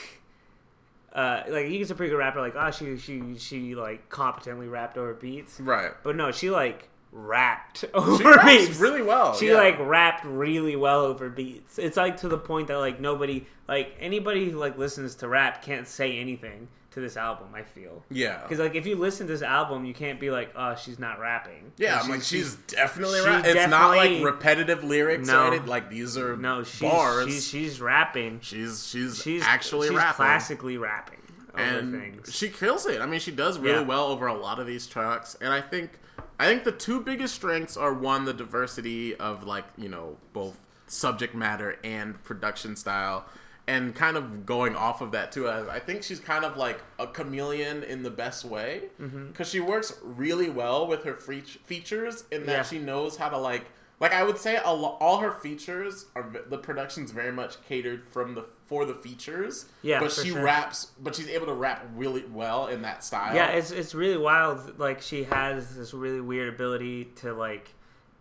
uh 1.14 1.44
like 1.48 1.70
you 1.70 1.84
can 1.84 1.92
a 1.92 1.96
pretty 1.96 2.12
good 2.12 2.18
rapper 2.18 2.40
like 2.40 2.56
oh 2.56 2.72
she 2.72 2.98
she 2.98 3.38
she 3.38 3.76
like 3.76 4.10
competently 4.10 4.68
rapped 4.68 4.98
over 4.98 5.14
beats. 5.14 5.60
right. 5.60 5.92
But 6.04 6.16
no, 6.16 6.32
she 6.32 6.50
like 6.50 6.90
rapped 7.12 7.86
over 7.94 8.38
beats. 8.46 8.78
really 8.78 9.02
well. 9.02 9.36
She 9.36 9.50
yeah. 9.50 9.56
like 9.56 9.78
rapped 9.80 10.26
really 10.26 10.76
well 10.76 11.02
over 11.02 11.30
beats. 11.30 11.78
It's 11.80 11.98
like 11.98 12.18
to 12.18 12.28
the 12.28 12.38
point 12.38 12.68
that 12.68 12.78
like 12.78 13.00
nobody 13.00 13.46
like 13.68 13.96
anybody 14.00 14.50
who 14.50 14.58
like 14.58 14.78
listens 14.78 15.16
to 15.16 15.28
rap 15.28 15.62
can't 15.64 15.88
say 15.88 16.18
anything 16.18 16.68
to 16.92 17.00
this 17.00 17.18
album. 17.18 17.48
I 17.54 17.62
feel 17.64 18.04
yeah. 18.10 18.42
because 18.42 18.60
like 18.60 18.76
if 18.76 18.86
you 18.88 18.96
listen 18.96 19.28
to 19.28 19.34
this 19.34 19.42
album, 19.42 19.86
you 19.86 19.94
can't 19.94 20.20
be 20.20 20.32
like, 20.32 20.52
oh, 20.56 20.76
she's 20.76 20.98
not 21.00 21.20
rapping. 21.20 21.72
Yeah, 21.78 21.96
Like, 21.96 22.04
I'm 22.06 22.10
like 22.12 22.22
she's 22.24 22.56
definitely 22.56 23.20
rapping. 23.22 23.44
rap. 23.56 23.56
It's 23.56 23.70
not 23.70 23.96
like 23.96 24.24
repetitive 24.24 24.84
lyrics 24.84 25.28
No. 25.28 25.48
anything. 25.48 25.68
Like 25.68 25.90
these 25.90 26.18
are 26.18 26.36
no, 26.36 26.64
she's 26.64 26.82
bars. 26.82 27.26
she's 27.28 27.48
she's 27.48 27.82
rapping. 27.82 28.40
she's 28.42 28.88
she's 28.88 29.22
She's 29.22 29.44
actually 29.44 29.88
she's 29.90 29.98
rapping. 29.98 30.16
classically 30.16 30.78
rapping 30.78 31.18
and 31.56 31.92
things. 31.94 32.34
she 32.34 32.50
kills 32.50 32.86
it. 32.86 33.02
I 33.02 33.06
mean, 33.06 33.20
she 33.20 33.32
does 33.32 33.60
really 33.60 33.80
Yeah. 33.80 33.86
well 33.88 34.06
over 34.08 34.28
a 34.28 34.34
lot 34.34 34.60
of 34.60 34.66
these 34.68 34.88
tracks, 34.88 35.36
and 35.42 35.52
I 35.54 35.62
think 35.62 36.00
I 36.40 36.46
think 36.48 36.64
the 36.64 36.72
two 36.72 37.02
biggest 37.02 37.36
strengths 37.36 37.76
are 37.76 37.94
one 37.94 38.24
the 38.26 38.34
diversity 38.34 39.16
of 39.16 39.44
like 39.44 39.66
you 39.78 39.90
know 39.90 40.18
both 40.34 40.58
subject 40.88 41.36
matter 41.36 41.78
and 41.84 42.22
production 42.24 42.76
style. 42.76 43.26
And 43.70 43.94
kind 43.96 44.18
of 44.18 44.46
going 44.46 44.76
off 44.76 45.00
of 45.02 45.12
that 45.12 45.32
too, 45.32 45.48
I 45.50 45.80
think 45.80 46.04
she's 46.04 46.20
kind 46.20 46.44
of 46.44 46.58
like 46.58 46.80
a 46.98 47.06
chameleon 47.08 47.84
in 47.84 48.04
the 48.04 48.10
best 48.10 48.44
way 48.46 48.84
because 48.98 49.12
Mm-hmm. 49.12 49.44
she 49.44 49.60
works 49.60 49.90
really 50.04 50.50
well 50.50 50.88
with 50.88 51.04
her 51.04 51.14
fe- 51.14 51.42
features 51.42 52.24
in 52.32 52.46
that 52.48 52.52
Yeah. 52.58 52.64
she 52.64 52.80
knows 52.80 53.18
how 53.18 53.30
to 53.30 53.38
like 53.38 53.66
Like 54.00 54.14
I 54.14 54.24
would 54.24 54.38
say, 54.38 54.54
a 54.64 54.74
lo- 54.74 54.96
all 55.02 55.18
her 55.18 55.32
features 55.32 56.06
are 56.16 56.24
v- 56.24 56.40
the 56.50 56.58
production's 56.58 57.12
very 57.12 57.34
much 57.34 57.54
catered 57.68 58.02
from 58.10 58.34
the 58.34 58.46
for 58.66 58.86
the 58.86 58.94
features. 58.94 59.66
Yeah, 59.82 60.00
but 60.00 60.12
she 60.14 60.30
sure. 60.30 60.42
raps, 60.42 60.92
but 61.04 61.16
she's 61.16 61.28
able 61.28 61.48
to 61.48 61.54
rap 61.54 61.86
really 61.96 62.24
well 62.42 62.68
in 62.68 62.82
that 62.84 63.04
style. 63.04 63.36
Yeah, 63.36 63.48
it's 63.58 63.72
it's 63.72 63.94
really 63.94 64.18
wild. 64.18 64.80
Like 64.80 65.02
she 65.02 65.26
has 65.26 65.76
this 65.76 65.94
really 65.94 66.22
weird 66.22 66.48
ability 66.56 66.98
to 67.22 67.34
like, 67.34 67.66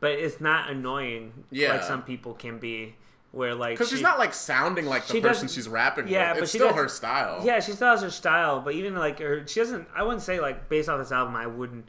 but 0.01 0.11
it's 0.24 0.40
not 0.40 0.68
annoying. 0.68 1.44
Yeah. 1.51 1.72
like 1.74 1.84
some 1.84 2.03
people 2.03 2.34
can 2.34 2.59
be. 2.59 2.96
Where 3.33 3.55
like 3.55 3.74
because 3.76 3.91
she's 3.91 4.01
not 4.01 4.18
like 4.18 4.33
sounding 4.33 4.87
like 4.87 5.07
the 5.07 5.12
she 5.14 5.20
person 5.20 5.49
she's 5.49 5.68
rapping 5.68 6.09
yeah, 6.09 6.31
with. 6.31 6.37
but 6.39 6.43
It's 6.45 6.53
she 6.53 6.59
still 6.59 6.72
her 6.72 6.89
style. 6.89 7.43
Yeah, 7.45 7.61
she 7.61 7.72
still 7.72 7.89
has 7.89 8.01
her 8.03 8.11
style, 8.11 8.61
but 8.61 8.72
even 8.74 8.95
like 8.95 9.18
her, 9.18 9.47
she 9.47 9.61
doesn't. 9.61 9.87
I 9.95 10.03
wouldn't 10.03 10.22
say 10.22 10.41
like 10.41 10.68
based 10.70 10.89
off 10.89 10.99
this 10.99 11.12
album, 11.12 11.37
I 11.37 11.47
wouldn't. 11.47 11.87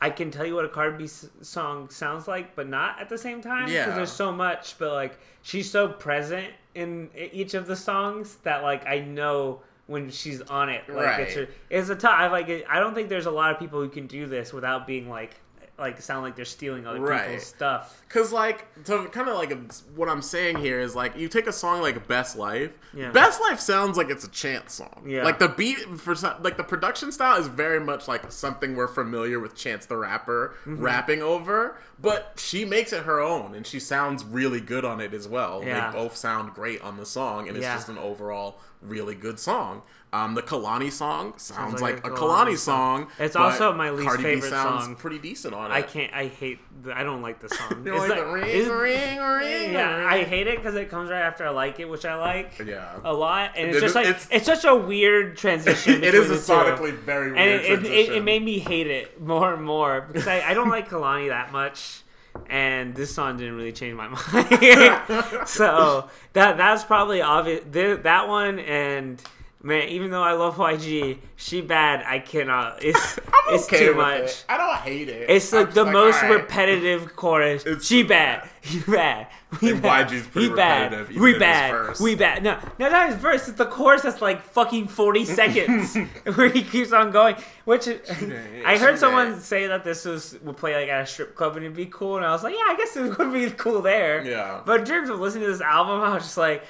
I 0.00 0.10
can 0.10 0.30
tell 0.30 0.44
you 0.46 0.54
what 0.54 0.64
a 0.64 0.68
Cardi 0.68 0.96
B 0.98 1.04
s- 1.04 1.26
song 1.40 1.88
sounds 1.90 2.28
like, 2.28 2.54
but 2.54 2.68
not 2.68 3.00
at 3.00 3.08
the 3.08 3.18
same 3.18 3.40
time. 3.40 3.68
Yeah. 3.68 3.84
because 3.84 3.96
there's 3.96 4.12
so 4.12 4.30
much. 4.30 4.78
But 4.78 4.92
like 4.92 5.18
she's 5.42 5.70
so 5.70 5.88
present 5.88 6.52
in 6.74 7.08
each 7.16 7.54
of 7.54 7.66
the 7.66 7.74
songs 7.74 8.36
that 8.44 8.62
like 8.62 8.86
I 8.86 8.98
know 9.00 9.62
when 9.86 10.10
she's 10.10 10.42
on 10.42 10.68
it. 10.68 10.82
Like 10.88 11.18
it's 11.20 11.34
Right. 11.36 11.48
her, 11.48 11.54
it's 11.70 11.88
a 11.88 11.96
tough. 11.96 12.12
I 12.14 12.28
like. 12.28 12.48
it- 12.50 12.66
I 12.68 12.78
don't 12.78 12.94
think 12.94 13.08
there's 13.08 13.26
a 13.26 13.30
lot 13.30 13.52
of 13.52 13.58
people 13.58 13.80
who 13.80 13.88
can 13.88 14.06
do 14.06 14.26
this 14.26 14.52
without 14.52 14.86
being 14.86 15.08
like 15.08 15.40
like 15.78 16.00
sound 16.02 16.22
like 16.24 16.34
they're 16.34 16.44
stealing 16.44 16.86
other 16.86 16.98
Right. 17.00 17.26
people's 17.28 17.46
stuff. 17.46 18.02
Cause 18.08 18.32
like 18.32 18.66
to 18.84 19.06
kind 19.12 19.28
of 19.28 19.36
like 19.36 19.52
what 19.94 20.08
I'm 20.08 20.22
saying 20.22 20.56
here 20.58 20.80
is 20.80 20.96
like 20.96 21.16
you 21.16 21.28
take 21.28 21.46
a 21.46 21.52
song 21.52 21.80
like 21.82 22.08
Best 22.08 22.36
Life. 22.36 22.76
Yeah. 22.92 23.10
Best 23.12 23.40
Life 23.40 23.60
sounds 23.60 23.96
like 23.96 24.10
it's 24.10 24.24
a 24.24 24.30
chance 24.30 24.74
song. 24.74 25.04
Yeah. 25.06 25.22
Like 25.24 25.38
the 25.38 25.48
beat 25.48 25.78
for 25.98 26.14
some, 26.14 26.42
like 26.42 26.56
the 26.56 26.64
production 26.64 27.12
style 27.12 27.38
is 27.38 27.46
very 27.46 27.78
much 27.80 28.08
like 28.08 28.32
something 28.32 28.74
we're 28.74 28.88
familiar 28.88 29.38
with 29.38 29.54
Chance 29.54 29.86
the 29.86 29.96
Rapper 29.96 30.54
Mm-hmm. 30.66 30.82
rapping 30.82 31.22
over, 31.22 31.76
but 32.00 32.34
she 32.36 32.64
makes 32.64 32.92
it 32.92 33.04
her 33.04 33.20
own 33.20 33.54
and 33.54 33.66
she 33.66 33.78
sounds 33.78 34.24
really 34.24 34.60
good 34.60 34.84
on 34.84 35.00
it 35.00 35.14
as 35.14 35.28
well. 35.28 35.62
Yeah. 35.64 35.90
They 35.92 35.96
both 35.98 36.16
sound 36.16 36.54
great 36.54 36.80
on 36.82 36.96
the 36.96 37.06
song 37.06 37.46
and 37.48 37.56
it's 37.56 37.62
Yeah. 37.64 37.74
just 37.76 37.88
an 37.88 37.98
overall 37.98 38.58
really 38.82 39.14
good 39.14 39.38
song. 39.40 39.82
Um, 40.10 40.34
the 40.34 40.40
Kehlani 40.42 40.90
song 40.90 41.34
sounds, 41.36 41.82
like 41.82 42.02
like, 42.02 42.12
a 42.12 42.16
Kehlani 42.16 42.52
Kehlani 42.54 42.56
song. 42.56 43.08
It's 43.18 43.36
also 43.36 43.74
my 43.74 43.90
least 43.90 44.08
Cardi 44.08 44.22
B 44.22 44.28
favorite 44.36 44.48
sounds 44.48 44.84
song. 44.84 44.96
Pretty 44.96 45.18
decent 45.18 45.52
on 45.52 45.70
it. 45.70 45.74
I 45.74 45.82
can't. 45.82 46.10
I 46.14 46.28
hate. 46.28 46.60
The, 46.82 46.96
I 46.96 47.02
don't 47.02 47.20
like 47.20 47.40
the 47.40 47.50
song. 47.50 47.82
You 47.84 47.92
It's 47.92 48.00
like, 48.08 48.10
like- 48.10 48.18
the 48.20 48.32
ring, 48.32 48.44
it's- 48.48 48.68
ring, 48.68 49.18
ring. 49.18 49.72
Yeah, 49.74 49.96
ring. 49.96 50.06
I 50.06 50.24
hate 50.24 50.46
it 50.46 50.56
because 50.56 50.76
it 50.76 50.88
comes 50.88 51.10
right 51.10 51.20
after 51.20 51.46
I 51.46 51.50
like 51.50 51.78
it, 51.78 51.90
which 51.90 52.06
I 52.06 52.14
like 52.14 52.58
Yeah. 52.64 52.98
a 53.04 53.12
lot, 53.12 53.52
and 53.56 53.68
it's 53.68 53.76
It- 53.76 53.80
just 53.82 53.94
like 53.94 54.06
it's- 54.06 54.28
it's, 54.30 54.46
such 54.46 54.64
a 54.64 54.74
weird 54.74 55.36
transition. 55.36 56.02
it 56.02 56.14
is 56.14 56.30
a 56.30 56.36
sonically 56.36 56.92
very 56.94 57.26
weird 57.32 57.38
and 57.38 57.50
it, 57.50 57.84
it, 57.84 57.92
it, 57.92 58.12
it 58.16 58.24
made 58.24 58.42
me 58.42 58.58
hate 58.60 58.86
it 58.86 59.20
more 59.20 59.52
and 59.52 59.62
more 59.62 60.00
because 60.00 60.26
I, 60.26 60.40
I 60.40 60.54
don't 60.54 60.70
like 60.70 60.88
Kehlani 60.88 61.28
that 61.28 61.52
much, 61.52 62.00
and 62.48 62.94
this 62.94 63.14
song 63.14 63.36
didn't 63.36 63.56
really 63.56 63.72
change 63.72 63.94
my 63.94 64.08
mind. 64.08 65.48
so 65.48 66.08
that 66.32 66.56
that's 66.56 66.84
probably 66.84 67.20
obvious. 67.20 67.62
th- 67.70 68.04
That 68.04 68.26
one 68.28 68.58
and. 68.60 69.20
Man, 69.60 69.88
even 69.88 70.10
though 70.10 70.22
I 70.22 70.32
love 70.34 70.54
YG, 70.56 71.18
she 71.36 71.60
bad. 71.60 72.04
I 72.06 72.20
cannot. 72.20 72.78
It's 72.84 73.18
it's 73.50 73.64
okay 73.64 73.86
too 73.86 73.94
much. 73.94 74.20
it. 74.20 74.44
I 74.48 74.56
don't 74.58 74.76
hate 74.76 75.08
it. 75.08 75.28
It's 75.30 75.52
I'm 75.52 75.64
like 75.64 75.74
the 75.74 75.86
most 75.86 76.22
alright. 76.22 76.42
repetitive 76.42 77.16
chorus. 77.16 77.64
It's- 77.66 77.84
she 77.84 78.02
bad. 78.02 78.48
He 78.60 78.80
bad. 78.80 79.26
We 79.62 79.70
And 79.72 79.80
bad. 79.82 80.08
YG's 80.08 80.26
pretty 80.26 80.50
bad. 80.50 80.92
repetitive, 80.92 81.10
even 81.10 81.22
We 81.22 81.38
bad. 81.38 81.98
We 82.00 82.14
bad. 82.14 82.42
No, 82.42 82.58
no, 82.78 82.90
not 82.90 83.08
his 83.08 83.16
verse. 83.16 83.48
It's 83.48 83.56
the 83.56 83.64
chorus 83.64 84.02
that's 84.02 84.20
like 84.20 84.42
fucking 84.42 84.88
forty 84.88 85.24
seconds 85.40 85.96
where 86.34 86.50
he 86.50 86.62
keeps 86.62 86.92
on 86.92 87.10
going. 87.10 87.34
Which 87.64 87.88
I 87.88 88.76
heard 88.78 88.98
someone 88.98 89.40
say 89.40 89.66
that 89.68 89.84
this 89.84 90.04
was 90.04 90.38
would 90.42 90.58
play 90.58 90.74
like 90.74 90.88
at 90.90 91.02
a 91.02 91.06
strip 91.06 91.34
club 91.34 91.56
and 91.56 91.64
it'd 91.64 91.74
be 91.76 91.86
cool, 91.86 92.16
and 92.18 92.26
I 92.26 92.32
was 92.32 92.42
like, 92.42 92.54
yeah, 92.54 92.64
I 92.66 92.76
guess 92.76 92.94
it 92.96 93.16
would 93.18 93.32
be 93.32 93.50
cool 93.52 93.80
there. 93.80 94.22
Yeah. 94.22 94.60
But 94.66 94.80
in 94.80 94.86
terms 94.86 95.08
of 95.08 95.18
listening 95.18 95.44
to 95.46 95.50
this 95.52 95.62
album, 95.62 96.02
I 96.02 96.12
was 96.14 96.24
just 96.24 96.36
like, 96.36 96.64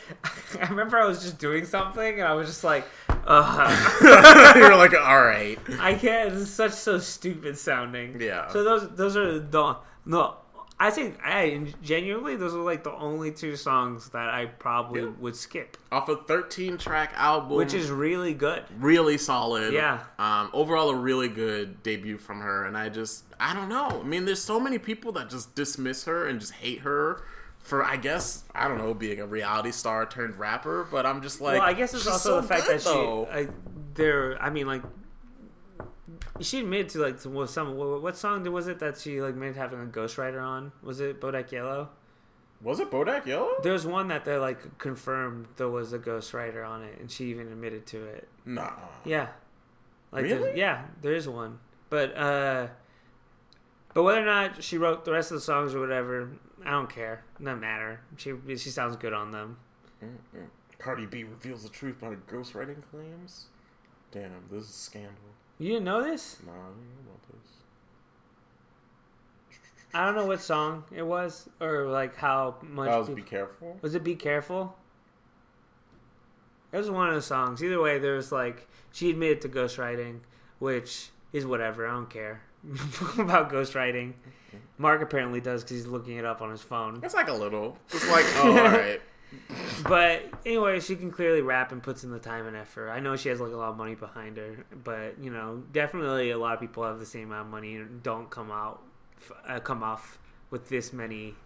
I 0.60 0.68
remember 0.68 0.98
I 0.98 1.04
was 1.04 1.20
just 1.20 1.38
doing 1.38 1.64
something 1.64 2.14
and 2.20 2.28
I 2.28 2.34
was 2.34 2.46
just 2.46 2.62
like, 2.62 2.86
ugh. 3.26 4.54
You're 4.56 4.76
like, 4.76 4.94
all 4.94 5.20
right. 5.22 5.58
I 5.80 5.94
can't. 5.94 6.30
This 6.30 6.42
is 6.42 6.54
such 6.54 6.72
so 6.72 6.98
stupid 6.98 7.58
sounding. 7.58 8.20
Yeah. 8.20 8.48
So 8.48 8.62
those 8.62 8.88
those 8.94 9.16
are 9.16 9.40
the 9.40 9.76
no. 10.06 10.36
I 10.80 10.90
think 10.90 11.18
I 11.24 11.74
genuinely 11.82 12.36
those 12.36 12.54
are 12.54 12.58
like 12.60 12.84
the 12.84 12.92
only 12.94 13.32
two 13.32 13.56
songs 13.56 14.10
that 14.10 14.28
I 14.28 14.46
probably 14.46 15.02
Yeah. 15.02 15.08
would 15.18 15.34
skip, 15.34 15.76
Off 15.90 16.08
a 16.08 16.16
13 16.16 16.78
track 16.78 17.12
album, 17.16 17.56
which 17.56 17.74
is 17.74 17.90
really 17.90 18.32
good. 18.32 18.62
really 18.78 19.18
solid. 19.18 19.72
Yeah. 19.72 20.00
Um, 20.20 20.50
overall, 20.52 20.90
a 20.90 20.94
really 20.94 21.28
good 21.28 21.82
debut 21.82 22.16
from 22.16 22.40
her, 22.42 22.64
and 22.64 22.76
I 22.76 22.90
just, 22.90 23.24
I 23.40 23.54
don't 23.54 23.68
know. 23.68 24.00
I 24.00 24.06
mean, 24.06 24.24
there's 24.24 24.40
so 24.42 24.60
many 24.60 24.78
people 24.78 25.10
that 25.12 25.28
just 25.30 25.54
dismiss 25.56 26.04
her 26.04 26.28
and 26.28 26.38
just 26.38 26.52
hate 26.52 26.80
her 26.82 27.22
for, 27.58 27.84
I 27.84 27.96
guess, 27.96 28.44
I 28.54 28.68
don't 28.68 28.78
know, 28.78 28.94
being 28.94 29.20
a 29.20 29.26
reality 29.26 29.72
star 29.72 30.06
turned 30.06 30.36
rapper. 30.36 30.86
But 30.88 31.06
I'm 31.06 31.22
just 31.22 31.40
like, 31.40 31.58
well, 31.58 31.68
I 31.68 31.72
guess 31.72 31.92
it's 31.92 32.06
also 32.06 32.36
so 32.36 32.40
the 32.40 32.46
fact 32.46 32.66
good, 32.66 32.78
that 32.80 32.82
she. 32.82 32.88
I, 33.32 33.48
there. 33.94 34.40
I 34.40 34.48
mean, 34.50 34.66
like, 34.68 34.82
she 36.40 36.60
admitted 36.60 36.88
to 36.90 36.98
like 37.00 37.20
to, 37.22 37.30
what 37.30 37.50
some 37.50 37.76
what, 37.76 38.02
what 38.02 38.16
song 38.16 38.44
was 38.52 38.68
it 38.68 38.78
that 38.80 38.98
she 38.98 39.20
like 39.20 39.34
made 39.34 39.56
having 39.56 39.80
a 39.80 39.86
ghostwriter 39.86 40.42
on? 40.42 40.72
Was 40.82 41.00
it 41.00 41.20
Bodak 41.20 41.50
Yellow? 41.52 41.90
was 42.60 42.80
it 42.80 42.90
Bodak 42.90 43.24
Yellow? 43.24 43.52
There's 43.62 43.86
one 43.86 44.08
that 44.08 44.24
they 44.24 44.36
like 44.36 44.78
confirmed 44.78 45.46
there 45.56 45.68
was 45.68 45.92
a 45.92 45.98
ghostwriter 45.98 46.66
on 46.68 46.82
it, 46.82 46.98
and 46.98 47.08
she 47.10 47.26
even 47.26 47.46
admitted 47.48 47.86
to 47.88 48.04
it. 48.04 48.28
Nah. 48.44 48.72
Yeah. 49.04 49.28
Like 50.10 50.24
Really? 50.24 50.38
there's- 50.42 50.56
yeah, 50.58 50.84
there 51.02 51.14
is 51.14 51.28
one. 51.28 51.58
But 51.90 52.16
uh 52.16 52.66
but 53.94 54.02
whether 54.02 54.20
or 54.22 54.26
not 54.26 54.62
she 54.62 54.76
wrote 54.78 55.04
the 55.04 55.12
rest 55.12 55.30
of 55.30 55.36
the 55.36 55.40
songs 55.40 55.74
or 55.74 55.80
whatever, 55.80 56.30
I 56.64 56.70
don't 56.72 56.90
care. 56.90 57.24
Doesn't 57.42 57.60
matter. 57.60 58.00
She 58.16 58.32
she 58.56 58.70
sounds 58.70 58.96
good 58.96 59.12
on 59.12 59.30
them. 59.30 59.58
Cardi 60.78 61.06
B 61.06 61.24
reveals 61.24 61.62
the 61.64 61.68
truth 61.68 61.96
about 62.02 62.12
her 62.14 62.20
ghostwriting 62.36 62.82
claims. 62.90 63.46
Damn, 64.12 64.30
this 64.50 64.64
is 64.64 64.70
a 64.70 64.72
scandal. 64.72 65.12
You 65.58 65.68
didn't 65.72 65.84
know 65.84 66.02
this? 66.02 66.38
Nah, 66.46 66.52
I 66.52 66.56
don't 66.56 66.64
know 66.76 67.00
about 67.06 67.22
this. 67.42 67.50
I 69.94 70.04
don't 70.04 70.14
know 70.14 70.26
what 70.26 70.40
song 70.40 70.84
it 70.94 71.02
was 71.02 71.48
or 71.60 71.86
like 71.88 72.16
how 72.16 72.56
much 72.62 72.88
That 72.88 72.98
was 72.98 73.08
Be 73.08 73.22
Careful. 73.22 73.78
was 73.82 73.94
it 73.94 74.04
Be 74.04 74.14
Careful? 74.14 74.76
It 76.72 76.76
was 76.76 76.90
one 76.90 77.08
of 77.08 77.14
the 77.14 77.22
songs. 77.22 77.62
Either 77.64 77.80
way, 77.80 77.98
there 77.98 78.14
was 78.14 78.30
like 78.30 78.68
she 78.92 79.10
admitted 79.10 79.40
to 79.42 79.48
ghostwriting, 79.48 80.20
which 80.58 81.08
is 81.32 81.46
whatever. 81.46 81.86
I 81.86 81.92
don't 81.92 82.10
care 82.10 82.42
about 83.18 83.50
ghostwriting. 83.50 84.12
Mark 84.76 85.02
apparently 85.02 85.40
does 85.40 85.62
because 85.64 85.76
he's 85.78 85.86
looking 85.86 86.16
it 86.18 86.24
up 86.24 86.40
on 86.42 86.50
his 86.50 86.62
phone. 86.62 87.00
It's 87.02 87.14
like 87.14 87.28
a 87.28 87.32
little. 87.34 87.76
It's 87.90 88.08
like, 88.10 88.24
oh, 88.36 88.56
alright. 88.58 89.00
But 89.84 90.22
anyway, 90.46 90.80
she 90.80 90.96
can 90.96 91.10
clearly 91.10 91.40
rap 91.42 91.72
and 91.72 91.82
puts 91.82 92.04
in 92.04 92.10
the 92.10 92.18
time 92.18 92.46
and 92.46 92.56
effort. 92.56 92.90
I 92.90 93.00
know 93.00 93.16
she 93.16 93.28
has 93.28 93.40
like 93.40 93.52
a 93.52 93.56
lot 93.56 93.70
of 93.70 93.76
money 93.76 93.94
behind 93.94 94.36
her, 94.36 94.64
but 94.84 95.18
you 95.22 95.30
know, 95.30 95.62
definitely 95.72 96.30
a 96.30 96.38
lot 96.38 96.54
of 96.54 96.60
people 96.60 96.84
have 96.84 96.98
the 96.98 97.06
same 97.06 97.28
amount 97.28 97.46
of 97.46 97.50
money 97.52 97.76
and 97.76 98.02
don't 98.02 98.28
come 98.30 98.50
out, 98.50 98.82
uh, 99.46 99.60
come 99.60 99.82
off 99.82 100.18
with 100.50 100.68
this 100.68 100.92
many 100.92 101.30
Good 101.30 101.36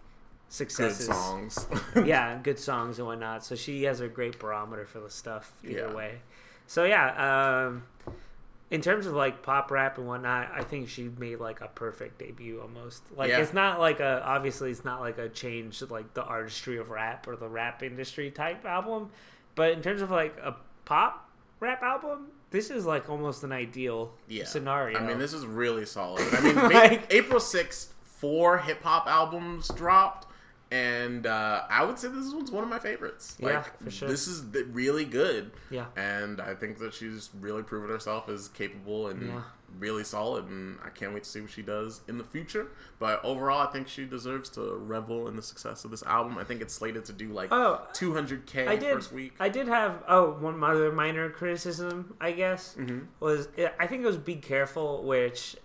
successes. 0.49 1.07
songs. 1.07 1.67
yeah, 2.05 2.39
good 2.43 2.59
songs 2.59 2.99
and 2.99 3.07
whatnot. 3.07 3.43
So 3.45 3.55
she 3.55 3.83
has 3.83 3.99
a 3.99 4.07
great 4.07 4.39
barometer 4.39 4.85
for 4.85 4.99
the 4.99 5.09
stuff 5.09 5.51
either 5.63 5.87
Yeah. 5.89 5.93
way. 5.93 6.21
So 6.67 6.85
yeah, 6.85 7.65
um, 7.67 7.83
in 8.73 8.81
terms 8.81 9.05
of 9.05 9.13
like 9.13 9.43
pop 9.43 9.69
rap 9.69 9.99
and 9.99 10.07
whatnot, 10.07 10.49
I 10.51 10.63
think 10.63 10.89
she 10.89 11.07
made 11.19 11.39
like 11.39 11.61
a 11.61 11.67
perfect 11.67 12.17
debut 12.17 12.59
almost. 12.59 13.03
Like 13.15 13.29
Yeah. 13.29 13.39
it's 13.39 13.53
not 13.53 13.79
like 13.79 13.99
a 13.99 14.23
obviously 14.25 14.71
it's 14.71 14.83
not 14.83 14.99
like 14.99 15.19
a 15.19 15.29
change 15.29 15.77
to 15.79 15.85
like 15.85 16.13
the 16.15 16.23
artistry 16.23 16.77
of 16.77 16.89
rap 16.89 17.27
or 17.27 17.35
the 17.35 17.47
rap 17.47 17.83
industry 17.83 18.31
type 18.31 18.65
album, 18.65 19.11
but 19.53 19.71
in 19.73 19.83
terms 19.83 20.01
of 20.01 20.09
like 20.09 20.35
a 20.43 20.55
pop 20.85 21.29
rap 21.59 21.83
album, 21.83 22.27
this 22.49 22.71
is 22.71 22.83
like 22.85 23.11
almost 23.11 23.43
an 23.43 23.51
ideal 23.51 24.11
yeah. 24.27 24.43
scenario. 24.45 24.97
I 24.97 25.05
mean, 25.07 25.19
this 25.19 25.33
is 25.33 25.45
really 25.45 25.85
solid. 25.85 26.27
I 26.33 26.41
mean, 26.41 26.55
Like- 26.55 27.13
April 27.13 27.39
6th, 27.39 27.89
four 28.03 28.57
hip 28.57 28.81
hop 28.81 29.05
albums 29.07 29.67
dropped. 29.69 30.25
And 30.73 31.27
uh, 31.27 31.61
I 31.69 31.83
would 31.85 31.99
say 31.99 32.07
this 32.07 32.33
one's 32.33 32.49
one 32.51 32.63
of 32.63 32.69
my 32.69 32.79
favorites. 32.79 33.37
Like, 33.39 33.53
Yeah, 33.53 33.61
for 33.83 33.91
sure. 33.91 34.09
This 34.09 34.27
is 34.27 34.43
really 34.71 35.05
good. 35.05 35.51
Yeah. 35.69 35.85
And 35.95 36.41
I 36.41 36.55
think 36.55 36.79
that 36.79 36.95
she's 36.95 37.29
really 37.39 37.61
proven 37.61 37.89
herself 37.91 38.27
as 38.27 38.47
capable 38.47 39.07
and 39.07 39.27
Yeah. 39.27 39.41
really 39.79 40.03
solid. 40.03 40.45
And 40.47 40.79
I 40.83 40.89
can't 40.89 41.13
wait 41.13 41.25
to 41.25 41.29
see 41.29 41.41
what 41.41 41.51
she 41.51 41.61
does 41.61 42.01
in 42.07 42.17
the 42.17 42.23
future. 42.23 42.67
But 42.97 43.23
overall, 43.23 43.67
I 43.67 43.71
think 43.71 43.87
she 43.87 44.05
deserves 44.05 44.49
to 44.51 44.61
revel 44.77 45.27
in 45.27 45.35
the 45.35 45.43
success 45.43 45.85
of 45.85 45.91
this 45.91 46.01
album. 46.03 46.39
I 46.39 46.43
think 46.43 46.59
it's 46.61 46.73
slated 46.73 47.05
to 47.05 47.13
do 47.13 47.27
like 47.29 47.49
Oh, 47.51 47.81
200K 47.93 48.67
I 48.67 48.75
did. 48.75 48.93
first 48.95 49.11
week. 49.11 49.33
I 49.39 49.49
did 49.49 49.67
have 49.67 50.03
oh 50.07 50.31
one 50.39 50.63
other 50.63 50.91
minor 50.91 51.29
criticism, 51.29 52.15
I 52.19 52.31
guess, 52.31 52.75
Mm-hmm. 52.79 52.99
was 53.19 53.47
I 53.79 53.85
think 53.85 54.01
it 54.03 54.07
was 54.07 54.17
"Be 54.17 54.37
Careful," 54.37 55.03
which 55.03 55.55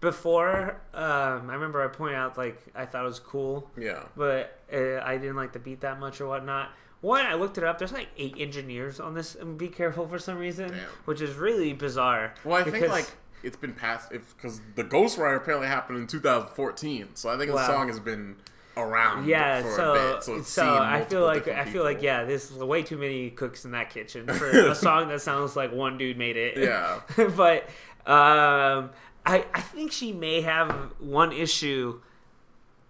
before 0.00 0.80
um, 0.94 1.50
I 1.50 1.54
remember 1.54 1.82
I 1.82 1.88
pointed 1.88 2.16
out 2.16 2.38
like 2.38 2.60
I 2.74 2.86
thought 2.86 3.04
it 3.04 3.08
was 3.08 3.18
cool, 3.18 3.70
yeah. 3.76 4.04
but 4.16 4.58
uh, 4.72 5.00
I 5.02 5.16
didn't 5.18 5.36
like 5.36 5.52
the 5.52 5.58
beat 5.58 5.80
that 5.80 5.98
much 5.98 6.20
or 6.20 6.28
whatnot. 6.28 6.70
One, 7.00 7.24
I 7.24 7.34
looked 7.34 7.58
it 7.58 7.64
up. 7.64 7.78
There's 7.78 7.92
like 7.92 8.08
eight 8.16 8.34
engineers 8.38 8.98
on 8.98 9.14
this. 9.14 9.34
And 9.36 9.56
"Be 9.56 9.68
Careful" 9.68 10.06
for 10.06 10.18
some 10.18 10.36
reason, 10.36 10.70
Damn. 10.70 10.78
which 11.04 11.20
is 11.20 11.34
really 11.36 11.72
bizarre. 11.72 12.34
Well, 12.44 12.56
I 12.56 12.68
think 12.68 12.88
like 12.88 13.10
it's 13.42 13.56
been 13.56 13.72
past 13.72 14.12
if 14.12 14.36
because 14.36 14.60
the 14.74 14.84
Ghostwriter 14.84 15.36
apparently 15.36 15.68
happened 15.68 15.98
in 15.98 16.06
2014, 16.06 17.10
so 17.14 17.28
I 17.28 17.36
think 17.36 17.52
Wow. 17.52 17.58
the 17.58 17.66
song 17.66 17.88
has 17.88 18.00
been 18.00 18.36
around. 18.76 19.26
Yeah, 19.26 19.62
for 19.62 19.70
so 19.70 19.90
a 19.90 19.94
bit, 19.94 20.22
so, 20.22 20.32
so, 20.34 20.38
it's 20.40 20.58
I 20.58 21.04
feel 21.04 21.22
like 21.22 21.48
I 21.48 21.64
feel 21.64 21.84
like 21.84 22.02
yeah, 22.02 22.24
there's 22.24 22.52
way 22.52 22.82
too 22.82 22.96
many 22.98 23.30
cooks 23.30 23.64
in 23.64 23.72
that 23.72 23.90
kitchen 23.90 24.26
for 24.26 24.48
a 24.70 24.74
song 24.74 25.08
that 25.08 25.20
sounds 25.20 25.56
like 25.56 25.72
one 25.72 25.98
dude 25.98 26.18
made 26.18 26.36
it. 26.36 26.58
Yeah. 26.58 27.00
but 27.36 27.68
um, 28.10 28.90
I 29.28 29.44
I 29.54 29.60
think 29.60 29.92
she 29.92 30.12
may 30.12 30.40
have 30.42 30.72
one 30.98 31.32
issue, 31.32 32.00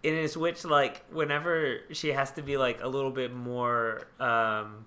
in 0.03 0.15
is 0.15 0.37
which 0.37 0.65
like 0.65 1.05
whenever 1.13 1.81
she 1.93 2.11
has 2.13 2.31
to 2.33 2.43
be 2.43 2.57
like 2.57 2.83
a 2.83 2.89
little 2.89 3.11
bit 3.13 3.35
more 3.35 4.09
um, 4.21 4.87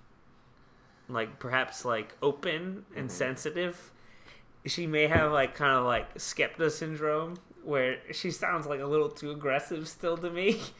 like 1.10 1.39
perhaps 1.39 1.86
like 1.86 2.16
open 2.22 2.86
and 2.95 3.10
Mm-hmm. 3.10 3.10
sensitive, 3.10 3.91
she 4.66 4.88
may 4.88 5.08
have 5.08 5.32
like 5.32 5.56
kind 5.56 5.78
of 5.78 5.86
like 5.86 6.16
skepta 6.16 6.72
syndrome 6.72 7.39
where 7.64 7.97
she 8.14 8.32
sounds 8.32 8.66
like 8.68 8.80
a 8.80 8.88
little 8.88 9.10
too 9.10 9.32
aggressive 9.32 9.88
still 9.88 10.18
to 10.18 10.30
me. 10.30 10.62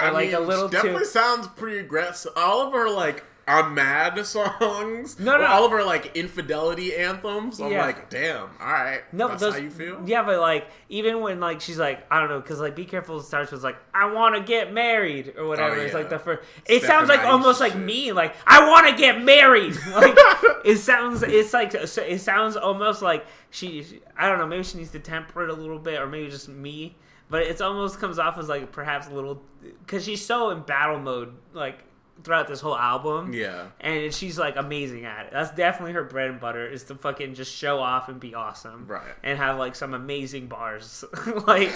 Or 0.00 0.06
I 0.06 0.10
like 0.10 0.32
mean, 0.32 0.34
a 0.34 0.40
little 0.40 0.68
she 0.68 0.70
definitely 0.70 1.04
too 1.04 1.04
sounds 1.04 1.48
pretty 1.48 1.78
aggressive. 1.78 2.32
All 2.36 2.66
of 2.66 2.72
her 2.72 2.88
like 2.90 3.24
I'm 3.50 3.74
mad 3.74 4.24
songs. 4.26 5.18
No, 5.18 5.36
no. 5.36 5.46
All 5.46 5.64
of 5.64 5.72
her 5.72 5.82
like 5.84 6.16
infidelity 6.16 6.94
anthems. 6.96 7.60
I'm 7.60 7.72
Yeah. 7.72 7.84
like, 7.86 8.10
damn. 8.10 8.48
All 8.60 8.66
right. 8.66 9.00
No, 9.12 9.28
that's 9.28 9.40
those, 9.40 9.54
how 9.54 9.60
you 9.60 9.70
feel. 9.70 10.00
Yeah, 10.06 10.22
but 10.22 10.40
like 10.40 10.68
even 10.88 11.20
when 11.20 11.40
like 11.40 11.60
she's 11.60 11.78
like 11.78 12.06
I 12.10 12.20
don't 12.20 12.28
know 12.28 12.40
because 12.40 12.60
like 12.60 12.76
Be 12.76 12.84
Careful 12.84 13.20
starts 13.20 13.52
with 13.52 13.62
like 13.62 13.76
I 13.94 14.12
want 14.12 14.34
to 14.36 14.42
get 14.42 14.72
married 14.72 15.34
or 15.36 15.46
whatever. 15.46 15.76
Oh, 15.76 15.80
It's 15.80 15.94
like 15.94 16.08
the 16.10 16.18
first. 16.18 16.42
It 16.66 16.82
sounds 16.82 17.08
like 17.08 17.20
almost 17.20 17.60
Ice 17.60 17.70
like 17.72 17.78
me. 17.80 18.12
Like 18.12 18.34
I 18.46 18.68
want 18.68 18.88
to 18.88 18.94
get 18.96 19.22
married. 19.22 19.76
Like 19.90 20.16
it 20.64 20.76
sounds. 20.78 21.22
It's 21.22 21.52
like 21.52 21.74
it 21.74 22.20
sounds 22.20 22.56
almost 22.56 23.02
like 23.02 23.26
she. 23.50 24.00
I 24.16 24.28
don't 24.28 24.38
know. 24.38 24.46
Maybe 24.46 24.62
she 24.62 24.78
needs 24.78 24.90
to 24.92 24.98
temper 25.00 25.42
it 25.44 25.50
a 25.50 25.54
little 25.54 25.78
bit, 25.78 26.00
or 26.00 26.06
maybe 26.06 26.30
just 26.30 26.48
me. 26.48 26.96
But 27.28 27.42
it 27.42 27.60
almost 27.60 27.98
comes 28.00 28.18
off 28.18 28.38
as 28.38 28.48
like 28.48 28.72
perhaps 28.72 29.08
a 29.08 29.10
little 29.14 29.42
because 29.84 30.04
she's 30.04 30.24
so 30.24 30.50
in 30.50 30.60
battle 30.62 30.98
mode 30.98 31.34
like 31.52 31.78
throughout 32.22 32.48
this 32.48 32.60
whole 32.60 32.76
album 32.76 33.32
Yeah. 33.32 33.66
and 33.80 34.12
she's 34.12 34.38
like 34.38 34.56
amazing 34.56 35.04
at 35.04 35.26
it. 35.26 35.32
That's 35.32 35.50
definitely 35.52 35.92
her 35.94 36.04
bread 36.04 36.30
and 36.30 36.40
butter 36.40 36.66
is 36.66 36.84
to 36.84 36.94
fucking 36.94 37.34
just 37.34 37.54
show 37.54 37.78
off 37.80 38.08
and 38.08 38.18
be 38.20 38.34
awesome, 38.34 38.86
Right. 38.86 39.02
And 39.22 39.38
have 39.38 39.58
like 39.58 39.74
some 39.76 39.94
amazing 39.94 40.46
bars, 40.48 41.04
like 41.46 41.72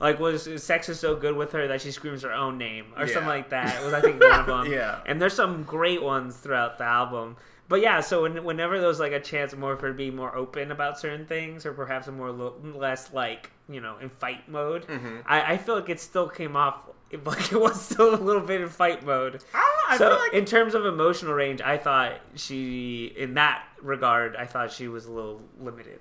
like 0.00 0.20
was 0.20 0.48
sex 0.62 0.88
is 0.88 1.00
so 1.00 1.16
good 1.16 1.34
with 1.36 1.52
her 1.52 1.66
that 1.68 1.80
she 1.80 1.90
screams 1.90 2.22
her 2.22 2.32
own 2.32 2.56
name 2.58 2.86
or 2.96 3.06
something 3.08 3.26
like 3.28 3.50
that. 3.50 3.82
Was 3.84 3.92
I 3.92 4.00
think 4.00 4.20
one 4.22 4.40
of 4.40 4.46
them? 4.46 4.66
Yeah. 4.72 5.00
And 5.06 5.20
there's 5.20 5.34
some 5.34 5.64
great 5.64 6.02
ones 6.02 6.36
throughout 6.36 6.78
the 6.78 6.84
album. 6.84 7.36
But 7.68 7.82
yeah, 7.82 8.00
so 8.00 8.22
when, 8.22 8.44
whenever 8.44 8.80
there's 8.80 8.98
like 9.00 9.12
a 9.12 9.20
chance 9.20 9.54
more 9.54 9.76
for 9.76 9.92
being 9.92 10.16
more 10.16 10.34
open 10.34 10.70
about 10.70 10.98
certain 10.98 11.26
things, 11.26 11.66
or 11.66 11.72
perhaps 11.74 12.06
a 12.08 12.12
more 12.12 12.30
lo- 12.30 12.54
less 12.62 13.12
like 13.12 13.50
you 13.68 13.80
know 13.80 13.96
in 14.00 14.08
fight 14.08 14.48
mode, 14.48 14.86
Mm-hmm. 14.86 15.16
I, 15.26 15.54
I 15.54 15.56
feel 15.58 15.74
like 15.74 15.88
it 15.90 16.00
still 16.00 16.28
came 16.28 16.56
off 16.56 16.76
like 17.24 17.52
it 17.52 17.60
was 17.60 17.80
still 17.80 18.14
a 18.14 18.16
little 18.16 18.42
bit 18.42 18.60
in 18.60 18.68
fight 18.68 19.04
mode 19.04 19.42
I 19.54 19.58
don't 19.58 19.76
know. 19.76 19.82
I 19.88 19.96
so 19.96 20.10
feel 20.10 20.18
like 20.18 20.34
in 20.34 20.44
terms 20.44 20.74
of 20.74 20.84
emotional 20.84 21.32
range, 21.32 21.62
I 21.62 21.78
thought 21.78 22.20
she, 22.34 23.06
in 23.16 23.34
that 23.34 23.64
regard, 23.80 24.36
I 24.36 24.44
thought 24.44 24.70
she 24.70 24.86
was 24.86 25.06
a 25.06 25.12
little 25.12 25.40
limited. 25.58 26.00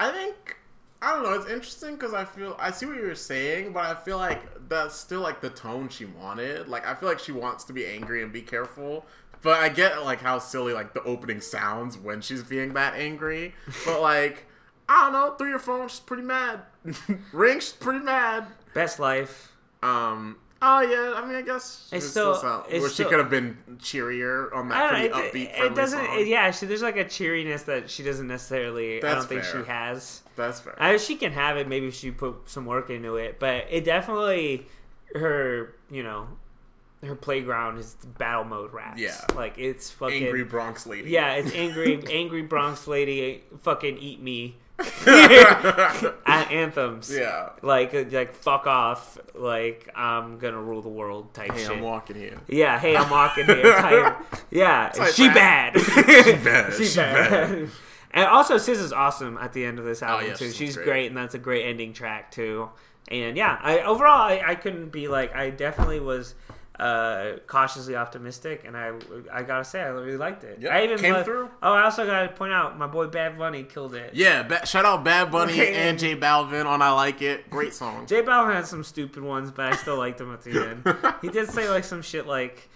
I 0.00 0.10
think 0.10 0.56
I 1.00 1.12
don't 1.12 1.22
know. 1.22 1.32
It's 1.34 1.46
interesting 1.46 1.94
because 1.94 2.12
I 2.12 2.24
feel 2.24 2.56
I 2.58 2.70
see 2.70 2.86
what 2.86 2.96
you're 2.96 3.14
saying, 3.14 3.72
but 3.72 3.84
I 3.84 3.94
feel 3.94 4.18
like 4.18 4.68
that's 4.68 4.96
still 4.96 5.20
like 5.20 5.40
the 5.40 5.50
tone 5.50 5.88
she 5.88 6.04
wanted. 6.06 6.68
Like 6.68 6.86
I 6.86 6.94
feel 6.94 7.08
like 7.08 7.20
she 7.20 7.32
wants 7.32 7.64
to 7.64 7.72
be 7.72 7.86
angry 7.86 8.22
and 8.22 8.32
be 8.32 8.42
careful, 8.42 9.06
but 9.42 9.58
I 9.58 9.68
get 9.68 10.04
like 10.04 10.20
how 10.20 10.38
silly 10.38 10.72
like 10.72 10.94
the 10.94 11.02
opening 11.04 11.40
sounds 11.40 11.96
when 11.96 12.20
she's 12.20 12.42
being 12.42 12.72
that 12.74 12.94
angry. 12.94 13.54
But 13.84 14.00
like 14.02 14.46
I 14.88 15.04
don't 15.04 15.12
know, 15.12 15.34
through 15.36 15.50
your 15.50 15.58
phone, 15.58 15.86
she's 15.88 16.00
pretty 16.00 16.24
mad. 16.24 16.62
Ring, 17.32 17.60
she's 17.60 17.72
pretty 17.72 18.04
mad. 18.04 18.46
Best 18.74 18.98
life. 18.98 19.52
Um. 19.82 20.36
Oh 20.60 20.80
yeah, 20.80 21.14
I 21.16 21.24
mean, 21.24 21.36
I 21.36 21.42
guess 21.42 21.88
It's 21.92 22.04
it 22.04 22.08
still- 22.08 22.34
sound- 22.34 22.64
it's 22.68 22.92
still- 22.92 23.06
she 23.06 23.08
could 23.08 23.20
have 23.20 23.30
been 23.30 23.56
cheerier 23.80 24.52
on 24.52 24.68
that 24.70 24.90
pretty 24.90 25.08
know. 25.08 25.18
It, 25.18 25.32
upbeat, 25.32 25.60
it, 25.66 25.74
doesn't. 25.76 26.04
song. 26.04 26.26
Yeah, 26.26 26.50
she, 26.50 26.66
there's 26.66 26.82
like 26.82 26.96
a 26.96 27.04
cheeriness 27.08 27.62
that 27.64 27.88
she 27.88 28.02
doesn't 28.02 28.26
necessarily. 28.26 28.98
That's 28.98 29.12
I 29.12 29.18
don't 29.20 29.28
think 29.28 29.44
fair. 29.44 29.62
she 29.64 29.70
has. 29.70 30.22
That's 30.34 30.58
fair. 30.58 30.74
I, 30.82 30.96
she 30.96 31.14
can 31.14 31.30
have 31.30 31.56
it. 31.58 31.68
Maybe 31.68 31.92
she 31.92 32.10
put 32.10 32.50
some 32.50 32.66
work 32.66 32.90
into 32.90 33.14
it, 33.16 33.38
but 33.38 33.66
it 33.70 33.84
definitely 33.84 34.66
her. 35.14 35.74
You 35.92 36.02
know, 36.02 36.26
her 37.04 37.14
playground 37.14 37.78
is 37.78 37.94
battle 38.18 38.42
mode 38.42 38.72
raps. 38.72 39.00
Yeah. 39.00 39.16
like 39.36 39.58
it's 39.58 39.92
fucking 39.92 40.24
Angry 40.24 40.42
Bronx 40.42 40.86
lady. 40.88 41.10
Yeah, 41.10 41.34
it's 41.34 41.52
angry, 41.54 42.02
angry 42.10 42.42
Bronx 42.42 42.88
lady. 42.88 43.44
Fucking 43.62 43.98
eat 43.98 44.20
me. 44.20 44.56
A- 45.06 46.14
anthems. 46.26 47.10
Yeah. 47.14 47.50
Like, 47.62 47.94
uh, 47.94 48.04
like 48.10 48.32
fuck 48.34 48.66
off. 48.66 49.18
Like 49.34 49.88
I'm 49.94 50.38
gonna 50.38 50.60
rule 50.62 50.82
the 50.82 50.88
world 50.88 51.34
type 51.34 51.52
Hey, 51.52 51.62
shit. 51.62 51.70
I'm 51.70 51.82
walking 51.82 52.16
here. 52.16 52.38
yeah. 52.48 52.78
Hey, 52.78 52.96
I'm 52.96 53.10
walking 53.10 53.46
here. 53.46 53.62
Type. 53.74 54.16
Yeah. 54.50 54.92
like 54.98 55.12
she 55.14 55.26
that. 55.28 55.74
bad. 55.74 55.80
She 56.24 56.32
bad. 56.44 56.74
she 56.74 56.84
She 56.84 56.96
bad. 56.96 57.30
bad. 57.30 57.68
And 58.12 58.24
also, 58.26 58.56
SZA 58.56 58.70
is 58.70 58.92
awesome 58.92 59.36
at 59.36 59.52
the 59.52 59.64
end 59.64 59.78
of 59.78 59.84
this 59.84 60.02
album 60.02 60.28
yeah, 60.28 60.34
too. 60.34 60.46
she's 60.46 60.56
She's 60.56 60.74
great. 60.76 60.84
great. 60.86 61.06
and 61.08 61.16
that's 61.16 61.34
a 61.34 61.38
great 61.38 61.66
ending 61.66 61.92
track 61.92 62.30
too. 62.30 62.70
And 63.08 63.36
yeah, 63.36 63.58
I 63.60 63.80
overall 63.80 64.20
I, 64.22 64.42
I 64.46 64.54
couldn't 64.54 64.90
be 64.90 65.08
like 65.08 65.34
I 65.34 65.50
definitely 65.50 66.00
was 66.00 66.34
uh, 66.78 67.32
cautiously 67.46 67.96
optimistic, 67.96 68.62
and 68.64 68.76
I 68.76 68.92
I 69.32 69.42
gotta 69.42 69.64
say 69.64 69.80
I 69.82 69.88
really 69.88 70.16
liked 70.16 70.44
it. 70.44 70.60
Yep, 70.60 70.72
I 70.72 70.84
even 70.84 70.98
came 70.98 71.24
through. 71.24 71.50
Oh, 71.62 71.72
I 71.72 71.82
also 71.84 72.06
gotta 72.06 72.28
point 72.28 72.52
out 72.52 72.78
my 72.78 72.86
boy 72.86 73.06
Bad 73.08 73.36
Bunny 73.38 73.64
killed 73.64 73.94
it. 73.94 74.14
Yeah, 74.14 74.42
ba- 74.44 74.64
shout 74.66 74.84
out 74.84 75.04
Bad 75.04 75.32
Bunny 75.32 75.60
and 75.66 75.98
J 75.98 76.14
Balvin 76.16 76.66
on 76.66 76.80
I 76.80 76.90
Like 76.92 77.20
It. 77.20 77.50
Great 77.50 77.74
song. 77.74 78.06
J 78.06 78.22
Balvin 78.22 78.54
had 78.54 78.66
some 78.66 78.84
stupid 78.84 79.22
ones, 79.22 79.50
but 79.50 79.72
I 79.72 79.76
still 79.76 79.96
liked 79.96 80.20
him 80.20 80.32
at 80.32 80.42
the 80.42 80.50
end. 80.70 81.16
He 81.22 81.28
did 81.28 81.48
say 81.50 81.68
like 81.68 81.84
some 81.84 82.02
shit 82.02 82.26
like, 82.26 82.68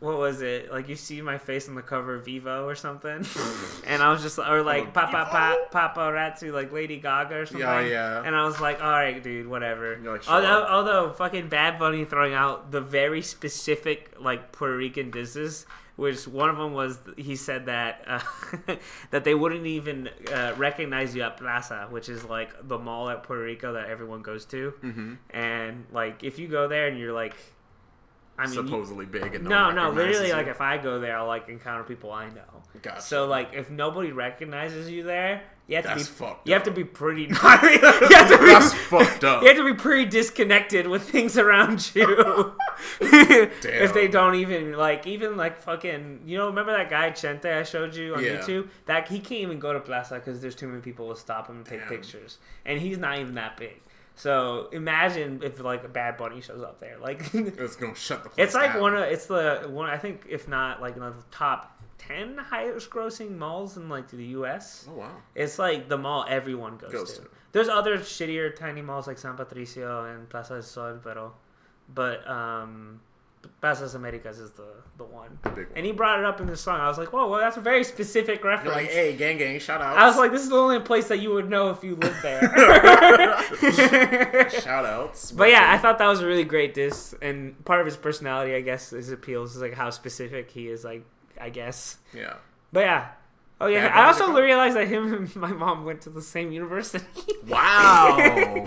"What 0.00 0.18
was 0.18 0.42
it? 0.42 0.72
Like 0.72 0.88
you 0.88 0.96
see 0.96 1.20
my 1.22 1.38
face 1.38 1.68
on 1.68 1.74
the 1.74 1.82
cover 1.82 2.16
of 2.16 2.24
Vivo 2.24 2.66
or 2.66 2.74
something?" 2.74 3.24
and 3.86 4.02
I 4.02 4.10
was 4.10 4.22
just, 4.22 4.38
or 4.38 4.62
like 4.62 4.92
Papa 4.92 5.28
pa, 5.30 5.56
Paparazzi, 5.70 6.52
like 6.52 6.72
Lady 6.72 6.98
Gaga 6.98 7.36
or 7.36 7.46
something. 7.46 7.60
Yeah, 7.60 7.80
yeah. 7.80 8.22
And 8.24 8.34
I 8.34 8.44
was 8.44 8.60
like, 8.60 8.82
"All 8.82 8.90
right, 8.90 9.22
dude, 9.22 9.46
whatever." 9.46 9.98
Like, 10.02 10.22
sure. 10.24 10.34
although, 10.34 10.66
although 10.66 11.12
fucking 11.12 11.48
Bad 11.48 11.78
Bunny 11.78 12.04
throwing 12.04 12.34
out 12.34 12.70
the 12.70 12.80
very 12.80 13.22
specific 13.22 14.14
like 14.18 14.52
Puerto 14.52 14.76
Rican 14.76 15.10
disses. 15.10 15.66
Which 15.96 16.26
one 16.26 16.48
of 16.48 16.56
them 16.56 16.72
was 16.72 16.98
he 17.18 17.36
said 17.36 17.66
that 17.66 18.04
uh, 18.06 18.76
that 19.10 19.24
they 19.24 19.34
wouldn't 19.34 19.66
even 19.66 20.08
uh, 20.32 20.54
recognize 20.56 21.14
you 21.14 21.20
at 21.20 21.36
Plaza, 21.36 21.88
which 21.90 22.08
is 22.08 22.24
like 22.24 22.66
the 22.66 22.78
mall 22.78 23.10
at 23.10 23.22
Puerto 23.22 23.42
Rico 23.42 23.74
that 23.74 23.90
everyone 23.90 24.22
goes 24.22 24.46
to. 24.46 24.72
Mm-hmm. 24.82 25.14
And 25.28 25.84
like 25.92 26.24
if 26.24 26.38
you 26.38 26.48
go 26.48 26.68
there 26.68 26.88
and 26.88 26.98
you're 26.98 27.12
like, 27.12 27.36
I 28.40 28.46
mean, 28.46 28.54
you- 28.54 28.66
Supposedly 28.66 29.06
big 29.06 29.34
and 29.34 29.44
no, 29.44 29.70
no, 29.70 29.90
literally, 29.90 30.28
you. 30.28 30.32
like 30.34 30.46
if 30.46 30.60
I 30.60 30.78
go 30.78 30.98
there, 30.98 31.16
I'll 31.18 31.26
like 31.26 31.48
encounter 31.48 31.84
people 31.84 32.10
I 32.12 32.28
know. 32.30 32.40
Gotcha. 32.82 33.02
So 33.02 33.26
like 33.26 33.50
if 33.52 33.68
nobody 33.70 34.12
recognizes 34.12 34.90
you 34.90 35.02
there, 35.02 35.42
you 35.66 35.76
have 35.76 35.84
to 35.84 35.94
be 35.94 36.02
fucked 36.02 36.48
you 36.48 36.54
have 36.54 36.62
to 36.64 36.70
be 36.70 36.82
pretty. 36.84 37.22
you 37.28 37.34
have 37.34 37.60
to 37.60 38.38
be 38.38 38.46
That's 38.46 38.72
fucked 38.74 39.24
up. 39.24 39.42
you 39.42 39.48
have 39.48 39.56
to 39.58 39.64
be 39.64 39.74
pretty 39.74 40.06
disconnected 40.06 40.86
with 40.86 41.02
things 41.02 41.36
around 41.36 41.90
you. 41.94 42.54
if 43.00 43.92
they 43.94 44.08
don't 44.08 44.36
even 44.36 44.72
like, 44.76 45.06
even 45.06 45.36
like 45.36 45.60
fucking, 45.60 46.22
you 46.26 46.38
know, 46.38 46.46
remember 46.46 46.72
that 46.72 46.88
guy 46.90 47.10
Chente 47.10 47.44
I 47.44 47.62
showed 47.62 47.94
you 47.94 48.14
on 48.14 48.24
Yeah. 48.24 48.38
YouTube? 48.38 48.68
That 48.86 49.08
he 49.08 49.18
can't 49.18 49.42
even 49.42 49.58
go 49.58 49.72
to 49.72 49.80
Plaza 49.80 50.14
because 50.14 50.40
there's 50.40 50.54
too 50.54 50.68
many 50.68 50.80
people 50.80 51.12
to 51.14 51.20
stop 51.20 51.48
him 51.48 51.56
and 51.58 51.66
take 51.66 51.80
Damn. 51.80 51.88
pictures, 51.88 52.38
and 52.64 52.80
he's 52.80 52.98
not 52.98 53.18
even 53.18 53.34
that 53.34 53.56
big. 53.56 53.80
So 54.20 54.68
imagine 54.72 55.40
if 55.42 55.60
like 55.60 55.82
a 55.84 55.88
Bad 55.88 56.18
Bunny 56.18 56.40
shows 56.42 56.62
up 56.62 56.78
there, 56.78 56.98
like 57.00 57.22
It's 57.34 57.76
gonna 57.76 57.94
shut 57.94 58.22
the 58.22 58.28
place 58.28 58.44
it's 58.48 58.54
like 58.54 58.74
down. 58.74 58.82
one 58.82 58.94
of 58.94 59.04
it's 59.04 59.26
the 59.26 59.66
one 59.70 59.88
I 59.88 59.96
think 59.96 60.26
if 60.28 60.46
not 60.46 60.82
like 60.82 60.96
one 60.96 61.06
of 61.08 61.16
the 61.16 61.24
top 61.30 61.80
ten 61.96 62.36
highest 62.36 62.90
grossing 62.90 63.38
malls 63.38 63.78
in 63.78 63.88
like 63.88 64.08
the 64.08 64.24
U.S. 64.38 64.86
Oh 64.90 64.94
wow. 65.00 65.10
It's 65.34 65.58
like 65.58 65.88
the 65.88 65.96
mall 65.96 66.26
everyone 66.28 66.76
goes, 66.76 66.92
Goes 66.92 67.14
to. 67.14 67.22
to. 67.22 67.28
There's 67.52 67.68
other 67.68 67.98
shittier 67.98 68.54
tiny 68.54 68.82
malls 68.82 69.06
like 69.06 69.16
San 69.18 69.36
Patricio 69.36 70.04
and 70.04 70.28
Plaza 70.28 70.54
del 70.54 70.62
Sol, 70.62 70.98
pero, 71.02 71.32
but 71.92 72.28
um, 72.28 73.00
Plaza 73.60 73.82
Las 73.84 73.94
Americas 73.94 74.38
is 74.38 74.50
the 74.52 74.66
the 74.96 75.04
one. 75.04 75.38
big 75.42 75.52
one. 75.54 75.66
And 75.76 75.86
he 75.86 75.92
brought 75.92 76.18
it 76.18 76.24
up 76.24 76.40
in 76.40 76.46
the 76.46 76.56
song. 76.56 76.80
I 76.80 76.88
was 76.88 76.98
like, 76.98 77.12
whoa, 77.12 77.28
well, 77.28 77.40
that's 77.40 77.56
a 77.56 77.60
very 77.60 77.84
specific 77.84 78.42
You're 78.42 78.52
reference. 78.52 78.76
like, 78.76 78.90
hey, 78.90 79.16
gang, 79.16 79.38
gang, 79.38 79.58
shout 79.58 79.80
out. 79.80 79.96
I 79.96 80.06
was 80.06 80.16
like, 80.16 80.30
this 80.30 80.42
is 80.42 80.48
the 80.50 80.56
only 80.56 80.80
place 80.80 81.08
that 81.08 81.20
you 81.20 81.32
would 81.32 81.48
know 81.48 81.70
if 81.70 81.82
you 81.84 81.96
lived 81.96 82.22
there. 82.22 82.40
shout 84.50 84.84
outs. 84.84 85.32
But 85.32 85.50
yeah, 85.50 85.72
I 85.72 85.78
thought 85.78 85.98
that 85.98 86.06
was 86.06 86.20
a 86.20 86.26
really 86.26 86.44
great 86.44 86.74
diss, 86.74 87.14
and 87.22 87.62
part 87.64 87.80
of 87.80 87.86
his 87.86 87.96
personality, 87.96 88.54
I 88.54 88.60
guess, 88.60 88.90
his 88.90 89.10
appeals 89.10 89.56
is 89.56 89.62
like 89.62 89.74
how 89.74 89.90
specific 89.90 90.50
he 90.50 90.68
is. 90.68 90.84
Like, 90.84 91.04
I 91.40 91.50
guess. 91.50 91.98
yeah. 92.14 92.34
But 92.72 92.80
yeah. 92.80 93.08
Oh 93.62 93.66
yeah, 93.66 93.88
I 93.94 94.06
also 94.06 94.32
realized 94.32 94.74
that 94.76 94.88
him 94.88 95.12
and 95.12 95.36
my 95.36 95.52
mom 95.52 95.84
went 95.84 96.00
to 96.02 96.10
the 96.10 96.22
same 96.22 96.50
university. 96.52 97.04
Wow. 97.46 98.16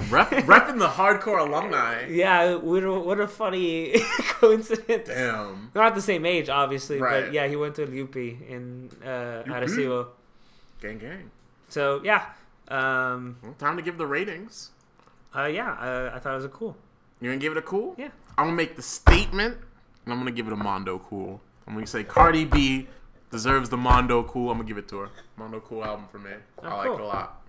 Rep, 0.10 0.30
repping 0.45 0.78
the 0.78 0.88
hardcore 0.90 1.40
alumni. 1.40 2.06
yeah, 2.10 2.56
what 2.56 2.84
a, 2.84 2.91
what 2.99 3.20
a 3.20 3.28
funny 3.28 3.94
coincidence. 4.28 5.07
Damn. 5.07 5.70
They're 5.74 5.84
not 5.84 5.95
the 5.95 6.02
same 6.02 6.26
age, 6.26 6.49
obviously, 6.49 6.99
Right. 6.99 7.26
but 7.26 7.34
yeah, 7.34 7.48
he 7.48 7.56
went 7.56 7.76
to 7.76 7.84
UP 7.84 8.15
in 8.18 8.90
uh, 9.03 9.44
Arecibo. 9.48 10.07
Gang, 10.82 10.98
gang. 10.99 11.32
So 11.70 12.02
yeah, 12.03 12.26
um, 12.68 13.38
Well, 13.41 13.53
time 13.53 13.78
to 13.78 13.82
give 13.84 13.98
the 13.98 14.06
ratings. 14.07 14.72
uh, 15.36 15.45
yeah, 15.45 15.72
uh, 15.72 16.11
I 16.14 16.20
thought 16.20 16.34
it 16.34 16.36
was 16.36 16.45
a 16.45 16.49
cool. 16.49 16.76
You're 17.22 17.32
gonna 17.32 17.41
give 17.41 17.53
it 17.53 17.57
a 17.57 17.61
cool? 17.61 17.95
Yeah. 17.98 18.10
I'm 18.38 18.45
gonna 18.48 18.57
make 18.57 18.76
the 18.76 18.82
statement, 18.82 19.57
and 20.03 20.14
I'm 20.14 20.20
gonna 20.20 20.32
give 20.32 20.48
it 20.48 20.53
a 20.53 20.57
Mondo 20.57 20.99
cool. 20.99 21.40
I'm 21.68 21.74
gonna 21.74 21.88
say 21.88 22.03
Cardi 22.03 22.44
B 22.45 22.88
deserves 23.34 23.69
the 23.69 23.76
Mondo 23.77 24.23
cool. 24.23 24.49
I'm 24.49 24.57
gonna 24.57 24.68
give 24.68 24.77
it 24.77 24.88
to 24.89 24.99
her. 24.99 25.10
Mondo 25.35 25.60
cool 25.60 25.84
album 25.84 26.05
for 26.10 26.19
me. 26.19 26.31
I 26.61 26.72
Oh, 26.73 26.77
like 26.77 26.88
cool. 26.88 26.95
it 26.95 27.01
a 27.01 27.05
lot. 27.05 27.41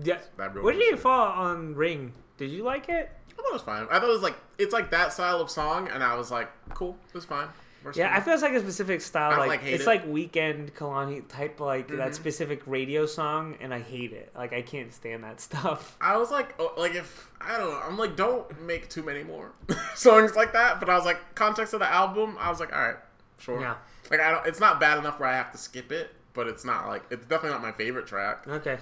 Yeah. 0.00 0.18
That 0.36 0.62
What 0.62 0.74
did 0.76 0.82
you 0.84 0.96
fall 0.96 1.28
on 1.32 1.74
Ring? 1.74 2.12
Did 2.38 2.50
you 2.50 2.62
like 2.62 2.88
it? 2.88 3.10
I 3.30 3.34
thought 3.34 3.46
it 3.48 3.52
was 3.52 3.62
fine. 3.62 3.86
I 3.90 3.98
thought 3.98 4.04
it 4.08 4.12
was 4.12 4.22
like 4.22 4.36
it's 4.58 4.72
like 4.72 4.90
that 4.92 5.12
style 5.12 5.40
of 5.40 5.50
song, 5.50 5.88
and 5.88 6.04
I 6.04 6.14
was 6.16 6.30
like, 6.30 6.48
cool, 6.74 6.96
it 7.08 7.14
was 7.14 7.24
fine. 7.24 7.48
Works 7.84 7.96
Yeah, 7.96 8.14
I 8.14 8.20
feel 8.20 8.34
it's 8.34 8.42
like 8.44 8.52
a 8.52 8.60
specific 8.60 9.00
style. 9.00 9.32
I 9.32 9.38
Like, 9.38 9.48
like, 9.48 9.60
hate 9.62 9.74
it's 9.74 9.86
it. 9.86 9.88
Mm-hmm. 10.02 10.12
like 10.12 10.30
Weeknd 10.32 10.72
Kehlani 10.72 11.26
type, 11.28 11.58
like 11.58 11.88
that 11.88 12.14
specific 12.14 12.62
radio 12.66 13.06
song, 13.06 13.56
and 13.60 13.74
I 13.74 13.80
hate 13.80 14.12
it. 14.12 14.30
Like 14.36 14.52
I 14.52 14.62
can't 14.62 14.92
stand 14.92 15.24
that 15.24 15.40
stuff. 15.40 15.96
I 16.00 16.16
was 16.16 16.30
like, 16.30 16.54
oh, 16.60 16.72
like 16.76 16.94
if 16.94 17.28
I 17.40 17.56
don't 17.58 17.70
know, 17.70 17.80
I'm 17.84 17.98
like, 17.98 18.14
don't 18.14 18.60
make 18.62 18.88
too 18.88 19.02
many 19.02 19.24
more 19.24 19.50
songs 19.96 20.36
like 20.36 20.52
that. 20.52 20.78
But 20.78 20.88
I 20.90 20.94
was 20.94 21.04
like, 21.04 21.34
context 21.34 21.74
of 21.74 21.80
the 21.80 21.92
album, 21.92 22.36
I 22.38 22.50
was 22.50 22.60
like, 22.60 22.72
all 22.72 22.80
right, 22.82 22.96
sure. 23.40 23.60
Yeah. 23.60 23.74
Like 24.12 24.20
I 24.20 24.30
don't, 24.30 24.46
it's 24.46 24.60
not 24.60 24.78
bad 24.78 24.98
enough 24.98 25.18
where 25.18 25.30
I 25.30 25.34
have 25.34 25.50
to 25.52 25.58
skip 25.58 25.90
it, 25.90 26.10
but 26.34 26.46
it's 26.46 26.66
not 26.66 26.86
like 26.86 27.02
it's 27.10 27.24
definitely 27.24 27.50
not 27.50 27.62
my 27.62 27.72
favorite 27.72 28.06
track. 28.06 28.46
Okay. 28.46 28.76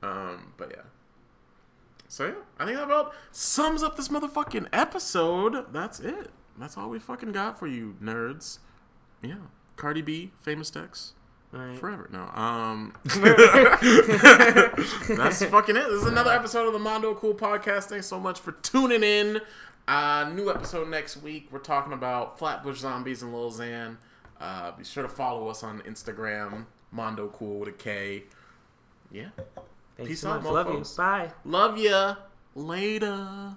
Um, 0.00 0.52
but 0.56 0.70
yeah. 0.70 0.84
So 2.06 2.26
yeah, 2.26 2.34
I 2.58 2.64
think 2.64 2.78
that 2.78 2.84
about 2.84 3.12
sums 3.32 3.82
up 3.82 3.96
this 3.96 4.08
motherfucking 4.08 4.68
episode. 4.72 5.72
That's 5.72 5.98
it. 5.98 6.30
That's 6.56 6.76
all 6.76 6.88
we 6.88 7.00
fucking 7.00 7.32
got 7.32 7.58
for 7.58 7.66
you 7.66 7.96
nerds. 8.00 8.60
Yeah, 9.22 9.34
Cardi 9.74 10.02
B, 10.02 10.30
famous 10.40 10.70
Dex. 10.70 11.14
Right. 11.50 11.76
Forever. 11.76 12.08
No. 12.12 12.28
Um 12.40 12.94
That's 15.16 15.44
fucking 15.44 15.76
it. 15.76 15.82
This 15.82 16.02
is 16.02 16.06
another 16.06 16.30
episode 16.30 16.68
of 16.68 16.72
the 16.72 16.78
Mondo 16.78 17.12
Cool 17.14 17.34
Podcast. 17.34 17.86
Thanks 17.86 18.06
so 18.06 18.20
much 18.20 18.38
for 18.38 18.52
tuning 18.52 19.02
in. 19.02 19.40
Uh 19.88 20.30
new 20.32 20.48
episode 20.48 20.88
next 20.88 21.16
week. 21.16 21.48
We're 21.50 21.58
talking 21.58 21.92
about 21.92 22.38
Flatbush 22.38 22.78
Zombies 22.78 23.20
and 23.22 23.34
Lil 23.34 23.50
Xan. 23.50 23.96
Uh 24.40 24.72
be 24.72 24.84
sure 24.84 25.02
to 25.02 25.08
follow 25.08 25.48
us 25.48 25.62
on 25.62 25.80
Instagram, 25.82 26.66
Mondo 26.90 27.28
Cool 27.28 27.60
with 27.60 27.68
a 27.68 27.72
K. 27.72 28.24
Yeah. 29.10 29.28
Thanks 29.96 30.10
Peace 30.10 30.20
so 30.20 30.30
out, 30.30 30.42
much. 30.42 30.52
Love 30.52 30.72
you. 30.72 30.84
Bye. 30.96 31.30
Love 31.44 31.78
ya. 31.78 32.14
Later. 32.54 33.56